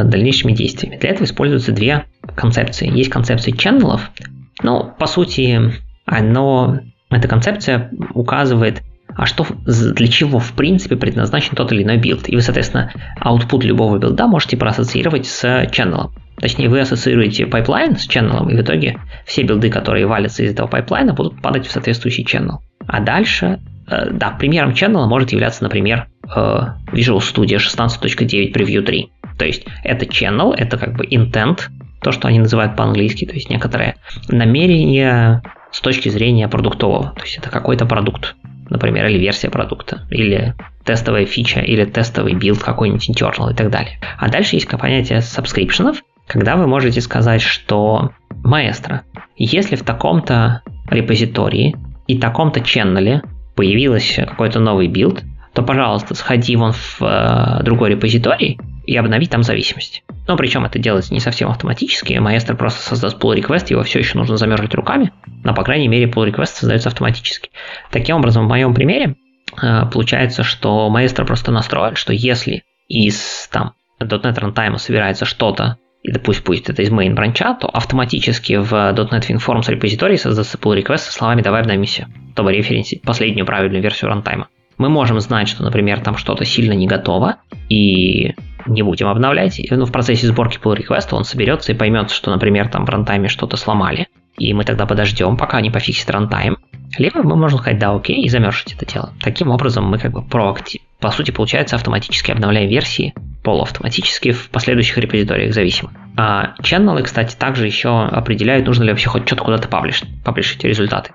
дальнейшими 0.05 0.53
действиями. 0.53 0.97
Для 0.97 1.09
этого 1.09 1.25
используются 1.25 1.71
две 1.71 2.05
концепции. 2.35 2.89
Есть 2.89 3.09
концепция 3.09 3.55
channel 3.55 3.94
ов, 3.94 4.11
но 4.61 4.95
по 4.97 5.07
сути 5.07 5.73
оно, 6.05 6.79
эта 7.09 7.27
концепция 7.27 7.91
указывает, 8.13 8.83
а 9.15 9.25
что, 9.25 9.45
для 9.65 10.07
чего 10.07 10.39
в 10.39 10.53
принципе 10.53 10.95
предназначен 10.95 11.55
тот 11.55 11.71
или 11.71 11.83
иной 11.83 11.97
билд. 11.97 12.29
И 12.29 12.35
вы, 12.35 12.41
соответственно, 12.41 12.91
output 13.21 13.63
любого 13.63 13.97
билда 13.97 14.27
можете 14.27 14.57
проассоциировать 14.57 15.25
с 15.25 15.67
channel 15.71 16.01
ом. 16.01 16.13
Точнее, 16.37 16.69
вы 16.69 16.79
ассоциируете 16.79 17.45
пайплайн 17.45 17.97
с 17.97 18.07
channel 18.07 18.37
ом, 18.37 18.49
и 18.49 18.55
в 18.55 18.61
итоге 18.61 18.97
все 19.25 19.43
билды, 19.43 19.69
которые 19.69 20.07
валятся 20.07 20.43
из 20.43 20.51
этого 20.51 20.67
пайплайна, 20.67 21.13
будут 21.13 21.41
падать 21.41 21.67
в 21.67 21.71
соответствующий 21.71 22.25
channel. 22.25 22.61
А 22.87 22.99
дальше, 22.99 23.59
э, 23.87 24.09
да, 24.11 24.31
примером 24.31 24.73
channel 24.73 25.01
а 25.01 25.05
может 25.05 25.31
являться, 25.31 25.63
например, 25.63 26.07
э, 26.35 26.59
Visual 26.93 27.19
Studio 27.19 27.57
16.9 27.57 28.53
Preview 28.53 28.81
3. 28.83 29.11
То 29.37 29.45
есть 29.45 29.65
это 29.83 30.05
channel, 30.05 30.53
это 30.55 30.77
как 30.77 30.95
бы 30.95 31.05
intent, 31.05 31.61
то, 32.01 32.11
что 32.11 32.27
они 32.27 32.39
называют 32.39 32.75
по-английски, 32.75 33.25
то 33.25 33.33
есть 33.33 33.49
некоторое 33.49 33.95
намерение 34.27 35.43
с 35.71 35.79
точки 35.81 36.09
зрения 36.09 36.47
продуктового. 36.47 37.13
То 37.15 37.23
есть 37.23 37.37
это 37.37 37.49
какой-то 37.49 37.85
продукт, 37.85 38.35
например, 38.69 39.07
или 39.07 39.19
версия 39.19 39.49
продукта, 39.49 40.07
или 40.09 40.55
тестовая 40.83 41.25
фича, 41.25 41.59
или 41.61 41.85
тестовый 41.85 42.33
билд 42.33 42.61
какой-нибудь 42.63 43.09
internal 43.09 43.51
и 43.51 43.55
так 43.55 43.69
далее. 43.69 43.99
А 44.17 44.29
дальше 44.29 44.55
есть 44.55 44.67
понятие 44.67 45.21
subscription 45.21 45.85
ов, 45.85 46.01
когда 46.27 46.55
вы 46.55 46.67
можете 46.67 47.01
сказать, 47.01 47.41
что 47.41 48.11
маэстро, 48.43 49.03
если 49.35 49.75
в 49.75 49.83
таком-то 49.83 50.61
репозитории 50.89 51.75
и 52.07 52.17
таком-то 52.17 52.61
channel 52.61 53.14
е 53.14 53.21
появился 53.55 54.25
какой-то 54.25 54.59
новый 54.59 54.87
билд, 54.87 55.23
то, 55.53 55.63
пожалуйста, 55.63 56.15
сходи 56.15 56.55
вон 56.55 56.71
в 56.71 57.01
э, 57.01 57.63
другой 57.63 57.91
репозиторий 57.91 58.59
и 58.85 58.95
обнови 58.95 59.27
там 59.27 59.43
зависимость. 59.43 60.03
Но 60.27 60.37
причем 60.37 60.65
это 60.65 60.79
делается 60.79 61.13
не 61.13 61.19
совсем 61.19 61.49
автоматически. 61.49 62.13
Маэстро 62.13 62.55
просто 62.55 62.81
создаст 62.81 63.21
pull 63.21 63.35
request, 63.35 63.67
его 63.69 63.83
все 63.83 63.99
еще 63.99 64.17
нужно 64.17 64.37
замержить 64.37 64.73
руками, 64.73 65.11
но, 65.43 65.53
по 65.53 65.63
крайней 65.63 65.87
мере, 65.87 66.05
pull 66.05 66.31
request 66.31 66.53
создается 66.53 66.89
автоматически. 66.89 67.49
Таким 67.91 68.17
образом, 68.17 68.45
в 68.45 68.49
моем 68.49 68.73
примере 68.73 69.15
э, 69.61 69.85
получается, 69.91 70.43
что 70.43 70.89
Маэстро 70.89 71.25
просто 71.25 71.51
настроен, 71.51 71.95
что 71.95 72.13
если 72.13 72.63
из 72.87 73.49
там 73.51 73.73
.NET 73.99 74.37
Runtime 74.37 74.77
собирается 74.77 75.25
что-то, 75.25 75.77
и 76.03 76.11
пусть 76.17 76.43
будет 76.43 76.69
это 76.69 76.81
из 76.81 76.89
main 76.89 77.13
бранча, 77.13 77.53
то 77.53 77.67
автоматически 77.67 78.53
в 78.53 78.73
.NET 78.73 79.29
WinForms 79.29 79.69
репозитории 79.69 80.15
создастся 80.15 80.57
pull 80.57 80.81
request 80.81 80.99
со 80.99 81.11
словами 81.11 81.41
«давай 81.41 81.61
обновимся», 81.61 82.07
чтобы 82.33 82.53
референсить 82.53 83.01
последнюю 83.01 83.45
правильную 83.45 83.83
версию 83.83 84.09
рантайма. 84.09 84.47
Мы 84.77 84.89
можем 84.89 85.19
знать, 85.19 85.47
что, 85.47 85.63
например, 85.63 86.01
там 86.01 86.17
что-то 86.17 86.45
сильно 86.45 86.73
не 86.73 86.87
готово, 86.87 87.37
и 87.69 88.33
не 88.65 88.81
будем 88.83 89.07
обновлять. 89.07 89.61
Ну, 89.69 89.85
в 89.85 89.91
процессе 89.91 90.27
сборки 90.27 90.59
pull 90.59 90.77
request 90.77 91.09
он 91.11 91.23
соберется 91.23 91.71
и 91.71 91.75
поймет, 91.75 92.11
что, 92.11 92.31
например, 92.31 92.67
там 92.69 92.85
в 92.85 92.89
рантайме 92.89 93.27
что-то 93.27 93.57
сломали, 93.57 94.07
и 94.37 94.53
мы 94.53 94.63
тогда 94.63 94.85
подождем, 94.85 95.37
пока 95.37 95.57
они 95.57 95.69
пофиксят 95.69 96.09
рантайм. 96.09 96.57
Либо 96.97 97.23
мы 97.23 97.35
можем 97.35 97.59
сказать 97.59 97.79
«да, 97.79 97.95
окей» 97.95 98.23
и 98.23 98.29
замержить 98.29 98.73
это 98.73 98.85
дело. 98.85 99.13
Таким 99.21 99.49
образом 99.49 99.85
мы 99.85 99.97
как 99.97 100.11
бы 100.11 100.21
проактив, 100.21 100.81
по 100.99 101.09
сути, 101.11 101.31
получается, 101.31 101.75
автоматически 101.75 102.31
обновляем 102.31 102.69
версии 102.69 103.13
полуавтоматически 103.43 104.31
в 104.31 104.49
последующих 104.49 104.97
репозиториях 104.97 105.53
зависимо. 105.53 105.91
А 106.17 106.53
channel 106.61 106.94
ы, 106.94 107.03
кстати, 107.03 107.35
также 107.35 107.65
еще 107.65 107.89
определяют, 107.89 108.67
нужно 108.67 108.83
ли 108.83 108.89
вообще 108.89 109.09
хоть 109.09 109.25
что-то 109.25 109.43
куда-то 109.43 109.67
паблишить, 109.67 110.09
паблишить 110.23 110.63
результаты. 110.63 111.11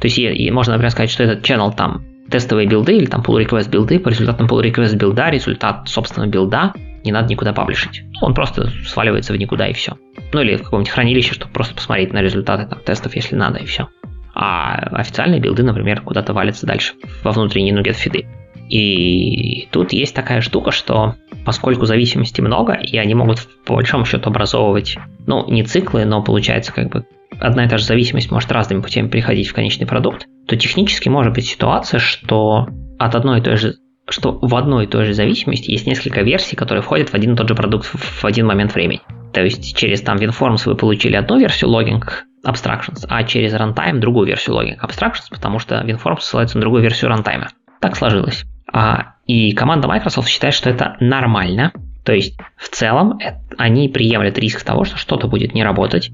То 0.00 0.06
есть 0.06 0.18
и 0.18 0.50
можно, 0.50 0.72
например, 0.72 0.90
сказать, 0.90 1.10
что 1.10 1.22
этот 1.22 1.48
channel 1.48 1.74
там 1.74 2.04
тестовые 2.30 2.68
билды 2.68 2.96
или 2.96 3.06
там 3.06 3.22
pull 3.22 3.44
request 3.44 3.70
билды, 3.70 3.98
по 3.98 4.08
результатам 4.08 4.46
pull 4.46 4.62
request 4.62 4.96
билда, 4.96 5.30
результат, 5.30 5.88
собственно, 5.88 6.26
билда 6.26 6.72
не 7.04 7.12
надо 7.12 7.28
никуда 7.28 7.52
паблишить. 7.52 8.02
Он 8.20 8.34
просто 8.34 8.70
сваливается 8.86 9.32
в 9.32 9.36
никуда 9.36 9.68
и 9.68 9.72
все. 9.72 9.96
Ну 10.32 10.40
или 10.40 10.56
в 10.56 10.62
каком-нибудь 10.62 10.90
хранилище, 10.90 11.34
чтобы 11.34 11.52
просто 11.52 11.74
посмотреть 11.74 12.12
на 12.12 12.20
результаты 12.20 12.66
там, 12.66 12.80
тестов, 12.80 13.14
если 13.14 13.36
надо, 13.36 13.58
и 13.58 13.66
все. 13.66 13.88
А 14.34 14.74
официальные 14.92 15.40
билды, 15.40 15.62
например, 15.62 16.02
куда-то 16.02 16.32
валятся 16.32 16.66
дальше, 16.66 16.94
во 17.22 17.32
внутренние 17.32 17.74
нугет 17.74 17.96
фиды. 17.96 18.26
И 18.68 19.68
тут 19.70 19.92
есть 19.92 20.14
такая 20.14 20.42
штука, 20.42 20.70
что 20.70 21.14
поскольку 21.44 21.86
зависимости 21.86 22.40
много, 22.40 22.74
и 22.74 22.98
они 22.98 23.14
могут 23.14 23.48
по 23.64 23.74
большому 23.74 24.04
счету 24.04 24.28
образовывать, 24.28 24.98
ну, 25.26 25.48
не 25.50 25.62
циклы, 25.62 26.04
но 26.04 26.22
получается 26.22 26.72
как 26.72 26.90
бы 26.90 27.06
одна 27.40 27.64
и 27.64 27.68
та 27.68 27.78
же 27.78 27.84
зависимость 27.84 28.30
может 28.30 28.50
разными 28.52 28.80
путями 28.80 29.08
приходить 29.08 29.48
в 29.48 29.54
конечный 29.54 29.86
продукт, 29.86 30.26
то 30.46 30.56
технически 30.56 31.08
может 31.08 31.34
быть 31.34 31.46
ситуация, 31.46 32.00
что 32.00 32.68
от 32.98 33.14
одной 33.14 33.40
и 33.40 33.42
той 33.42 33.56
же 33.56 33.74
что 34.10 34.38
в 34.40 34.54
одной 34.54 34.84
и 34.84 34.88
той 34.88 35.04
же 35.04 35.12
зависимости 35.12 35.70
есть 35.70 35.86
несколько 35.86 36.22
версий, 36.22 36.56
которые 36.56 36.82
входят 36.82 37.10
в 37.10 37.14
один 37.14 37.34
и 37.34 37.36
тот 37.36 37.48
же 37.48 37.54
продукт 37.54 37.86
в 37.86 38.24
один 38.24 38.46
момент 38.46 38.74
времени. 38.74 39.02
То 39.32 39.42
есть 39.42 39.76
через 39.76 40.00
там 40.00 40.16
WinForms 40.16 40.62
вы 40.64 40.76
получили 40.76 41.16
одну 41.16 41.38
версию 41.38 41.70
logging 41.70 42.02
abstractions, 42.46 43.04
а 43.08 43.22
через 43.24 43.54
runtime 43.54 43.98
другую 43.98 44.26
версию 44.26 44.56
logging 44.56 44.78
abstractions, 44.80 45.26
потому 45.30 45.58
что 45.58 45.84
WinForms 45.84 46.20
ссылается 46.20 46.56
на 46.56 46.62
другую 46.62 46.82
версию 46.82 47.10
runtime. 47.10 47.48
Так 47.80 47.96
сложилось. 47.96 48.44
А, 48.72 49.14
и 49.26 49.52
команда 49.52 49.88
Microsoft 49.88 50.28
считает, 50.28 50.54
что 50.54 50.70
это 50.70 50.96
нормально. 51.00 51.72
То 52.04 52.12
есть 52.12 52.38
в 52.56 52.68
целом 52.68 53.18
это, 53.18 53.40
они 53.58 53.88
приемлят 53.88 54.38
риск 54.38 54.62
того, 54.62 54.84
что 54.84 54.96
что-то 54.96 55.28
будет 55.28 55.54
не 55.54 55.62
работать, 55.62 56.10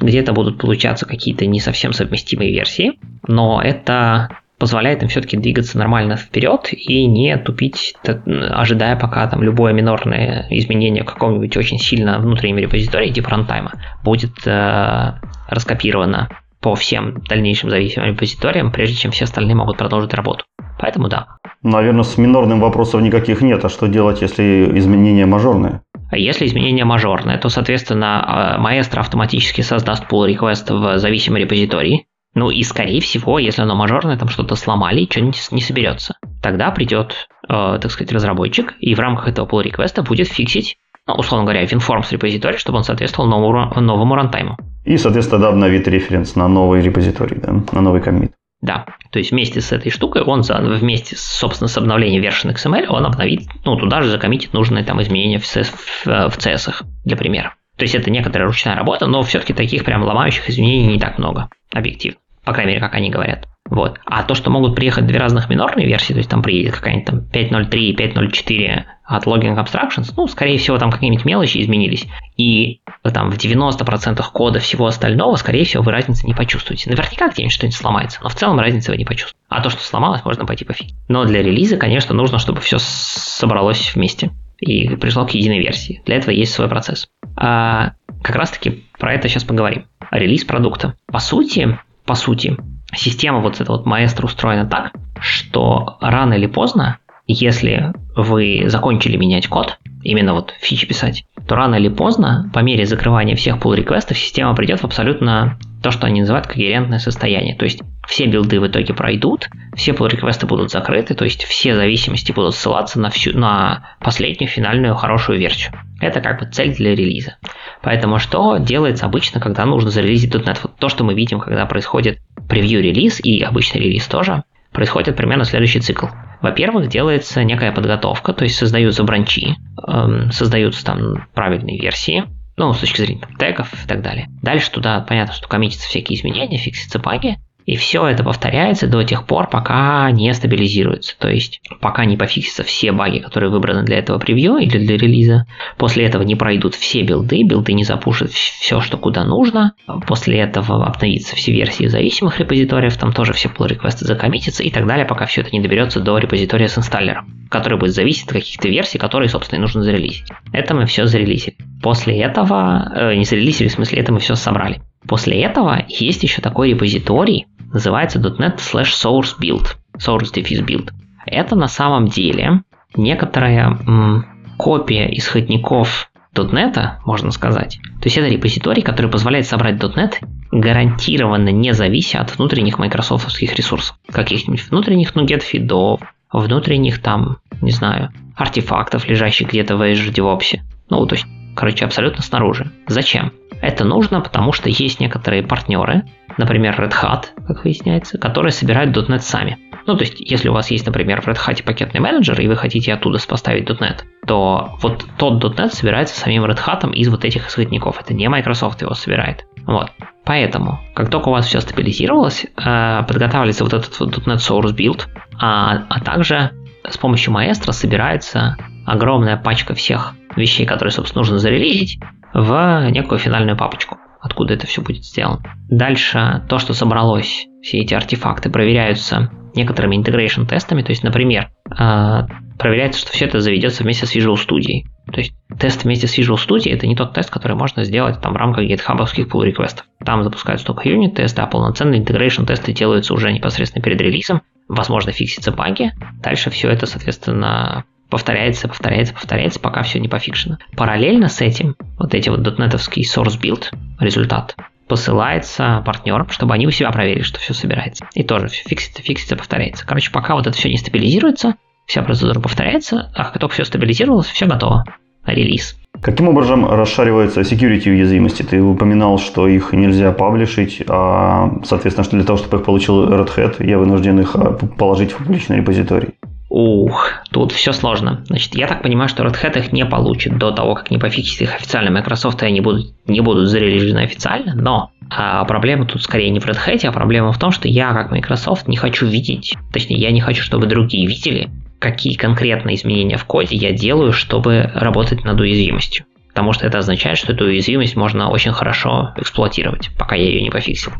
где-то 0.00 0.32
будут 0.32 0.58
получаться 0.58 1.06
какие-то 1.06 1.46
не 1.46 1.60
совсем 1.60 1.92
совместимые 1.92 2.52
версии, 2.52 2.98
но 3.26 3.60
это 3.62 4.28
позволяет 4.58 5.02
им 5.02 5.08
все-таки 5.08 5.36
двигаться 5.36 5.76
нормально 5.76 6.16
вперед 6.16 6.68
и 6.70 7.06
не 7.06 7.36
тупить, 7.36 7.96
ожидая 8.04 8.94
пока 8.96 9.26
там 9.26 9.42
любое 9.42 9.72
минорное 9.72 10.46
изменение 10.50 11.02
в 11.02 11.06
каком-нибудь 11.06 11.56
очень 11.56 11.78
сильно 11.78 12.20
внутреннем 12.20 12.58
репозитории 12.58 13.10
типа 13.10 13.30
рантайма 13.30 13.72
будет 14.04 14.46
э, 14.46 15.14
раскопировано 15.48 16.28
по 16.60 16.76
всем 16.76 17.22
дальнейшим 17.28 17.70
зависимым 17.70 18.10
репозиториям, 18.10 18.70
прежде 18.70 18.94
чем 18.94 19.10
все 19.10 19.24
остальные 19.24 19.56
могут 19.56 19.78
продолжить 19.78 20.14
работу. 20.14 20.44
Поэтому 20.78 21.08
да. 21.08 21.26
Наверное, 21.64 22.04
с 22.04 22.16
минорным 22.16 22.60
вопросов 22.60 23.02
никаких 23.02 23.40
нет. 23.40 23.64
А 23.64 23.68
что 23.68 23.88
делать, 23.88 24.22
если 24.22 24.70
изменения 24.78 25.26
мажорные? 25.26 25.80
А 26.12 26.18
если 26.18 26.44
изменение 26.44 26.84
мажорное, 26.84 27.38
то, 27.38 27.48
соответственно, 27.48 28.58
Maestro 28.60 28.98
автоматически 28.98 29.62
создаст 29.62 30.04
pull 30.12 30.28
request 30.28 30.70
в 30.70 30.98
зависимом 30.98 31.38
репозитории. 31.38 32.04
Ну 32.34 32.50
и, 32.50 32.62
скорее 32.64 33.00
всего, 33.00 33.38
если 33.38 33.62
оно 33.62 33.74
мажорное, 33.74 34.18
там 34.18 34.28
что-то 34.28 34.54
сломали 34.54 35.08
что-нибудь 35.10 35.40
не 35.52 35.62
соберется. 35.62 36.16
Тогда 36.42 36.70
придет, 36.70 37.28
э, 37.48 37.78
так 37.80 37.90
сказать, 37.90 38.12
разработчик, 38.12 38.74
и 38.78 38.94
в 38.94 39.00
рамках 39.00 39.28
этого 39.28 39.46
pull 39.46 39.64
request 39.64 40.02
будет 40.02 40.28
фиксить, 40.28 40.76
ну, 41.06 41.14
условно 41.14 41.46
говоря, 41.46 41.64
WinForms 41.64 42.08
репозиторий, 42.10 42.58
чтобы 42.58 42.76
он 42.76 42.84
соответствовал 42.84 43.30
новому, 43.30 43.80
новому 43.80 44.14
рантайму. 44.14 44.58
И, 44.84 44.98
соответственно, 44.98 45.40
да, 45.40 45.48
обновит 45.48 45.88
референс 45.88 46.36
на 46.36 46.46
новый 46.46 46.82
репозиторий, 46.82 47.38
да, 47.38 47.54
на 47.72 47.80
новый 47.80 48.02
коммит. 48.02 48.32
Да, 48.62 48.86
то 49.10 49.18
есть 49.18 49.32
вместе 49.32 49.60
с 49.60 49.72
этой 49.72 49.90
штукой 49.90 50.22
он 50.22 50.44
за, 50.44 50.58
вместе, 50.58 51.16
собственно, 51.18 51.66
с 51.66 51.76
обновлением 51.76 52.22
version 52.22 52.54
XML 52.54 52.86
он 52.86 53.04
обновит, 53.04 53.42
ну, 53.64 53.76
туда 53.76 54.02
же 54.02 54.08
закоммитит 54.08 54.52
нужные 54.52 54.84
там 54.84 55.02
изменения 55.02 55.38
в, 55.38 55.42
CS, 55.42 55.74
в, 55.74 56.06
в 56.06 56.38
CS, 56.38 56.84
для 57.04 57.16
примера. 57.16 57.56
То 57.76 57.82
есть 57.82 57.96
это 57.96 58.10
некоторая 58.10 58.46
ручная 58.46 58.76
работа, 58.76 59.06
но 59.06 59.22
все-таки 59.22 59.52
таких 59.52 59.84
прям 59.84 60.04
ломающих 60.04 60.48
изменений 60.48 60.92
не 60.92 61.00
так 61.00 61.18
много, 61.18 61.48
объективно. 61.72 62.20
По 62.44 62.52
крайней 62.52 62.74
мере, 62.74 62.80
как 62.80 62.94
они 62.94 63.10
говорят. 63.10 63.48
Вот. 63.68 63.98
А 64.04 64.22
то, 64.22 64.34
что 64.34 64.50
могут 64.50 64.76
приехать 64.76 65.06
две 65.06 65.18
разных 65.18 65.48
минорные 65.48 65.86
версии, 65.86 66.12
то 66.12 66.18
есть 66.18 66.30
там 66.30 66.42
приедет 66.42 66.74
какая-нибудь 66.74 67.06
там 67.06 67.18
5.03 67.32 67.78
и 67.78 67.96
5.04 67.96 68.84
от 69.16 69.26
Logging 69.26 69.56
Abstractions, 69.56 70.12
ну, 70.16 70.26
скорее 70.26 70.58
всего, 70.58 70.78
там 70.78 70.90
какие-нибудь 70.90 71.24
мелочи 71.24 71.60
изменились, 71.60 72.06
и 72.36 72.80
там 73.02 73.30
в 73.30 73.36
90% 73.36 74.24
кода 74.32 74.60
всего 74.60 74.86
остального, 74.86 75.36
скорее 75.36 75.64
всего, 75.64 75.82
вы 75.82 75.92
разницы 75.92 76.26
не 76.26 76.34
почувствуете. 76.34 76.90
Наверняка 76.90 77.28
где-нибудь 77.28 77.52
что-нибудь 77.52 77.76
сломается, 77.76 78.20
но 78.22 78.28
в 78.28 78.34
целом 78.34 78.58
разницы 78.58 78.90
вы 78.90 78.96
не 78.96 79.04
почувствуете. 79.04 79.38
А 79.48 79.60
то, 79.60 79.70
что 79.70 79.82
сломалось, 79.82 80.24
можно 80.24 80.46
пойти 80.46 80.64
пофиг. 80.64 80.88
Но 81.08 81.24
для 81.24 81.42
релиза, 81.42 81.76
конечно, 81.76 82.14
нужно, 82.14 82.38
чтобы 82.38 82.60
все 82.60 82.78
собралось 82.78 83.94
вместе 83.94 84.30
и 84.58 84.88
пришло 84.96 85.26
к 85.26 85.30
единой 85.30 85.58
версии. 85.58 86.00
Для 86.06 86.16
этого 86.16 86.30
есть 86.30 86.52
свой 86.52 86.68
процесс. 86.68 87.08
А 87.36 87.92
как 88.22 88.36
раз-таки 88.36 88.84
про 88.98 89.14
это 89.14 89.28
сейчас 89.28 89.44
поговорим. 89.44 89.86
Релиз 90.10 90.44
продукта. 90.44 90.94
По 91.06 91.18
сути, 91.18 91.78
по 92.04 92.14
сути, 92.14 92.56
система 92.94 93.40
вот 93.40 93.60
эта 93.60 93.70
вот 93.72 93.86
маэстро 93.86 94.26
устроена 94.26 94.66
так, 94.66 94.92
что 95.20 95.98
рано 96.00 96.34
или 96.34 96.46
поздно, 96.46 96.98
если 97.26 97.92
вы 98.16 98.64
закончили 98.66 99.16
менять 99.16 99.48
код, 99.48 99.78
именно 100.02 100.34
вот 100.34 100.54
фичи 100.60 100.86
писать, 100.86 101.24
то 101.46 101.54
рано 101.54 101.76
или 101.76 101.88
поздно, 101.88 102.50
по 102.52 102.60
мере 102.60 102.86
закрывания 102.86 103.36
всех 103.36 103.56
pull 103.56 103.74
реквестов 103.74 104.18
система 104.18 104.54
придет 104.54 104.80
в 104.80 104.84
абсолютно 104.84 105.58
то, 105.82 105.90
что 105.90 106.06
они 106.06 106.20
называют 106.20 106.46
когерентное 106.46 106.98
состояние. 106.98 107.56
То 107.56 107.64
есть 107.64 107.82
все 108.06 108.26
билды 108.26 108.60
в 108.60 108.66
итоге 108.66 108.94
пройдут, 108.94 109.48
все 109.74 109.92
pull 109.92 110.08
реквесты 110.08 110.46
будут 110.46 110.70
закрыты, 110.70 111.14
то 111.14 111.24
есть 111.24 111.44
все 111.44 111.74
зависимости 111.74 112.32
будут 112.32 112.54
ссылаться 112.54 113.00
на, 113.00 113.10
всю, 113.10 113.36
на 113.36 113.96
последнюю 114.00 114.48
финальную 114.48 114.94
хорошую 114.94 115.38
версию. 115.38 115.72
Это 116.00 116.20
как 116.20 116.40
бы 116.40 116.46
цель 116.46 116.74
для 116.74 116.94
релиза. 116.94 117.36
Поэтому 117.82 118.18
что 118.18 118.58
делается 118.58 119.06
обычно, 119.06 119.40
когда 119.40 119.64
нужно 119.64 119.90
зарелизить 119.90 120.34
.NET? 120.34 120.58
Вот 120.62 120.76
то, 120.76 120.88
что 120.88 121.04
мы 121.04 121.14
видим, 121.14 121.40
когда 121.40 121.66
происходит 121.66 122.18
превью-релиз 122.48 123.20
и 123.20 123.42
обычный 123.42 123.80
релиз 123.80 124.06
тоже, 124.06 124.44
происходит 124.72 125.16
примерно 125.16 125.44
следующий 125.44 125.80
цикл. 125.80 126.06
Во-первых, 126.40 126.88
делается 126.88 127.44
некая 127.44 127.72
подготовка, 127.72 128.32
то 128.32 128.44
есть 128.44 128.56
создаются 128.56 129.04
бранчи, 129.04 129.54
эм, 129.86 130.32
создаются 130.32 130.84
там 130.84 131.26
правильные 131.34 131.78
версии, 131.78 132.24
ну, 132.56 132.72
с 132.72 132.78
точки 132.78 133.00
зрения 133.00 133.20
там, 133.20 133.36
тегов 133.36 133.72
и 133.72 133.86
так 133.86 134.02
далее. 134.02 134.28
Дальше 134.42 134.70
туда, 134.70 135.00
понятно, 135.00 135.34
что 135.34 135.48
коммитятся 135.48 135.88
всякие 135.88 136.18
изменения, 136.18 136.58
фиксятся 136.58 136.98
баги, 136.98 137.38
и 137.66 137.76
все 137.76 138.06
это 138.06 138.24
повторяется 138.24 138.86
до 138.86 139.02
тех 139.04 139.26
пор, 139.26 139.48
пока 139.48 140.10
не 140.10 140.32
стабилизируется. 140.34 141.14
То 141.18 141.28
есть, 141.28 141.60
пока 141.80 142.04
не 142.04 142.16
пофиксятся 142.16 142.62
все 142.64 142.92
баги, 142.92 143.18
которые 143.18 143.50
выбраны 143.50 143.84
для 143.84 143.98
этого 143.98 144.18
превью 144.18 144.56
или 144.56 144.78
для 144.78 144.96
релиза. 144.96 145.46
После 145.76 146.04
этого 146.04 146.22
не 146.22 146.34
пройдут 146.34 146.74
все 146.74 147.02
билды, 147.02 147.42
билды 147.42 147.72
не 147.72 147.84
запушат 147.84 148.30
все, 148.30 148.80
что 148.80 148.96
куда 148.96 149.24
нужно. 149.24 149.74
После 150.06 150.38
этого 150.38 150.86
обновятся 150.86 151.36
все 151.36 151.52
версии 151.52 151.86
зависимых 151.86 152.40
репозиториев, 152.40 152.96
там 152.96 153.12
тоже 153.12 153.32
все 153.32 153.48
pull 153.48 153.68
реквесты 153.68 154.04
закоммитятся 154.04 154.62
и 154.62 154.70
так 154.70 154.86
далее, 154.86 155.06
пока 155.06 155.26
все 155.26 155.42
это 155.42 155.50
не 155.52 155.60
доберется 155.60 156.00
до 156.00 156.18
репозитория 156.18 156.68
с 156.68 156.78
инсталлером, 156.78 157.46
который 157.50 157.78
будет 157.78 157.94
зависеть 157.94 158.26
от 158.26 158.32
каких-то 158.32 158.68
версий, 158.68 158.98
которые, 158.98 159.28
собственно, 159.28 159.58
и 159.58 159.62
нужно 159.62 159.82
зарелизить. 159.82 160.24
Это 160.52 160.74
мы 160.74 160.86
все 160.86 161.06
зарелизили. 161.06 161.56
После 161.82 162.20
этого, 162.20 162.92
э, 162.94 163.14
не 163.14 163.24
зарелизили, 163.24 163.68
в 163.68 163.72
смысле, 163.72 164.00
это 164.00 164.12
мы 164.12 164.20
все 164.20 164.34
собрали. 164.34 164.80
После 165.06 165.42
этого 165.42 165.84
есть 165.88 166.22
еще 166.22 166.40
такой 166.40 166.70
репозиторий, 166.70 167.46
называется 167.72 168.18
.NET 168.18 168.56
slash 168.58 168.92
source 168.92 169.38
build, 169.40 169.76
source 169.96 170.32
defis 170.32 170.64
build. 170.64 170.90
Это 171.26 171.56
на 171.56 171.68
самом 171.68 172.08
деле 172.08 172.62
некоторая 172.96 173.78
м, 173.86 174.26
копия 174.56 175.06
исходников 175.16 176.10
.NET, 176.34 176.78
можно 177.04 177.30
сказать. 177.30 177.78
То 178.00 178.06
есть 178.06 178.16
это 178.16 178.28
репозиторий, 178.28 178.82
который 178.82 179.10
позволяет 179.10 179.46
собрать 179.46 179.76
.NET 179.76 180.14
гарантированно 180.50 181.50
не 181.50 181.72
завися 181.72 182.20
от 182.20 182.36
внутренних 182.36 182.78
майкрософтовских 182.78 183.54
ресурсов. 183.56 183.96
Каких-нибудь 184.10 184.70
внутренних 184.70 185.14
NuGet 185.14 185.40
фидов, 185.40 186.00
внутренних 186.32 187.00
там, 187.00 187.38
не 187.60 187.70
знаю, 187.70 188.10
артефактов, 188.36 189.08
лежащих 189.08 189.48
где-то 189.48 189.76
в 189.76 189.82
Azure 189.82 190.12
DevOps. 190.12 190.60
Ну, 190.90 191.06
то 191.06 191.14
есть, 191.14 191.26
короче, 191.54 191.84
абсолютно 191.84 192.22
снаружи. 192.22 192.70
Зачем? 192.86 193.32
Это 193.60 193.84
нужно, 193.84 194.20
потому 194.20 194.52
что 194.52 194.68
есть 194.68 194.98
некоторые 195.00 195.42
партнеры, 195.42 196.02
например, 196.36 196.74
Red 196.78 196.92
Hat, 196.92 197.26
как 197.46 197.64
выясняется, 197.64 198.18
которые 198.18 198.52
собирают 198.52 198.96
.NET 198.96 199.20
сами. 199.20 199.58
Ну, 199.86 199.96
то 199.96 200.04
есть, 200.04 200.20
если 200.20 200.48
у 200.48 200.52
вас 200.52 200.70
есть, 200.70 200.86
например, 200.86 201.20
в 201.20 201.28
Red 201.28 201.38
Hat 201.38 201.62
пакетный 201.64 202.00
менеджер, 202.00 202.40
и 202.40 202.48
вы 202.48 202.56
хотите 202.56 202.92
оттуда 202.92 203.18
поставить 203.26 203.68
.NET, 203.68 204.02
то 204.26 204.76
вот 204.80 205.04
тот 205.16 205.42
.NET 205.44 205.70
собирается 205.70 206.18
самим 206.18 206.44
Red 206.44 206.58
Hat 206.64 206.92
из 206.92 207.08
вот 207.08 207.24
этих 207.24 207.48
исходников. 207.48 208.00
Это 208.00 208.14
не 208.14 208.28
Microsoft 208.28 208.82
его 208.82 208.94
собирает. 208.94 209.46
Вот. 209.64 209.90
Поэтому, 210.24 210.80
как 210.94 211.10
только 211.10 211.28
у 211.28 211.32
вас 211.32 211.46
все 211.46 211.60
стабилизировалось, 211.60 212.44
э, 212.44 213.02
подготавливается 213.06 213.64
вот 213.64 213.74
этот 213.74 213.98
вот 214.00 214.18
.NET 214.26 214.38
Source 214.38 214.74
Build, 214.74 215.06
а, 215.40 215.84
а 215.88 216.00
также 216.00 216.50
с 216.88 216.96
помощью 216.98 217.32
Maestro 217.32 217.72
собирается 217.72 218.56
огромная 218.86 219.36
пачка 219.36 219.74
всех 219.74 220.14
вещей, 220.36 220.66
которые, 220.66 220.92
собственно, 220.92 221.20
нужно 221.20 221.38
зарелизить, 221.38 221.98
в 222.34 222.88
некую 222.90 223.18
финальную 223.18 223.56
папочку, 223.56 223.98
откуда 224.20 224.54
это 224.54 224.66
все 224.66 224.80
будет 224.80 225.04
сделано. 225.04 225.42
Дальше 225.68 226.44
то, 226.48 226.58
что 226.58 226.72
собралось, 226.72 227.46
все 227.62 227.78
эти 227.78 227.94
артефакты 227.94 228.50
проверяются 228.50 229.30
некоторыми 229.54 229.96
integration 229.96 230.46
тестами, 230.46 230.82
то 230.82 230.90
есть, 230.90 231.02
например, 231.02 231.50
э, 231.78 232.22
проверяется, 232.58 233.00
что 233.00 233.12
все 233.12 233.26
это 233.26 233.40
заведется 233.40 233.82
вместе 233.82 234.06
с 234.06 234.16
Visual 234.16 234.36
Studio. 234.36 234.84
То 235.12 235.18
есть 235.18 235.34
тест 235.58 235.84
вместе 235.84 236.06
с 236.06 236.18
Visual 236.18 236.36
Studio 236.36 236.72
это 236.72 236.86
не 236.86 236.96
тот 236.96 237.12
тест, 237.12 237.30
который 237.30 237.56
можно 237.56 237.84
сделать 237.84 238.20
там 238.20 238.32
в 238.32 238.36
рамках 238.36 238.64
гитхабовских 238.64 239.26
pull 239.26 239.44
реквестов. 239.44 239.86
Там 240.04 240.22
запускаются 240.22 240.66
только 240.66 240.88
юнит 240.88 241.16
тесты, 241.16 241.42
а 241.42 241.46
полноценные 241.46 242.02
integration 242.02 242.46
тесты 242.46 242.72
делаются 242.72 243.12
уже 243.12 243.32
непосредственно 243.32 243.82
перед 243.82 244.00
релизом. 244.00 244.42
Возможно, 244.68 245.12
фиксится 245.12 245.52
баги. 245.52 245.92
Дальше 246.22 246.50
все 246.50 246.70
это, 246.70 246.86
соответственно, 246.86 247.84
повторяется, 248.12 248.68
повторяется, 248.68 249.14
повторяется, 249.14 249.58
пока 249.58 249.82
все 249.82 249.98
не 249.98 250.06
пофикшено. 250.06 250.58
Параллельно 250.76 251.28
с 251.28 251.40
этим, 251.40 251.76
вот 251.98 252.12
эти 252.12 252.28
вот 252.28 252.42
дотнетовский 252.42 253.04
source 253.04 253.40
build 253.40 253.72
результат 253.98 254.54
посылается 254.86 255.82
партнерам, 255.86 256.28
чтобы 256.28 256.52
они 256.52 256.66
у 256.66 256.70
себя 256.70 256.90
проверили, 256.90 257.22
что 257.22 257.40
все 257.40 257.54
собирается. 257.54 258.06
И 258.12 258.22
тоже 258.22 258.48
все 258.48 258.68
фиксится, 258.68 259.02
фиксится, 259.02 259.34
повторяется. 259.34 259.86
Короче, 259.86 260.12
пока 260.12 260.34
вот 260.34 260.46
это 260.46 260.54
все 260.54 260.68
не 260.68 260.76
стабилизируется, 260.76 261.54
вся 261.86 262.02
процедура 262.02 262.38
повторяется, 262.38 263.10
а 263.14 263.24
как 263.24 263.38
только 263.38 263.54
все 263.54 263.64
стабилизировалось, 263.64 264.26
все 264.26 264.44
готово. 264.44 264.84
Релиз. 265.24 265.78
Каким 266.02 266.28
образом 266.28 266.68
расшариваются 266.68 267.40
security 267.40 267.88
уязвимости? 267.88 268.42
Ты 268.42 268.60
упоминал, 268.60 269.18
что 269.18 269.48
их 269.48 269.72
нельзя 269.72 270.12
паблишить, 270.12 270.82
а, 270.86 271.50
соответственно, 271.64 272.04
что 272.04 272.16
для 272.16 272.26
того, 272.26 272.36
чтобы 272.36 272.58
их 272.58 272.64
получил 272.64 273.08
Red 273.08 273.34
Hat, 273.34 273.66
я 273.66 273.78
вынужден 273.78 274.20
их 274.20 274.36
а, 274.36 274.52
положить 274.52 275.12
в 275.12 275.16
публичный 275.16 275.56
репозиторий. 275.56 276.10
Ух, 276.54 277.14
тут 277.30 277.50
все 277.50 277.72
сложно. 277.72 278.24
Значит, 278.26 278.54
я 278.54 278.66
так 278.66 278.82
понимаю, 278.82 279.08
что 279.08 279.22
Red 279.22 279.42
Hat 279.42 279.58
их 279.58 279.72
не 279.72 279.86
получит 279.86 280.36
до 280.36 280.50
того, 280.50 280.74
как 280.74 280.90
не 280.90 280.98
пофиксит 280.98 281.40
их 281.40 281.54
официально 281.54 281.90
Microsoft, 281.90 282.42
они 282.42 282.60
будут, 282.60 282.92
не 283.06 283.22
будут 283.22 283.48
зарелижены 283.48 284.00
официально, 284.00 284.54
но 284.54 284.90
а 285.08 285.46
проблема 285.46 285.86
тут 285.86 286.02
скорее 286.02 286.28
не 286.28 286.40
в 286.40 286.46
Red 286.46 286.58
Hat, 286.66 286.84
а 286.86 286.92
проблема 286.92 287.32
в 287.32 287.38
том, 287.38 287.52
что 287.52 287.68
я, 287.68 287.94
как 287.94 288.10
Microsoft, 288.10 288.68
не 288.68 288.76
хочу 288.76 289.06
видеть, 289.06 289.54
точнее, 289.72 289.96
я 289.96 290.10
не 290.10 290.20
хочу, 290.20 290.42
чтобы 290.42 290.66
другие 290.66 291.06
видели, 291.06 291.48
какие 291.78 292.16
конкретные 292.16 292.76
изменения 292.76 293.16
в 293.16 293.24
коде 293.24 293.56
я 293.56 293.72
делаю, 293.72 294.12
чтобы 294.12 294.70
работать 294.74 295.24
над 295.24 295.40
уязвимостью. 295.40 296.04
Потому 296.34 296.52
что 296.52 296.66
это 296.66 296.76
означает, 296.76 297.16
что 297.16 297.32
эту 297.32 297.46
уязвимость 297.46 297.96
можно 297.96 298.28
очень 298.28 298.52
хорошо 298.52 299.14
эксплуатировать, 299.16 299.88
пока 299.96 300.16
я 300.16 300.24
ее 300.24 300.42
не 300.42 300.50
пофиксил. 300.50 300.92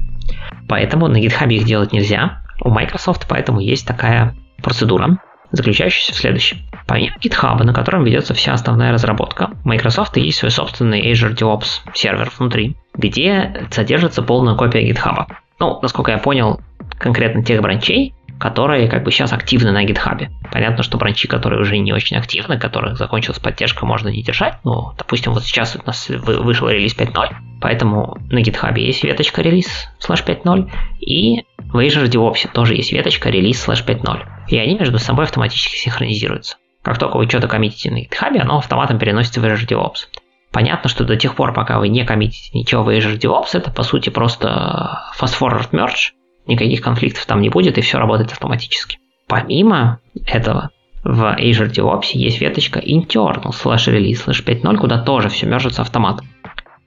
Поэтому 0.66 1.08
на 1.08 1.18
GitHub 1.18 1.52
их 1.52 1.64
делать 1.64 1.92
нельзя. 1.92 2.42
У 2.64 2.70
Microsoft 2.70 3.26
поэтому 3.28 3.60
есть 3.60 3.86
такая 3.86 4.34
процедура, 4.62 5.18
заключающийся 5.52 6.12
в 6.12 6.16
следующем. 6.16 6.58
Помимо 6.86 7.16
GitHub, 7.22 7.62
на 7.62 7.72
котором 7.72 8.04
ведется 8.04 8.34
вся 8.34 8.52
основная 8.52 8.92
разработка, 8.92 9.50
у 9.64 9.68
Microsoft 9.68 10.16
есть 10.16 10.38
свой 10.38 10.50
собственный 10.50 11.12
Azure 11.12 11.34
DevOps 11.34 11.80
сервер 11.94 12.30
внутри, 12.36 12.76
где 12.94 13.66
содержится 13.70 14.22
полная 14.22 14.56
копия 14.56 14.90
GitHub. 14.90 15.26
Ну, 15.60 15.78
насколько 15.80 16.10
я 16.10 16.18
понял, 16.18 16.60
конкретно 16.98 17.44
тех 17.44 17.60
бранчей, 17.60 18.14
которые 18.42 18.88
как 18.88 19.04
бы 19.04 19.12
сейчас 19.12 19.32
активны 19.32 19.70
на 19.70 19.84
GitHub. 19.84 20.26
Понятно, 20.50 20.82
что 20.82 20.98
бранчи, 20.98 21.28
которые 21.28 21.60
уже 21.60 21.78
не 21.78 21.92
очень 21.92 22.16
активны, 22.16 22.58
которых 22.58 22.98
закончилась 22.98 23.38
поддержка, 23.38 23.86
можно 23.86 24.08
не 24.08 24.22
держать. 24.22 24.54
Ну, 24.64 24.92
допустим, 24.98 25.32
вот 25.32 25.44
сейчас 25.44 25.76
у 25.76 25.86
нас 25.86 26.08
вышел 26.08 26.68
релиз 26.68 26.96
5.0, 26.96 27.36
поэтому 27.60 28.18
на 28.30 28.40
GitHub 28.40 28.76
есть 28.80 29.04
веточка 29.04 29.42
релиз 29.42 29.88
слэш 30.00 30.24
5.0, 30.24 30.68
и 30.98 31.44
в 31.72 31.78
Azure 31.78 32.08
DevOps 32.08 32.50
тоже 32.52 32.74
есть 32.74 32.92
веточка 32.92 33.30
релиз 33.30 33.60
слэш 33.62 33.84
5.0 33.86 34.26
и 34.48 34.58
они 34.58 34.78
между 34.78 34.98
собой 34.98 35.24
автоматически 35.24 35.76
синхронизируются. 35.76 36.56
Как 36.82 36.98
только 36.98 37.16
вы 37.16 37.28
что-то 37.28 37.48
коммитите 37.48 37.90
на 37.90 38.02
GitHub, 38.02 38.36
оно 38.38 38.58
автоматом 38.58 38.98
переносится 38.98 39.40
в 39.40 39.44
Azure 39.44 39.66
DevOps. 39.66 40.08
Понятно, 40.50 40.90
что 40.90 41.04
до 41.04 41.16
тех 41.16 41.34
пор, 41.34 41.54
пока 41.54 41.78
вы 41.78 41.88
не 41.88 42.04
коммитите 42.04 42.50
ничего 42.52 42.82
в 42.82 42.90
Azure 42.90 43.18
DevOps, 43.18 43.50
это 43.54 43.70
по 43.70 43.82
сути 43.82 44.10
просто 44.10 45.00
fast-forward 45.18 45.70
merge, 45.70 46.10
никаких 46.46 46.82
конфликтов 46.82 47.24
там 47.24 47.40
не 47.40 47.48
будет, 47.48 47.78
и 47.78 47.80
все 47.80 47.98
работает 47.98 48.32
автоматически. 48.32 48.98
Помимо 49.28 50.00
этого, 50.26 50.70
в 51.04 51.22
Azure 51.38 51.72
DevOps 51.72 52.10
есть 52.12 52.40
веточка 52.40 52.80
internal 52.80 53.52
slash 53.52 53.88
release 53.88 54.26
slash 54.26 54.44
5.0, 54.44 54.76
куда 54.76 54.98
тоже 54.98 55.28
все 55.30 55.46
мержится 55.46 55.82
автоматом. 55.82 56.28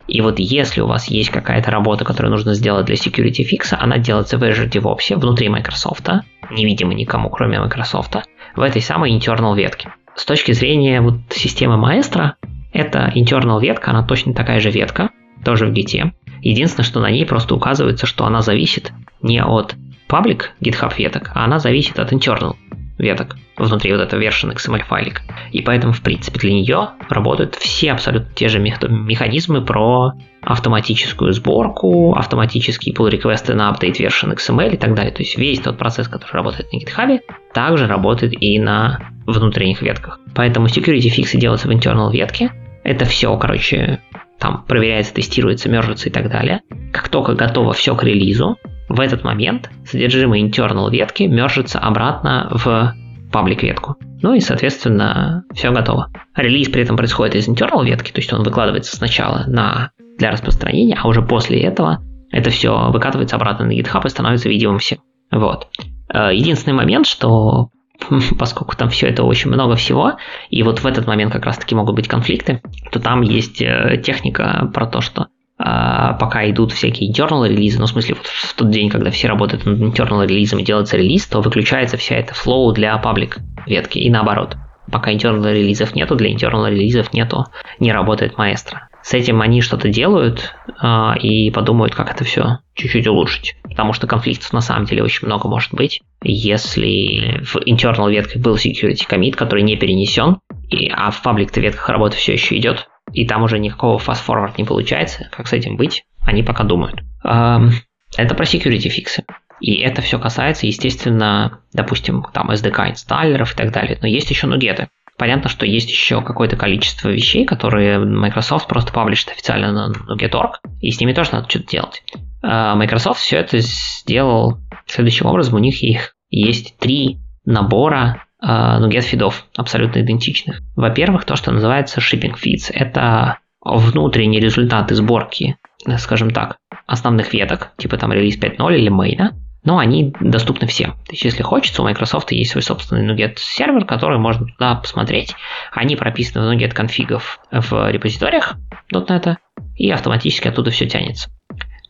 И 0.08 0.22
вот 0.22 0.40
если 0.40 0.82
у 0.82 0.88
вас 0.88 1.08
есть 1.08 1.30
какая-то 1.30 1.72
работа, 1.72 2.06
которую 2.06 2.32
нужно 2.32 2.54
сделать 2.54 2.86
для 2.86 2.96
security 2.96 3.44
fix, 3.44 3.76
она 3.78 3.98
делается 3.98 4.38
в 4.38 4.44
Azure 4.44 4.70
DevOps 4.70 5.16
внутри 5.16 5.50
Microsoft, 5.50 6.08
невидимо 6.52 6.94
никому, 6.94 7.30
кроме 7.30 7.60
Microsoft, 7.60 8.18
в 8.56 8.62
этой 8.62 8.82
самой 8.82 9.18
internal 9.18 9.56
ветке. 9.56 9.90
с 10.16 10.26
точки 10.26 10.54
зрения 10.54 11.02
вот 11.02 11.16
системы 11.30 11.76
Maestro, 11.76 12.34
это 12.72 13.12
internal 13.16 13.62
ветка, 13.62 13.92
она 13.92 14.04
точно 14.04 14.34
такая 14.34 14.60
же 14.60 14.70
ветка, 14.70 15.10
тоже 15.44 15.68
в 15.68 15.74
Git. 15.74 16.12
Единственное, 16.42 16.86
что 16.86 17.00
на 17.00 17.10
ней 17.10 17.26
просто 17.26 17.56
указывается, 17.56 18.06
что 18.06 18.26
она 18.26 18.42
зависит 18.42 18.92
не 19.22 19.44
от 19.44 19.76
public 20.08 20.44
GitHub 20.62 20.94
веток, 20.98 21.32
а 21.34 21.46
она 21.46 21.60
зависит 21.60 22.00
от 22.00 22.14
internal 22.14 22.56
веток 22.98 23.36
внутри 23.58 23.92
вот 23.92 24.02
этого 24.02 24.22
version 24.22 24.54
XML 24.54 24.84
файлика. 24.86 25.22
И 25.52 25.62
поэтому, 25.62 25.94
в 25.94 26.02
принципе, 26.02 26.40
для 26.40 26.54
нее 26.54 26.90
работают 27.10 27.56
все 27.56 27.92
абсолютно 27.92 28.34
те 28.34 28.48
же 28.48 28.60
механизмы 28.60 29.64
про 29.64 30.14
автоматическую 30.42 31.34
сборку, 31.34 32.14
автоматические 32.14 32.94
pull 32.94 33.10
реквесты 33.10 33.54
на 33.54 33.72
update 33.72 34.00
version 34.00 34.36
XML 34.36 34.74
и 34.74 34.78
так 34.78 34.94
далее. 34.94 35.12
То 35.12 35.24
есть 35.24 35.38
весь 35.38 35.60
тот 35.60 35.78
процесс, 35.78 36.08
который 36.08 36.34
работает 36.34 36.72
на 36.72 36.78
GitHub, 36.78 37.20
также 37.54 37.88
работает 37.88 38.34
и 38.40 38.60
на 38.60 39.12
внутренних 39.26 39.82
ветках. 39.82 40.20
Поэтому 40.36 40.68
security 40.68 41.10
фиксы 41.10 41.38
делаются 41.38 41.68
в 41.68 41.72
internal 41.72 42.12
ветке. 42.12 42.52
Это 42.84 43.06
все, 43.06 43.36
короче, 43.38 44.00
там 44.38 44.64
проверяется, 44.68 45.14
тестируется, 45.14 45.70
мержится 45.70 46.10
и 46.10 46.12
так 46.12 46.30
далее. 46.30 46.62
Как 46.94 47.10
только 47.10 47.34
готово 47.34 47.74
все 47.74 47.96
к 47.96 48.04
релизу, 48.04 48.58
в 48.90 49.00
этот 49.00 49.24
момент 49.24 49.70
содержимое 49.86 50.42
internal 50.42 50.90
ветки 50.92 51.24
мержится 51.24 51.80
обратно 51.80 52.50
в 52.52 52.94
паблик 53.32 53.64
ветку. 53.64 53.98
Ну 54.22 54.34
и, 54.34 54.40
соответственно, 54.40 55.44
все 55.54 55.72
готово. 55.72 56.10
Релиз 56.36 56.70
при 56.70 56.82
этом 56.82 56.96
происходит 56.96 57.36
из 57.36 57.48
internal 57.48 57.86
ветки, 57.86 58.12
то 58.12 58.20
есть 58.20 58.32
он 58.32 58.44
выкладывается 58.44 58.96
сначала 58.96 59.44
на, 59.48 59.92
для 60.18 60.32
распространения, 60.32 60.98
а 61.02 61.08
уже 61.08 61.22
после 61.22 61.60
этого 61.62 62.00
это 62.32 62.50
все 62.50 62.92
выкатывается 62.92 63.36
обратно 63.36 63.66
на 63.66 63.72
GitHub 63.72 64.06
и 64.06 64.10
становится 64.10 64.50
видимым 64.50 64.80
всем. 64.80 65.00
Вот. 65.32 65.68
Э, 66.14 66.30
единственный 66.34 66.74
момент, 66.74 67.08
что 67.08 67.70
поскольку 68.40 68.76
там 68.76 68.90
все 68.90 69.08
это 69.08 69.24
очень 69.24 69.52
много 69.52 69.76
всего, 69.76 70.14
и 70.50 70.64
вот 70.64 70.80
в 70.80 70.86
этот 70.86 71.08
момент 71.08 71.32
как 71.34 71.46
раз-таки 71.46 71.76
могут 71.76 71.96
быть 71.96 72.08
конфликты, 72.08 72.62
то 72.92 73.00
там 73.00 73.22
есть 73.22 73.62
э, 73.62 74.02
техника 74.04 74.70
про 74.74 74.88
то, 74.88 75.02
что 75.02 75.28
пока 75.58 76.50
идут 76.50 76.74
всякие 76.74 77.12
internal 77.12 77.48
релизы, 77.48 77.80
ну, 77.80 77.86
в 77.86 77.90
смысле, 77.90 78.16
вот 78.16 78.28
в 78.28 78.54
тот 78.56 78.70
день, 78.70 78.90
когда 78.90 79.12
все 79.12 79.28
работают 79.28 79.66
над 79.66 79.80
internal 79.80 80.26
релизом 80.26 80.60
и 80.60 80.64
делается 80.64 80.98
релиз, 80.98 81.28
то 81.28 81.42
выключается 81.42 81.98
вся 81.98 82.16
эта 82.16 82.34
flow 82.34 82.74
для 82.74 82.98
паблик 82.98 83.38
ветки 83.66 84.00
и 84.00 84.10
наоборот. 84.10 84.58
Пока 84.92 85.12
internal 85.12 85.52
релизов 85.52 85.96
нету, 85.96 86.16
для 86.16 86.32
internal 86.32 86.70
релизов 86.70 87.14
нету, 87.14 87.46
не 87.80 87.92
работает 87.92 88.38
маэстро. 88.38 88.88
С 89.02 89.14
этим 89.14 89.42
они 89.42 89.62
что-то 89.62 89.88
делают 89.88 90.56
э, 90.82 91.18
и 91.20 91.52
подумают, 91.52 91.94
как 91.94 92.12
это 92.12 92.24
все 92.24 92.60
чуть-чуть 92.74 93.06
улучшить. 93.06 93.56
Потому 93.64 93.94
что 93.94 94.08
конфликтов 94.08 94.52
на 94.52 94.62
самом 94.62 94.86
деле 94.86 95.04
очень 95.04 95.28
много 95.28 95.48
может 95.48 95.74
быть. 95.74 96.02
Если 96.24 97.40
в 97.44 97.56
internal 97.58 98.12
ветках 98.12 98.42
был 98.42 98.56
security 98.56 99.08
commit, 99.08 99.34
который 99.34 99.62
не 99.62 99.76
перенесен, 99.76 100.40
и, 100.70 100.90
а 100.90 101.12
в 101.12 101.22
паблик 101.22 101.56
ветках 101.56 101.88
работа 101.90 102.18
все 102.18 102.34
еще 102.34 102.58
идет, 102.58 102.88
и 103.16 103.26
там 103.26 103.44
уже 103.44 103.60
никакого 103.60 103.98
fast-forward 103.98 104.54
не 104.58 104.66
получается, 104.66 105.30
как 105.32 105.48
с 105.48 105.54
этим 105.54 105.78
быть, 105.78 106.04
они 106.22 106.44
пока 106.44 106.64
думают. 106.64 107.02
Это 107.24 108.36
про 108.36 108.44
security 108.44 108.90
фиксы. 108.90 109.24
И 109.62 109.76
это 109.76 110.02
все 110.02 110.20
касается, 110.20 110.68
естественно, 110.68 111.62
допустим, 111.72 112.26
там 112.34 112.52
SDK 112.52 112.92
инсталлеров 112.92 113.54
и 113.54 113.56
так 113.56 113.72
далее. 113.72 113.98
Но 114.02 114.08
есть 114.08 114.30
еще 114.30 114.48
нугеты. 114.48 114.90
Понятно, 115.18 115.50
что 115.50 115.66
есть 115.66 115.90
еще 115.90 116.22
какое-то 116.22 116.58
количество 116.58 117.08
вещей, 117.08 117.46
которые 117.46 118.00
Microsoft 118.00 118.68
просто 118.68 118.92
паблишит 118.92 119.30
официально 119.30 119.72
на 119.72 119.94
Nuget.org, 119.94 120.60
и 120.82 120.92
с 120.92 121.00
ними 121.00 121.14
тоже 121.14 121.32
надо 121.32 121.50
что-то 121.50 121.68
делать. 121.68 122.04
А 122.44 122.76
Microsoft 122.76 123.22
все 123.22 123.38
это 123.38 123.60
сделал 123.60 124.58
следующим 124.88 125.28
образом. 125.28 125.56
У 125.56 125.60
них 125.60 125.82
их 125.82 126.16
есть 126.30 126.78
три 126.78 127.20
набора 127.46 128.25
ну, 128.46 128.90
get 128.90 129.02
фидов 129.02 129.46
абсолютно 129.58 130.02
идентичных. 130.02 130.62
Во-первых, 130.76 131.26
то, 131.26 131.36
что 131.36 131.52
называется 131.52 132.00
shipping 132.00 132.36
feeds. 132.36 132.72
Это 132.72 133.40
внутренние 133.62 134.40
результаты 134.40 134.94
сборки, 134.94 135.58
скажем 135.98 136.30
так, 136.30 136.58
основных 136.86 137.34
веток, 137.34 137.72
типа 137.78 137.98
там 137.98 138.14
релиз 138.14 138.38
5.0 138.38 138.78
или 138.78 138.90
мейна, 138.90 139.36
но 139.64 139.80
они 139.80 140.14
доступны 140.20 140.68
всем. 140.68 140.92
То 140.92 141.12
есть, 141.12 141.24
если 141.24 141.42
хочется, 141.42 141.82
у 141.82 141.86
Microsoft 141.86 142.32
есть 142.32 142.52
свой 142.52 142.62
собственный 142.62 143.04
NuGet 143.04 143.38
сервер, 143.38 143.86
который 143.86 144.20
можно 144.20 144.46
туда 144.46 144.76
посмотреть. 144.76 145.36
Они 145.72 145.96
прописаны 145.96 146.48
в 146.48 146.52
NuGet 146.52 146.74
конфигов 146.74 147.40
в 147.52 147.92
репозиториях 147.92 148.56
.NET, 148.94 149.38
и 149.76 149.90
автоматически 149.90 150.48
оттуда 150.48 150.70
все 150.70 150.88
тянется. 150.88 151.30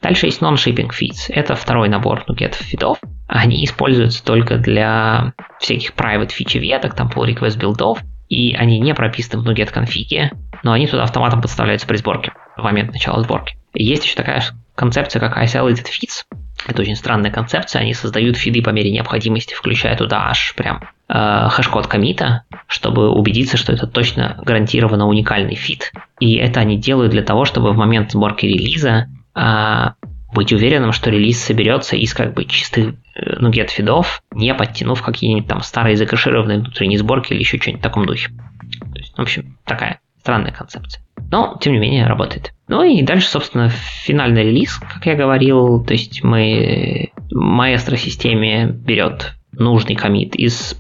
Дальше 0.06 0.28
есть 0.28 0.40
non-shipping 0.40 0.92
feeds. 0.92 1.30
Это 1.30 1.56
второй 1.56 1.90
набор 1.90 2.24
NuGet 2.30 2.54
фидов. 2.54 3.00
Они 3.26 3.66
используются 3.66 4.24
только 4.24 4.58
для 4.60 5.34
всяких 5.60 5.94
private 5.94 6.32
фичи 6.32 6.60
веток, 6.60 6.94
там 6.94 7.08
pull 7.08 7.26
request 7.26 7.58
билдов, 7.58 8.04
и 8.30 8.54
они 8.54 8.78
не 8.80 8.94
прописаны 8.94 9.42
в 9.42 9.50
NuGet 9.50 9.72
конфиге, 9.72 10.32
но 10.62 10.74
они 10.74 10.86
туда 10.86 11.06
автоматом 11.06 11.42
подставляются 11.42 11.88
при 11.88 11.96
сборке, 11.96 12.34
в 12.56 12.62
момент 12.62 12.94
начала 12.94 13.20
сборки. 13.24 13.58
Есть 13.74 14.06
еще 14.06 14.16
такая 14.16 14.44
концепция, 14.76 15.20
как 15.20 15.40
isolated 15.40 15.88
feeds. 15.88 16.26
Это 16.68 16.84
очень 16.84 16.96
странная 16.96 17.32
концепция. 17.32 17.82
Они 17.82 17.96
создают 17.96 18.38
feed 18.38 18.57
ы 18.57 18.62
по 18.62 18.70
мере 18.70 18.92
необходимости, 18.92 19.56
включая 19.56 19.98
туда 19.98 20.30
аж 20.30 20.54
прям 20.56 20.84
э, 21.10 21.48
хэш-код 21.50 21.88
комита, 21.88 22.44
чтобы 22.68 23.10
убедиться, 23.10 23.58
что 23.58 23.74
это 23.74 23.88
точно 23.88 24.38
гарантированно 24.46 25.08
уникальный 25.08 25.56
feed. 25.56 25.92
И 26.20 26.36
это 26.36 26.60
они 26.60 26.78
делают 26.78 27.12
для 27.12 27.24
того, 27.24 27.46
чтобы 27.46 27.72
в 27.72 27.76
момент 27.76 28.12
сборки 28.12 28.46
релиза 28.46 29.08
а, 29.36 29.96
быть 30.34 30.52
уверенным, 30.54 30.92
что 30.92 31.10
релиз 31.10 31.42
соберется 31.44 31.96
из 31.96 32.14
как 32.14 32.34
бы 32.34 32.46
чистых 32.46 32.96
э, 33.16 33.36
ну, 33.40 33.50
NuGet 33.50 33.68
feed 33.68 33.98
ов, 33.98 34.22
не 34.34 34.54
подтянув 34.54 35.02
какие-нибудь 35.02 35.48
там 35.48 35.62
старые 35.62 35.96
закэшированные 35.96 36.60
внутренние 36.60 37.00
сборки 37.00 37.34
или 37.34 37.40
еще 37.40 37.58
что-нибудь 37.58 37.82
в 37.82 37.84
таком 37.84 38.06
духе. 38.06 38.30
То 38.30 38.98
есть, 39.00 39.18
в 39.18 39.22
общем, 39.22 39.58
такая 39.66 40.00
странная 40.20 40.52
концепция. 40.52 41.04
Но, 41.32 41.58
тем 41.62 41.74
не 41.74 41.80
менее, 41.80 42.08
работает. 42.08 42.54
Ну 42.68 42.84
и 42.84 43.02
дальше, 43.02 43.28
собственно, 43.28 43.70
финальный 43.70 44.44
релиз, 44.44 44.78
как 44.78 45.06
я 45.06 45.16
говорил, 45.16 45.84
то 45.84 45.94
есть 45.94 46.24
мы 46.24 47.12
маэстро 47.32 47.96
системе 47.96 48.68
берет 48.68 49.36
нужный 49.52 49.96
комит 49.96 50.36
из 50.36 50.76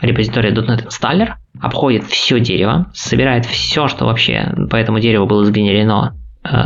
репозитория 0.00 0.52
.NET 0.52 0.86
Installer, 0.86 1.34
обходит 1.60 2.04
все 2.04 2.40
дерево, 2.40 2.90
собирает 2.94 3.44
все, 3.44 3.88
что 3.88 4.06
вообще 4.06 4.54
по 4.70 4.76
этому 4.76 5.00
дереву 5.00 5.26
было 5.26 5.44
сгенерено 5.44 6.16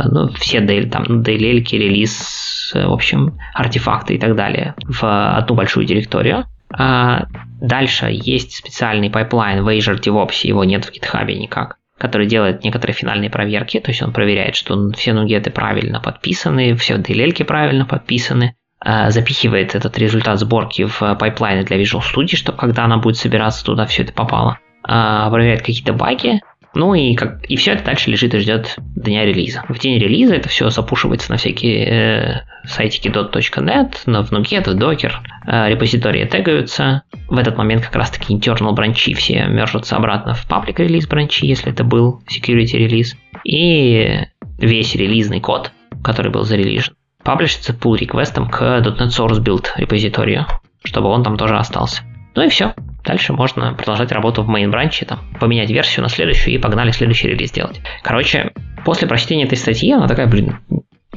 ну, 0.09 0.29
все 0.33 0.59
DL, 0.59 0.89
там, 0.89 1.03
DLL, 1.03 1.63
релиз, 1.71 2.71
в 2.73 2.91
общем, 2.91 3.37
артефакты 3.53 4.15
и 4.15 4.17
так 4.19 4.35
далее 4.35 4.75
в 4.87 5.03
одну 5.37 5.55
большую 5.55 5.85
директорию. 5.85 6.45
А 6.73 7.25
дальше 7.59 8.07
есть 8.11 8.55
специальный 8.55 9.09
пайплайн 9.09 9.63
в 9.63 9.67
Azure 9.67 9.99
DevOps, 9.99 10.47
его 10.47 10.63
нет 10.63 10.85
в 10.85 10.91
GitHub 10.91 11.25
никак, 11.33 11.77
который 11.97 12.27
делает 12.27 12.63
некоторые 12.63 12.95
финальные 12.95 13.29
проверки, 13.29 13.79
то 13.79 13.91
есть 13.91 14.01
он 14.01 14.13
проверяет, 14.13 14.55
что 14.55 14.91
все 14.91 15.13
нугеты 15.13 15.51
правильно 15.51 15.99
подписаны, 15.99 16.75
все 16.75 16.95
DLL 16.95 17.43
правильно 17.43 17.85
подписаны, 17.85 18.55
а 18.79 19.11
запихивает 19.11 19.75
этот 19.75 19.97
результат 19.97 20.39
сборки 20.39 20.85
в 20.85 21.15
пайплайны 21.15 21.63
для 21.63 21.81
Visual 21.81 22.01
Studio, 22.01 22.35
чтобы 22.35 22.57
когда 22.57 22.85
она 22.85 22.97
будет 22.97 23.17
собираться, 23.17 23.65
туда 23.65 23.85
все 23.85 24.03
это 24.03 24.13
попало, 24.13 24.57
а 24.83 25.29
проверяет 25.29 25.61
какие-то 25.61 25.93
баги, 25.93 26.41
ну 26.73 26.93
и, 26.93 27.15
как, 27.15 27.43
и 27.49 27.55
все 27.57 27.73
это 27.73 27.83
дальше 27.83 28.09
лежит 28.09 28.33
и 28.33 28.39
ждет 28.39 28.75
дня 28.95 29.25
релиза. 29.25 29.63
В 29.67 29.77
день 29.77 29.99
релиза 29.99 30.35
это 30.35 30.47
все 30.47 30.69
запушивается 30.69 31.31
на 31.31 31.37
всякие 31.37 31.85
э, 31.85 32.41
сайтики 32.65 33.09
dot.net, 33.09 33.93
на 34.05 34.23
в 34.23 34.31
Nuget, 34.31 34.69
в 34.69 34.77
Docker, 34.77 35.11
э, 35.47 35.69
репозитории 35.69 36.25
тегаются. 36.25 37.03
В 37.27 37.37
этот 37.37 37.57
момент 37.57 37.83
как 37.83 37.95
раз-таки 37.95 38.33
internal 38.33 38.71
бранчи 38.71 39.13
все 39.13 39.45
мержатся 39.47 39.97
обратно 39.97 40.33
в 40.33 40.49
public 40.49 40.75
релиз 40.77 41.07
бранчи, 41.07 41.45
если 41.45 41.71
это 41.71 41.83
был 41.83 42.21
security 42.29 42.77
релиз. 42.77 43.17
И 43.43 44.19
весь 44.57 44.95
релизный 44.95 45.41
код, 45.41 45.71
который 46.03 46.31
был 46.31 46.43
зарелижен, 46.43 46.93
паблишится 47.23 47.73
pull 47.73 47.97
реквестом 47.97 48.49
к 48.49 48.61
.NET 48.61 49.09
Source 49.09 49.43
Build 49.43 49.67
репозиторию, 49.75 50.45
чтобы 50.83 51.09
он 51.09 51.23
там 51.23 51.37
тоже 51.37 51.57
остался. 51.57 52.03
Ну 52.35 52.43
и 52.43 52.49
все. 52.49 52.73
Дальше 53.03 53.33
можно 53.33 53.73
продолжать 53.73 54.11
работу 54.11 54.43
в 54.43 54.49
main 54.49 54.69
бранче, 54.69 55.05
там, 55.05 55.19
поменять 55.39 55.69
версию 55.69 56.03
на 56.03 56.09
следующую 56.09 56.53
и 56.53 56.57
погнали 56.57 56.91
следующий 56.91 57.27
релиз 57.29 57.51
делать. 57.51 57.81
Короче, 58.03 58.51
после 58.85 59.07
прочтения 59.07 59.45
этой 59.45 59.57
статьи, 59.57 59.91
она 59.91 60.07
такая, 60.07 60.27
блин, 60.27 60.57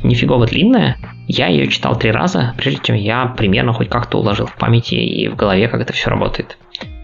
нифигово 0.03 0.47
длинная. 0.47 0.97
Я 1.27 1.49
ее 1.49 1.67
читал 1.69 1.97
три 1.97 2.11
раза, 2.11 2.55
прежде 2.57 2.81
чем 2.83 2.97
я 2.97 3.27
примерно 3.27 3.73
хоть 3.73 3.89
как-то 3.89 4.19
уложил 4.19 4.47
в 4.47 4.57
памяти 4.57 4.95
и 4.95 5.29
в 5.29 5.37
голове, 5.37 5.69
как 5.69 5.81
это 5.81 5.93
все 5.93 6.11
работает. 6.11 6.59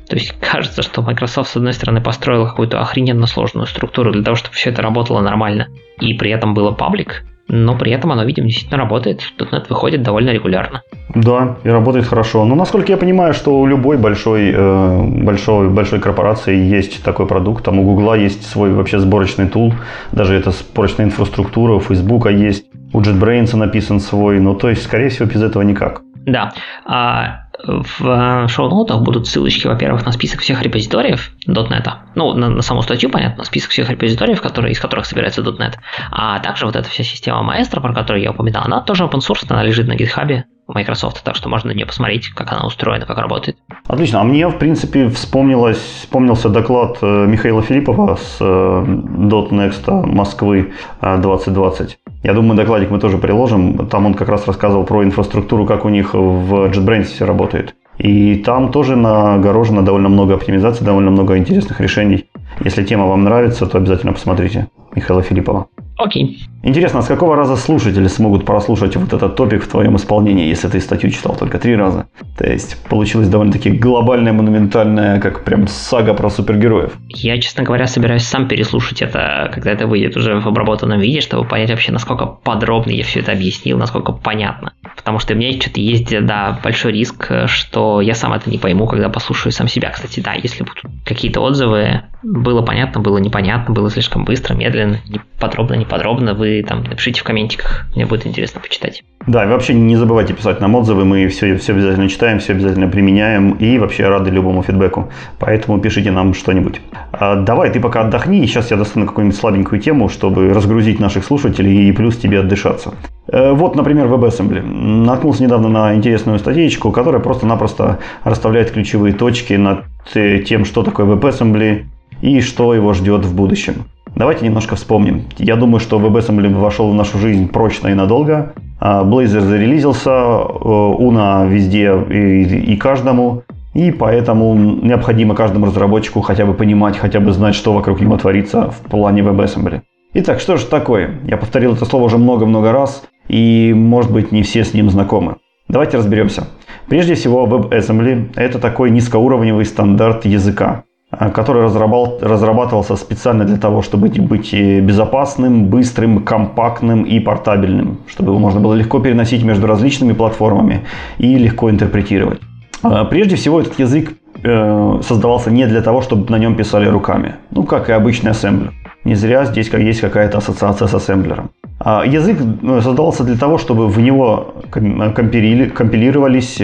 То 0.09 0.17
есть 0.17 0.33
кажется, 0.41 0.83
что 0.83 1.03
Microsoft, 1.03 1.51
с 1.51 1.57
одной 1.57 1.73
стороны, 1.73 2.01
построил 2.01 2.47
какую-то 2.47 2.81
охрененно 2.81 3.27
сложную 3.27 3.67
структуру 3.67 4.13
для 4.13 4.23
того, 4.23 4.35
чтобы 4.35 4.55
все 4.55 4.71
это 4.71 4.83
работало 4.83 5.21
нормально, 5.21 5.69
и 6.01 6.15
при 6.15 6.31
этом 6.31 6.55
было 6.55 6.73
паблик, 6.73 7.25
но 7.53 7.77
при 7.77 7.91
этом 7.91 8.13
оно, 8.13 8.23
видимо, 8.25 8.47
действительно 8.47 8.79
работает. 8.79 9.23
.NET 9.39 9.67
выходит 9.69 10.03
довольно 10.03 10.31
регулярно. 10.31 10.83
Да, 11.15 11.57
и 11.65 11.69
работает 11.69 12.07
хорошо. 12.07 12.45
Но 12.45 12.55
насколько 12.55 12.93
я 12.93 12.97
понимаю, 12.97 13.35
что 13.35 13.61
у 13.61 13.67
любой 13.67 13.97
большой, 13.97 14.53
э, 14.55 15.03
большой, 15.25 15.69
большой 15.69 15.99
корпорации 15.99 16.57
есть 16.57 17.03
такой 17.03 17.27
продукт. 17.27 17.65
Там 17.65 17.81
у 17.81 17.83
Гугла 17.83 18.15
есть 18.15 18.47
свой 18.47 18.73
вообще 18.73 19.01
сборочный 19.01 19.49
тул, 19.49 19.75
даже 20.13 20.35
это 20.35 20.53
сборочная 20.53 21.07
инфраструктура, 21.07 21.73
у 21.73 21.81
Фейсбука 21.81 22.29
есть, 22.29 22.67
у 22.93 23.01
JetBrains 23.01 23.57
написан 23.57 23.99
свой. 23.99 24.39
Ну, 24.39 24.55
то 24.55 24.69
есть, 24.69 24.85
скорее 24.85 25.09
всего, 25.09 25.29
без 25.29 25.43
этого 25.43 25.63
никак. 25.63 26.03
Да. 26.27 26.53
А, 26.87 27.49
В 27.65 28.49
шоу-ноутах 28.49 29.03
будут 29.03 29.27
ссылочки, 29.27 29.67
во-первых, 29.67 30.05
на 30.07 30.13
список 30.13 30.41
всех 30.41 30.63
репозиториев 30.63 31.33
.NET. 31.47 31.89
Ну, 32.15 32.35
на, 32.35 32.49
на 32.49 32.63
саму 32.63 32.83
статью, 32.83 33.11
понятно, 33.11 33.45
список 33.45 33.71
всех 33.71 33.91
репозиториев, 33.91 34.41
которые, 34.41 34.73
из 34.73 34.81
которых 34.81 35.07
собирается 35.07 35.43
.NET. 35.43 35.75
А 36.11 36.39
также 36.41 36.67
вот 36.67 36.77
эта 36.77 36.89
вся 36.89 37.05
система 37.05 37.55
Maestro, 37.55 37.81
про 37.81 37.93
которую 37.93 38.23
я 38.23 38.31
упоминал, 38.31 38.65
она 38.65 38.81
тоже 38.81 39.05
open 39.05 39.21
source, 39.21 39.47
она 39.49 39.63
лежит 39.63 39.87
на 39.87 39.95
GitHub. 39.95 40.45
Microsoft, 40.73 41.25
так 41.25 41.35
что 41.35 41.49
можно 41.49 41.71
на 41.71 41.75
нее 41.75 41.87
посмотреть, 41.87 42.29
как 42.29 42.53
она 42.53 42.65
устроена, 42.65 43.07
как 43.07 43.19
работает. 43.19 43.57
Отлично. 43.89 44.21
А 44.21 44.25
мне, 44.25 44.47
в 44.47 44.57
принципе, 44.59 45.09
вспомнилось, 45.09 45.79
вспомнился 45.79 46.49
доклад 46.49 46.99
э, 47.03 47.27
Михаила 47.27 47.63
Филиппова 47.63 48.17
с 48.17 48.37
э, 48.41 48.45
.next 48.45 49.91
Москвы 50.07 50.73
2020. 51.01 51.99
Я 52.23 52.35
думаю, 52.35 52.57
докладик 52.57 52.91
мы 52.91 52.99
тоже 52.99 53.17
приложим. 53.19 53.89
Там 53.89 54.07
он 54.07 54.15
как 54.15 54.29
раз 54.29 54.47
рассказывал 54.47 54.85
про 54.85 55.03
инфраструктуру, 55.05 55.65
как 55.67 55.85
у 55.85 55.89
них 55.89 56.13
в 56.15 56.71
JetBrains 56.71 57.05
все 57.05 57.25
работает. 57.25 57.75
И 57.97 58.37
там 58.37 58.71
тоже 58.71 58.97
нагорожено 58.97 59.83
довольно 59.83 60.09
много 60.09 60.35
оптимизаций, 60.35 60.85
довольно 60.85 61.11
много 61.11 61.39
интересных 61.39 61.81
решений. 61.81 62.29
Если 62.63 62.85
тема 62.85 63.07
вам 63.07 63.25
нравится, 63.25 63.67
то 63.67 63.79
обязательно 63.79 64.13
посмотрите 64.13 64.69
Михаила 64.95 65.23
Филиппова. 65.23 65.69
Окей. 66.01 66.39
Интересно, 66.63 66.99
а 66.99 67.03
с 67.03 67.07
какого 67.07 67.37
раза 67.37 67.57
слушатели 67.57 68.07
смогут 68.07 68.45
прослушать 68.45 68.97
вот 68.97 69.13
этот 69.13 69.37
топик 69.37 69.63
в 69.63 69.69
твоем 69.69 69.97
исполнении, 69.97 70.49
если 70.49 70.69
ты 70.69 70.81
статью 70.81 71.11
читал 71.11 71.35
только 71.37 71.59
три 71.59 71.77
раза? 71.77 72.07
То 72.37 72.51
есть 72.51 72.77
получилось 72.89 73.29
довольно-таки 73.29 73.71
глобальная, 73.71 74.33
монументальная, 74.33 75.21
как 75.21 75.45
прям 75.45 75.69
сага 75.69 76.15
про 76.15 76.29
супергероев. 76.31 76.93
Я, 77.09 77.39
честно 77.41 77.65
говоря, 77.65 77.87
собираюсь 77.87 78.25
сам 78.25 78.49
переслушать 78.49 79.03
это, 79.03 79.51
когда 79.55 79.73
это 79.73 79.87
выйдет 79.87 80.17
уже 80.17 80.41
в 80.41 80.47
обработанном 80.47 81.01
виде, 81.01 81.21
чтобы 81.21 81.47
понять 81.47 81.71
вообще, 81.71 81.93
насколько 81.93 82.27
подробно 82.27 82.91
я 82.91 83.05
все 83.05 83.21
это 83.21 83.33
объяснил, 83.33 83.79
насколько 83.79 84.13
понятно. 84.13 84.73
Потому 84.97 85.19
что 85.19 85.35
у 85.35 85.37
меня 85.37 85.53
что-то 85.59 85.81
есть, 85.81 86.11
да, 86.27 86.59
большой 86.63 86.93
риск, 86.93 87.31
что 87.47 88.01
я 88.01 88.15
сам 88.15 88.33
это 88.33 88.51
не 88.51 88.59
пойму, 88.59 88.87
когда 88.87 89.09
послушаю 89.09 89.53
сам 89.53 89.69
себя. 89.69 89.91
Кстати, 89.91 90.21
да, 90.21 90.35
если 90.35 90.63
будут 90.63 90.83
какие-то 91.07 91.41
отзывы, 91.41 92.03
было 92.23 92.63
понятно, 92.63 93.01
было 93.01 93.19
непонятно, 93.19 93.75
было 93.75 93.91
слишком 93.91 94.25
быстро, 94.25 94.55
медленно, 94.55 95.01
не 95.09 95.21
подробно, 95.39 95.75
не 95.75 95.85
подробно, 95.85 96.35
вы 96.35 96.65
там 96.67 96.85
напишите 96.85 97.21
в 97.21 97.25
комментиках, 97.25 97.87
мне 97.95 98.07
будет 98.07 98.27
интересно 98.27 98.61
почитать. 98.61 99.03
Да, 99.27 99.45
и 99.45 99.49
вообще 99.49 99.75
не 99.75 99.97
забывайте 99.97 100.35
писать 100.35 100.61
нам 100.61 100.75
отзывы, 100.75 101.05
мы 101.05 101.29
все, 101.29 101.57
все 101.57 101.73
обязательно 101.73 102.09
читаем, 102.09 102.39
все 102.39 102.53
обязательно 102.53 102.89
применяем 102.89 103.53
и 103.53 103.79
вообще 103.79 104.09
рады 104.09 104.31
любому 104.31 104.63
фидбэку. 104.63 105.11
Поэтому 105.39 105.81
пишите 105.81 106.11
нам 106.11 106.35
что-нибудь. 106.35 106.81
А, 107.13 107.37
давай, 107.37 107.71
ты 107.71 107.81
пока 107.81 108.03
отдохни, 108.03 108.47
сейчас 108.47 108.71
я 108.71 108.77
достану 108.77 109.07
какую-нибудь 109.07 109.39
слабенькую 109.39 109.81
тему, 109.81 110.09
чтобы 110.09 110.53
разгрузить 110.53 111.01
наших 111.01 111.25
слушателей 111.25 111.89
и 111.89 111.93
плюс 111.93 112.17
тебе 112.17 112.41
отдышаться. 112.41 112.95
Э, 113.29 113.53
вот, 113.53 113.77
например, 113.77 114.07
WebAssembly. 114.07 114.63
Наткнулся 114.63 115.43
недавно 115.43 115.69
на 115.69 115.95
интересную 115.95 116.39
статейку, 116.39 116.91
которая 116.91 117.21
просто-напросто 117.21 117.99
расставляет 118.25 118.71
ключевые 118.71 119.15
точки 119.15 119.55
над 119.55 119.85
тем, 120.13 120.65
что 120.65 120.83
такое 120.83 121.07
WebAssembly 121.07 121.85
и 122.21 122.41
что 122.41 122.75
его 122.75 122.93
ждет 122.93 123.25
в 123.25 123.35
будущем. 123.35 123.85
Давайте 124.17 124.45
немножко 124.45 124.77
вспомним. 124.77 125.25
Я 125.39 125.57
думаю, 125.57 125.81
что 125.81 125.99
WebAssembly 126.01 126.53
вошел 126.55 126.91
в 126.91 126.95
нашу 126.95 127.19
жизнь 127.19 127.49
прочно 127.49 127.89
и 127.89 127.95
надолго. 127.95 128.53
А, 128.81 129.05
Blazor 129.05 129.41
зарелизился, 129.41 130.11
Una 130.11 131.49
везде 131.49 131.93
и, 132.11 132.73
и 132.73 132.77
каждому. 132.77 133.45
И 133.73 133.93
поэтому 133.93 134.55
необходимо 134.55 135.35
каждому 135.37 135.67
разработчику 135.67 136.23
хотя 136.23 136.45
бы 136.45 136.55
понимать, 136.55 136.99
хотя 136.99 137.21
бы 137.21 137.33
знать, 137.33 137.55
что 137.55 137.73
вокруг 137.73 138.01
него 138.01 138.17
творится 138.17 138.71
в 138.71 138.91
плане 138.91 139.23
WebAssembly. 139.23 139.83
Итак, 140.13 140.41
что 140.41 140.57
же 140.57 140.67
такое? 140.67 141.21
Я 141.25 141.37
повторил 141.37 141.75
это 141.75 141.85
слово 141.85 142.05
уже 142.05 142.19
много-много 142.19 142.73
раз, 142.73 143.05
и, 143.29 143.73
может 143.77 144.11
быть, 144.11 144.33
не 144.33 144.43
все 144.43 144.65
с 144.65 144.75
ним 144.75 144.91
знакомы. 144.91 145.37
Давайте 145.69 145.99
разберемся. 145.99 146.49
Прежде 146.89 147.15
всего, 147.15 147.47
WebAssembly– 147.47 148.31
это 148.35 148.59
такой 148.59 148.91
низкоуровневый 148.91 149.65
стандарт 149.65 150.25
языка. 150.25 150.83
Э, 151.21 151.31
который 151.31 151.63
разрабатывался 151.65 152.97
специально 152.97 153.45
для 153.45 153.59
того, 153.59 153.83
чтобы 153.83 154.09
быть 154.09 154.55
безопасным, 154.55 155.67
быстрым, 155.67 156.25
компактным 156.25 157.03
и 157.03 157.21
портабельным, 157.21 157.99
чтобы 158.07 158.31
его 158.31 158.39
можно 158.39 158.61
было 158.61 158.75
легко 158.75 159.01
переносить 159.01 159.45
между 159.45 159.67
различными 159.67 160.15
платформами 160.15 160.81
и 161.19 161.37
легко 161.37 161.69
интерпретировать. 161.71 162.41
Э, 162.83 163.05
прежде 163.11 163.37
всего, 163.37 163.61
этот 163.61 163.79
язык 163.79 164.13
э, 164.43 165.01
создавался 165.03 165.51
не 165.51 165.67
для 165.67 165.83
того, 165.83 166.01
чтобы 166.01 166.31
на 166.31 166.39
нем 166.39 166.57
писали 166.57 166.89
руками, 166.89 167.35
ну, 167.51 167.65
как 167.65 167.91
и 167.91 167.93
обычный 167.93 168.31
ассемблер. 168.31 168.73
Не 169.05 169.15
зря 169.15 169.45
здесь 169.45 169.69
есть 169.69 170.01
какая-то 170.01 170.39
ассоциация 170.39 170.89
с 170.89 170.95
ассемблером. 170.95 171.51
А 171.79 172.05
язык 172.05 172.39
создавался 172.83 173.25
для 173.25 173.37
того, 173.37 173.59
чтобы 173.59 173.89
в 173.89 173.99
него 174.01 174.55
компилировались, 174.71 176.61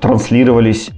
транслировались 0.00 0.90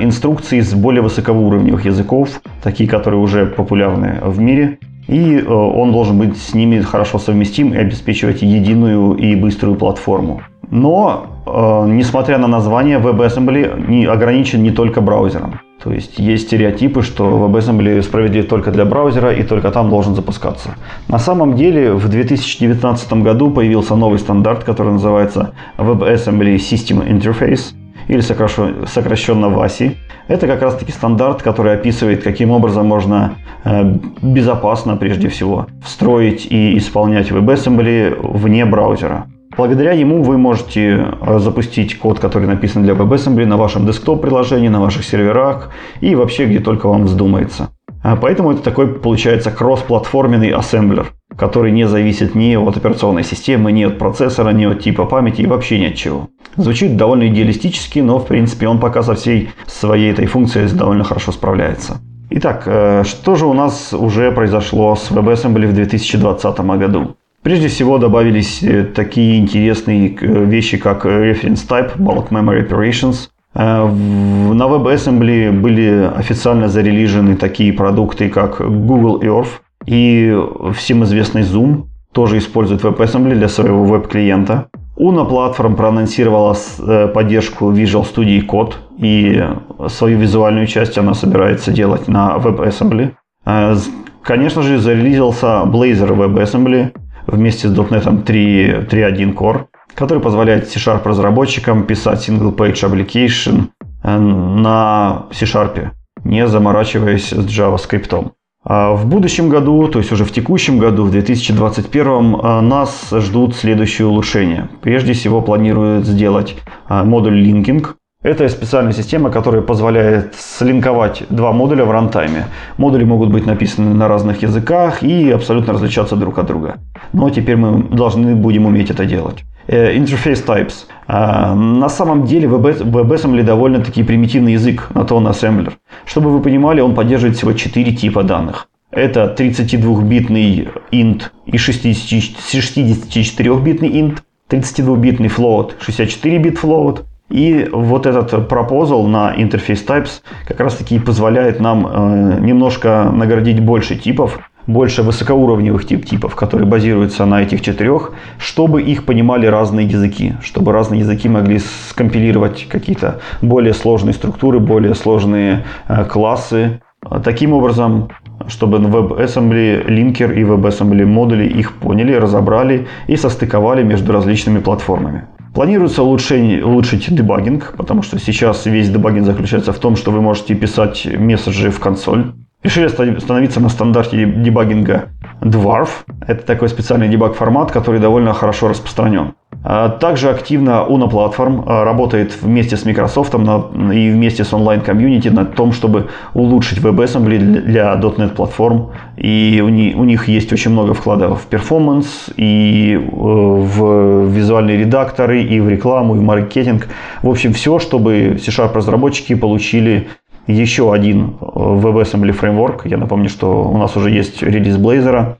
инструкции 0.00 0.60
с 0.60 0.74
более 0.74 1.02
высокоуровневых 1.02 1.84
языков, 1.84 2.40
такие, 2.62 2.88
которые 2.88 3.20
уже 3.20 3.46
популярны 3.46 4.18
в 4.22 4.40
мире. 4.40 4.78
И 5.08 5.38
э, 5.38 5.46
он 5.46 5.92
должен 5.92 6.18
быть 6.18 6.36
с 6.36 6.54
ними 6.54 6.80
хорошо 6.80 7.18
совместим 7.18 7.72
и 7.72 7.76
обеспечивать 7.76 8.42
единую 8.42 9.14
и 9.14 9.36
быструю 9.36 9.76
платформу. 9.76 10.40
Но, 10.70 11.26
э, 11.46 11.86
несмотря 11.88 12.38
на 12.38 12.48
название, 12.48 12.98
WebAssembly 12.98 13.88
не 13.88 14.06
ограничен 14.06 14.62
не 14.62 14.70
только 14.70 15.00
браузером. 15.00 15.60
То 15.82 15.92
есть 15.92 16.18
есть 16.18 16.46
стереотипы, 16.46 17.02
что 17.02 17.24
WebAssembly 17.24 18.02
справедлив 18.02 18.48
только 18.48 18.72
для 18.72 18.84
браузера 18.84 19.32
и 19.32 19.44
только 19.44 19.70
там 19.70 19.90
должен 19.90 20.14
запускаться. 20.14 20.70
На 21.08 21.18
самом 21.18 21.54
деле 21.54 21.92
в 21.92 22.08
2019 22.08 23.12
году 23.22 23.50
появился 23.50 23.94
новый 23.94 24.18
стандарт, 24.18 24.64
который 24.64 24.92
называется 24.92 25.52
WebAssembly 25.78 26.56
System 26.56 27.06
Interface– 27.06 27.74
или 28.08 28.20
сокращенно 28.20 29.48
ВАСИ. 29.48 29.96
Это 30.28 30.46
как 30.46 30.62
раз-таки 30.62 30.92
стандарт, 30.92 31.42
который 31.42 31.74
описывает, 31.74 32.22
каким 32.22 32.50
образом 32.50 32.86
можно 32.86 33.36
э, 33.64 33.94
безопасно, 34.22 34.96
прежде 34.96 35.28
всего, 35.28 35.66
встроить 35.84 36.46
и 36.50 36.76
исполнять 36.78 37.30
WebAssembly 37.30 38.18
вне 38.36 38.64
браузера. 38.64 39.26
Благодаря 39.56 39.92
ему 39.92 40.22
вы 40.22 40.36
можете 40.36 41.14
запустить 41.38 41.98
код, 41.98 42.18
который 42.18 42.46
написан 42.46 42.82
для 42.82 42.92
WebAssembly 42.92 43.46
на 43.46 43.56
вашем 43.56 43.86
десктоп-приложении, 43.86 44.68
на 44.68 44.80
ваших 44.80 45.04
серверах 45.04 45.70
и 46.00 46.14
вообще 46.14 46.44
где 46.44 46.58
только 46.58 46.88
вам 46.88 47.04
вздумается. 47.04 47.70
А 48.08 48.14
поэтому 48.14 48.52
это 48.52 48.62
такой 48.62 48.86
получается 48.86 49.50
кроссплатформенный 49.50 50.50
ассемблер, 50.50 51.12
который 51.36 51.72
не 51.72 51.88
зависит 51.88 52.36
ни 52.36 52.54
от 52.54 52.76
операционной 52.76 53.24
системы, 53.24 53.72
ни 53.72 53.82
от 53.82 53.98
процессора, 53.98 54.50
ни 54.50 54.64
от 54.64 54.78
типа 54.78 55.06
памяти 55.06 55.40
и 55.40 55.46
вообще 55.46 55.80
ни 55.80 55.86
от 55.86 55.96
чего. 55.96 56.28
Звучит 56.56 56.96
довольно 56.96 57.26
идеалистически, 57.26 57.98
но 57.98 58.20
в 58.20 58.26
принципе 58.28 58.68
он 58.68 58.78
пока 58.78 59.02
со 59.02 59.16
всей 59.16 59.50
своей 59.66 60.12
этой 60.12 60.26
функцией 60.26 60.68
довольно 60.68 61.02
хорошо 61.02 61.32
справляется. 61.32 61.96
Итак, 62.30 62.62
э, 62.66 63.02
что 63.04 63.34
же 63.34 63.44
у 63.46 63.54
нас 63.54 63.92
уже 63.92 64.30
произошло 64.30 64.94
с 64.94 65.10
WebAssembly 65.10 65.66
в 65.66 65.74
2020 65.74 66.60
году? 66.78 67.16
Прежде 67.42 67.66
всего 67.66 67.98
добавились 67.98 68.62
э, 68.62 68.84
такие 68.84 69.40
интересные 69.40 70.14
э, 70.14 70.44
вещи, 70.44 70.76
как 70.76 71.04
Reference 71.06 71.66
Type, 71.68 71.96
Bulk 71.96 72.28
Memory 72.28 72.68
Operations. 72.68 73.30
На 73.56 74.64
WebAssembly 74.64 75.50
были 75.50 76.10
официально 76.14 76.68
зарелижены 76.68 77.36
такие 77.36 77.72
продукты, 77.72 78.28
как 78.28 78.60
Google 78.60 79.22
Earth 79.22 79.60
и 79.86 80.36
всем 80.74 81.04
известный 81.04 81.42
Zoom. 81.42 81.84
Тоже 82.12 82.38
использует 82.38 82.82
WebAssembly 82.82 83.34
для 83.34 83.48
своего 83.48 83.84
веб-клиента. 83.84 84.68
Una 84.98 85.28
Platform 85.28 85.74
проанонсировала 85.74 86.54
э, 86.78 87.08
поддержку 87.08 87.70
Visual 87.70 88.04
Studio 88.04 88.46
Code 88.46 88.74
и 88.98 89.44
свою 89.88 90.18
визуальную 90.18 90.66
часть 90.66 90.96
она 90.96 91.12
собирается 91.14 91.70
делать 91.70 92.08
на 92.08 92.36
WebAssembly. 92.36 93.12
Э, 93.44 93.74
конечно 94.22 94.62
же, 94.62 94.78
зарелизился 94.78 95.62
Blazor 95.64 96.16
WebAssembly 96.16 96.94
вместе 97.26 97.68
с 97.68 97.72
.NET 97.72 98.24
3.1 98.24 99.34
Core, 99.34 99.66
который 99.96 100.22
позволяет 100.22 100.68
C-Sharp 100.68 101.02
разработчикам 101.04 101.84
писать 101.84 102.28
single-page 102.28 102.82
application 102.84 103.68
э, 104.04 104.18
на 104.18 105.26
C-Sharp, 105.32 105.90
не 106.24 106.46
заморачиваясь 106.46 107.30
с 107.30 107.46
JavaScript. 107.46 108.30
А 108.68 108.94
в 108.94 109.06
будущем 109.06 109.48
году, 109.48 109.86
то 109.86 110.00
есть 110.00 110.10
уже 110.10 110.24
в 110.24 110.32
текущем 110.32 110.78
году, 110.78 111.04
в 111.04 111.12
2021, 111.12 112.36
а, 112.42 112.60
нас 112.60 113.10
ждут 113.12 113.54
следующие 113.54 114.08
улучшения. 114.08 114.68
Прежде 114.82 115.12
всего 115.12 115.40
планируют 115.40 116.04
сделать 116.04 116.56
а, 116.88 117.04
модуль 117.04 117.40
Linking. 117.48 117.86
Это 118.24 118.48
специальная 118.48 118.92
система, 118.92 119.30
которая 119.30 119.62
позволяет 119.62 120.34
слинковать 120.34 121.22
два 121.30 121.52
модуля 121.52 121.84
в 121.84 121.92
рантайме. 121.92 122.46
Модули 122.76 123.04
могут 123.04 123.30
быть 123.30 123.46
написаны 123.46 123.94
на 123.94 124.08
разных 124.08 124.42
языках 124.42 125.04
и 125.04 125.30
абсолютно 125.30 125.74
различаться 125.74 126.16
друг 126.16 126.36
от 126.38 126.46
друга. 126.46 126.78
Но 127.12 127.30
теперь 127.30 127.56
мы 127.56 127.84
должны 127.84 128.34
будем 128.34 128.66
уметь 128.66 128.90
это 128.90 129.04
делать. 129.04 129.44
Э, 129.68 129.96
interface 129.96 130.44
Types. 130.46 130.86
На 131.08 131.88
самом 131.88 132.24
деле 132.24 132.48
WebAssembly 132.48 133.42
довольно-таки 133.42 134.02
примитивный 134.02 134.54
язык, 134.54 134.88
на 134.94 135.04
то 135.04 135.16
он 135.16 135.28
ассемблер. 135.28 135.78
Чтобы 136.04 136.30
вы 136.30 136.40
понимали, 136.40 136.80
он 136.80 136.94
поддерживает 136.94 137.36
всего 137.36 137.52
4 137.52 137.92
типа 137.92 138.24
данных. 138.24 138.68
Это 138.90 139.32
32-битный 139.36 140.68
int 140.90 141.30
и 141.46 141.56
64-битный 141.56 143.90
int, 143.90 144.18
32-битный 144.48 145.28
float, 145.28 145.72
64-бит 145.86 146.58
float 146.62 147.04
И 147.28 147.68
вот 147.72 148.06
этот 148.06 148.48
пропозал 148.48 149.06
на 149.06 149.34
Interface 149.36 149.84
Types 149.86 150.22
как 150.46 150.60
раз 150.60 150.76
таки 150.76 151.00
позволяет 151.00 151.60
нам 151.60 151.86
э, 151.86 152.38
немножко 152.40 153.10
наградить 153.12 153.60
больше 153.60 153.96
типов, 153.96 154.38
больше 154.66 155.02
высокоуровневых 155.02 155.86
тип 155.86 156.06
типов, 156.06 156.34
которые 156.34 156.66
базируются 156.66 157.24
на 157.26 157.42
этих 157.42 157.60
четырех, 157.60 158.12
чтобы 158.38 158.82
их 158.82 159.04
понимали 159.04 159.46
разные 159.46 159.86
языки, 159.86 160.34
чтобы 160.42 160.72
разные 160.72 161.00
языки 161.00 161.28
могли 161.28 161.60
скомпилировать 161.88 162.66
какие-то 162.68 163.20
более 163.42 163.74
сложные 163.74 164.14
структуры, 164.14 164.58
более 164.58 164.94
сложные 164.94 165.64
э, 165.88 166.04
классы. 166.04 166.80
Таким 167.22 167.52
образом, 167.52 168.08
чтобы 168.48 168.78
WebAssembly 168.78 169.88
линкер 169.88 170.32
и 170.32 170.42
WebAssembly 170.42 171.04
модули 171.04 171.46
их 171.46 171.74
поняли, 171.74 172.14
разобрали 172.14 172.88
и 173.06 173.16
состыковали 173.16 173.82
между 173.84 174.12
различными 174.12 174.58
платформами. 174.58 175.26
Планируется 175.54 176.02
улучшение, 176.02 176.64
улучшить 176.64 177.14
дебагинг, 177.14 177.74
потому 177.78 178.02
что 178.02 178.18
сейчас 178.18 178.66
весь 178.66 178.90
дебагинг 178.90 179.24
заключается 179.24 179.72
в 179.72 179.78
том, 179.78 179.96
что 179.96 180.10
вы 180.10 180.20
можете 180.20 180.54
писать 180.54 181.06
месседжи 181.18 181.70
в 181.70 181.80
консоль. 181.80 182.34
Решили 182.66 182.88
становиться 182.88 183.60
на 183.60 183.68
стандарте 183.68 184.26
дебагинга 184.26 185.10
Dwarf. 185.40 185.88
Это 186.26 186.44
такой 186.44 186.68
специальный 186.68 187.08
дебаг-формат, 187.08 187.70
который 187.70 188.00
довольно 188.00 188.32
хорошо 188.32 188.66
распространен. 188.66 189.34
А 189.62 189.88
также 189.88 190.30
активно 190.30 190.84
Uno 190.88 191.08
Platform 191.08 191.62
а, 191.64 191.84
работает 191.84 192.36
вместе 192.42 192.76
с 192.76 192.84
Microsoft 192.84 193.34
и 193.34 194.10
вместе 194.10 194.42
с 194.42 194.52
онлайн-комьюнити 194.52 195.28
на 195.28 195.44
том, 195.44 195.72
чтобы 195.72 196.08
улучшить 196.34 196.78
WebAssembly 196.78 197.38
для 197.38 197.94
.NET 197.94 198.34
платформ. 198.34 198.90
И 199.16 199.62
у 199.64 199.68
них 200.04 200.26
есть 200.26 200.52
очень 200.52 200.72
много 200.72 200.92
вкладов 200.92 201.42
в 201.42 201.46
перформанс, 201.46 202.30
и 202.36 202.94
э, 202.96 203.08
в 203.08 204.26
визуальные 204.28 204.78
редакторы, 204.78 205.40
и 205.40 205.60
в 205.60 205.68
рекламу, 205.68 206.16
и 206.16 206.18
в 206.18 206.22
маркетинг. 206.22 206.88
В 207.22 207.28
общем, 207.28 207.52
все, 207.52 207.78
чтобы 207.78 208.40
C-Sharp 208.42 208.74
разработчики 208.74 209.36
получили 209.36 210.08
еще 210.46 210.92
один 210.92 211.36
э, 211.40 211.44
WebAssembly 211.44 212.32
фреймворк. 212.32 212.86
Я 212.86 212.98
напомню, 212.98 213.28
что 213.28 213.64
у 213.64 213.76
нас 213.78 213.96
уже 213.96 214.10
есть 214.10 214.42
релиз 214.42 214.76
Blazor. 214.76 215.36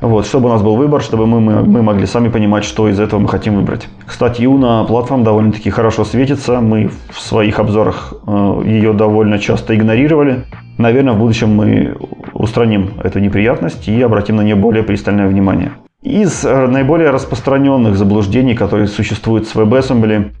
Вот, 0.00 0.26
чтобы 0.26 0.48
у 0.48 0.52
нас 0.52 0.62
был 0.62 0.76
выбор, 0.76 1.00
чтобы 1.00 1.26
мы, 1.26 1.40
мы, 1.40 1.62
мы 1.62 1.82
могли 1.82 2.06
сами 2.06 2.28
понимать, 2.28 2.64
что 2.64 2.88
из 2.88 3.00
этого 3.00 3.20
мы 3.20 3.28
хотим 3.28 3.56
выбрать. 3.56 3.88
Кстати, 4.06 4.42
Юна 4.42 4.84
платформа 4.84 5.24
довольно-таки 5.24 5.70
хорошо 5.70 6.04
светится. 6.04 6.60
Мы 6.60 6.90
в 7.10 7.20
своих 7.20 7.58
обзорах 7.58 8.14
э, 8.26 8.62
ее 8.66 8.92
довольно 8.92 9.38
часто 9.38 9.74
игнорировали. 9.74 10.44
Наверное, 10.78 11.14
в 11.14 11.18
будущем 11.18 11.54
мы 11.54 11.96
устраним 12.34 12.92
эту 13.02 13.18
неприятность 13.18 13.88
и 13.88 14.00
обратим 14.02 14.36
на 14.36 14.42
нее 14.42 14.56
более 14.56 14.82
пристальное 14.82 15.28
внимание. 15.28 15.72
Из 16.02 16.44
э, 16.44 16.66
наиболее 16.66 17.10
распространенных 17.10 17.96
заблуждений, 17.96 18.54
которые 18.54 18.88
существуют 18.88 19.46
с 19.48 19.54
WebAssembly, 19.54 20.32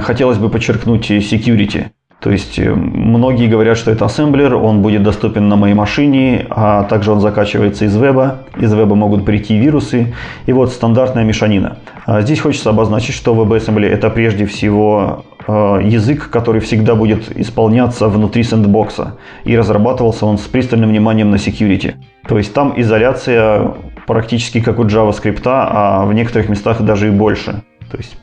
хотелось 0.00 0.38
бы 0.38 0.48
подчеркнуть 0.48 1.10
security. 1.10 1.86
То 2.26 2.32
есть 2.32 2.58
э, 2.58 2.74
многие 2.74 3.46
говорят, 3.46 3.78
что 3.78 3.92
это 3.92 4.06
ассемблер, 4.06 4.56
он 4.56 4.82
будет 4.82 5.04
доступен 5.04 5.48
на 5.48 5.54
моей 5.54 5.74
машине, 5.74 6.48
а 6.50 6.82
также 6.82 7.12
он 7.12 7.20
закачивается 7.20 7.84
из 7.84 7.94
веба. 7.94 8.38
Из 8.58 8.72
веба 8.74 8.96
могут 8.96 9.24
прийти 9.24 9.56
вирусы. 9.56 10.12
И 10.46 10.52
вот 10.52 10.72
стандартная 10.72 11.22
мешанина. 11.22 11.76
А 12.04 12.22
здесь 12.22 12.40
хочется 12.40 12.70
обозначить, 12.70 13.14
что 13.14 13.32
WebAssembly 13.32 13.86
это 13.86 14.10
прежде 14.10 14.44
всего 14.44 15.24
э, 15.46 15.52
язык, 15.84 16.28
который 16.28 16.60
всегда 16.60 16.96
будет 16.96 17.30
исполняться 17.38 18.08
внутри 18.08 18.42
сэндбокса. 18.42 19.18
И 19.44 19.56
разрабатывался 19.56 20.26
он 20.26 20.38
с 20.38 20.48
пристальным 20.48 20.90
вниманием 20.90 21.30
на 21.30 21.36
security. 21.36 21.94
То 22.26 22.38
есть 22.38 22.52
там 22.52 22.72
изоляция 22.76 23.74
практически 24.08 24.60
как 24.60 24.80
у 24.80 24.82
JavaScript, 24.82 25.42
а 25.44 26.04
в 26.04 26.12
некоторых 26.12 26.48
местах 26.48 26.80
даже 26.80 27.06
и 27.06 27.10
больше. 27.10 27.62
То 27.90 27.98
есть 27.98 28.16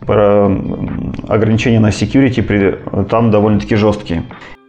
ограничения 1.27 1.79
на 1.79 1.89
security 1.89 3.05
там 3.05 3.31
довольно-таки 3.31 3.75
жесткие. 3.75 4.23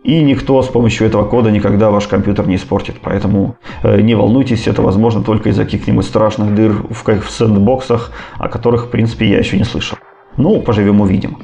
И 0.04 0.22
никто 0.22 0.62
с 0.62 0.68
помощью 0.68 1.06
этого 1.06 1.24
кода 1.24 1.50
никогда 1.50 1.90
ваш 1.90 2.06
компьютер 2.06 2.46
не 2.46 2.56
испортит. 2.56 2.96
Поэтому 3.02 3.56
э, 3.82 4.02
не 4.02 4.14
волнуйтесь, 4.14 4.68
это 4.68 4.82
возможно 4.82 5.22
только 5.22 5.48
из-за 5.48 5.64
каких-нибудь 5.64 6.04
страшных 6.04 6.54
дыр 6.54 6.72
в, 6.90 7.04
в 7.04 7.30
сэндбоксах, 7.30 8.12
о 8.34 8.48
которых, 8.48 8.84
в 8.84 8.90
принципе, 8.90 9.26
я 9.26 9.38
еще 9.38 9.56
не 9.56 9.64
слышал. 9.64 9.96
Ну, 10.36 10.60
поживем 10.60 11.00
увидим. 11.00 11.38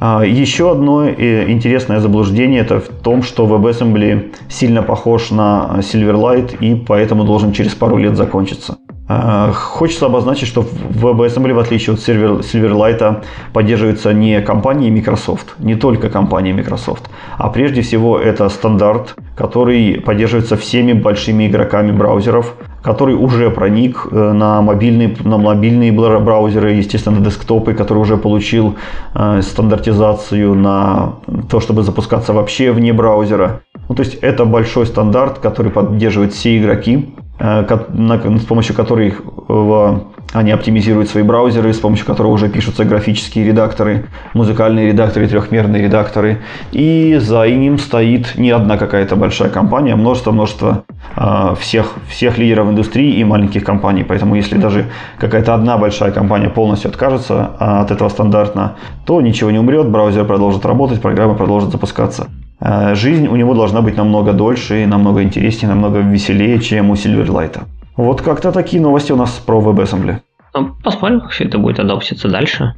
А, 0.00 0.24
еще 0.24 0.72
одно 0.72 1.04
э, 1.04 1.50
интересное 1.50 2.00
заблуждение 2.00 2.62
это 2.62 2.80
в 2.80 2.88
том, 2.88 3.22
что 3.22 3.46
WebAssembly 3.46 4.34
сильно 4.48 4.82
похож 4.82 5.30
на 5.30 5.76
Silverlight 5.78 6.56
и 6.58 6.74
поэтому 6.74 7.24
должен 7.24 7.52
через 7.52 7.74
пару 7.74 7.96
лет 7.96 8.16
закончиться. 8.16 8.78
А, 9.12 9.50
хочется 9.52 10.06
обозначить, 10.06 10.46
что 10.46 10.60
WebAssembly, 10.60 11.52
в 11.52 11.58
отличие 11.58 11.94
от 11.94 12.00
Silverlight, 12.00 13.24
поддерживается 13.52 14.12
не 14.12 14.40
компанией 14.40 14.92
Microsoft, 14.92 15.56
не 15.58 15.74
только 15.74 16.08
компанией 16.08 16.54
Microsoft, 16.54 17.10
а 17.36 17.48
прежде 17.48 17.82
всего 17.82 18.20
это 18.20 18.48
стандарт, 18.48 19.16
который 19.36 20.00
поддерживается 20.00 20.56
всеми 20.56 20.92
большими 20.92 21.48
игроками 21.48 21.90
браузеров, 21.90 22.54
который 22.84 23.16
уже 23.16 23.50
проник 23.50 24.06
э, 24.12 24.32
на 24.32 24.62
мобильные, 24.62 25.16
на 25.24 25.38
мобильные 25.38 25.90
браузеры, 25.90 26.70
естественно, 26.74 27.18
десктопы, 27.18 27.74
который 27.74 27.98
уже 27.98 28.16
получил 28.16 28.76
э, 29.14 29.42
стандартизацию 29.42 30.54
на 30.54 31.14
то, 31.50 31.58
чтобы 31.58 31.82
запускаться 31.82 32.32
вообще 32.32 32.70
вне 32.70 32.92
браузера. 32.92 33.62
Ну, 33.88 33.96
то 33.96 34.04
есть 34.04 34.14
это 34.22 34.44
большой 34.44 34.86
стандарт, 34.86 35.40
который 35.40 35.72
поддерживает 35.72 36.32
все 36.32 36.56
игроки, 36.56 37.12
с 37.40 38.44
помощью 38.44 38.76
которых 38.76 39.22
они 40.32 40.52
оптимизируют 40.52 41.08
свои 41.08 41.22
браузеры, 41.22 41.72
с 41.72 41.78
помощью 41.78 42.06
которого 42.06 42.32
уже 42.32 42.48
пишутся 42.48 42.84
графические 42.84 43.46
редакторы, 43.46 44.06
музыкальные 44.34 44.88
редакторы, 44.88 45.26
трехмерные 45.26 45.82
редакторы. 45.82 46.38
И 46.70 47.16
за 47.20 47.48
ним 47.48 47.78
стоит 47.78 48.36
не 48.36 48.50
одна 48.50 48.76
какая-то 48.76 49.16
большая 49.16 49.48
компания, 49.48 49.94
а 49.94 49.96
множество-множество 49.96 50.84
э, 51.16 51.54
всех, 51.58 51.94
всех 52.08 52.38
лидеров 52.38 52.68
индустрии 52.68 53.14
и 53.14 53.24
маленьких 53.24 53.64
компаний. 53.64 54.04
Поэтому 54.04 54.36
если 54.36 54.56
даже 54.56 54.86
какая-то 55.18 55.54
одна 55.54 55.78
большая 55.78 56.12
компания 56.12 56.48
полностью 56.48 56.90
откажется 56.90 57.46
от 57.58 57.90
этого 57.90 58.08
стандарта, 58.08 58.76
то 59.04 59.20
ничего 59.20 59.50
не 59.50 59.58
умрет, 59.58 59.88
браузер 59.88 60.24
продолжит 60.24 60.64
работать, 60.64 61.00
программа 61.00 61.34
продолжит 61.34 61.70
запускаться. 61.70 62.28
Э, 62.60 62.94
жизнь 62.94 63.26
у 63.26 63.36
него 63.36 63.54
должна 63.54 63.82
быть 63.82 63.96
намного 63.96 64.32
дольше 64.32 64.82
и 64.82 64.86
намного 64.86 65.22
интереснее, 65.22 65.68
намного 65.68 65.98
веселее, 66.00 66.58
чем 66.60 66.90
у 66.90 66.94
Silverlight. 66.94 67.60
Вот 67.96 68.22
как-то 68.22 68.52
такие 68.52 68.82
новости 68.82 69.12
у 69.12 69.16
нас 69.16 69.30
про 69.30 69.60
WebAssembly. 69.60 70.16
Ну, 70.54 70.74
посмотрим, 70.82 71.20
как 71.20 71.30
все 71.30 71.44
это 71.44 71.58
будет 71.58 71.78
адоптиться 71.80 72.28
дальше. 72.28 72.74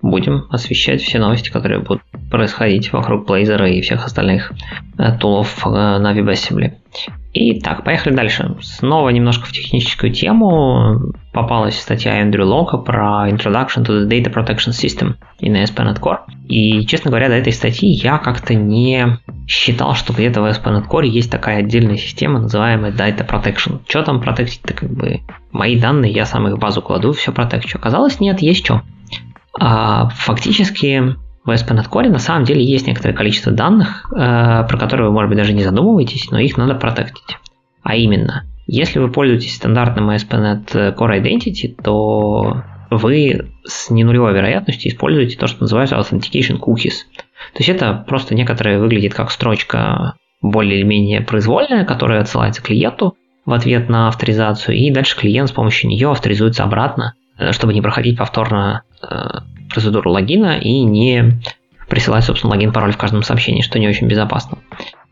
Будем 0.00 0.44
освещать 0.50 1.00
все 1.00 1.18
новости, 1.18 1.50
которые 1.50 1.80
будут 1.80 2.02
происходить 2.30 2.92
вокруг 2.92 3.28
Blazor 3.28 3.68
и 3.68 3.80
всех 3.80 4.04
остальных 4.04 4.52
э, 4.96 5.18
тулов 5.18 5.66
э, 5.66 5.70
на 5.70 6.16
WebAssembly. 6.16 6.72
Итак, 7.40 7.84
поехали 7.84 8.14
дальше. 8.14 8.56
Снова 8.60 9.10
немножко 9.10 9.46
в 9.46 9.52
техническую 9.52 10.12
тему. 10.12 11.12
Попалась 11.32 11.78
статья 11.78 12.20
Эндрю 12.20 12.46
Лока 12.46 12.78
про 12.78 13.28
Introduction 13.30 13.86
to 13.86 14.04
the 14.04 14.08
Data 14.08 14.34
Protection 14.34 14.72
System 14.72 15.14
in 15.40 15.54
ASP.NET 15.54 16.00
Core. 16.00 16.18
И, 16.48 16.84
честно 16.86 17.10
говоря, 17.10 17.28
до 17.28 17.34
этой 17.34 17.52
статьи 17.52 17.90
я 17.90 18.18
как-то 18.18 18.54
не 18.54 19.18
считал, 19.46 19.94
что 19.94 20.12
где-то 20.12 20.42
в 20.42 20.46
ASP.NET 20.46 20.88
Core 20.88 21.06
есть 21.06 21.30
такая 21.30 21.58
отдельная 21.58 21.96
система, 21.96 22.40
называемая 22.40 22.90
Data 22.90 23.24
Protection. 23.24 23.82
Что 23.88 24.02
там 24.02 24.20
протектить-то 24.20 24.74
как 24.74 24.90
бы? 24.90 25.20
Мои 25.52 25.78
данные, 25.78 26.10
я 26.10 26.24
сам 26.24 26.48
их 26.48 26.54
в 26.54 26.58
базу 26.58 26.82
кладу, 26.82 27.12
все 27.12 27.30
протекчу. 27.30 27.78
Оказалось, 27.78 28.18
нет, 28.18 28.42
есть 28.42 28.64
что. 28.64 28.82
А, 29.60 30.08
фактически 30.08 31.14
в 31.48 31.50
ASP.NET 31.50 31.88
Core 31.88 32.10
на 32.10 32.18
самом 32.18 32.44
деле 32.44 32.62
есть 32.62 32.86
некоторое 32.86 33.14
количество 33.14 33.50
данных, 33.50 34.10
э, 34.12 34.16
про 34.68 34.78
которые 34.78 35.08
вы, 35.08 35.14
может 35.14 35.30
быть, 35.30 35.38
даже 35.38 35.54
не 35.54 35.62
задумываетесь, 35.62 36.30
но 36.30 36.38
их 36.38 36.56
надо 36.58 36.74
протектить. 36.74 37.38
А 37.82 37.96
именно, 37.96 38.44
если 38.66 38.98
вы 38.98 39.10
пользуетесь 39.10 39.56
стандартным 39.56 40.10
ASP.NET 40.10 40.94
Core 40.94 41.22
Identity, 41.22 41.74
то 41.82 42.62
вы 42.90 43.50
с 43.64 43.90
ненулевой 43.90 44.34
вероятностью 44.34 44.90
используете 44.90 45.38
то, 45.38 45.46
что 45.46 45.62
называется 45.62 45.96
Authentication 45.96 46.58
Cookies. 46.60 47.04
То 47.54 47.58
есть 47.58 47.70
это 47.70 48.04
просто 48.06 48.34
некоторое 48.34 48.78
выглядит 48.78 49.14
как 49.14 49.30
строчка 49.30 50.14
более 50.42 50.80
или 50.80 50.86
менее 50.86 51.22
произвольная, 51.22 51.84
которая 51.84 52.20
отсылается 52.20 52.62
клиенту 52.62 53.16
в 53.46 53.52
ответ 53.54 53.88
на 53.88 54.08
авторизацию, 54.08 54.76
и 54.76 54.90
дальше 54.90 55.18
клиент 55.18 55.48
с 55.48 55.52
помощью 55.52 55.88
нее 55.88 56.10
авторизуется 56.10 56.64
обратно, 56.64 57.14
э, 57.38 57.52
чтобы 57.52 57.72
не 57.72 57.80
проходить 57.80 58.18
повторно 58.18 58.82
э, 59.02 59.16
процедуру 59.68 60.10
логина 60.10 60.58
и 60.58 60.82
не 60.82 61.40
присылать, 61.88 62.24
собственно, 62.24 62.52
логин, 62.52 62.72
пароль 62.72 62.92
в 62.92 62.98
каждом 62.98 63.22
сообщении, 63.22 63.62
что 63.62 63.78
не 63.78 63.88
очень 63.88 64.06
безопасно. 64.06 64.58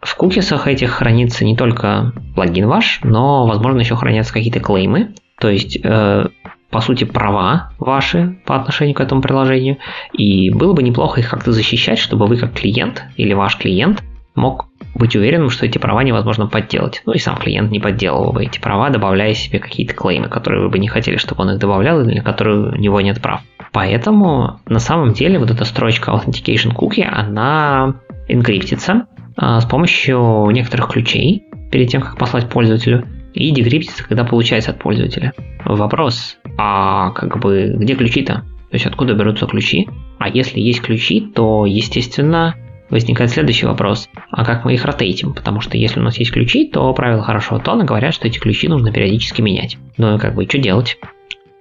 В 0.00 0.14
кукисах 0.14 0.68
этих 0.68 0.90
хранится 0.90 1.44
не 1.44 1.56
только 1.56 2.12
логин 2.36 2.68
ваш, 2.68 3.00
но, 3.02 3.46
возможно, 3.46 3.80
еще 3.80 3.96
хранятся 3.96 4.32
какие-то 4.32 4.60
клеймы, 4.60 5.14
то 5.40 5.48
есть, 5.48 5.78
э, 5.82 6.26
по 6.70 6.80
сути, 6.80 7.04
права 7.04 7.72
ваши 7.78 8.38
по 8.44 8.56
отношению 8.56 8.94
к 8.94 9.00
этому 9.00 9.22
приложению. 9.22 9.78
И 10.12 10.50
было 10.50 10.72
бы 10.72 10.82
неплохо 10.82 11.20
их 11.20 11.30
как-то 11.30 11.52
защищать, 11.52 11.98
чтобы 11.98 12.26
вы 12.26 12.36
как 12.36 12.52
клиент 12.52 13.04
или 13.16 13.32
ваш 13.32 13.56
клиент 13.56 14.02
мог 14.36 14.68
быть 14.94 15.16
уверенным, 15.16 15.50
что 15.50 15.66
эти 15.66 15.78
права 15.78 16.02
невозможно 16.02 16.46
подделать. 16.46 17.02
Ну 17.06 17.12
и 17.12 17.18
сам 17.18 17.36
клиент 17.36 17.70
не 17.70 17.80
подделывал 17.80 18.32
бы 18.32 18.44
эти 18.44 18.58
права, 18.58 18.90
добавляя 18.90 19.34
себе 19.34 19.58
какие-то 19.58 19.94
клеймы, 19.94 20.28
которые 20.28 20.62
вы 20.62 20.70
бы 20.70 20.78
не 20.78 20.88
хотели, 20.88 21.16
чтобы 21.16 21.42
он 21.42 21.50
их 21.50 21.58
добавлял, 21.58 22.00
или 22.00 22.18
на 22.18 22.22
которые 22.22 22.72
у 22.72 22.76
него 22.76 23.00
нет 23.00 23.20
прав. 23.20 23.40
Поэтому 23.72 24.60
на 24.66 24.78
самом 24.78 25.12
деле 25.12 25.38
вот 25.38 25.50
эта 25.50 25.64
строчка 25.64 26.12
Authentication 26.12 26.74
Cookie, 26.74 27.02
она 27.02 27.96
энкриптится 28.28 29.06
а, 29.36 29.60
с 29.60 29.66
помощью 29.66 30.48
некоторых 30.50 30.88
ключей 30.88 31.44
перед 31.70 31.88
тем, 31.88 32.00
как 32.00 32.16
послать 32.16 32.48
пользователю, 32.48 33.06
и 33.34 33.50
декриптится, 33.50 34.06
когда 34.06 34.24
получается 34.24 34.70
от 34.70 34.78
пользователя. 34.78 35.34
Вопрос, 35.64 36.38
а 36.56 37.10
как 37.10 37.38
бы 37.38 37.74
где 37.76 37.94
ключи-то? 37.94 38.44
То 38.70 38.74
есть 38.74 38.86
откуда 38.86 39.12
берутся 39.12 39.46
ключи? 39.46 39.88
А 40.18 40.28
если 40.28 40.58
есть 40.58 40.80
ключи, 40.80 41.20
то, 41.20 41.66
естественно, 41.66 42.54
возникает 42.90 43.30
следующий 43.30 43.66
вопрос. 43.66 44.08
А 44.30 44.44
как 44.44 44.64
мы 44.64 44.74
их 44.74 44.84
ротейтим? 44.84 45.34
Потому 45.34 45.60
что 45.60 45.76
если 45.76 46.00
у 46.00 46.02
нас 46.02 46.18
есть 46.18 46.32
ключи, 46.32 46.68
то 46.68 46.92
правила 46.92 47.22
хорошего 47.22 47.60
тона 47.60 47.84
говорят, 47.84 48.14
что 48.14 48.28
эти 48.28 48.38
ключи 48.38 48.68
нужно 48.68 48.92
периодически 48.92 49.42
менять. 49.42 49.76
Ну 49.96 50.16
и 50.16 50.18
как 50.18 50.34
бы, 50.34 50.44
что 50.44 50.58
делать? 50.58 50.98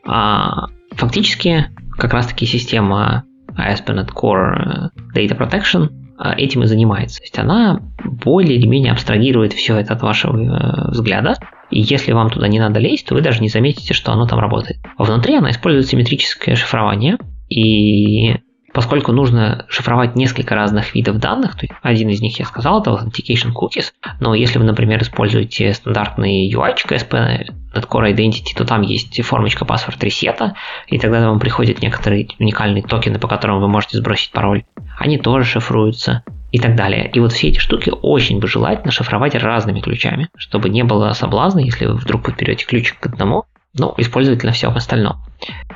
А, 0.08 0.68
фактически, 0.92 1.66
как 1.98 2.14
раз 2.14 2.28
таки 2.28 2.46
система 2.46 3.24
ASP.NET 3.58 4.10
Core 4.14 4.90
Data 5.16 5.38
Protection 5.38 5.90
а, 6.18 6.34
этим 6.34 6.64
и 6.64 6.68
занимается. 6.68 7.20
То 7.20 7.24
есть 7.24 7.40
она 7.40 7.82
более 8.04 8.58
или 8.58 8.68
менее 8.68 8.92
абстрагирует 8.92 9.54
все 9.54 9.78
это 9.78 9.94
от 9.94 10.02
вашего 10.02 10.38
э, 10.38 10.92
взгляда, 10.92 11.36
и 11.72 11.82
если 11.82 12.12
вам 12.14 12.30
туда 12.30 12.48
не 12.48 12.60
надо 12.60 12.80
лезть, 12.80 13.08
то 13.08 13.16
вы 13.16 13.22
даже 13.22 13.42
не 13.42 13.50
заметите, 13.50 13.94
что 13.94 14.12
оно 14.12 14.28
там 14.28 14.40
работает. 14.40 14.80
Внутри 14.98 15.36
она 15.36 15.52
использует 15.52 15.88
симметрическое 15.88 16.56
шифрование, 16.56 17.18
и 17.50 18.36
поскольку 18.76 19.14
нужно 19.14 19.66
шифровать 19.70 20.18
несколько 20.18 20.54
разных 20.54 20.94
видов 20.94 21.18
данных, 21.18 21.56
то 21.56 21.66
один 21.82 22.10
из 22.10 22.20
них 22.20 22.38
я 22.40 22.46
сказал, 22.46 22.82
это 22.82 22.92
Authentication 22.92 23.54
Cookies, 23.54 23.94
но 24.20 24.36
если 24.36 24.60
вы, 24.60 24.66
например, 24.66 25.02
используете 25.02 25.74
стандартный 25.74 26.52
UI 26.54 26.76
SP 26.76 27.54
от 27.74 27.86
Core 27.86 28.14
Identity, 28.14 28.54
то 28.54 28.66
там 28.66 28.82
есть 28.82 29.22
формочка 29.24 29.64
password 29.64 29.98
ресета, 30.02 30.56
и 30.88 31.00
тогда 31.00 31.26
вам 31.26 31.40
приходят 31.40 31.82
некоторые 31.82 32.28
уникальные 32.38 32.84
токены, 32.84 33.18
по 33.18 33.30
которым 33.30 33.62
вы 33.62 33.70
можете 33.70 33.98
сбросить 33.98 34.32
пароль. 34.32 34.66
Они 35.00 35.18
тоже 35.18 35.46
шифруются 35.46 36.24
и 36.52 36.60
так 36.60 36.76
далее. 36.76 37.10
И 37.14 37.20
вот 37.22 37.32
все 37.32 37.48
эти 37.48 37.60
штуки 37.60 37.94
очень 38.02 38.40
бы 38.40 38.48
желательно 38.48 38.92
шифровать 38.92 39.36
разными 39.36 39.80
ключами, 39.80 40.28
чтобы 40.36 40.68
не 40.68 40.84
было 40.84 41.14
соблазна, 41.14 41.60
если 41.60 41.86
вы 41.86 41.94
вдруг 41.94 42.24
подберете 42.24 42.66
ключик 42.66 43.00
к 43.00 43.06
одному, 43.06 43.46
ну, 43.78 43.94
использовать 43.98 44.44
на 44.44 44.52
всем 44.52 44.76
остальном. 44.76 45.24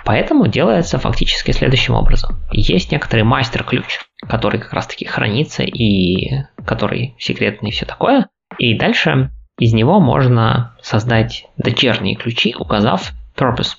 Поэтому 0.05 0.47
делается 0.47 0.97
фактически 0.97 1.51
следующим 1.51 1.93
образом. 1.93 2.37
Есть 2.51 2.91
некоторый 2.91 3.23
мастер-ключ, 3.23 3.99
который 4.27 4.59
как 4.59 4.73
раз-таки 4.73 5.05
хранится 5.05 5.63
и 5.63 6.43
который 6.65 7.15
секретный 7.19 7.69
и 7.69 7.73
все 7.73 7.85
такое. 7.85 8.27
И 8.57 8.77
дальше 8.77 9.31
из 9.57 9.73
него 9.73 9.99
можно 9.99 10.75
создать 10.81 11.45
дочерние 11.57 12.15
ключи, 12.15 12.55
указав 12.57 13.11
purpose, 13.35 13.75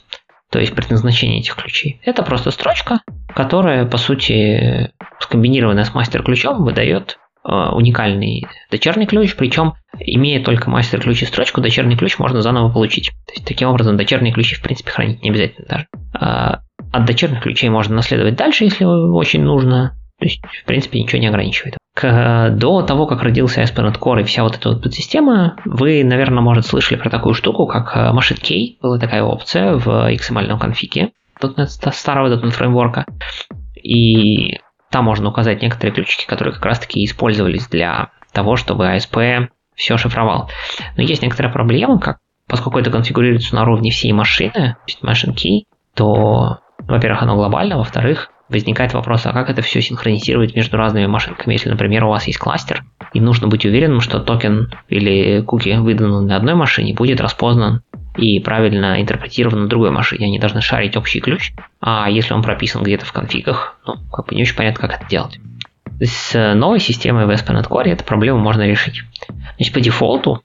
то 0.51 0.59
есть 0.59 0.75
предназначение 0.75 1.41
этих 1.41 1.57
ключей. 1.57 2.01
Это 2.05 2.23
просто 2.23 2.51
строчка, 2.51 3.01
которая, 3.35 3.87
по 3.87 3.97
сути, 3.97 4.93
скомбинированная 5.21 5.85
с 5.85 5.95
мастер-ключом, 5.95 6.65
выдает 6.65 7.19
уникальный 7.45 8.47
дочерний 8.71 9.07
ключ, 9.07 9.35
причем, 9.35 9.75
имея 9.99 10.43
только 10.43 10.71
мастер-ключ 10.71 11.23
и 11.23 11.27
строчку, 11.27 11.61
дочерний 11.61 11.97
ключ 11.97 12.19
можно 12.19 12.43
заново 12.43 12.71
получить. 12.71 13.11
То 13.27 13.33
есть, 13.35 13.47
таким 13.47 13.69
образом, 13.69 13.97
дочерние 13.97 14.33
ключи, 14.33 14.57
в 14.57 14.63
принципе, 14.63 14.91
хранить 14.91 15.23
не 15.23 15.31
обязательно 15.31 15.67
даже. 15.67 15.87
А 16.13 16.61
от 16.93 17.05
дочерних 17.05 17.43
ключей 17.43 17.71
можно 17.71 17.97
наследовать 17.97 18.37
дальше, 18.37 18.65
если 18.65 18.85
очень 18.85 19.43
нужно. 19.43 19.97
То 20.19 20.27
есть, 20.27 20.43
в 20.45 20.65
принципе, 20.67 21.01
ничего 21.01 21.21
не 21.21 21.29
ограничивает. 21.29 21.79
К, 21.95 22.51
до 22.51 22.83
того, 22.83 23.07
как 23.07 23.23
родился 23.23 23.63
ASP.NET 23.63 23.99
Core 23.99 24.21
и 24.21 24.25
вся 24.25 24.43
вот 24.43 24.57
эта 24.57 24.71
вот 24.71 24.83
подсистема, 24.83 25.57
вы, 25.65 26.05
наверное, 26.05 26.43
может, 26.43 26.67
слышали 26.67 26.99
про 26.99 27.09
такую 27.09 27.35
штуку, 27.35 27.67
как 27.67 27.97
э, 27.97 28.11
Machine 28.13 28.41
Key. 28.41 28.77
Была 28.83 28.99
такая 28.99 29.23
опция 29.23 29.77
в 29.77 29.89
XML 30.13 30.59
конфиге 30.59 31.13
.NET, 31.43 31.67
старого 31.93 32.29
.NET 32.29 32.51
фреймворка. 32.51 33.07
И 33.83 34.59
там 34.91 35.05
можно 35.05 35.29
указать 35.29 35.63
некоторые 35.63 35.95
ключики, 35.95 36.27
которые 36.27 36.55
как 36.55 36.65
раз-таки 36.65 37.05
использовались 37.05 37.69
для 37.69 38.11
того, 38.33 38.57
чтобы 38.57 38.87
ASP 38.87 39.49
все 39.75 39.97
шифровал. 39.97 40.51
Но 40.97 41.03
есть 41.03 41.23
некоторая 41.23 41.53
проблема, 41.53 41.99
как 41.99 42.19
поскольку 42.47 42.81
это 42.81 42.91
конфигурируется 42.91 43.55
на 43.55 43.63
уровне 43.63 43.91
всей 43.91 44.13
машины, 44.13 44.77
Machine 45.03 45.35
Key, 45.35 45.63
то, 45.95 46.59
во-первых, 46.81 47.23
оно 47.23 47.37
глобально, 47.37 47.79
во-вторых, 47.79 48.31
возникает 48.49 48.93
вопрос, 48.93 49.25
а 49.27 49.33
как 49.33 49.49
это 49.49 49.63
все 49.63 49.81
синхронизировать 49.81 50.57
между 50.57 50.77
разными 50.77 51.07
машинками, 51.07 51.53
если, 51.53 51.71
например, 51.71 52.05
у 52.05 52.09
вас 52.09 52.27
есть 52.27 52.41
кластер, 52.41 52.85
и 53.13 53.21
нужно 53.21 53.47
быть 53.47 53.65
уверенным, 53.65 54.01
что 54.01 54.19
токен 54.19 54.73
или 54.89 55.41
куки, 55.43 55.73
выданный 55.77 56.27
на 56.27 56.37
одной 56.37 56.55
машине, 56.55 56.95
будет 56.95 57.21
распознан 57.21 57.83
и 58.21 58.39
правильно 58.41 59.01
интерпретирован 59.01 59.63
на 59.63 59.69
другой 59.69 59.91
машине. 59.91 60.27
Они 60.27 60.39
должны 60.39 60.61
шарить 60.61 60.97
общий 60.97 61.21
ключ, 61.21 61.53
а 61.81 62.09
если 62.11 62.35
он 62.35 62.43
прописан 62.43 62.83
где-то 62.83 63.07
в 63.07 63.13
конфигах, 63.13 63.79
ну, 63.87 63.97
как 64.13 64.27
бы 64.27 64.35
не 64.35 64.43
очень 64.43 64.57
понятно, 64.57 64.89
как 64.89 65.01
это 65.01 65.09
делать. 65.09 65.39
С 66.01 66.55
новой 66.55 66.81
системой 66.81 67.27
в 67.27 67.31
ASP.NET 67.31 67.69
Core 67.69 67.89
эту 67.89 68.05
проблему 68.05 68.39
можно 68.39 68.67
решить. 68.67 69.03
Значит, 69.57 69.75
по 69.75 69.81
дефолту 69.81 70.43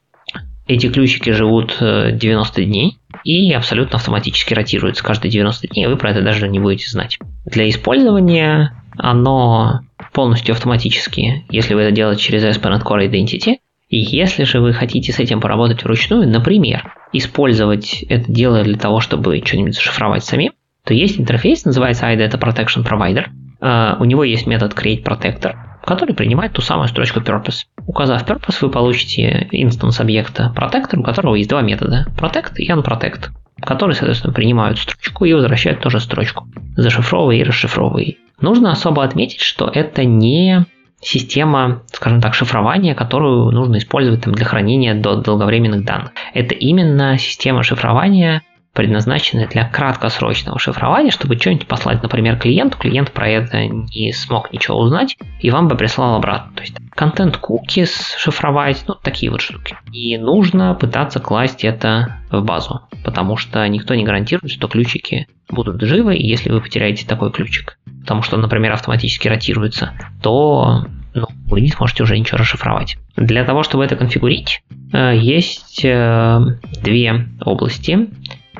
эти 0.66 0.88
ключики 0.88 1.30
живут 1.30 1.76
90 1.78 2.60
э, 2.60 2.64
дней 2.64 2.98
и 3.24 3.52
абсолютно 3.52 3.96
автоматически 3.96 4.52
ротируются 4.54 5.04
каждые 5.04 5.30
90 5.30 5.68
дней, 5.68 5.86
вы 5.86 5.96
про 5.96 6.10
это 6.10 6.22
даже 6.22 6.48
не 6.48 6.58
будете 6.58 6.90
знать. 6.90 7.18
Для 7.44 7.68
использования 7.68 8.72
оно 8.98 9.80
полностью 10.12 10.54
автоматически, 10.54 11.44
если 11.50 11.74
вы 11.74 11.82
это 11.82 11.92
делаете 11.92 12.22
через 12.22 12.44
ASP.NET 12.44 12.82
Core 12.82 13.08
Identity. 13.08 13.58
И 13.88 13.98
если 13.98 14.44
же 14.44 14.60
вы 14.60 14.72
хотите 14.72 15.12
с 15.12 15.20
этим 15.20 15.40
поработать 15.40 15.84
вручную, 15.84 16.28
например, 16.28 16.92
использовать 17.12 18.02
это 18.08 18.30
дело 18.30 18.62
для 18.62 18.76
того, 18.76 19.00
чтобы 19.00 19.40
что-нибудь 19.44 19.74
зашифровать 19.74 20.24
самим, 20.24 20.52
то 20.84 20.94
есть 20.94 21.20
интерфейс, 21.20 21.64
называется 21.64 22.06
iData 22.06 22.38
Protection 22.38 22.84
Provider. 22.84 23.26
Uh, 23.60 23.96
у 23.98 24.04
него 24.04 24.22
есть 24.22 24.46
метод 24.46 24.74
create 24.74 25.02
protector, 25.02 25.54
который 25.84 26.14
принимает 26.14 26.52
ту 26.52 26.62
самую 26.62 26.88
строчку 26.88 27.20
purpose. 27.20 27.64
Указав 27.86 28.28
purpose, 28.28 28.58
вы 28.60 28.70
получите 28.70 29.48
инстанс 29.50 30.00
объекта 30.00 30.52
protector, 30.54 30.98
у 30.98 31.02
которого 31.02 31.36
есть 31.36 31.48
два 31.48 31.62
метода 31.62 32.06
protect 32.18 32.56
и 32.56 32.70
unprotect, 32.70 33.30
которые, 33.60 33.94
соответственно, 33.94 34.32
принимают 34.32 34.78
строчку 34.78 35.24
и 35.24 35.32
возвращают 35.32 35.80
тоже 35.80 36.00
строчку, 36.00 36.46
зашифровывая 36.76 37.36
и 37.36 37.44
расшифровывая. 37.44 38.14
Нужно 38.40 38.70
особо 38.70 39.02
отметить, 39.02 39.40
что 39.40 39.70
это 39.72 40.04
не 40.04 40.66
система, 41.00 41.82
скажем 41.92 42.20
так, 42.20 42.34
шифрования, 42.34 42.94
которую 42.94 43.50
нужно 43.50 43.78
использовать 43.78 44.22
там, 44.22 44.34
для 44.34 44.44
хранения 44.44 44.94
долговременных 44.94 45.84
данных. 45.84 46.12
Это 46.34 46.54
именно 46.54 47.18
система 47.18 47.62
шифрования 47.62 48.42
предназначены 48.76 49.48
для 49.48 49.66
краткосрочного 49.66 50.58
шифрования, 50.58 51.10
чтобы 51.10 51.36
что-нибудь 51.36 51.66
послать, 51.66 52.02
например, 52.02 52.36
клиенту, 52.36 52.76
клиент 52.76 53.10
про 53.10 53.26
это 53.28 53.66
не 53.66 54.12
смог 54.12 54.52
ничего 54.52 54.78
узнать, 54.78 55.16
и 55.40 55.50
вам 55.50 55.66
бы 55.66 55.76
прислал 55.76 56.16
обратно. 56.16 56.52
То 56.54 56.60
есть 56.60 56.76
контент 56.90 57.40
cookies 57.42 57.90
шифровать, 58.18 58.84
ну, 58.86 58.94
такие 58.94 59.32
вот 59.32 59.40
штуки. 59.40 59.76
И 59.92 60.18
нужно 60.18 60.74
пытаться 60.74 61.20
класть 61.20 61.64
это 61.64 62.20
в 62.30 62.42
базу, 62.42 62.82
потому 63.02 63.38
что 63.38 63.66
никто 63.66 63.94
не 63.94 64.04
гарантирует, 64.04 64.52
что 64.52 64.68
ключики 64.68 65.26
будут 65.48 65.80
живы, 65.80 66.14
если 66.14 66.50
вы 66.50 66.60
потеряете 66.60 67.06
такой 67.06 67.32
ключик. 67.32 67.78
Потому 68.06 68.22
что, 68.22 68.36
например, 68.36 68.72
автоматически 68.72 69.26
ротируется, 69.26 69.90
то 70.22 70.86
ну, 71.12 71.26
вы 71.48 71.60
не 71.60 71.70
сможете 71.70 72.04
уже 72.04 72.16
ничего 72.16 72.38
расшифровать. 72.38 72.98
Для 73.16 73.42
того, 73.42 73.64
чтобы 73.64 73.84
это 73.84 73.96
конфигурить, 73.96 74.62
э, 74.92 75.16
есть 75.16 75.84
э, 75.84 76.40
две 76.84 77.26
области 77.44 78.08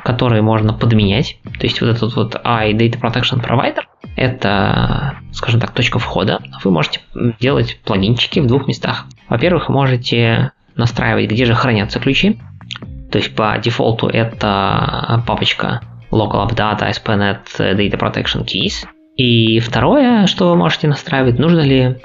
которые 0.05 0.41
можно 0.41 0.73
подменять. 0.73 1.39
То 1.59 1.67
есть 1.67 1.81
вот 1.81 1.91
этот 1.91 2.15
вот 2.15 2.41
I 2.45 2.75
Data 2.75 3.01
Protection 3.01 3.45
Provider– 3.45 3.81
это, 4.17 5.17
скажем 5.33 5.61
так, 5.61 5.73
точка 5.73 5.99
входа. 5.99 6.41
Вы 6.63 6.71
можете 6.71 7.01
делать 7.41 7.81
плагинчики 7.85 8.39
в 8.39 8.47
двух 8.47 8.69
местах. 8.69 9.07
Во-первых, 9.29 9.69
можете 9.69 10.53
настраивать, 10.77 11.29
где 11.29 11.45
же 11.45 11.55
хранятся 11.55 11.99
ключи. 11.99 12.39
То 13.11 13.19
есть 13.19 13.35
по 13.35 13.59
дефолту 13.59 14.07
это 14.07 15.25
папочка 15.27 15.81
Local 16.13 16.49
Updata 16.49 16.89
ASP.NET 16.89 17.59
Data 17.59 17.99
Protection 17.99 18.45
Keys. 18.45 18.87
И 19.17 19.61
второе, 19.61 20.27
что 20.27 20.51
вы 20.51 20.57
можете 20.57 20.89
настраивать, 20.89 21.39
нужно 21.39 21.61
ли 21.61 21.97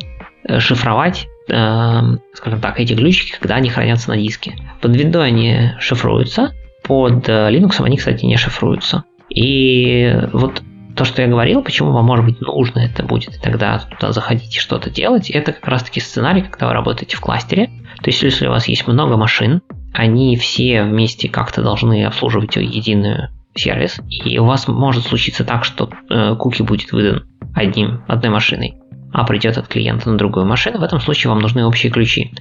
э, 0.43 0.59
шифровать 0.59 1.27
э, 1.49 2.01
скажем 2.33 2.61
так, 2.61 2.79
эти 2.79 2.93
ключики, 2.93 3.37
когда 3.39 3.55
они 3.55 3.69
хранятся 3.69 4.09
на 4.09 4.17
диске. 4.17 4.55
Под 4.81 4.95
Windows 4.95 5.21
они 5.21 5.71
шифруются, 5.79 6.53
под 6.83 7.27
э, 7.27 7.49
Linux 7.51 7.83
они, 7.83 7.97
кстати, 7.97 8.25
не 8.25 8.37
шифруются. 8.37 9.03
И 9.29 10.13
вот 10.33 10.61
то, 10.95 11.05
что 11.05 11.21
я 11.21 11.27
говорил, 11.27 11.61
почему 11.63 11.91
вам, 11.91 12.05
может 12.05 12.25
быть, 12.25 12.41
нужно 12.41 12.79
это 12.79 13.03
будет, 13.03 13.35
и 13.35 13.39
тогда 13.39 13.79
туда 13.79 14.11
заходите 14.11 14.59
что-то 14.59 14.89
делать, 14.89 15.29
это 15.29 15.53
как 15.53 15.67
раз-таки 15.67 15.99
сценарий, 15.99 16.41
когда 16.41 16.67
вы 16.67 16.73
работаете 16.73 17.15
в 17.17 17.21
кластере. 17.21 17.67
То 18.01 18.09
есть, 18.09 18.21
если 18.23 18.47
у 18.47 18.51
вас 18.51 18.67
есть 18.67 18.87
много 18.87 19.15
машин, 19.15 19.61
они 19.93 20.35
все 20.35 20.83
вместе 20.83 21.29
как-то 21.29 21.61
должны 21.61 22.05
обслуживать 22.05 22.55
единую 22.55 23.29
сервис, 23.55 23.99
и 24.09 24.37
у 24.39 24.45
вас 24.45 24.67
может 24.67 25.05
случиться 25.05 25.43
так, 25.43 25.63
что 25.63 25.89
э, 26.09 26.35
куки 26.35 26.61
будет 26.61 26.91
выдан 26.91 27.25
одним, 27.53 28.03
одной 28.07 28.31
машиной. 28.31 28.75
а 29.13 29.25
придет 29.25 29.57
от 29.57 29.67
клиента 29.67 30.09
на 30.09 30.17
другую 30.17 30.45
машину, 30.45 30.79
в 30.79 30.83
этом 30.83 31.01
случае 31.01 31.31
вам 31.31 31.39
нужны 31.39 31.65
общие 31.65 31.91
ключи. 31.91 32.31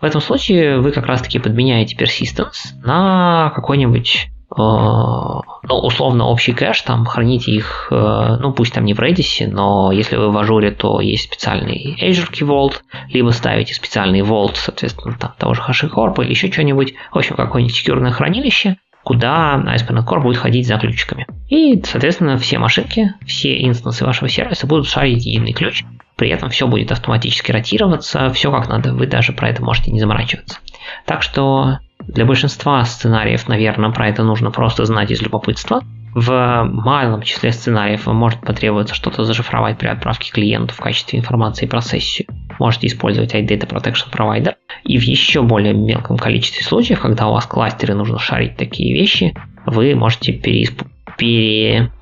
В 0.00 0.04
этом 0.04 0.20
случае 0.20 0.78
вы 0.78 0.92
как 0.92 1.06
раз-таки 1.06 1.40
подменяете 1.40 1.96
persistence 1.96 2.72
на 2.84 3.50
какой-нибудь 3.56 4.28
э, 4.28 4.54
ну, 4.56 5.42
условно 5.82 6.26
общий 6.26 6.52
кэш, 6.52 6.82
там 6.82 7.04
храните 7.04 7.50
их, 7.50 7.88
э, 7.90 8.36
ну 8.40 8.52
пусть 8.52 8.72
там 8.72 8.84
не 8.84 8.94
в 8.94 9.00
Redis, 9.00 9.48
но 9.48 9.90
если 9.90 10.14
вы 10.14 10.30
в 10.30 10.38
Ажуре, 10.38 10.70
то 10.70 11.00
есть 11.00 11.24
специальный 11.24 11.96
Azure 12.00 12.30
Key 12.30 12.46
Vault, 12.46 12.74
либо 13.08 13.30
ставите 13.30 13.74
специальный 13.74 14.20
Vault, 14.20 14.52
соответственно, 14.54 15.16
там 15.18 15.34
того 15.36 15.54
же 15.54 15.62
HashiCorp 15.62 16.22
или 16.22 16.30
еще 16.30 16.52
что-нибудь, 16.52 16.94
в 17.10 17.18
общем, 17.18 17.34
какое-нибудь 17.34 17.74
секьюрное 17.74 18.12
хранилище, 18.12 18.76
куда 19.04 19.62
ASP.NET 19.64 20.06
Core 20.06 20.22
будет 20.22 20.38
ходить 20.38 20.66
за 20.66 20.76
ключиками. 20.78 21.26
И, 21.48 21.80
соответственно, 21.84 22.36
все 22.36 22.58
машинки, 22.58 23.14
все 23.26 23.64
инстансы 23.64 24.04
вашего 24.04 24.28
сервиса 24.28 24.66
будут 24.66 24.86
шарить 24.86 25.24
единый 25.24 25.52
ключ. 25.52 25.84
При 26.16 26.30
этом 26.30 26.50
все 26.50 26.66
будет 26.66 26.92
автоматически 26.92 27.52
ротироваться, 27.52 28.28
все 28.30 28.50
как 28.50 28.68
надо, 28.68 28.92
вы 28.92 29.06
даже 29.06 29.32
про 29.32 29.48
это 29.48 29.62
можете 29.62 29.92
не 29.92 30.00
заморачиваться. 30.00 30.58
Так 31.06 31.22
что 31.22 31.78
для 32.00 32.24
большинства 32.24 32.84
сценариев, 32.84 33.48
наверное, 33.48 33.90
про 33.90 34.08
это 34.08 34.24
нужно 34.24 34.50
просто 34.50 34.84
знать 34.84 35.10
из 35.10 35.22
любопытства. 35.22 35.82
В 36.14 36.64
малом 36.64 37.22
числе 37.22 37.52
сценариев 37.52 38.06
вам 38.06 38.16
может 38.16 38.40
потребоваться 38.40 38.94
что-то 38.94 39.24
зашифровать 39.24 39.78
при 39.78 39.88
отправке 39.88 40.32
клиенту 40.32 40.74
в 40.74 40.80
качестве 40.80 41.18
информации 41.18 41.66
про 41.66 41.80
сессию. 41.80 42.28
Можете 42.58 42.86
использовать 42.86 43.34
iData 43.34 43.68
Protection 43.68 44.10
Provider. 44.12 44.54
И 44.84 44.98
в 44.98 45.02
еще 45.02 45.42
более 45.42 45.74
мелком 45.74 46.16
количестве 46.16 46.64
случаев, 46.64 47.00
когда 47.00 47.28
у 47.28 47.32
вас 47.32 47.46
кластеры 47.46 47.94
нужно 47.94 48.18
шарить 48.18 48.56
такие 48.56 48.94
вещи, 48.94 49.34
вы 49.66 49.94
можете 49.94 50.32
переисп... 50.32 50.82
пере 51.16 51.92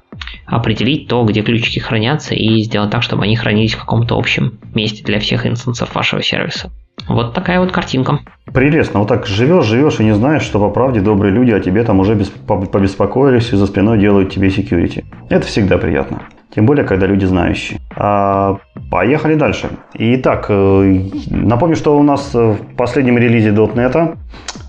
определить 0.46 1.08
то, 1.08 1.24
где 1.24 1.42
ключики 1.42 1.78
хранятся, 1.78 2.34
и 2.34 2.60
сделать 2.62 2.90
так, 2.90 3.02
чтобы 3.02 3.24
они 3.24 3.36
хранились 3.36 3.74
в 3.74 3.80
каком-то 3.80 4.16
общем 4.16 4.58
месте 4.74 5.02
для 5.04 5.20
всех 5.20 5.46
инстансов 5.46 5.94
вашего 5.94 6.22
сервиса. 6.22 6.70
Вот 7.09 7.35
такая 7.35 7.60
вот 7.60 7.73
картинка. 7.73 8.20
Прелестно. 8.52 9.01
Вот 9.01 9.09
так 9.09 9.27
живешь, 9.27 9.66
живешь 9.66 10.01
и 10.01 10.05
не 10.05 10.14
знаешь, 10.14 10.43
что 10.43 10.59
по 10.59 10.70
правде 10.70 11.01
добрые 11.01 11.32
люди 11.32 11.52
о 11.52 11.60
тебе 11.60 11.85
там 11.85 12.01
уже 12.01 12.16
побеспокоились 12.16 13.52
и 13.52 13.56
за 13.56 13.66
спиной 13.66 13.98
делают 13.98 14.32
тебе 14.32 14.48
security. 14.48 15.05
Это 15.28 15.47
всегда 15.47 15.78
приятно. 15.78 16.23
Тем 16.55 16.64
более, 16.64 16.85
когда 16.85 17.06
люди 17.06 17.27
знающие. 17.27 17.81
А, 17.94 18.56
поехали 18.90 19.35
дальше. 19.35 19.68
Итак, 19.94 20.47
э, 20.48 21.01
напомню, 21.28 21.77
что 21.77 21.98
у 21.98 22.02
нас 22.02 22.32
в 22.32 22.56
последнем 22.77 23.18
релизе 23.18 23.51
.NET 23.51 24.16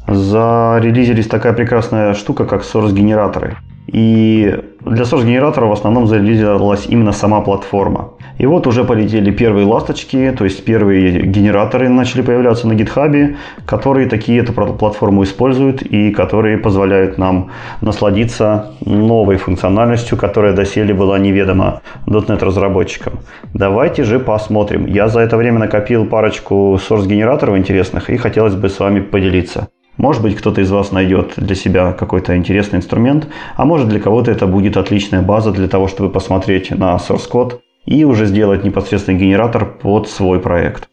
зарелизились 0.07 1.27
такая 1.27 1.53
прекрасная 1.53 2.13
штука, 2.13 2.45
как 2.45 2.63
source-генераторы. 2.63 3.55
И 3.87 4.53
для 4.81 5.03
source-генератора 5.03 5.65
в 5.65 5.71
основном 5.71 6.07
зарелизилась 6.07 6.85
именно 6.87 7.13
сама 7.13 7.41
платформа. 7.41 8.11
И 8.37 8.45
вот 8.45 8.67
уже 8.67 8.83
полетели 8.83 9.31
первые 9.31 9.65
ласточки, 9.65 10.33
то 10.37 10.43
есть 10.43 10.63
первые 10.63 11.25
генераторы 11.25 11.89
начали 11.89 12.21
появляться 12.21 12.67
на 12.67 12.73
GitHub, 12.73 13.35
которые 13.65 14.07
такие 14.07 14.41
эту 14.41 14.53
платформу 14.53 15.23
используют 15.23 15.81
и 15.81 16.11
которые 16.11 16.57
позволяют 16.57 17.17
нам 17.17 17.49
насладиться 17.81 18.73
новой 18.85 19.37
функциональностью, 19.37 20.17
которая 20.17 20.53
доселе 20.53 20.93
была 20.93 21.17
неведома 21.17 21.81
.NET 22.05 22.43
разработчикам. 22.43 23.13
Давайте 23.53 24.03
же 24.03 24.19
посмотрим. 24.19 24.85
Я 24.85 25.07
за 25.07 25.21
это 25.21 25.37
время 25.37 25.59
накопил 25.59 26.05
парочку 26.05 26.77
source-генераторов 26.77 27.57
интересных 27.57 28.09
и 28.09 28.17
хотелось 28.17 28.55
бы 28.55 28.69
с 28.69 28.79
вами 28.79 28.99
поделиться. 28.99 29.69
Может 29.97 30.21
быть, 30.21 30.35
кто-то 30.35 30.61
из 30.61 30.71
вас 30.71 30.91
найдет 30.91 31.33
для 31.37 31.55
себя 31.55 31.91
какой-то 31.91 32.37
интересный 32.37 32.77
инструмент, 32.77 33.27
а 33.55 33.65
может 33.65 33.89
для 33.89 33.99
кого-то 33.99 34.31
это 34.31 34.45
будет 34.45 34.77
отличная 34.77 35.21
база 35.21 35.51
для 35.51 35.67
того, 35.67 35.87
чтобы 35.87 36.09
посмотреть 36.09 36.71
на 36.71 36.95
source 36.95 37.27
код 37.27 37.61
и 37.85 38.03
уже 38.03 38.25
сделать 38.25 38.63
непосредственный 38.63 39.19
генератор 39.19 39.65
под 39.65 40.07
свой 40.07 40.39
проект. 40.39 40.87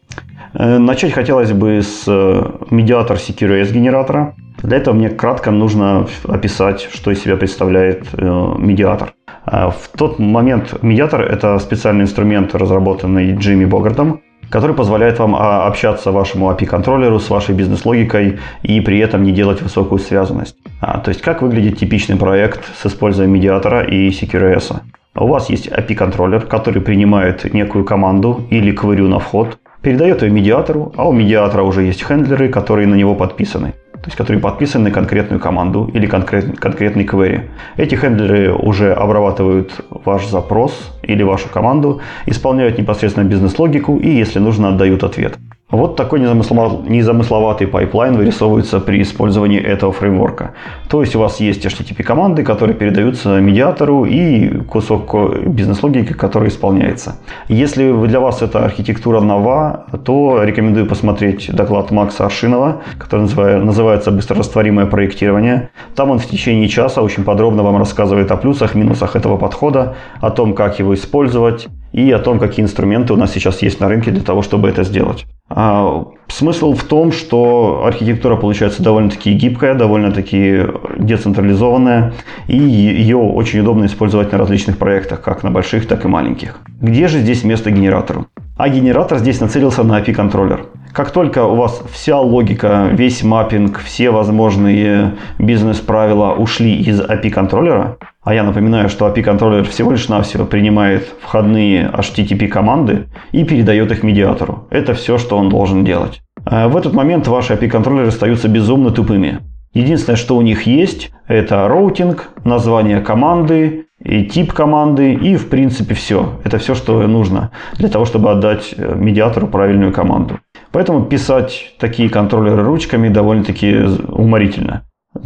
Э, 0.53 0.77
начать 0.77 1.13
хотелось 1.13 1.51
бы 1.51 1.81
с 1.81 2.05
э, 2.07 2.51
медиатор 2.71 3.17
CQRS 3.17 3.71
генератора. 3.73 4.35
Для 4.63 4.77
этого 4.77 4.95
мне 4.95 5.09
кратко 5.09 5.51
нужно 5.51 6.07
описать, 6.23 6.87
что 6.91 7.11
из 7.11 7.21
себя 7.21 7.35
представляет 7.35 8.07
э, 8.13 8.53
медиатор. 8.57 9.13
В 9.45 9.95
тот 9.95 10.17
момент 10.17 10.81
медиатор– 10.81 11.21
это 11.21 11.59
специальный 11.59 12.05
инструмент, 12.05 12.55
разработанный 12.55 13.35
Джимми 13.35 13.65
Богартом, 13.65 14.21
который 14.49 14.75
позволяет 14.75 15.19
вам 15.19 15.35
а, 15.35 15.67
общаться 15.67 16.11
вашему 16.11 16.51
API-контроллеру 16.51 17.19
с 17.19 17.29
вашей 17.29 17.55
бизнес-логикой 17.55 18.39
и 18.63 18.81
при 18.81 18.99
этом 18.99 19.23
не 19.23 19.31
делать 19.31 19.61
высокую 19.61 19.99
связанность. 19.99 20.55
А, 20.81 20.99
то 20.99 21.09
есть, 21.09 21.21
как 21.21 21.41
выглядит 21.41 21.77
типичный 21.77 22.15
проект 22.15 22.63
с 22.81 22.85
использованием 22.85 23.35
медиатора 23.35 23.83
и 23.83 24.09
CQRS. 24.09 24.81
У 25.15 25.27
вас 25.27 25.49
есть 25.49 25.67
API-контроллер, 25.67 26.41
который 26.41 26.81
принимает 26.81 27.53
некую 27.53 27.85
команду 27.85 28.45
или 28.49 28.71
квырю 28.71 29.07
на 29.07 29.19
вход, 29.19 29.57
передает 29.81 30.23
ее 30.23 30.29
медиатору, 30.31 30.93
а 30.97 31.07
у 31.07 31.13
медиатора 31.13 31.63
уже 31.63 31.83
есть 31.83 32.03
хендлеры, 32.03 32.49
которые 32.49 32.87
на 32.87 32.95
него 32.95 33.15
подписаны 33.15 33.73
то 34.05 34.09
есть 34.09 34.17
которые 34.17 34.39
подписаны 34.39 34.89
на 34.89 34.91
конкретную 34.91 35.39
команду 35.39 35.89
или 35.91 36.05
конкрет, 36.05 36.59
конкретный 36.59 37.05
query. 37.05 37.49
Эти 37.75 37.95
хендлеры 37.95 38.53
уже 38.53 38.93
обрабатывают 38.93 39.83
ваш 39.89 40.27
запрос 40.27 40.95
или 41.01 41.23
вашу 41.23 41.49
команду, 41.49 42.01
исполняют 42.27 42.77
непосредственно 42.77 43.23
бизнес-логику 43.23 43.97
и, 43.97 44.07
если 44.07 44.37
нужно, 44.37 44.69
отдают 44.69 45.03
ответ. 45.03 45.39
Вот 45.71 45.95
такой 45.95 46.19
незамысловатый 46.19 47.67
pipeline 47.67 48.15
вырисовывается 48.15 48.79
при 48.79 49.01
использовании 49.01 49.59
этого 49.59 49.91
фреймворка. 49.91 50.53
То 50.89 51.01
есть 51.01 51.15
у 51.15 51.19
вас 51.19 51.39
есть 51.39 51.65
HTTP-команды, 51.65 52.43
которые 52.43 52.75
передаются 52.75 53.39
медиатору 53.41 54.05
и 54.05 54.59
кусок 54.61 55.13
бизнес-логики, 55.47 56.13
который 56.13 56.49
исполняется. 56.49 57.17
Если 57.49 57.91
для 58.05 58.19
вас 58.19 58.43
эта 58.43 58.63
архитектура 58.63 59.21
нова, 59.21 59.87
то 60.05 60.43
рекомендую 60.43 60.85
посмотреть 60.85 61.49
доклад 61.51 61.89
Макса 61.89 62.25
Аршинова, 62.25 62.83
который 62.99 63.23
называется 63.61 64.11
«Быстрорастворимое 64.11 64.85
проектирование». 64.85 65.71
Там 65.95 66.11
он 66.11 66.19
в 66.19 66.27
течение 66.27 66.69
часа 66.69 67.01
очень 67.01 67.23
подробно 67.23 67.63
вам 67.63 67.77
рассказывает 67.77 68.31
о 68.31 68.37
плюсах, 68.37 68.75
минусах 68.75 69.15
этого 69.15 69.37
подхода, 69.37 69.95
о 70.21 70.29
том, 70.29 70.53
как 70.53 70.77
его 70.77 70.93
использовать, 70.93 71.67
и 71.91 72.11
о 72.11 72.19
том, 72.19 72.39
какие 72.39 72.63
инструменты 72.63 73.13
у 73.13 73.17
нас 73.17 73.33
сейчас 73.33 73.61
есть 73.61 73.79
на 73.79 73.89
рынке 73.89 74.11
для 74.11 74.21
того, 74.21 74.41
чтобы 74.41 74.69
это 74.69 74.83
сделать. 74.83 75.25
А, 75.47 76.05
смысл 76.27 76.73
в 76.73 76.83
том, 76.83 77.11
что 77.11 77.83
архитектура 77.85 78.35
получается 78.35 78.81
довольно-таки 78.81 79.33
гибкая, 79.33 79.75
довольно-таки 79.75 80.61
децентрализованная, 80.97 82.13
и 82.47 82.57
ее 82.57 83.17
очень 83.17 83.59
удобно 83.59 83.85
использовать 83.85 84.31
на 84.31 84.37
различных 84.39 84.77
проектах, 84.77 85.21
как 85.21 85.43
на 85.43 85.51
больших, 85.51 85.87
так 85.87 86.03
и 86.03 86.07
маленьких. 86.07 86.59
Где 86.81 87.07
же 87.07 87.19
здесь 87.19 87.43
место 87.43 87.69
генератору? 87.69 88.27
А 88.57 88.69
генератор 88.69 89.19
здесь 89.19 89.39
нацелился 89.39 89.83
на 89.83 89.99
API-контроллер. 89.99 90.65
Как 90.93 91.11
только 91.11 91.43
у 91.43 91.55
вас 91.55 91.83
вся 91.91 92.17
логика, 92.19 92.87
весь 92.91 93.21
mapping, 93.21 93.79
все 93.79 94.11
возможные 94.11 95.15
бизнес-правила 95.37 96.31
ушли 96.31 96.73
из 96.73 97.01
API-контроллера, 97.01 97.97
а 98.25 98.33
я 98.33 98.43
напоминаю, 98.43 98.89
что 98.89 99.07
API-контроллер 99.07 99.63
всего 99.65 99.91
лишь 99.91 100.09
навсего 100.09 100.45
принимает 100.45 101.07
входные 101.21 101.89
HTTP-команды 101.93 103.05
и 103.31 103.43
передает 103.43 103.91
их 103.91 104.03
медиатору. 104.03 104.67
Это 104.71 104.95
все, 104.95 105.19
что 105.19 105.37
он 105.37 105.47
должен 105.47 105.85
делать. 105.85 106.21
А 106.43 106.67
в 106.67 106.75
этот 106.75 106.93
момент 106.93 107.27
ваши 107.27 107.53
API-контроллеры 107.53 108.07
остаются 108.07 108.47
безумно 108.47 108.89
тупыми. 108.89 109.41
Единственное, 109.73 110.17
что 110.17 110.37
у 110.37 110.41
них 110.41 110.63
есть, 110.63 111.11
это 111.27 111.67
routing, 111.67 112.29
название 112.43 112.99
команды, 112.99 113.85
и 114.03 114.25
тип 114.25 114.53
команды, 114.53 115.13
и 115.13 115.35
в 115.35 115.47
принципе 115.49 115.93
все. 115.93 116.39
Это 116.43 116.57
все, 116.57 116.75
что 116.75 117.05
нужно 117.07 117.51
для 117.77 117.89
того, 117.89 118.05
чтобы 118.05 118.31
отдать 118.31 118.73
э, 118.75 118.95
медиатору 118.95 119.47
правильную 119.47 119.93
команду. 119.93 120.39
Поэтому 120.71 121.05
писать 121.05 121.73
такие 121.79 122.09
контроллеры 122.09 122.63
ручками 122.63 123.09
довольно-таки 123.09 123.83
уморительно. 124.07 124.83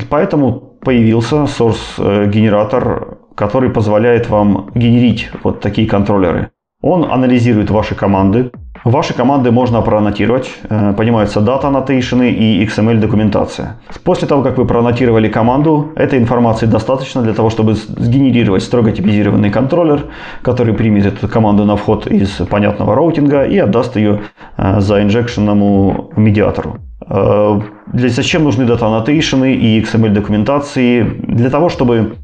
Поэтому 0.09 0.77
появился 0.81 1.45
source-генератор, 1.45 2.83
э, 2.83 3.35
который 3.35 3.69
позволяет 3.69 4.29
вам 4.29 4.71
генерить 4.75 5.29
вот 5.43 5.61
такие 5.61 5.87
контроллеры. 5.87 6.51
Он 6.81 7.05
анализирует 7.11 7.69
ваши 7.69 7.95
команды. 7.95 8.51
Ваши 8.84 9.14
команды 9.14 9.51
можно 9.51 9.81
проаннотировать. 9.81 10.51
Э, 10.69 10.93
понимаются 10.93 11.41
дата 11.41 11.68
аннотейшены 11.68 12.31
и 12.31 12.65
XML 12.65 12.99
документация. 12.99 13.77
После 14.03 14.27
того, 14.27 14.41
как 14.41 14.57
вы 14.57 14.65
проаннотировали 14.65 15.27
команду, 15.27 15.91
этой 15.95 16.19
информации 16.19 16.65
достаточно 16.65 17.22
для 17.22 17.34
того, 17.34 17.49
чтобы 17.49 17.76
сгенерировать 17.76 18.64
строго 18.64 18.91
типизированный 18.91 19.49
контроллер, 19.49 20.06
который 20.41 20.73
примет 20.73 21.06
эту 21.06 21.27
команду 21.27 21.65
на 21.65 21.76
вход 21.76 22.07
из 22.07 22.30
понятного 22.49 22.95
роутинга 22.95 23.43
и 23.43 23.57
отдаст 23.57 23.95
ее 23.97 24.22
э, 24.57 24.80
заинжекшенному 24.80 26.11
медиатору. 26.15 26.77
Э, 27.06 27.60
для 27.93 28.10
зачем 28.10 28.43
нужны 28.43 28.65
дата 28.65 28.88
аннотейшены 28.88 29.53
и 29.53 29.81
XML 29.81 30.10
документации? 30.10 31.03
Для 31.03 31.49
того, 31.49 31.69
чтобы 31.69 32.15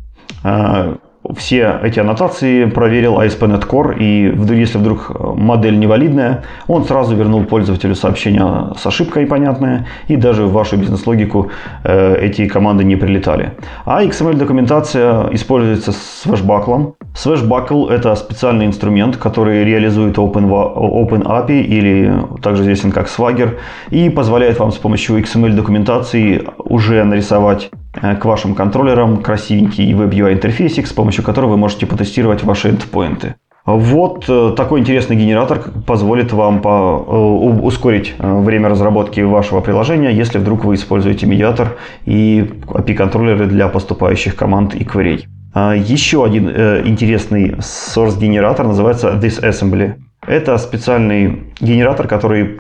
все 1.36 1.80
эти 1.84 2.00
аннотации 2.00 2.66
проверил 2.66 3.20
ASP.NET 3.20 3.68
Core, 3.68 3.98
и 3.98 4.56
если 4.56 4.78
вдруг 4.78 5.12
модель 5.36 5.78
невалидная, 5.80 6.44
он 6.68 6.86
сразу 6.86 7.16
вернул 7.16 7.44
пользователю 7.44 7.96
сообщение 7.96 8.74
с 8.78 8.86
ошибкой 8.86 9.26
понятное, 9.26 9.88
и 10.08 10.16
даже 10.16 10.44
в 10.44 10.52
вашу 10.52 10.78
бизнес-логику 10.78 11.50
э, 11.84 12.18
эти 12.22 12.48
команды 12.48 12.84
не 12.84 12.96
прилетали. 12.96 13.54
А 13.86 14.04
XML-документация 14.04 15.30
используется 15.32 15.92
с 15.92 16.26
Swashbuckle. 16.26 16.94
Swashbuckle– 17.14 17.90
это 17.92 18.16
специальный 18.16 18.66
инструмент, 18.66 19.18
который 19.18 19.64
реализует 19.64 20.18
Open, 20.18 20.50
Open 20.50 21.24
API, 21.24 21.62
или 21.62 22.14
также 22.42 22.64
известен 22.64 22.92
как 22.92 23.08
Swagger, 23.08 23.58
и 23.90 24.10
позволяет 24.10 24.60
вам 24.60 24.72
с 24.72 24.76
помощью 24.76 25.18
XML-документации 25.18 26.44
уже 26.58 27.04
нарисовать 27.04 27.72
Э, 28.02 28.16
к 28.16 28.26
вашим 28.26 28.56
контроллерам 28.56 29.22
красивенький 29.22 29.94
WebUI 29.94 30.34
интерфейсик, 30.34 30.88
с 30.88 30.94
помощью 30.94 31.15
которого 31.24 31.52
вы 31.52 31.58
можете 31.58 31.86
потестировать 31.86 32.44
ваши 32.44 32.70
эндпоинты. 32.70 33.36
Вот 33.66 34.26
э, 34.28 34.54
такой 34.56 34.80
интересный 34.80 35.16
генератор 35.16 35.60
позволит 35.88 36.32
вам 36.32 36.62
по, 36.62 37.04
э, 37.08 37.62
ускорить 37.64 38.14
время 38.20 38.70
разработки 38.70 39.22
вашего 39.22 39.60
приложения, 39.60 40.12
если 40.12 40.38
вдруг 40.38 40.66
вы 40.66 40.76
используете 40.76 41.26
медиатор 41.26 41.78
и 42.06 42.48
API-контроллеры 42.68 43.48
для 43.48 43.68
поступающих 43.68 44.36
команд 44.36 44.76
и 44.76 44.84
кверей. 44.84 45.28
Еще 45.56 46.26
один 46.26 46.50
интересный 46.50 47.56
source-генератор 47.60 48.68
называется 48.68 49.14
ThisAssembly. 49.14 49.94
Это 50.28 50.58
специальный 50.58 51.54
генератор, 51.62 52.10
который 52.10 52.60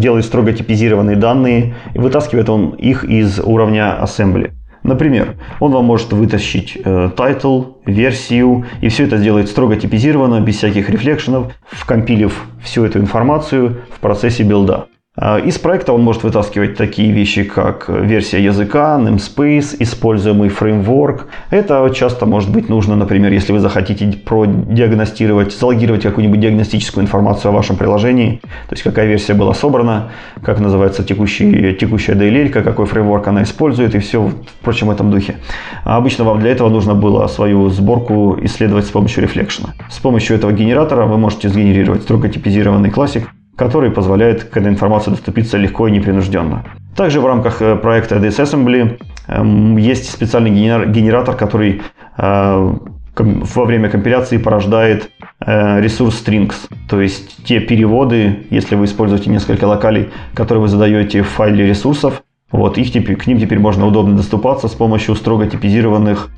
делает 0.00 0.24
строго 0.24 0.52
типизированные 0.52 1.14
данные 1.14 1.76
и 1.94 1.98
вытаскивает 2.00 2.48
он 2.48 2.70
их 2.70 3.04
из 3.04 3.38
уровня 3.38 3.96
assembly. 4.02 4.50
Например, 4.86 5.34
он 5.58 5.72
вам 5.72 5.84
может 5.84 6.12
вытащить 6.12 6.78
э, 6.82 7.10
title, 7.16 7.74
версию, 7.86 8.66
и 8.80 8.88
все 8.88 9.04
это 9.04 9.18
сделает 9.18 9.48
строго 9.48 9.76
типизированно, 9.76 10.40
без 10.40 10.58
всяких 10.58 10.88
рефлекшенов, 10.88 11.52
вкомпилив 11.70 12.44
всю 12.62 12.84
эту 12.84 13.00
информацию 13.00 13.82
в 13.90 13.98
процессе 13.98 14.44
билда. 14.44 14.86
А, 15.18 15.38
из 15.38 15.58
проекта 15.58 15.94
он 15.94 16.02
может 16.02 16.24
вытаскивать 16.24 16.76
такие 16.76 17.10
вещи, 17.10 17.44
как 17.44 17.88
версия 17.88 18.42
языка, 18.42 18.98
namespace, 19.00 19.74
используемый 19.78 20.50
фреймворк. 20.50 21.28
Это 21.50 21.90
часто 21.94 22.26
может 22.26 22.50
быть 22.50 22.68
нужно, 22.68 22.96
например, 22.96 23.32
если 23.32 23.52
вы 23.52 23.60
захотите 23.60 24.06
продиагностировать, 24.18 25.54
залогировать 25.54 26.02
какую-нибудь 26.02 26.40
диагностическую 26.40 27.02
информацию 27.02 27.50
о 27.50 27.52
вашем 27.52 27.76
приложении, 27.76 28.40
то 28.68 28.72
есть 28.72 28.82
какая 28.82 29.06
версия 29.06 29.32
была 29.32 29.54
собрана, 29.54 30.10
как 30.42 30.60
называется 30.60 31.02
текущий, 31.02 31.72
текущая 31.72 32.12
DLL, 32.12 32.50
какой 32.50 32.84
фреймворк 32.84 33.26
она 33.28 33.42
использует 33.42 33.94
и 33.94 34.00
все, 34.00 34.30
впрочем, 34.60 34.88
в 34.88 34.90
этом 34.90 35.10
духе. 35.10 35.36
А 35.84 35.96
обычно 35.96 36.24
вам 36.24 36.40
для 36.40 36.50
этого 36.50 36.68
нужно 36.68 36.94
было 36.94 37.26
свою 37.28 37.70
сборку 37.70 38.36
исследовать 38.42 38.84
с 38.84 38.90
помощью 38.90 39.22
рефлекшена. 39.22 39.70
С 39.88 39.98
помощью 39.98 40.36
этого 40.36 40.52
генератора 40.52 41.06
вы 41.06 41.16
можете 41.16 41.48
сгенерировать 41.48 42.02
строго 42.02 42.28
типизированный 42.28 42.90
классик, 42.90 43.30
который 43.56 43.90
позволяет 43.90 44.44
к 44.44 44.56
этой 44.56 44.68
информации 44.68 45.10
доступиться 45.10 45.56
легко 45.56 45.88
и 45.88 45.90
непринужденно. 45.90 46.64
Также 46.94 47.20
в 47.20 47.26
рамках 47.26 47.60
э, 47.62 47.76
проекта 47.76 48.16
DSAssembly 48.16 49.00
эм, 49.28 49.76
есть 49.76 50.10
специальный 50.10 50.50
генератор, 50.50 51.34
который 51.36 51.82
э, 52.16 52.74
во 53.18 53.64
время 53.64 53.88
компиляции 53.88 54.36
порождает 54.36 55.10
э, 55.44 55.80
ресурс 55.80 56.22
strings, 56.22 56.54
то 56.88 57.00
есть 57.00 57.44
те 57.44 57.60
переводы, 57.60 58.46
если 58.50 58.76
вы 58.76 58.84
используете 58.84 59.30
несколько 59.30 59.64
локалей, 59.64 60.10
которые 60.34 60.62
вы 60.62 60.68
задаете 60.68 61.22
в 61.22 61.28
файле 61.28 61.66
ресурсов, 61.66 62.22
вот, 62.52 62.78
их 62.78 62.92
теперь, 62.92 63.16
к 63.16 63.26
ним 63.26 63.40
теперь 63.40 63.58
можно 63.58 63.86
удобно 63.86 64.16
доступаться 64.16 64.68
с 64.68 64.72
помощью 64.72 65.16
строго 65.16 65.46
типизированных 65.46 66.28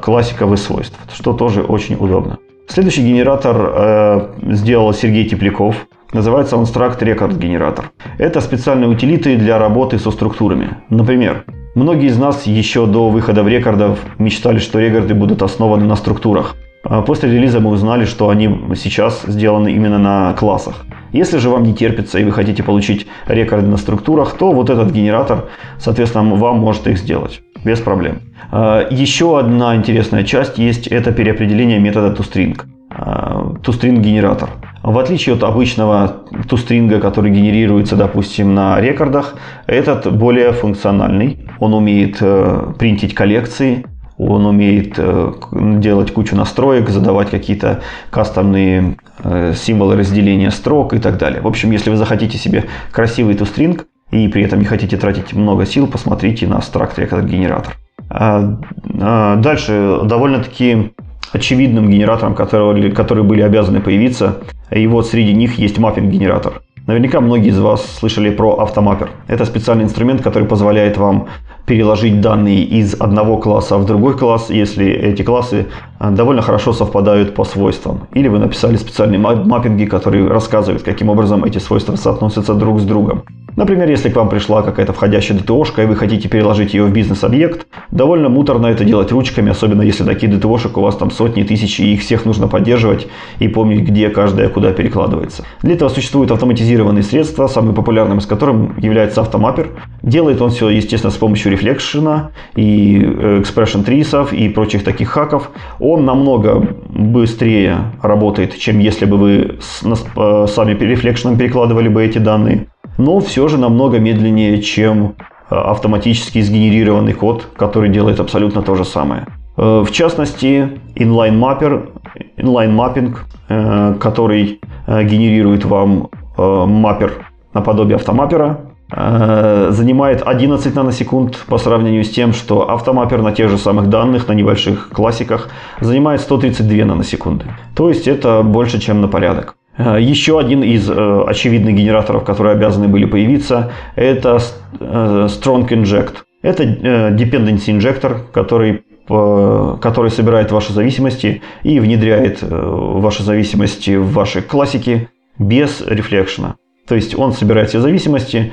классиков 0.00 0.52
и 0.52 0.56
свойств, 0.56 0.96
что 1.12 1.32
тоже 1.32 1.62
очень 1.62 1.96
удобно. 1.96 2.38
Следующий 2.68 3.02
генератор 3.02 3.56
э, 3.56 4.28
сделал 4.52 4.92
Сергей 4.92 5.26
Тепляков. 5.26 5.86
Называется 6.12 6.56
он 6.56 6.64
Struct 6.64 7.00
Record 7.00 7.38
генератор. 7.38 7.90
Это 8.16 8.40
специальные 8.40 8.88
утилиты 8.88 9.36
для 9.36 9.58
работы 9.58 9.98
со 9.98 10.10
структурами. 10.10 10.78
Например, 10.88 11.44
многие 11.74 12.06
из 12.06 12.18
нас 12.18 12.46
еще 12.46 12.86
до 12.86 13.10
выхода 13.10 13.42
в 13.42 13.48
рекордов 13.48 13.98
мечтали, 14.18 14.58
что 14.58 14.78
рекорды 14.78 15.14
будут 15.14 15.42
основаны 15.42 15.84
на 15.84 15.96
структурах. 15.96 16.56
А 16.82 17.02
после 17.02 17.30
релиза 17.30 17.60
мы 17.60 17.70
узнали, 17.70 18.06
что 18.06 18.30
они 18.30 18.48
сейчас 18.76 19.22
сделаны 19.26 19.72
именно 19.72 19.98
на 19.98 20.32
классах. 20.32 20.86
Если 21.12 21.38
же 21.38 21.50
вам 21.50 21.62
не 21.62 21.74
терпится 21.74 22.18
и 22.18 22.24
вы 22.24 22.32
хотите 22.32 22.62
получить 22.62 23.06
рекорды 23.26 23.66
на 23.66 23.76
структурах, 23.76 24.32
то 24.38 24.52
вот 24.52 24.70
этот 24.70 24.90
генератор, 24.90 25.48
соответственно, 25.78 26.34
вам 26.34 26.58
может 26.58 26.86
их 26.86 26.96
сделать 26.98 27.42
без 27.64 27.80
проблем. 27.80 28.20
А, 28.50 28.86
еще 28.90 29.38
одна 29.38 29.76
интересная 29.76 30.24
часть 30.24 30.56
есть, 30.58 30.86
это 30.86 31.12
переопределение 31.12 31.78
метода 31.78 32.14
toString. 32.14 32.58
А, 32.90 33.54
toString 33.62 33.98
генератор. 34.00 34.48
В 34.88 34.96
отличие 34.96 35.34
от 35.34 35.42
обычного 35.42 36.22
тустринга, 36.48 36.98
который 36.98 37.30
генерируется, 37.30 37.94
допустим, 37.94 38.54
на 38.54 38.80
рекордах, 38.80 39.34
этот 39.66 40.10
более 40.10 40.52
функциональный. 40.52 41.40
Он 41.58 41.74
умеет 41.74 42.16
э, 42.22 42.72
принтить 42.78 43.14
коллекции, 43.14 43.84
он 44.16 44.46
умеет 44.46 44.94
э, 44.96 45.32
делать 45.52 46.14
кучу 46.14 46.34
настроек, 46.34 46.88
задавать 46.88 47.28
какие-то 47.28 47.82
кастомные 48.08 48.96
э, 49.22 49.52
символы 49.54 49.94
разделения 49.94 50.50
строк 50.50 50.94
и 50.94 50.98
так 51.00 51.18
далее. 51.18 51.42
В 51.42 51.46
общем, 51.46 51.70
если 51.70 51.90
вы 51.90 51.96
захотите 51.96 52.38
себе 52.38 52.64
красивый 52.90 53.34
тустринг 53.34 53.88
и 54.10 54.26
при 54.28 54.42
этом 54.42 54.58
не 54.58 54.64
хотите 54.64 54.96
тратить 54.96 55.34
много 55.34 55.66
сил, 55.66 55.86
посмотрите 55.86 56.46
на 56.46 56.60
Struct 56.60 56.96
Record 56.96 57.26
генератор. 57.26 57.76
А, 58.08 58.58
а, 59.02 59.36
дальше 59.36 59.98
довольно-таки 60.04 60.92
очевидным 61.30 61.90
генератором, 61.90 62.34
которые, 62.34 62.90
которые 62.90 63.24
были 63.24 63.42
обязаны 63.42 63.82
появиться. 63.82 64.38
И 64.70 64.86
вот 64.86 65.06
среди 65.06 65.32
них 65.34 65.58
есть 65.58 65.78
маппинг-генератор. 65.78 66.62
Наверняка 66.86 67.20
многие 67.20 67.48
из 67.48 67.58
вас 67.58 67.84
слышали 67.98 68.30
про 68.30 68.60
автомаппер. 68.60 69.10
Это 69.26 69.44
специальный 69.44 69.84
инструмент, 69.84 70.22
который 70.22 70.48
позволяет 70.48 70.96
вам 70.96 71.28
переложить 71.68 72.22
данные 72.22 72.64
из 72.64 72.94
одного 72.98 73.36
класса 73.36 73.76
в 73.76 73.84
другой 73.84 74.16
класс, 74.16 74.48
если 74.48 74.86
эти 74.86 75.22
классы 75.22 75.66
э, 76.00 76.10
довольно 76.10 76.40
хорошо 76.40 76.72
совпадают 76.72 77.34
по 77.34 77.44
свойствам. 77.44 78.08
Или 78.14 78.28
вы 78.28 78.38
написали 78.38 78.76
специальные 78.76 79.18
маппинги, 79.18 79.84
которые 79.84 80.26
рассказывают, 80.28 80.82
каким 80.82 81.10
образом 81.10 81.44
эти 81.44 81.58
свойства 81.58 81.94
соотносятся 81.96 82.54
друг 82.54 82.80
с 82.80 82.84
другом. 82.84 83.24
Например, 83.58 83.90
если 83.90 84.08
к 84.08 84.14
вам 84.14 84.28
пришла 84.28 84.62
какая-то 84.62 84.92
входящая 84.92 85.36
DTO-шка, 85.36 85.82
и 85.82 85.86
вы 85.86 85.96
хотите 85.96 86.28
переложить 86.28 86.74
ее 86.74 86.84
в 86.84 86.92
бизнес-объект, 86.92 87.66
довольно 87.90 88.28
муторно 88.28 88.68
это 88.68 88.84
делать 88.84 89.10
ручками, 89.10 89.50
особенно 89.50 89.82
если 89.82 90.04
такие 90.04 90.30
DTO-шек 90.32 90.78
у 90.78 90.80
вас 90.80 90.94
там 90.94 91.10
сотни, 91.10 91.42
тысячи, 91.42 91.82
и 91.82 91.94
их 91.94 92.02
всех 92.02 92.24
нужно 92.24 92.46
поддерживать 92.46 93.08
и 93.40 93.48
помнить, 93.48 93.80
где 93.80 94.10
каждая 94.10 94.48
куда 94.48 94.72
перекладывается. 94.72 95.44
Для 95.62 95.74
этого 95.74 95.88
существуют 95.88 96.30
автоматизированные 96.30 97.02
средства, 97.02 97.48
самым 97.48 97.74
популярным 97.74 98.18
из 98.18 98.26
которых 98.26 98.78
является 98.78 99.22
автомаппер. 99.22 99.70
Делает 100.02 100.40
он 100.40 100.50
все, 100.50 100.68
естественно, 100.68 101.10
с 101.10 101.16
помощью 101.16 101.50
рефлекшена 101.58 102.30
и 102.56 103.00
э, 103.02 103.42
expression 103.42 103.84
трисов 103.84 104.32
и 104.32 104.48
прочих 104.48 104.84
таких 104.84 105.08
хаков. 105.08 105.50
Он 105.80 106.04
намного 106.04 106.66
быстрее 106.88 107.92
работает, 108.02 108.58
чем 108.58 108.78
если 108.78 109.04
бы 109.04 109.16
вы 109.16 109.58
э, 109.84 110.46
сами 110.48 110.74
рефлекшеном 110.74 111.36
перекладывали 111.36 111.88
бы 111.88 112.04
эти 112.04 112.18
данные 112.18 112.66
но 112.98 113.20
все 113.20 113.48
же 113.48 113.56
намного 113.58 113.98
медленнее, 113.98 114.60
чем 114.60 115.14
э, 115.50 115.54
автоматически 115.54 116.42
сгенерированный 116.42 117.14
код, 117.14 117.48
который 117.56 117.88
делает 117.88 118.20
абсолютно 118.20 118.62
то 118.62 118.74
же 118.74 118.84
самое. 118.84 119.26
Э, 119.56 119.84
в 119.86 119.90
частности, 119.92 120.80
inline 120.96 121.38
mapper, 121.38 121.90
inline 122.36 122.74
mapping, 122.74 123.16
э, 123.48 123.94
который 124.00 124.60
генерирует 124.86 125.66
вам 125.66 126.08
маппер 126.38 127.26
наподобие 127.52 127.96
автомаппера, 127.96 128.67
занимает 128.90 130.22
11 130.24 130.74
наносекунд 130.74 131.44
по 131.46 131.58
сравнению 131.58 132.04
с 132.04 132.10
тем, 132.10 132.32
что 132.32 132.70
автомаппер 132.70 133.20
на 133.20 133.32
тех 133.32 133.50
же 133.50 133.58
самых 133.58 133.90
данных, 133.90 134.28
на 134.28 134.32
небольших 134.32 134.88
классиках, 134.90 135.50
занимает 135.80 136.22
132 136.22 136.84
наносекунды. 136.86 137.44
То 137.76 137.90
есть 137.90 138.08
это 138.08 138.42
больше, 138.42 138.80
чем 138.80 139.02
на 139.02 139.08
порядок. 139.08 139.56
Э, 139.78 139.96
еще 140.00 140.38
один 140.38 140.62
из 140.62 140.90
э, 140.90 141.24
очевидных 141.26 141.74
генераторов, 141.76 142.24
которые 142.24 142.54
обязаны 142.54 142.88
были 142.88 143.04
появиться, 143.04 143.70
это 143.94 144.38
э, 144.78 145.28
Strong 145.28 145.68
Inject. 145.68 146.16
Это 146.42 146.62
dependency 146.62 147.70
инжектор, 147.70 148.20
который 148.32 148.84
который 149.08 150.10
собирает 150.10 150.52
ваши 150.52 150.74
зависимости 150.74 151.40
и 151.62 151.80
внедряет 151.80 152.40
ваши 152.42 153.22
зависимости 153.22 153.96
в 153.96 154.12
ваши 154.12 154.42
классики 154.42 155.08
без 155.38 155.80
рефлекшена. 155.80 156.56
То 156.88 156.94
есть 156.94 157.18
он 157.18 157.32
собирает 157.32 157.68
все 157.68 157.80
зависимости, 157.80 158.52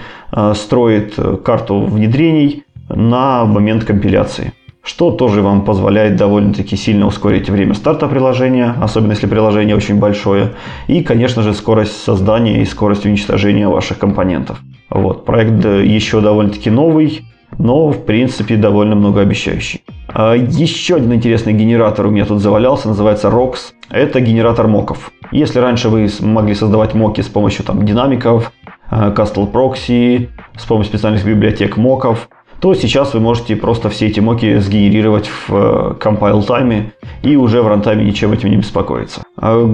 строит 0.53 1.15
карту 1.43 1.81
внедрений 1.81 2.63
на 2.89 3.45
момент 3.45 3.85
компиляции 3.85 4.53
что 4.85 5.09
тоже 5.11 5.41
вам 5.41 5.65
позволяет 5.65 6.15
довольно-таки 6.15 6.77
сильно 6.77 7.07
ускорить 7.07 7.49
время 7.49 7.73
старта 7.73 8.07
приложения, 8.07 8.75
особенно 8.79 9.13
если 9.13 9.25
приложение 9.25 9.75
очень 9.75 9.97
большое, 9.97 10.53
и, 10.87 11.01
конечно 11.01 11.41
же, 11.41 11.53
скорость 11.53 12.03
создания 12.03 12.61
и 12.61 12.65
скорость 12.65 13.05
уничтожения 13.05 13.67
ваших 13.67 13.97
компонентов. 13.97 14.59
Вот. 14.91 15.25
Проект 15.25 15.65
еще 15.65 16.21
довольно-таки 16.21 16.69
новый, 16.69 17.25
но 17.57 17.89
в 17.89 18.05
принципе 18.05 18.57
довольно 18.57 18.95
многообещающий. 18.95 19.81
А, 20.07 20.35
еще 20.35 20.95
один 20.95 21.13
интересный 21.13 21.53
генератор 21.53 22.05
у 22.05 22.11
меня 22.11 22.25
тут 22.25 22.39
завалялся, 22.39 22.87
называется 22.87 23.29
ROX. 23.29 23.55
Это 23.89 24.21
генератор 24.21 24.67
моков. 24.67 25.11
Если 25.31 25.59
раньше 25.59 25.89
вы 25.89 26.09
могли 26.21 26.55
создавать 26.55 26.93
моки 26.93 27.21
с 27.21 27.27
помощью 27.27 27.65
там, 27.65 27.85
динамиков, 27.85 28.51
а, 28.89 29.11
Castle 29.11 29.51
Proxy, 29.51 30.29
с 30.57 30.65
помощью 30.65 30.91
специальных 30.91 31.25
библиотек 31.25 31.77
моков, 31.77 32.29
то 32.59 32.73
сейчас 32.73 33.13
вы 33.13 33.19
можете 33.19 33.55
просто 33.55 33.89
все 33.89 34.07
эти 34.07 34.19
моки 34.19 34.57
сгенерировать 34.57 35.27
в 35.27 35.49
э, 35.53 35.93
compile 35.99 36.43
тайме 36.43 36.93
и 37.21 37.35
уже 37.35 37.61
в 37.61 37.67
рантайме 37.67 38.05
ничем 38.05 38.31
этим 38.31 38.49
не 38.49 38.57
беспокоиться. 38.57 39.23
А, 39.47 39.69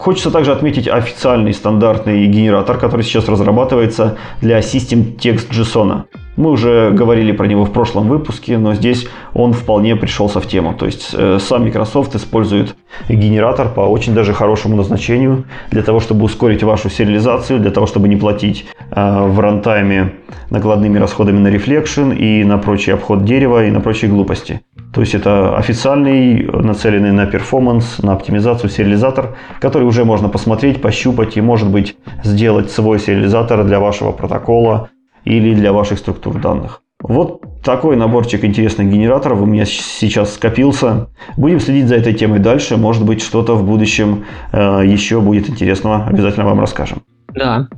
хочется 0.00 0.32
также 0.32 0.50
отметить 0.50 0.88
официальный 0.88 1.54
стандартный 1.54 2.26
генератор, 2.26 2.78
который 2.78 3.02
сейчас 3.02 3.28
разрабатывается 3.28 4.16
для 4.40 4.58
System 4.58 5.16
Text 5.16 5.50
JSON. 5.52 6.06
Мы 6.36 6.50
уже 6.50 6.90
говорили 6.90 7.30
про 7.30 7.46
него 7.46 7.64
в 7.64 7.72
прошлом 7.72 8.08
выпуске, 8.08 8.58
но 8.58 8.74
здесь 8.74 9.06
он 9.32 9.52
вполне 9.52 9.94
пришелся 9.94 10.40
в 10.40 10.48
тему. 10.48 10.74
То 10.76 10.86
есть 10.86 11.10
э, 11.12 11.38
сам 11.40 11.62
Microsoft 11.62 12.16
использует 12.16 12.74
генератор 13.08 13.68
по 13.68 13.82
очень 13.82 14.14
даже 14.14 14.32
хорошему 14.32 14.74
назначению 14.74 15.44
для 15.70 15.82
того, 15.82 16.00
чтобы 16.00 16.24
ускорить 16.24 16.64
вашу 16.64 16.90
сериализацию, 16.90 17.60
для 17.60 17.70
того, 17.70 17.86
чтобы 17.86 18.08
не 18.08 18.16
платить 18.16 18.66
э, 18.90 19.26
в 19.28 19.38
рантайме 19.38 20.14
накладными 20.50 20.98
расходами 20.98 21.38
на 21.38 21.48
Reflection 21.54 22.16
и 22.16 22.42
на 22.42 22.58
прочий 22.58 22.90
обход 22.90 23.24
дерева 23.24 23.64
и 23.64 23.70
на 23.70 23.80
прочие 23.80 24.10
глупости. 24.10 24.60
То 24.94 25.00
есть 25.00 25.14
это 25.14 25.56
официальный, 25.56 26.44
нацеленный 26.44 27.10
на 27.10 27.26
перформанс, 27.26 27.98
на 27.98 28.12
оптимизацию 28.12 28.70
сериализатор, 29.04 29.36
который 29.60 29.84
уже 29.84 30.04
можно 30.04 30.28
посмотреть, 30.28 30.80
пощупать 30.80 31.36
и, 31.36 31.40
может 31.40 31.68
быть, 31.70 31.96
сделать 32.22 32.70
свой 32.70 32.98
сериализатор 32.98 33.64
для 33.64 33.80
вашего 33.80 34.12
протокола 34.12 34.90
или 35.24 35.54
для 35.54 35.72
ваших 35.72 35.98
структур 35.98 36.40
данных. 36.40 36.80
Вот 37.02 37.42
такой 37.62 37.96
наборчик 37.96 38.44
интересных 38.44 38.90
генераторов 38.90 39.42
у 39.42 39.46
меня 39.46 39.66
сейчас 39.66 40.34
скопился. 40.34 41.08
Будем 41.36 41.60
следить 41.60 41.88
за 41.88 41.96
этой 41.96 42.14
темой 42.14 42.38
дальше. 42.38 42.76
Может 42.76 43.04
быть, 43.04 43.22
что-то 43.22 43.56
в 43.56 43.64
будущем 43.64 44.24
э, 44.52 44.82
еще 44.86 45.20
будет 45.20 45.50
интересного. 45.50 46.06
Обязательно 46.06 46.46
вам 46.46 46.60
расскажем. 46.60 47.02
Да, 47.34 47.68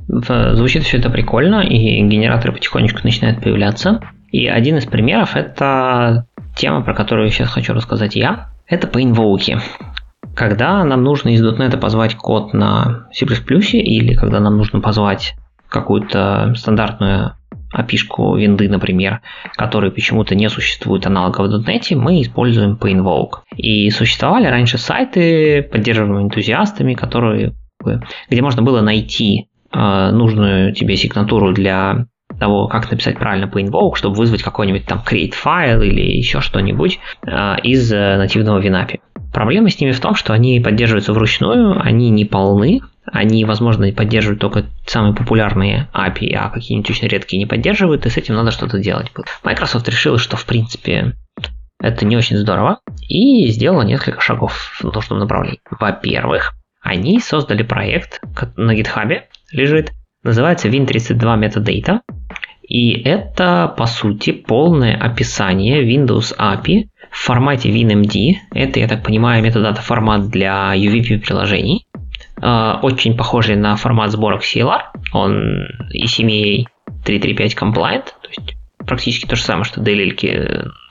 звучит 0.53 0.83
все 0.83 0.97
это 0.97 1.09
прикольно, 1.09 1.61
и 1.61 2.01
генераторы 2.03 2.53
потихонечку 2.53 2.99
начинают 3.03 3.41
появляться. 3.41 4.01
И 4.31 4.47
один 4.47 4.77
из 4.77 4.85
примеров– 4.85 5.31
это 5.35 6.27
тема, 6.55 6.81
про 6.83 6.93
которую 6.93 7.29
сейчас 7.31 7.49
хочу 7.49 7.73
рассказать 7.73 8.15
я. 8.15 8.49
Это 8.67 8.87
поинвоуки. 8.87 9.57
Когда 10.37 10.83
нам 10.83 11.03
нужно 11.03 11.29
из 11.29 11.43
.NET 11.43 11.75
позвать 11.77 12.13
код 12.13 12.53
на 12.53 13.07
C++ 13.11 13.25
или 13.25 14.13
когда 14.13 14.39
нам 14.39 14.55
нужно 14.55 14.81
позвать 14.81 15.33
какую-то 15.67 16.53
стандартную 16.55 17.33
опишку 17.73 18.35
винды, 18.35 18.69
например, 18.69 19.21
которые 19.55 19.91
почему-то 19.91 20.35
не 20.35 20.47
существуют 20.47 21.07
аналогов 21.07 21.47
в 21.47 21.67
.NET, 21.67 21.95
мы 21.95 22.21
используем 22.21 22.77
PainVoke. 22.79 23.39
И 23.55 23.89
существовали 23.89 24.45
раньше 24.45 24.77
сайты, 24.77 25.63
поддерживаемые 25.63 26.25
энтузиастами, 26.25 26.93
которые, 26.93 27.55
где 28.29 28.41
можно 28.43 28.61
было 28.61 28.81
найти 28.81 29.49
э, 29.73 30.11
нужную 30.11 30.71
тебе 30.71 30.97
сигнатуру 30.97 31.51
для 31.51 32.05
того, 32.39 32.67
как 32.67 32.91
написать 32.91 33.17
правильно 33.17 33.45
PainVoke, 33.51 33.95
чтобы 33.95 34.15
вызвать 34.15 34.43
какой-нибудь 34.43 34.85
там 34.85 34.99
create 35.03 35.33
файл 35.33 35.81
или 35.81 36.01
еще 36.01 36.41
что-нибудь 36.41 36.99
э, 37.25 37.55
из 37.63 37.91
э, 37.91 38.17
нативного 38.17 38.61
WinAPI. 38.61 38.99
Проблема 39.37 39.69
с 39.69 39.79
ними 39.79 39.91
в 39.91 39.99
том, 39.99 40.15
что 40.15 40.33
они 40.33 40.59
поддерживаются 40.59 41.13
вручную, 41.13 41.79
они 41.79 42.09
не 42.09 42.25
полны, 42.25 42.81
они, 43.05 43.45
возможно, 43.45 43.91
поддерживают 43.91 44.41
только 44.41 44.65
самые 44.87 45.13
популярные 45.13 45.89
API, 45.93 46.33
а 46.33 46.49
какие-нибудь 46.49 46.89
очень 46.89 47.07
редкие 47.07 47.37
не 47.37 47.45
поддерживают, 47.45 48.07
и 48.07 48.09
с 48.09 48.17
этим 48.17 48.33
надо 48.33 48.49
что-то 48.49 48.79
делать. 48.79 49.11
Microsoft 49.43 49.87
решила, 49.89 50.17
что, 50.17 50.37
в 50.37 50.45
принципе, 50.47 51.13
это 51.79 52.03
не 52.03 52.17
очень 52.17 52.35
здорово, 52.37 52.79
и 53.07 53.47
сделала 53.49 53.83
несколько 53.83 54.21
шагов 54.21 54.71
в 54.81 54.85
нужном 54.85 55.19
направлении. 55.19 55.61
Во-первых, 55.69 56.55
они 56.81 57.19
создали 57.19 57.61
проект 57.61 58.19
на 58.55 58.75
GitHub, 58.75 59.21
лежит, 59.51 59.91
называется 60.23 60.67
Win32 60.67 61.39
Metadata, 61.39 61.99
и 62.67 62.99
это, 63.03 63.71
по 63.77 63.85
сути, 63.85 64.31
полное 64.31 64.97
описание 64.97 65.83
Windows 65.83 66.35
API 66.35 66.89
в 67.11 67.17
формате 67.17 67.69
WinMD. 67.69 68.35
Это, 68.53 68.79
я 68.79 68.87
так 68.87 69.03
понимаю, 69.03 69.43
метадата 69.43 69.81
формат 69.81 70.29
для 70.29 70.73
UVP 70.75 71.19
приложений. 71.19 71.85
А, 72.41 72.79
очень 72.81 73.17
похожий 73.17 73.55
на 73.55 73.75
формат 73.75 74.11
сборок 74.11 74.43
CLR. 74.43 74.81
Он 75.13 75.67
ECMA 75.93 76.65
335 77.03 77.55
compliant, 77.55 78.05
то 78.21 78.29
есть 78.29 78.57
практически 78.85 79.27
то 79.27 79.35
же 79.35 79.43
самое, 79.43 79.65
что 79.65 79.81
DLL 79.81 80.15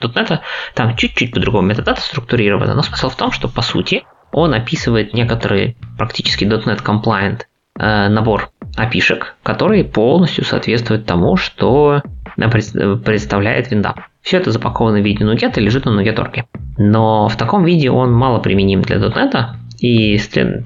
.NET. 0.01 0.39
Там 0.75 0.95
чуть-чуть 0.95 1.31
по-другому 1.31 1.67
метадата 1.67 2.01
структурирована, 2.01 2.75
но 2.75 2.81
смысл 2.81 3.09
в 3.09 3.15
том, 3.15 3.31
что 3.31 3.47
по 3.47 3.61
сути 3.61 4.03
он 4.31 4.53
описывает 4.53 5.13
некоторые 5.13 5.75
практически 5.97 6.43
.NET 6.43 6.83
compliant 6.83 7.41
э, 7.79 8.09
набор 8.09 8.49
опишек, 8.75 9.35
которые 9.43 9.83
полностью 9.83 10.45
соответствуют 10.45 11.05
тому, 11.05 11.37
что 11.37 12.03
представляет 12.35 13.71
винда. 13.71 13.95
Все 14.27 14.39
это 14.39 14.51
запаковано 14.51 14.99
в 14.99 15.05
виде 15.05 15.23
нугета 15.23 15.61
и 15.61 15.63
лежит 15.63 15.85
на 15.85 15.93
нугеторке. 15.93 16.47
Но 16.77 17.29
в 17.29 17.37
таком 17.37 17.63
виде 17.63 17.89
он 17.89 18.11
мало 18.11 18.39
применим 18.39 18.81
для 18.81 18.97
.NET, 18.97 19.55
и 19.79 20.17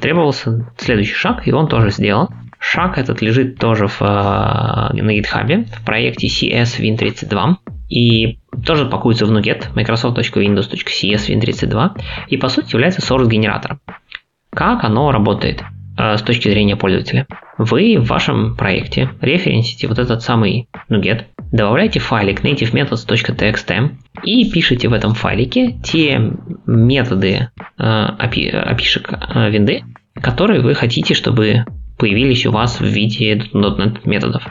требовался 0.01 0.73
следующий 0.79 1.13
шаг, 1.13 1.47
и 1.47 1.51
он 1.51 1.67
тоже 1.67 1.91
сделан. 1.91 2.29
Шаг 2.57 2.97
этот 2.97 3.21
лежит 3.21 3.59
тоже 3.59 3.85
в, 3.85 4.01
э, 4.01 4.05
на 4.05 5.11
GitHub 5.15 5.65
в 5.75 5.85
проекте 5.85 6.25
CS 6.25 6.79
Win32 6.79 7.57
и 7.89 8.39
тоже 8.65 8.87
пакуется 8.87 9.27
в 9.27 9.31
NuGet 9.31 9.75
microsoft.windows.cs 9.75 11.29
Win32 11.29 12.01
и 12.29 12.37
по 12.37 12.49
сути 12.49 12.73
является 12.73 13.01
source 13.01 13.29
генератором. 13.29 13.79
Как 14.49 14.83
оно 14.83 15.11
работает? 15.11 15.63
Э, 15.99 16.17
с 16.17 16.23
точки 16.23 16.49
зрения 16.49 16.75
пользователя. 16.75 17.27
Вы 17.59 17.97
в 17.99 18.07
вашем 18.07 18.55
проекте 18.55 19.09
референсите 19.21 19.87
вот 19.87 19.99
этот 19.99 20.23
самый 20.23 20.67
NuGet, 20.89 21.25
добавляете 21.51 21.99
файлик 21.99 22.43
nativemethods.txt 22.43 23.89
и 24.23 24.49
пишете 24.51 24.87
в 24.87 24.93
этом 24.93 25.13
файлике 25.13 25.79
те 25.83 26.19
методы 26.65 27.49
э, 27.77 27.83
опи, 27.83 28.47
опишек 28.49 29.11
э, 29.11 29.49
винды, 29.49 29.83
которые 30.15 30.61
вы 30.61 30.73
хотите, 30.73 31.13
чтобы 31.13 31.65
появились 31.97 32.45
у 32.45 32.51
вас 32.51 32.79
в 32.79 32.85
виде 32.85 33.35
.NET 33.35 33.99
методов. 34.05 34.43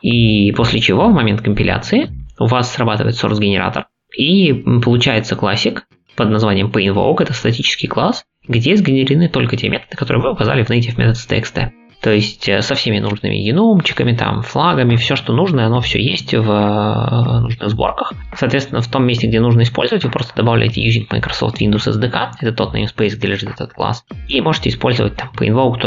И 0.00 0.52
после 0.52 0.80
чего 0.80 1.08
в 1.08 1.12
момент 1.12 1.42
компиляции 1.42 2.10
у 2.38 2.46
вас 2.46 2.72
срабатывает 2.72 3.14
source 3.14 3.40
генератор 3.40 3.86
и 4.16 4.52
получается 4.84 5.36
классик 5.36 5.84
под 6.16 6.30
названием 6.30 6.68
PainVoke, 6.68 7.22
это 7.22 7.32
статический 7.32 7.88
класс, 7.88 8.24
где 8.46 8.76
сгенерены 8.76 9.28
только 9.28 9.56
те 9.56 9.68
методы, 9.68 9.96
которые 9.96 10.22
вы 10.22 10.32
указали 10.32 10.62
в 10.62 10.70
native 10.70 10.96
methods 10.96 11.28
txt. 11.28 11.70
То 12.02 12.10
есть 12.10 12.48
э, 12.48 12.62
со 12.62 12.74
всеми 12.74 12.98
нужными 12.98 13.36
геномчиками, 13.36 14.12
там, 14.12 14.42
флагами, 14.42 14.96
все, 14.96 15.14
что 15.14 15.32
нужно, 15.32 15.66
оно 15.66 15.80
все 15.80 16.02
есть 16.02 16.34
в 16.34 16.50
э, 16.50 17.40
нужных 17.40 17.70
сборках. 17.70 18.12
Соответственно, 18.34 18.80
в 18.80 18.88
том 18.88 19.06
месте, 19.06 19.28
где 19.28 19.38
нужно 19.38 19.62
использовать, 19.62 20.04
вы 20.04 20.10
просто 20.10 20.34
добавляете 20.34 20.84
using 20.84 21.06
Microsoft 21.08 21.62
Windows 21.62 21.88
SDK, 21.88 22.32
это 22.40 22.52
тот 22.52 22.74
namespace, 22.74 23.14
где 23.14 23.28
лежит 23.28 23.50
этот 23.50 23.72
класс, 23.72 24.04
и 24.26 24.40
можете 24.40 24.70
использовать 24.70 25.14
там 25.14 25.30
по 25.32 25.46
invoke. 25.46 25.78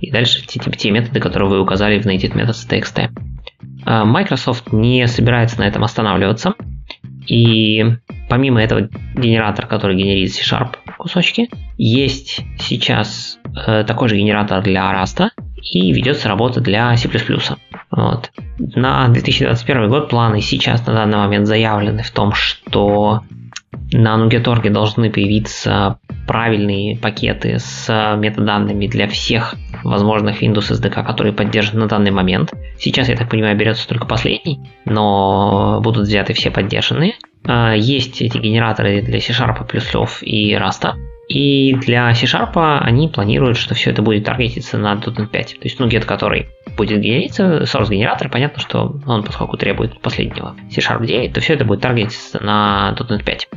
и 0.00 0.10
дальше 0.10 0.46
те, 0.46 0.60
те 0.60 0.90
методы, 0.90 1.20
которые 1.20 1.48
вы 1.48 1.60
указали 1.60 1.98
в 1.98 2.04
native 2.04 2.34
methods 2.34 2.68
txt. 2.68 3.08
Э, 3.86 4.04
Microsoft 4.04 4.74
не 4.74 5.06
собирается 5.06 5.58
на 5.58 5.66
этом 5.66 5.84
останавливаться, 5.84 6.52
и 7.26 7.82
помимо 8.28 8.60
этого 8.62 8.90
генератора, 9.14 9.66
который 9.66 9.96
генерит 9.96 10.34
C-Sharp 10.34 10.76
кусочки, 10.98 11.48
есть 11.78 12.44
сейчас 12.58 13.38
э, 13.66 13.84
такой 13.84 14.10
же 14.10 14.18
генератор 14.18 14.62
для 14.62 14.92
Rust 14.92 15.30
и 15.62 15.92
ведется 15.92 16.28
работа 16.28 16.60
для 16.60 16.96
C++. 16.96 17.08
Вот. 17.90 18.30
На 18.58 19.08
2021 19.08 19.88
год 19.88 20.08
планы 20.08 20.40
сейчас 20.40 20.86
на 20.86 20.94
данный 20.94 21.18
момент 21.18 21.46
заявлены 21.46 22.02
в 22.02 22.10
том, 22.10 22.32
что 22.32 23.22
на 23.92 24.16
Nuget.org 24.16 24.70
должны 24.70 25.10
появиться 25.10 25.98
правильные 26.26 26.96
пакеты 26.96 27.58
с 27.58 28.16
метаданными 28.18 28.86
для 28.86 29.08
всех 29.08 29.54
возможных 29.82 30.42
Windows 30.42 30.70
SDK, 30.70 31.04
которые 31.04 31.32
поддержаны 31.32 31.80
на 31.80 31.88
данный 31.88 32.10
момент. 32.10 32.52
Сейчас, 32.78 33.08
я 33.08 33.16
так 33.16 33.28
понимаю, 33.28 33.56
берется 33.56 33.88
только 33.88 34.06
последний, 34.06 34.60
но 34.84 35.80
будут 35.82 36.06
взяты 36.06 36.32
все 36.32 36.50
поддержанные. 36.50 37.14
А, 37.44 37.74
есть 37.74 38.22
эти 38.22 38.38
генераторы 38.38 39.02
для 39.02 39.20
C-Sharp, 39.20 39.66
плюсов 39.66 40.22
и 40.22 40.54
Rust. 40.54 40.92
И 41.32 41.74
для 41.76 42.12
C-Sharp 42.12 42.80
они 42.82 43.08
планируют, 43.08 43.56
что 43.56 43.74
все 43.74 43.90
это 43.90 44.02
будет 44.02 44.24
таргетиться 44.24 44.76
на 44.76 44.92
.NET 44.94 45.28
5. 45.28 45.46
То 45.46 45.64
есть, 45.64 45.80
ну, 45.80 45.88
get, 45.88 46.04
который 46.04 46.48
будет 46.76 47.00
генериться, 47.00 47.62
source 47.62 47.88
генератор, 47.88 48.28
понятно, 48.28 48.60
что 48.60 49.00
он, 49.06 49.22
поскольку 49.22 49.56
требует 49.56 49.98
последнего 50.02 50.54
C-Sharp 50.70 51.06
9, 51.06 51.32
то 51.32 51.40
все 51.40 51.54
это 51.54 51.64
будет 51.64 51.80
таргетиться 51.80 52.38
на 52.44 52.94
.NET 52.98 53.24
5. 53.24 53.48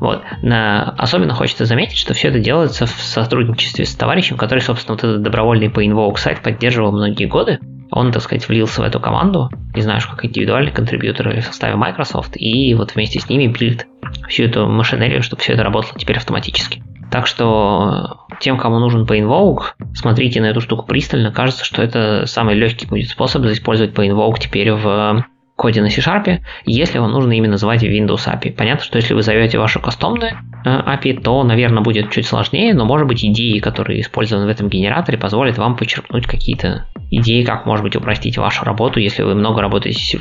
Вот. 0.00 0.22
На... 0.40 0.94
Особенно 0.96 1.34
хочется 1.34 1.66
заметить, 1.66 1.98
что 1.98 2.14
все 2.14 2.28
это 2.28 2.38
делается 2.38 2.86
в 2.86 2.90
сотрудничестве 2.90 3.84
с 3.84 3.94
товарищем, 3.94 4.38
который, 4.38 4.60
собственно, 4.60 4.94
вот 4.94 5.04
этот 5.04 5.22
добровольный 5.22 5.68
PInvoke 5.68 6.16
сайт 6.16 6.40
поддерживал 6.42 6.92
многие 6.92 7.26
годы. 7.26 7.58
он, 7.90 8.12
так 8.12 8.22
сказать, 8.22 8.48
влился 8.48 8.80
в 8.80 8.84
эту 8.84 8.98
команду, 8.98 9.50
не 9.74 9.82
знаю, 9.82 10.00
как 10.08 10.24
индивидуальный 10.24 10.72
contributor 10.72 11.28
или 11.28 11.40
в 11.40 11.44
составе 11.44 11.76
Microsoft, 11.76 12.32
и 12.36 12.72
вот 12.74 12.94
вместе 12.94 13.20
с 13.20 13.28
ними 13.28 13.46
билдят 13.46 13.86
всю 14.26 14.44
эту 14.44 14.66
машинерию, 14.66 15.22
чтобы 15.22 15.42
все 15.42 15.52
это 15.52 15.62
работало 15.62 15.98
теперь 15.98 16.16
автоматически. 16.16 16.82
Так 17.10 17.26
что 17.26 18.26
тем, 18.40 18.58
кому 18.58 18.78
нужен 18.78 19.04
PInvoke, 19.04 19.62
смотрите 19.94 20.40
на 20.40 20.46
эту 20.46 20.60
штуку 20.60 20.86
пристально. 20.86 21.32
Кажется, 21.32 21.64
что 21.64 21.82
это 21.82 22.24
самый 22.26 22.54
легкий 22.54 22.86
будет 22.86 23.08
способ 23.08 23.44
использовать 23.46 23.94
PInvoke 23.94 24.38
теперь 24.40 24.72
в 24.72 25.24
коде 25.56 25.80
на 25.80 25.88
C-Sharp, 25.88 26.40
если 26.66 26.98
вам 26.98 27.12
нужно 27.12 27.32
именно 27.32 27.52
называть 27.52 27.82
Windows 27.84 28.26
API. 28.26 28.52
Понятно, 28.52 28.84
что 28.84 28.96
если 28.96 29.14
вы 29.14 29.22
зовете 29.22 29.58
вашу 29.58 29.80
кастомную 29.80 30.32
э, 30.64 30.68
API, 30.68 31.22
то, 31.22 31.44
наверное, 31.44 31.82
будет 31.82 32.10
чуть 32.10 32.26
сложнее, 32.26 32.74
но, 32.74 32.84
может 32.84 33.06
быть, 33.06 33.24
идеи, 33.24 33.60
которые 33.60 34.00
использованы 34.00 34.46
в 34.46 34.48
этом 34.48 34.68
генераторе, 34.68 35.16
позволят 35.16 35.56
вам 35.56 35.76
почерпнуть 35.76 36.26
какие-то 36.26 36.86
идеи, 37.10 37.44
как, 37.44 37.66
может 37.66 37.84
быть, 37.84 37.94
упростить 37.94 38.36
вашу 38.36 38.64
работу, 38.64 38.98
если 38.98 39.22
вы 39.22 39.34
много 39.36 39.60
работаете 39.60 39.98
с 39.98 40.08
C++ 40.08 40.18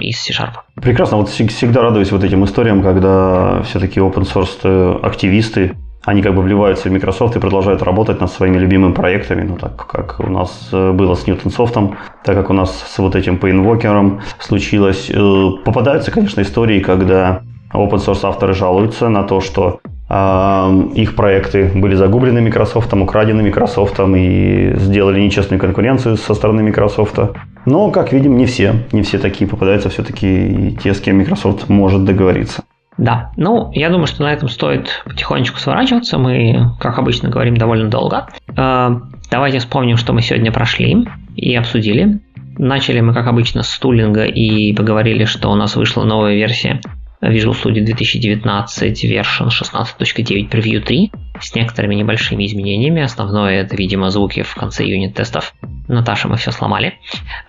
и 0.00 0.12
с 0.12 0.20
C-Sharp. 0.20 0.52
Прекрасно. 0.80 1.16
Вот 1.16 1.28
всегда 1.30 1.82
радуюсь 1.82 2.12
вот 2.12 2.22
этим 2.22 2.44
историям, 2.44 2.82
когда 2.82 3.62
все-таки 3.62 3.98
open 3.98 4.22
source 4.22 4.58
э, 4.62 4.98
активисты 5.02 5.74
они 6.06 6.22
как 6.22 6.34
бы 6.34 6.42
вливаются 6.42 6.88
в 6.88 6.92
Microsoft 6.92 7.36
и 7.36 7.40
продолжают 7.40 7.82
работать 7.82 8.20
над 8.20 8.30
своими 8.30 8.58
любимыми 8.58 8.92
проектами, 8.92 9.42
ну 9.42 9.56
так 9.56 9.86
как 9.86 10.20
у 10.20 10.30
нас 10.30 10.68
э, 10.72 10.92
было 10.92 11.14
с 11.16 11.26
Newtonsoft, 11.26 11.94
так 12.24 12.36
как 12.36 12.48
у 12.48 12.52
нас 12.52 12.70
с 12.70 12.98
вот 12.98 13.16
этим 13.16 13.34
Painwalker 13.34 14.20
случилось. 14.38 15.10
Э, 15.10 15.50
попадаются, 15.64 16.12
конечно, 16.12 16.42
истории, 16.42 16.78
когда 16.78 17.42
open 17.74 17.98
source 17.98 18.20
авторы 18.22 18.54
жалуются 18.54 19.08
на 19.08 19.24
то, 19.24 19.40
что 19.40 19.80
э, 20.08 20.90
их 20.94 21.16
проекты 21.16 21.72
были 21.74 21.96
загублены 21.96 22.40
Microsoft, 22.40 22.94
украдены 22.94 23.42
Microsoft 23.42 23.98
и 23.98 24.74
сделали 24.76 25.20
нечестную 25.20 25.58
конкуренцию 25.58 26.16
со 26.16 26.34
стороны 26.34 26.62
Microsoft. 26.62 27.18
Но, 27.64 27.90
как 27.90 28.12
видим, 28.12 28.36
не 28.36 28.46
все. 28.46 28.74
Не 28.92 29.02
все 29.02 29.18
такие 29.18 29.50
попадаются 29.50 29.88
все-таки 29.88 30.78
те, 30.80 30.94
с 30.94 31.00
кем 31.00 31.18
Microsoft 31.18 31.68
может 31.68 32.04
договориться. 32.04 32.62
Да, 32.98 33.30
ну, 33.36 33.70
я 33.72 33.90
думаю, 33.90 34.06
что 34.06 34.22
на 34.22 34.32
этом 34.32 34.48
стоит 34.48 35.02
потихонечку 35.04 35.58
сворачиваться. 35.58 36.18
Мы, 36.18 36.72
как 36.80 36.98
обычно, 36.98 37.28
говорим 37.28 37.56
довольно 37.56 37.90
долго. 37.90 38.26
Э, 38.56 38.90
давайте 39.30 39.58
вспомним, 39.58 39.96
что 39.96 40.12
мы 40.12 40.22
сегодня 40.22 40.50
прошли 40.50 41.06
и 41.34 41.54
обсудили. 41.54 42.20
Начали 42.58 43.00
мы, 43.00 43.12
как 43.12 43.26
обычно, 43.26 43.62
с 43.62 43.78
тулинга 43.78 44.24
и 44.24 44.72
поговорили, 44.72 45.26
что 45.26 45.50
у 45.50 45.54
нас 45.54 45.76
вышла 45.76 46.04
новая 46.04 46.34
версия 46.34 46.80
Visual 47.22 47.52
Studio 47.52 47.84
2019 47.84 49.04
version 49.04 49.48
16.9 49.48 50.50
Preview 50.50 50.80
3 50.80 51.12
с 51.40 51.54
некоторыми 51.54 51.94
небольшими 51.96 52.46
изменениями. 52.46 53.02
Основное 53.02 53.60
это, 53.60 53.76
видимо, 53.76 54.08
звуки 54.10 54.42
в 54.42 54.54
конце 54.54 54.86
юнит-тестов. 54.86 55.52
Наташа, 55.88 56.28
мы 56.28 56.36
все 56.36 56.50
сломали. 56.50 56.94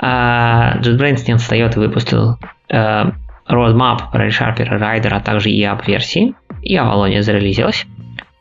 Э, 0.01 0.79
JetBrains 0.81 1.23
не 1.27 1.33
отстает 1.33 1.77
и 1.77 1.79
выпустил 1.79 2.37
э, 2.69 3.11
roadmap 3.49 4.11
про 4.11 4.27
ReSharper 4.27 4.79
Rider, 4.79 5.09
а 5.09 5.19
также 5.19 5.49
и 5.49 5.63
app-версии, 5.63 6.35
и 6.61 6.75
Avalonia 6.75 7.21
зарелизилась. 7.21 7.85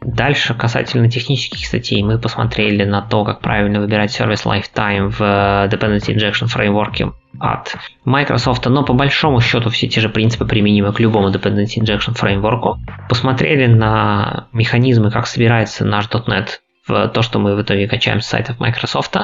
Дальше, 0.02 0.54
касательно 0.54 1.10
технических 1.10 1.66
статей, 1.66 2.02
мы 2.02 2.18
посмотрели 2.18 2.84
на 2.84 3.02
то, 3.02 3.24
как 3.24 3.40
правильно 3.40 3.80
выбирать 3.80 4.12
сервис 4.12 4.44
Lifetime 4.44 5.08
в 5.08 5.20
Dependency 5.20 6.14
Injection 6.14 6.46
Framework 6.46 7.12
от 7.40 7.76
Microsoft, 8.04 8.66
но 8.66 8.84
по 8.84 8.92
большому 8.92 9.40
счету 9.40 9.68
все 9.70 9.88
те 9.88 10.00
же 10.00 10.08
принципы 10.08 10.44
применимы 10.44 10.92
к 10.92 11.00
любому 11.00 11.30
Dependency 11.30 11.80
Injection 11.80 12.14
Framework. 12.14 12.76
Посмотрели 13.08 13.66
на 13.66 14.46
механизмы, 14.52 15.10
как 15.10 15.26
собирается 15.26 15.84
наш 15.84 16.06
.NET 16.08 16.60
в 16.86 17.08
то, 17.08 17.22
что 17.22 17.40
мы 17.40 17.56
в 17.56 17.62
итоге 17.62 17.88
качаем 17.88 18.20
с 18.20 18.26
сайтов 18.26 18.60
Microsoft. 18.60 19.16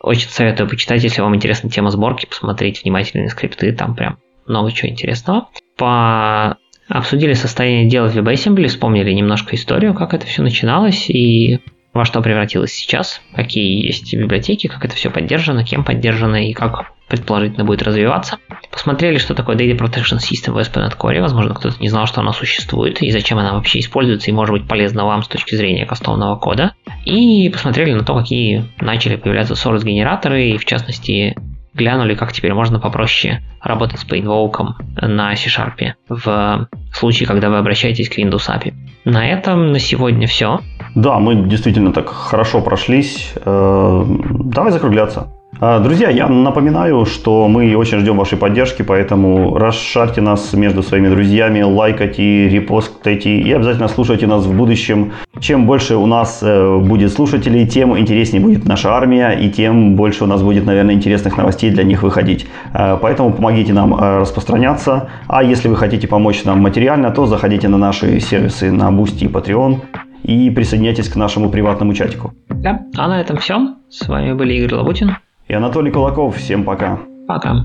Очень 0.00 0.28
советую 0.28 0.68
почитать, 0.68 1.02
если 1.02 1.22
вам 1.22 1.34
интересна 1.34 1.68
тема 1.70 1.90
сборки, 1.90 2.26
посмотреть 2.26 2.84
внимательные 2.84 3.30
скрипты, 3.30 3.72
там 3.72 3.96
прям 3.96 4.18
много 4.48 4.72
чего 4.72 4.90
интересного. 4.90 5.48
По... 5.76 6.56
Обсудили 6.88 7.34
состояние 7.34 7.88
дела 7.88 8.08
в 8.08 8.16
WebAssembly, 8.16 8.68
вспомнили 8.68 9.12
немножко 9.12 9.54
историю, 9.56 9.92
как 9.92 10.14
это 10.14 10.26
все 10.26 10.42
начиналось 10.42 11.10
и 11.10 11.60
во 11.92 12.04
что 12.04 12.22
превратилось 12.22 12.72
сейчас, 12.72 13.20
какие 13.34 13.84
есть 13.84 14.14
библиотеки, 14.14 14.68
как 14.68 14.84
это 14.84 14.94
все 14.94 15.10
поддержано, 15.10 15.64
кем 15.64 15.84
поддержано 15.84 16.48
и 16.48 16.52
как 16.52 16.92
предположительно 17.08 17.64
будет 17.64 17.82
развиваться. 17.82 18.38
Посмотрели, 18.70 19.18
что 19.18 19.34
такое 19.34 19.56
Data 19.56 19.76
Protection 19.76 20.18
System 20.18 20.52
в 20.52 20.58
ASP.NET 20.58 20.96
Core. 20.96 21.20
Возможно, 21.20 21.54
кто-то 21.54 21.76
не 21.80 21.88
знал, 21.88 22.06
что 22.06 22.20
она 22.20 22.32
существует 22.32 23.02
и 23.02 23.10
зачем 23.10 23.38
она 23.38 23.54
вообще 23.54 23.80
используется 23.80 24.30
и 24.30 24.34
может 24.34 24.52
быть 24.52 24.68
полезна 24.68 25.04
вам 25.04 25.22
с 25.22 25.28
точки 25.28 25.54
зрения 25.54 25.86
кастомного 25.86 26.36
кода. 26.36 26.74
И 27.04 27.48
посмотрели 27.48 27.92
на 27.92 28.04
то, 28.04 28.14
какие 28.14 28.64
начали 28.80 29.16
появляться 29.16 29.54
source-генераторы 29.54 30.50
и, 30.50 30.58
в 30.58 30.64
частности, 30.64 31.34
глянули, 31.78 32.14
как 32.14 32.32
теперь 32.32 32.52
можно 32.52 32.80
попроще 32.80 33.40
работать 33.62 34.00
с 34.00 34.06
PaintWalk 34.06 34.74
на 35.00 35.34
C-Sharp 35.36 35.94
в 36.08 36.68
случае, 36.92 37.26
когда 37.26 37.48
вы 37.48 37.58
обращаетесь 37.58 38.08
к 38.08 38.18
Windows 38.18 38.48
API. 38.48 38.74
На 39.04 39.26
этом 39.26 39.72
на 39.72 39.78
сегодня 39.78 40.26
все. 40.26 40.60
Да, 40.94 41.18
мы 41.18 41.48
действительно 41.48 41.92
так 41.92 42.08
хорошо 42.08 42.60
прошлись. 42.60 43.32
Э, 43.44 44.04
давай 44.30 44.72
закругляться. 44.72 45.32
А, 45.60 45.80
друзья, 45.80 46.08
я 46.08 46.28
напоминаю, 46.28 47.04
что 47.04 47.48
мы 47.48 47.76
очень 47.76 47.98
ждем 47.98 48.16
вашей 48.16 48.38
поддержки, 48.38 48.82
поэтому 48.82 49.56
расшарьте 49.58 50.20
нас 50.20 50.52
между 50.52 50.84
своими 50.84 51.08
друзьями, 51.08 51.62
лайкайте, 51.62 52.48
репостайте 52.48 53.40
и 53.40 53.50
обязательно 53.50 53.88
слушайте 53.88 54.28
нас 54.28 54.44
в 54.44 54.56
будущем. 54.56 55.14
Чем 55.40 55.66
больше 55.66 55.96
у 55.96 56.06
нас 56.06 56.38
э, 56.42 56.78
будет 56.78 57.12
слушателей, 57.12 57.66
тем 57.66 57.98
интереснее 57.98 58.40
будет 58.40 58.66
наша 58.66 58.92
армия 58.92 59.32
и 59.32 59.50
тем 59.50 59.96
больше 59.96 60.22
у 60.22 60.26
нас 60.28 60.44
будет, 60.44 60.64
наверное, 60.64 60.94
интересных 60.94 61.36
новостей 61.36 61.72
для 61.72 61.82
них 61.82 62.04
выходить. 62.04 62.46
Э, 62.72 62.96
поэтому 63.02 63.32
помогите 63.32 63.72
нам 63.72 63.94
э, 63.94 64.18
распространяться. 64.20 65.08
А 65.26 65.42
если 65.42 65.66
вы 65.66 65.74
хотите 65.74 66.06
помочь 66.06 66.44
нам 66.44 66.60
материально, 66.60 67.10
то 67.10 67.26
заходите 67.26 67.66
на 67.66 67.78
наши 67.78 68.20
сервисы 68.20 68.70
на 68.70 68.90
Boosty 68.90 69.24
и 69.24 69.26
Patreon 69.26 69.80
и 70.22 70.50
присоединяйтесь 70.50 71.08
к 71.08 71.16
нашему 71.16 71.50
приватному 71.50 71.94
чатику. 71.94 72.32
Да, 72.48 72.82
а 72.96 73.08
на 73.08 73.20
этом 73.20 73.38
все. 73.38 73.74
С 73.88 74.06
вами 74.06 74.34
были 74.34 74.54
Игорь 74.54 74.74
Лабутин 74.74 75.16
и 75.48 75.54
Анатолий 75.54 75.90
Кулаков. 75.90 76.36
Всем 76.36 76.64
пока. 76.64 76.98
Пока. 77.26 77.64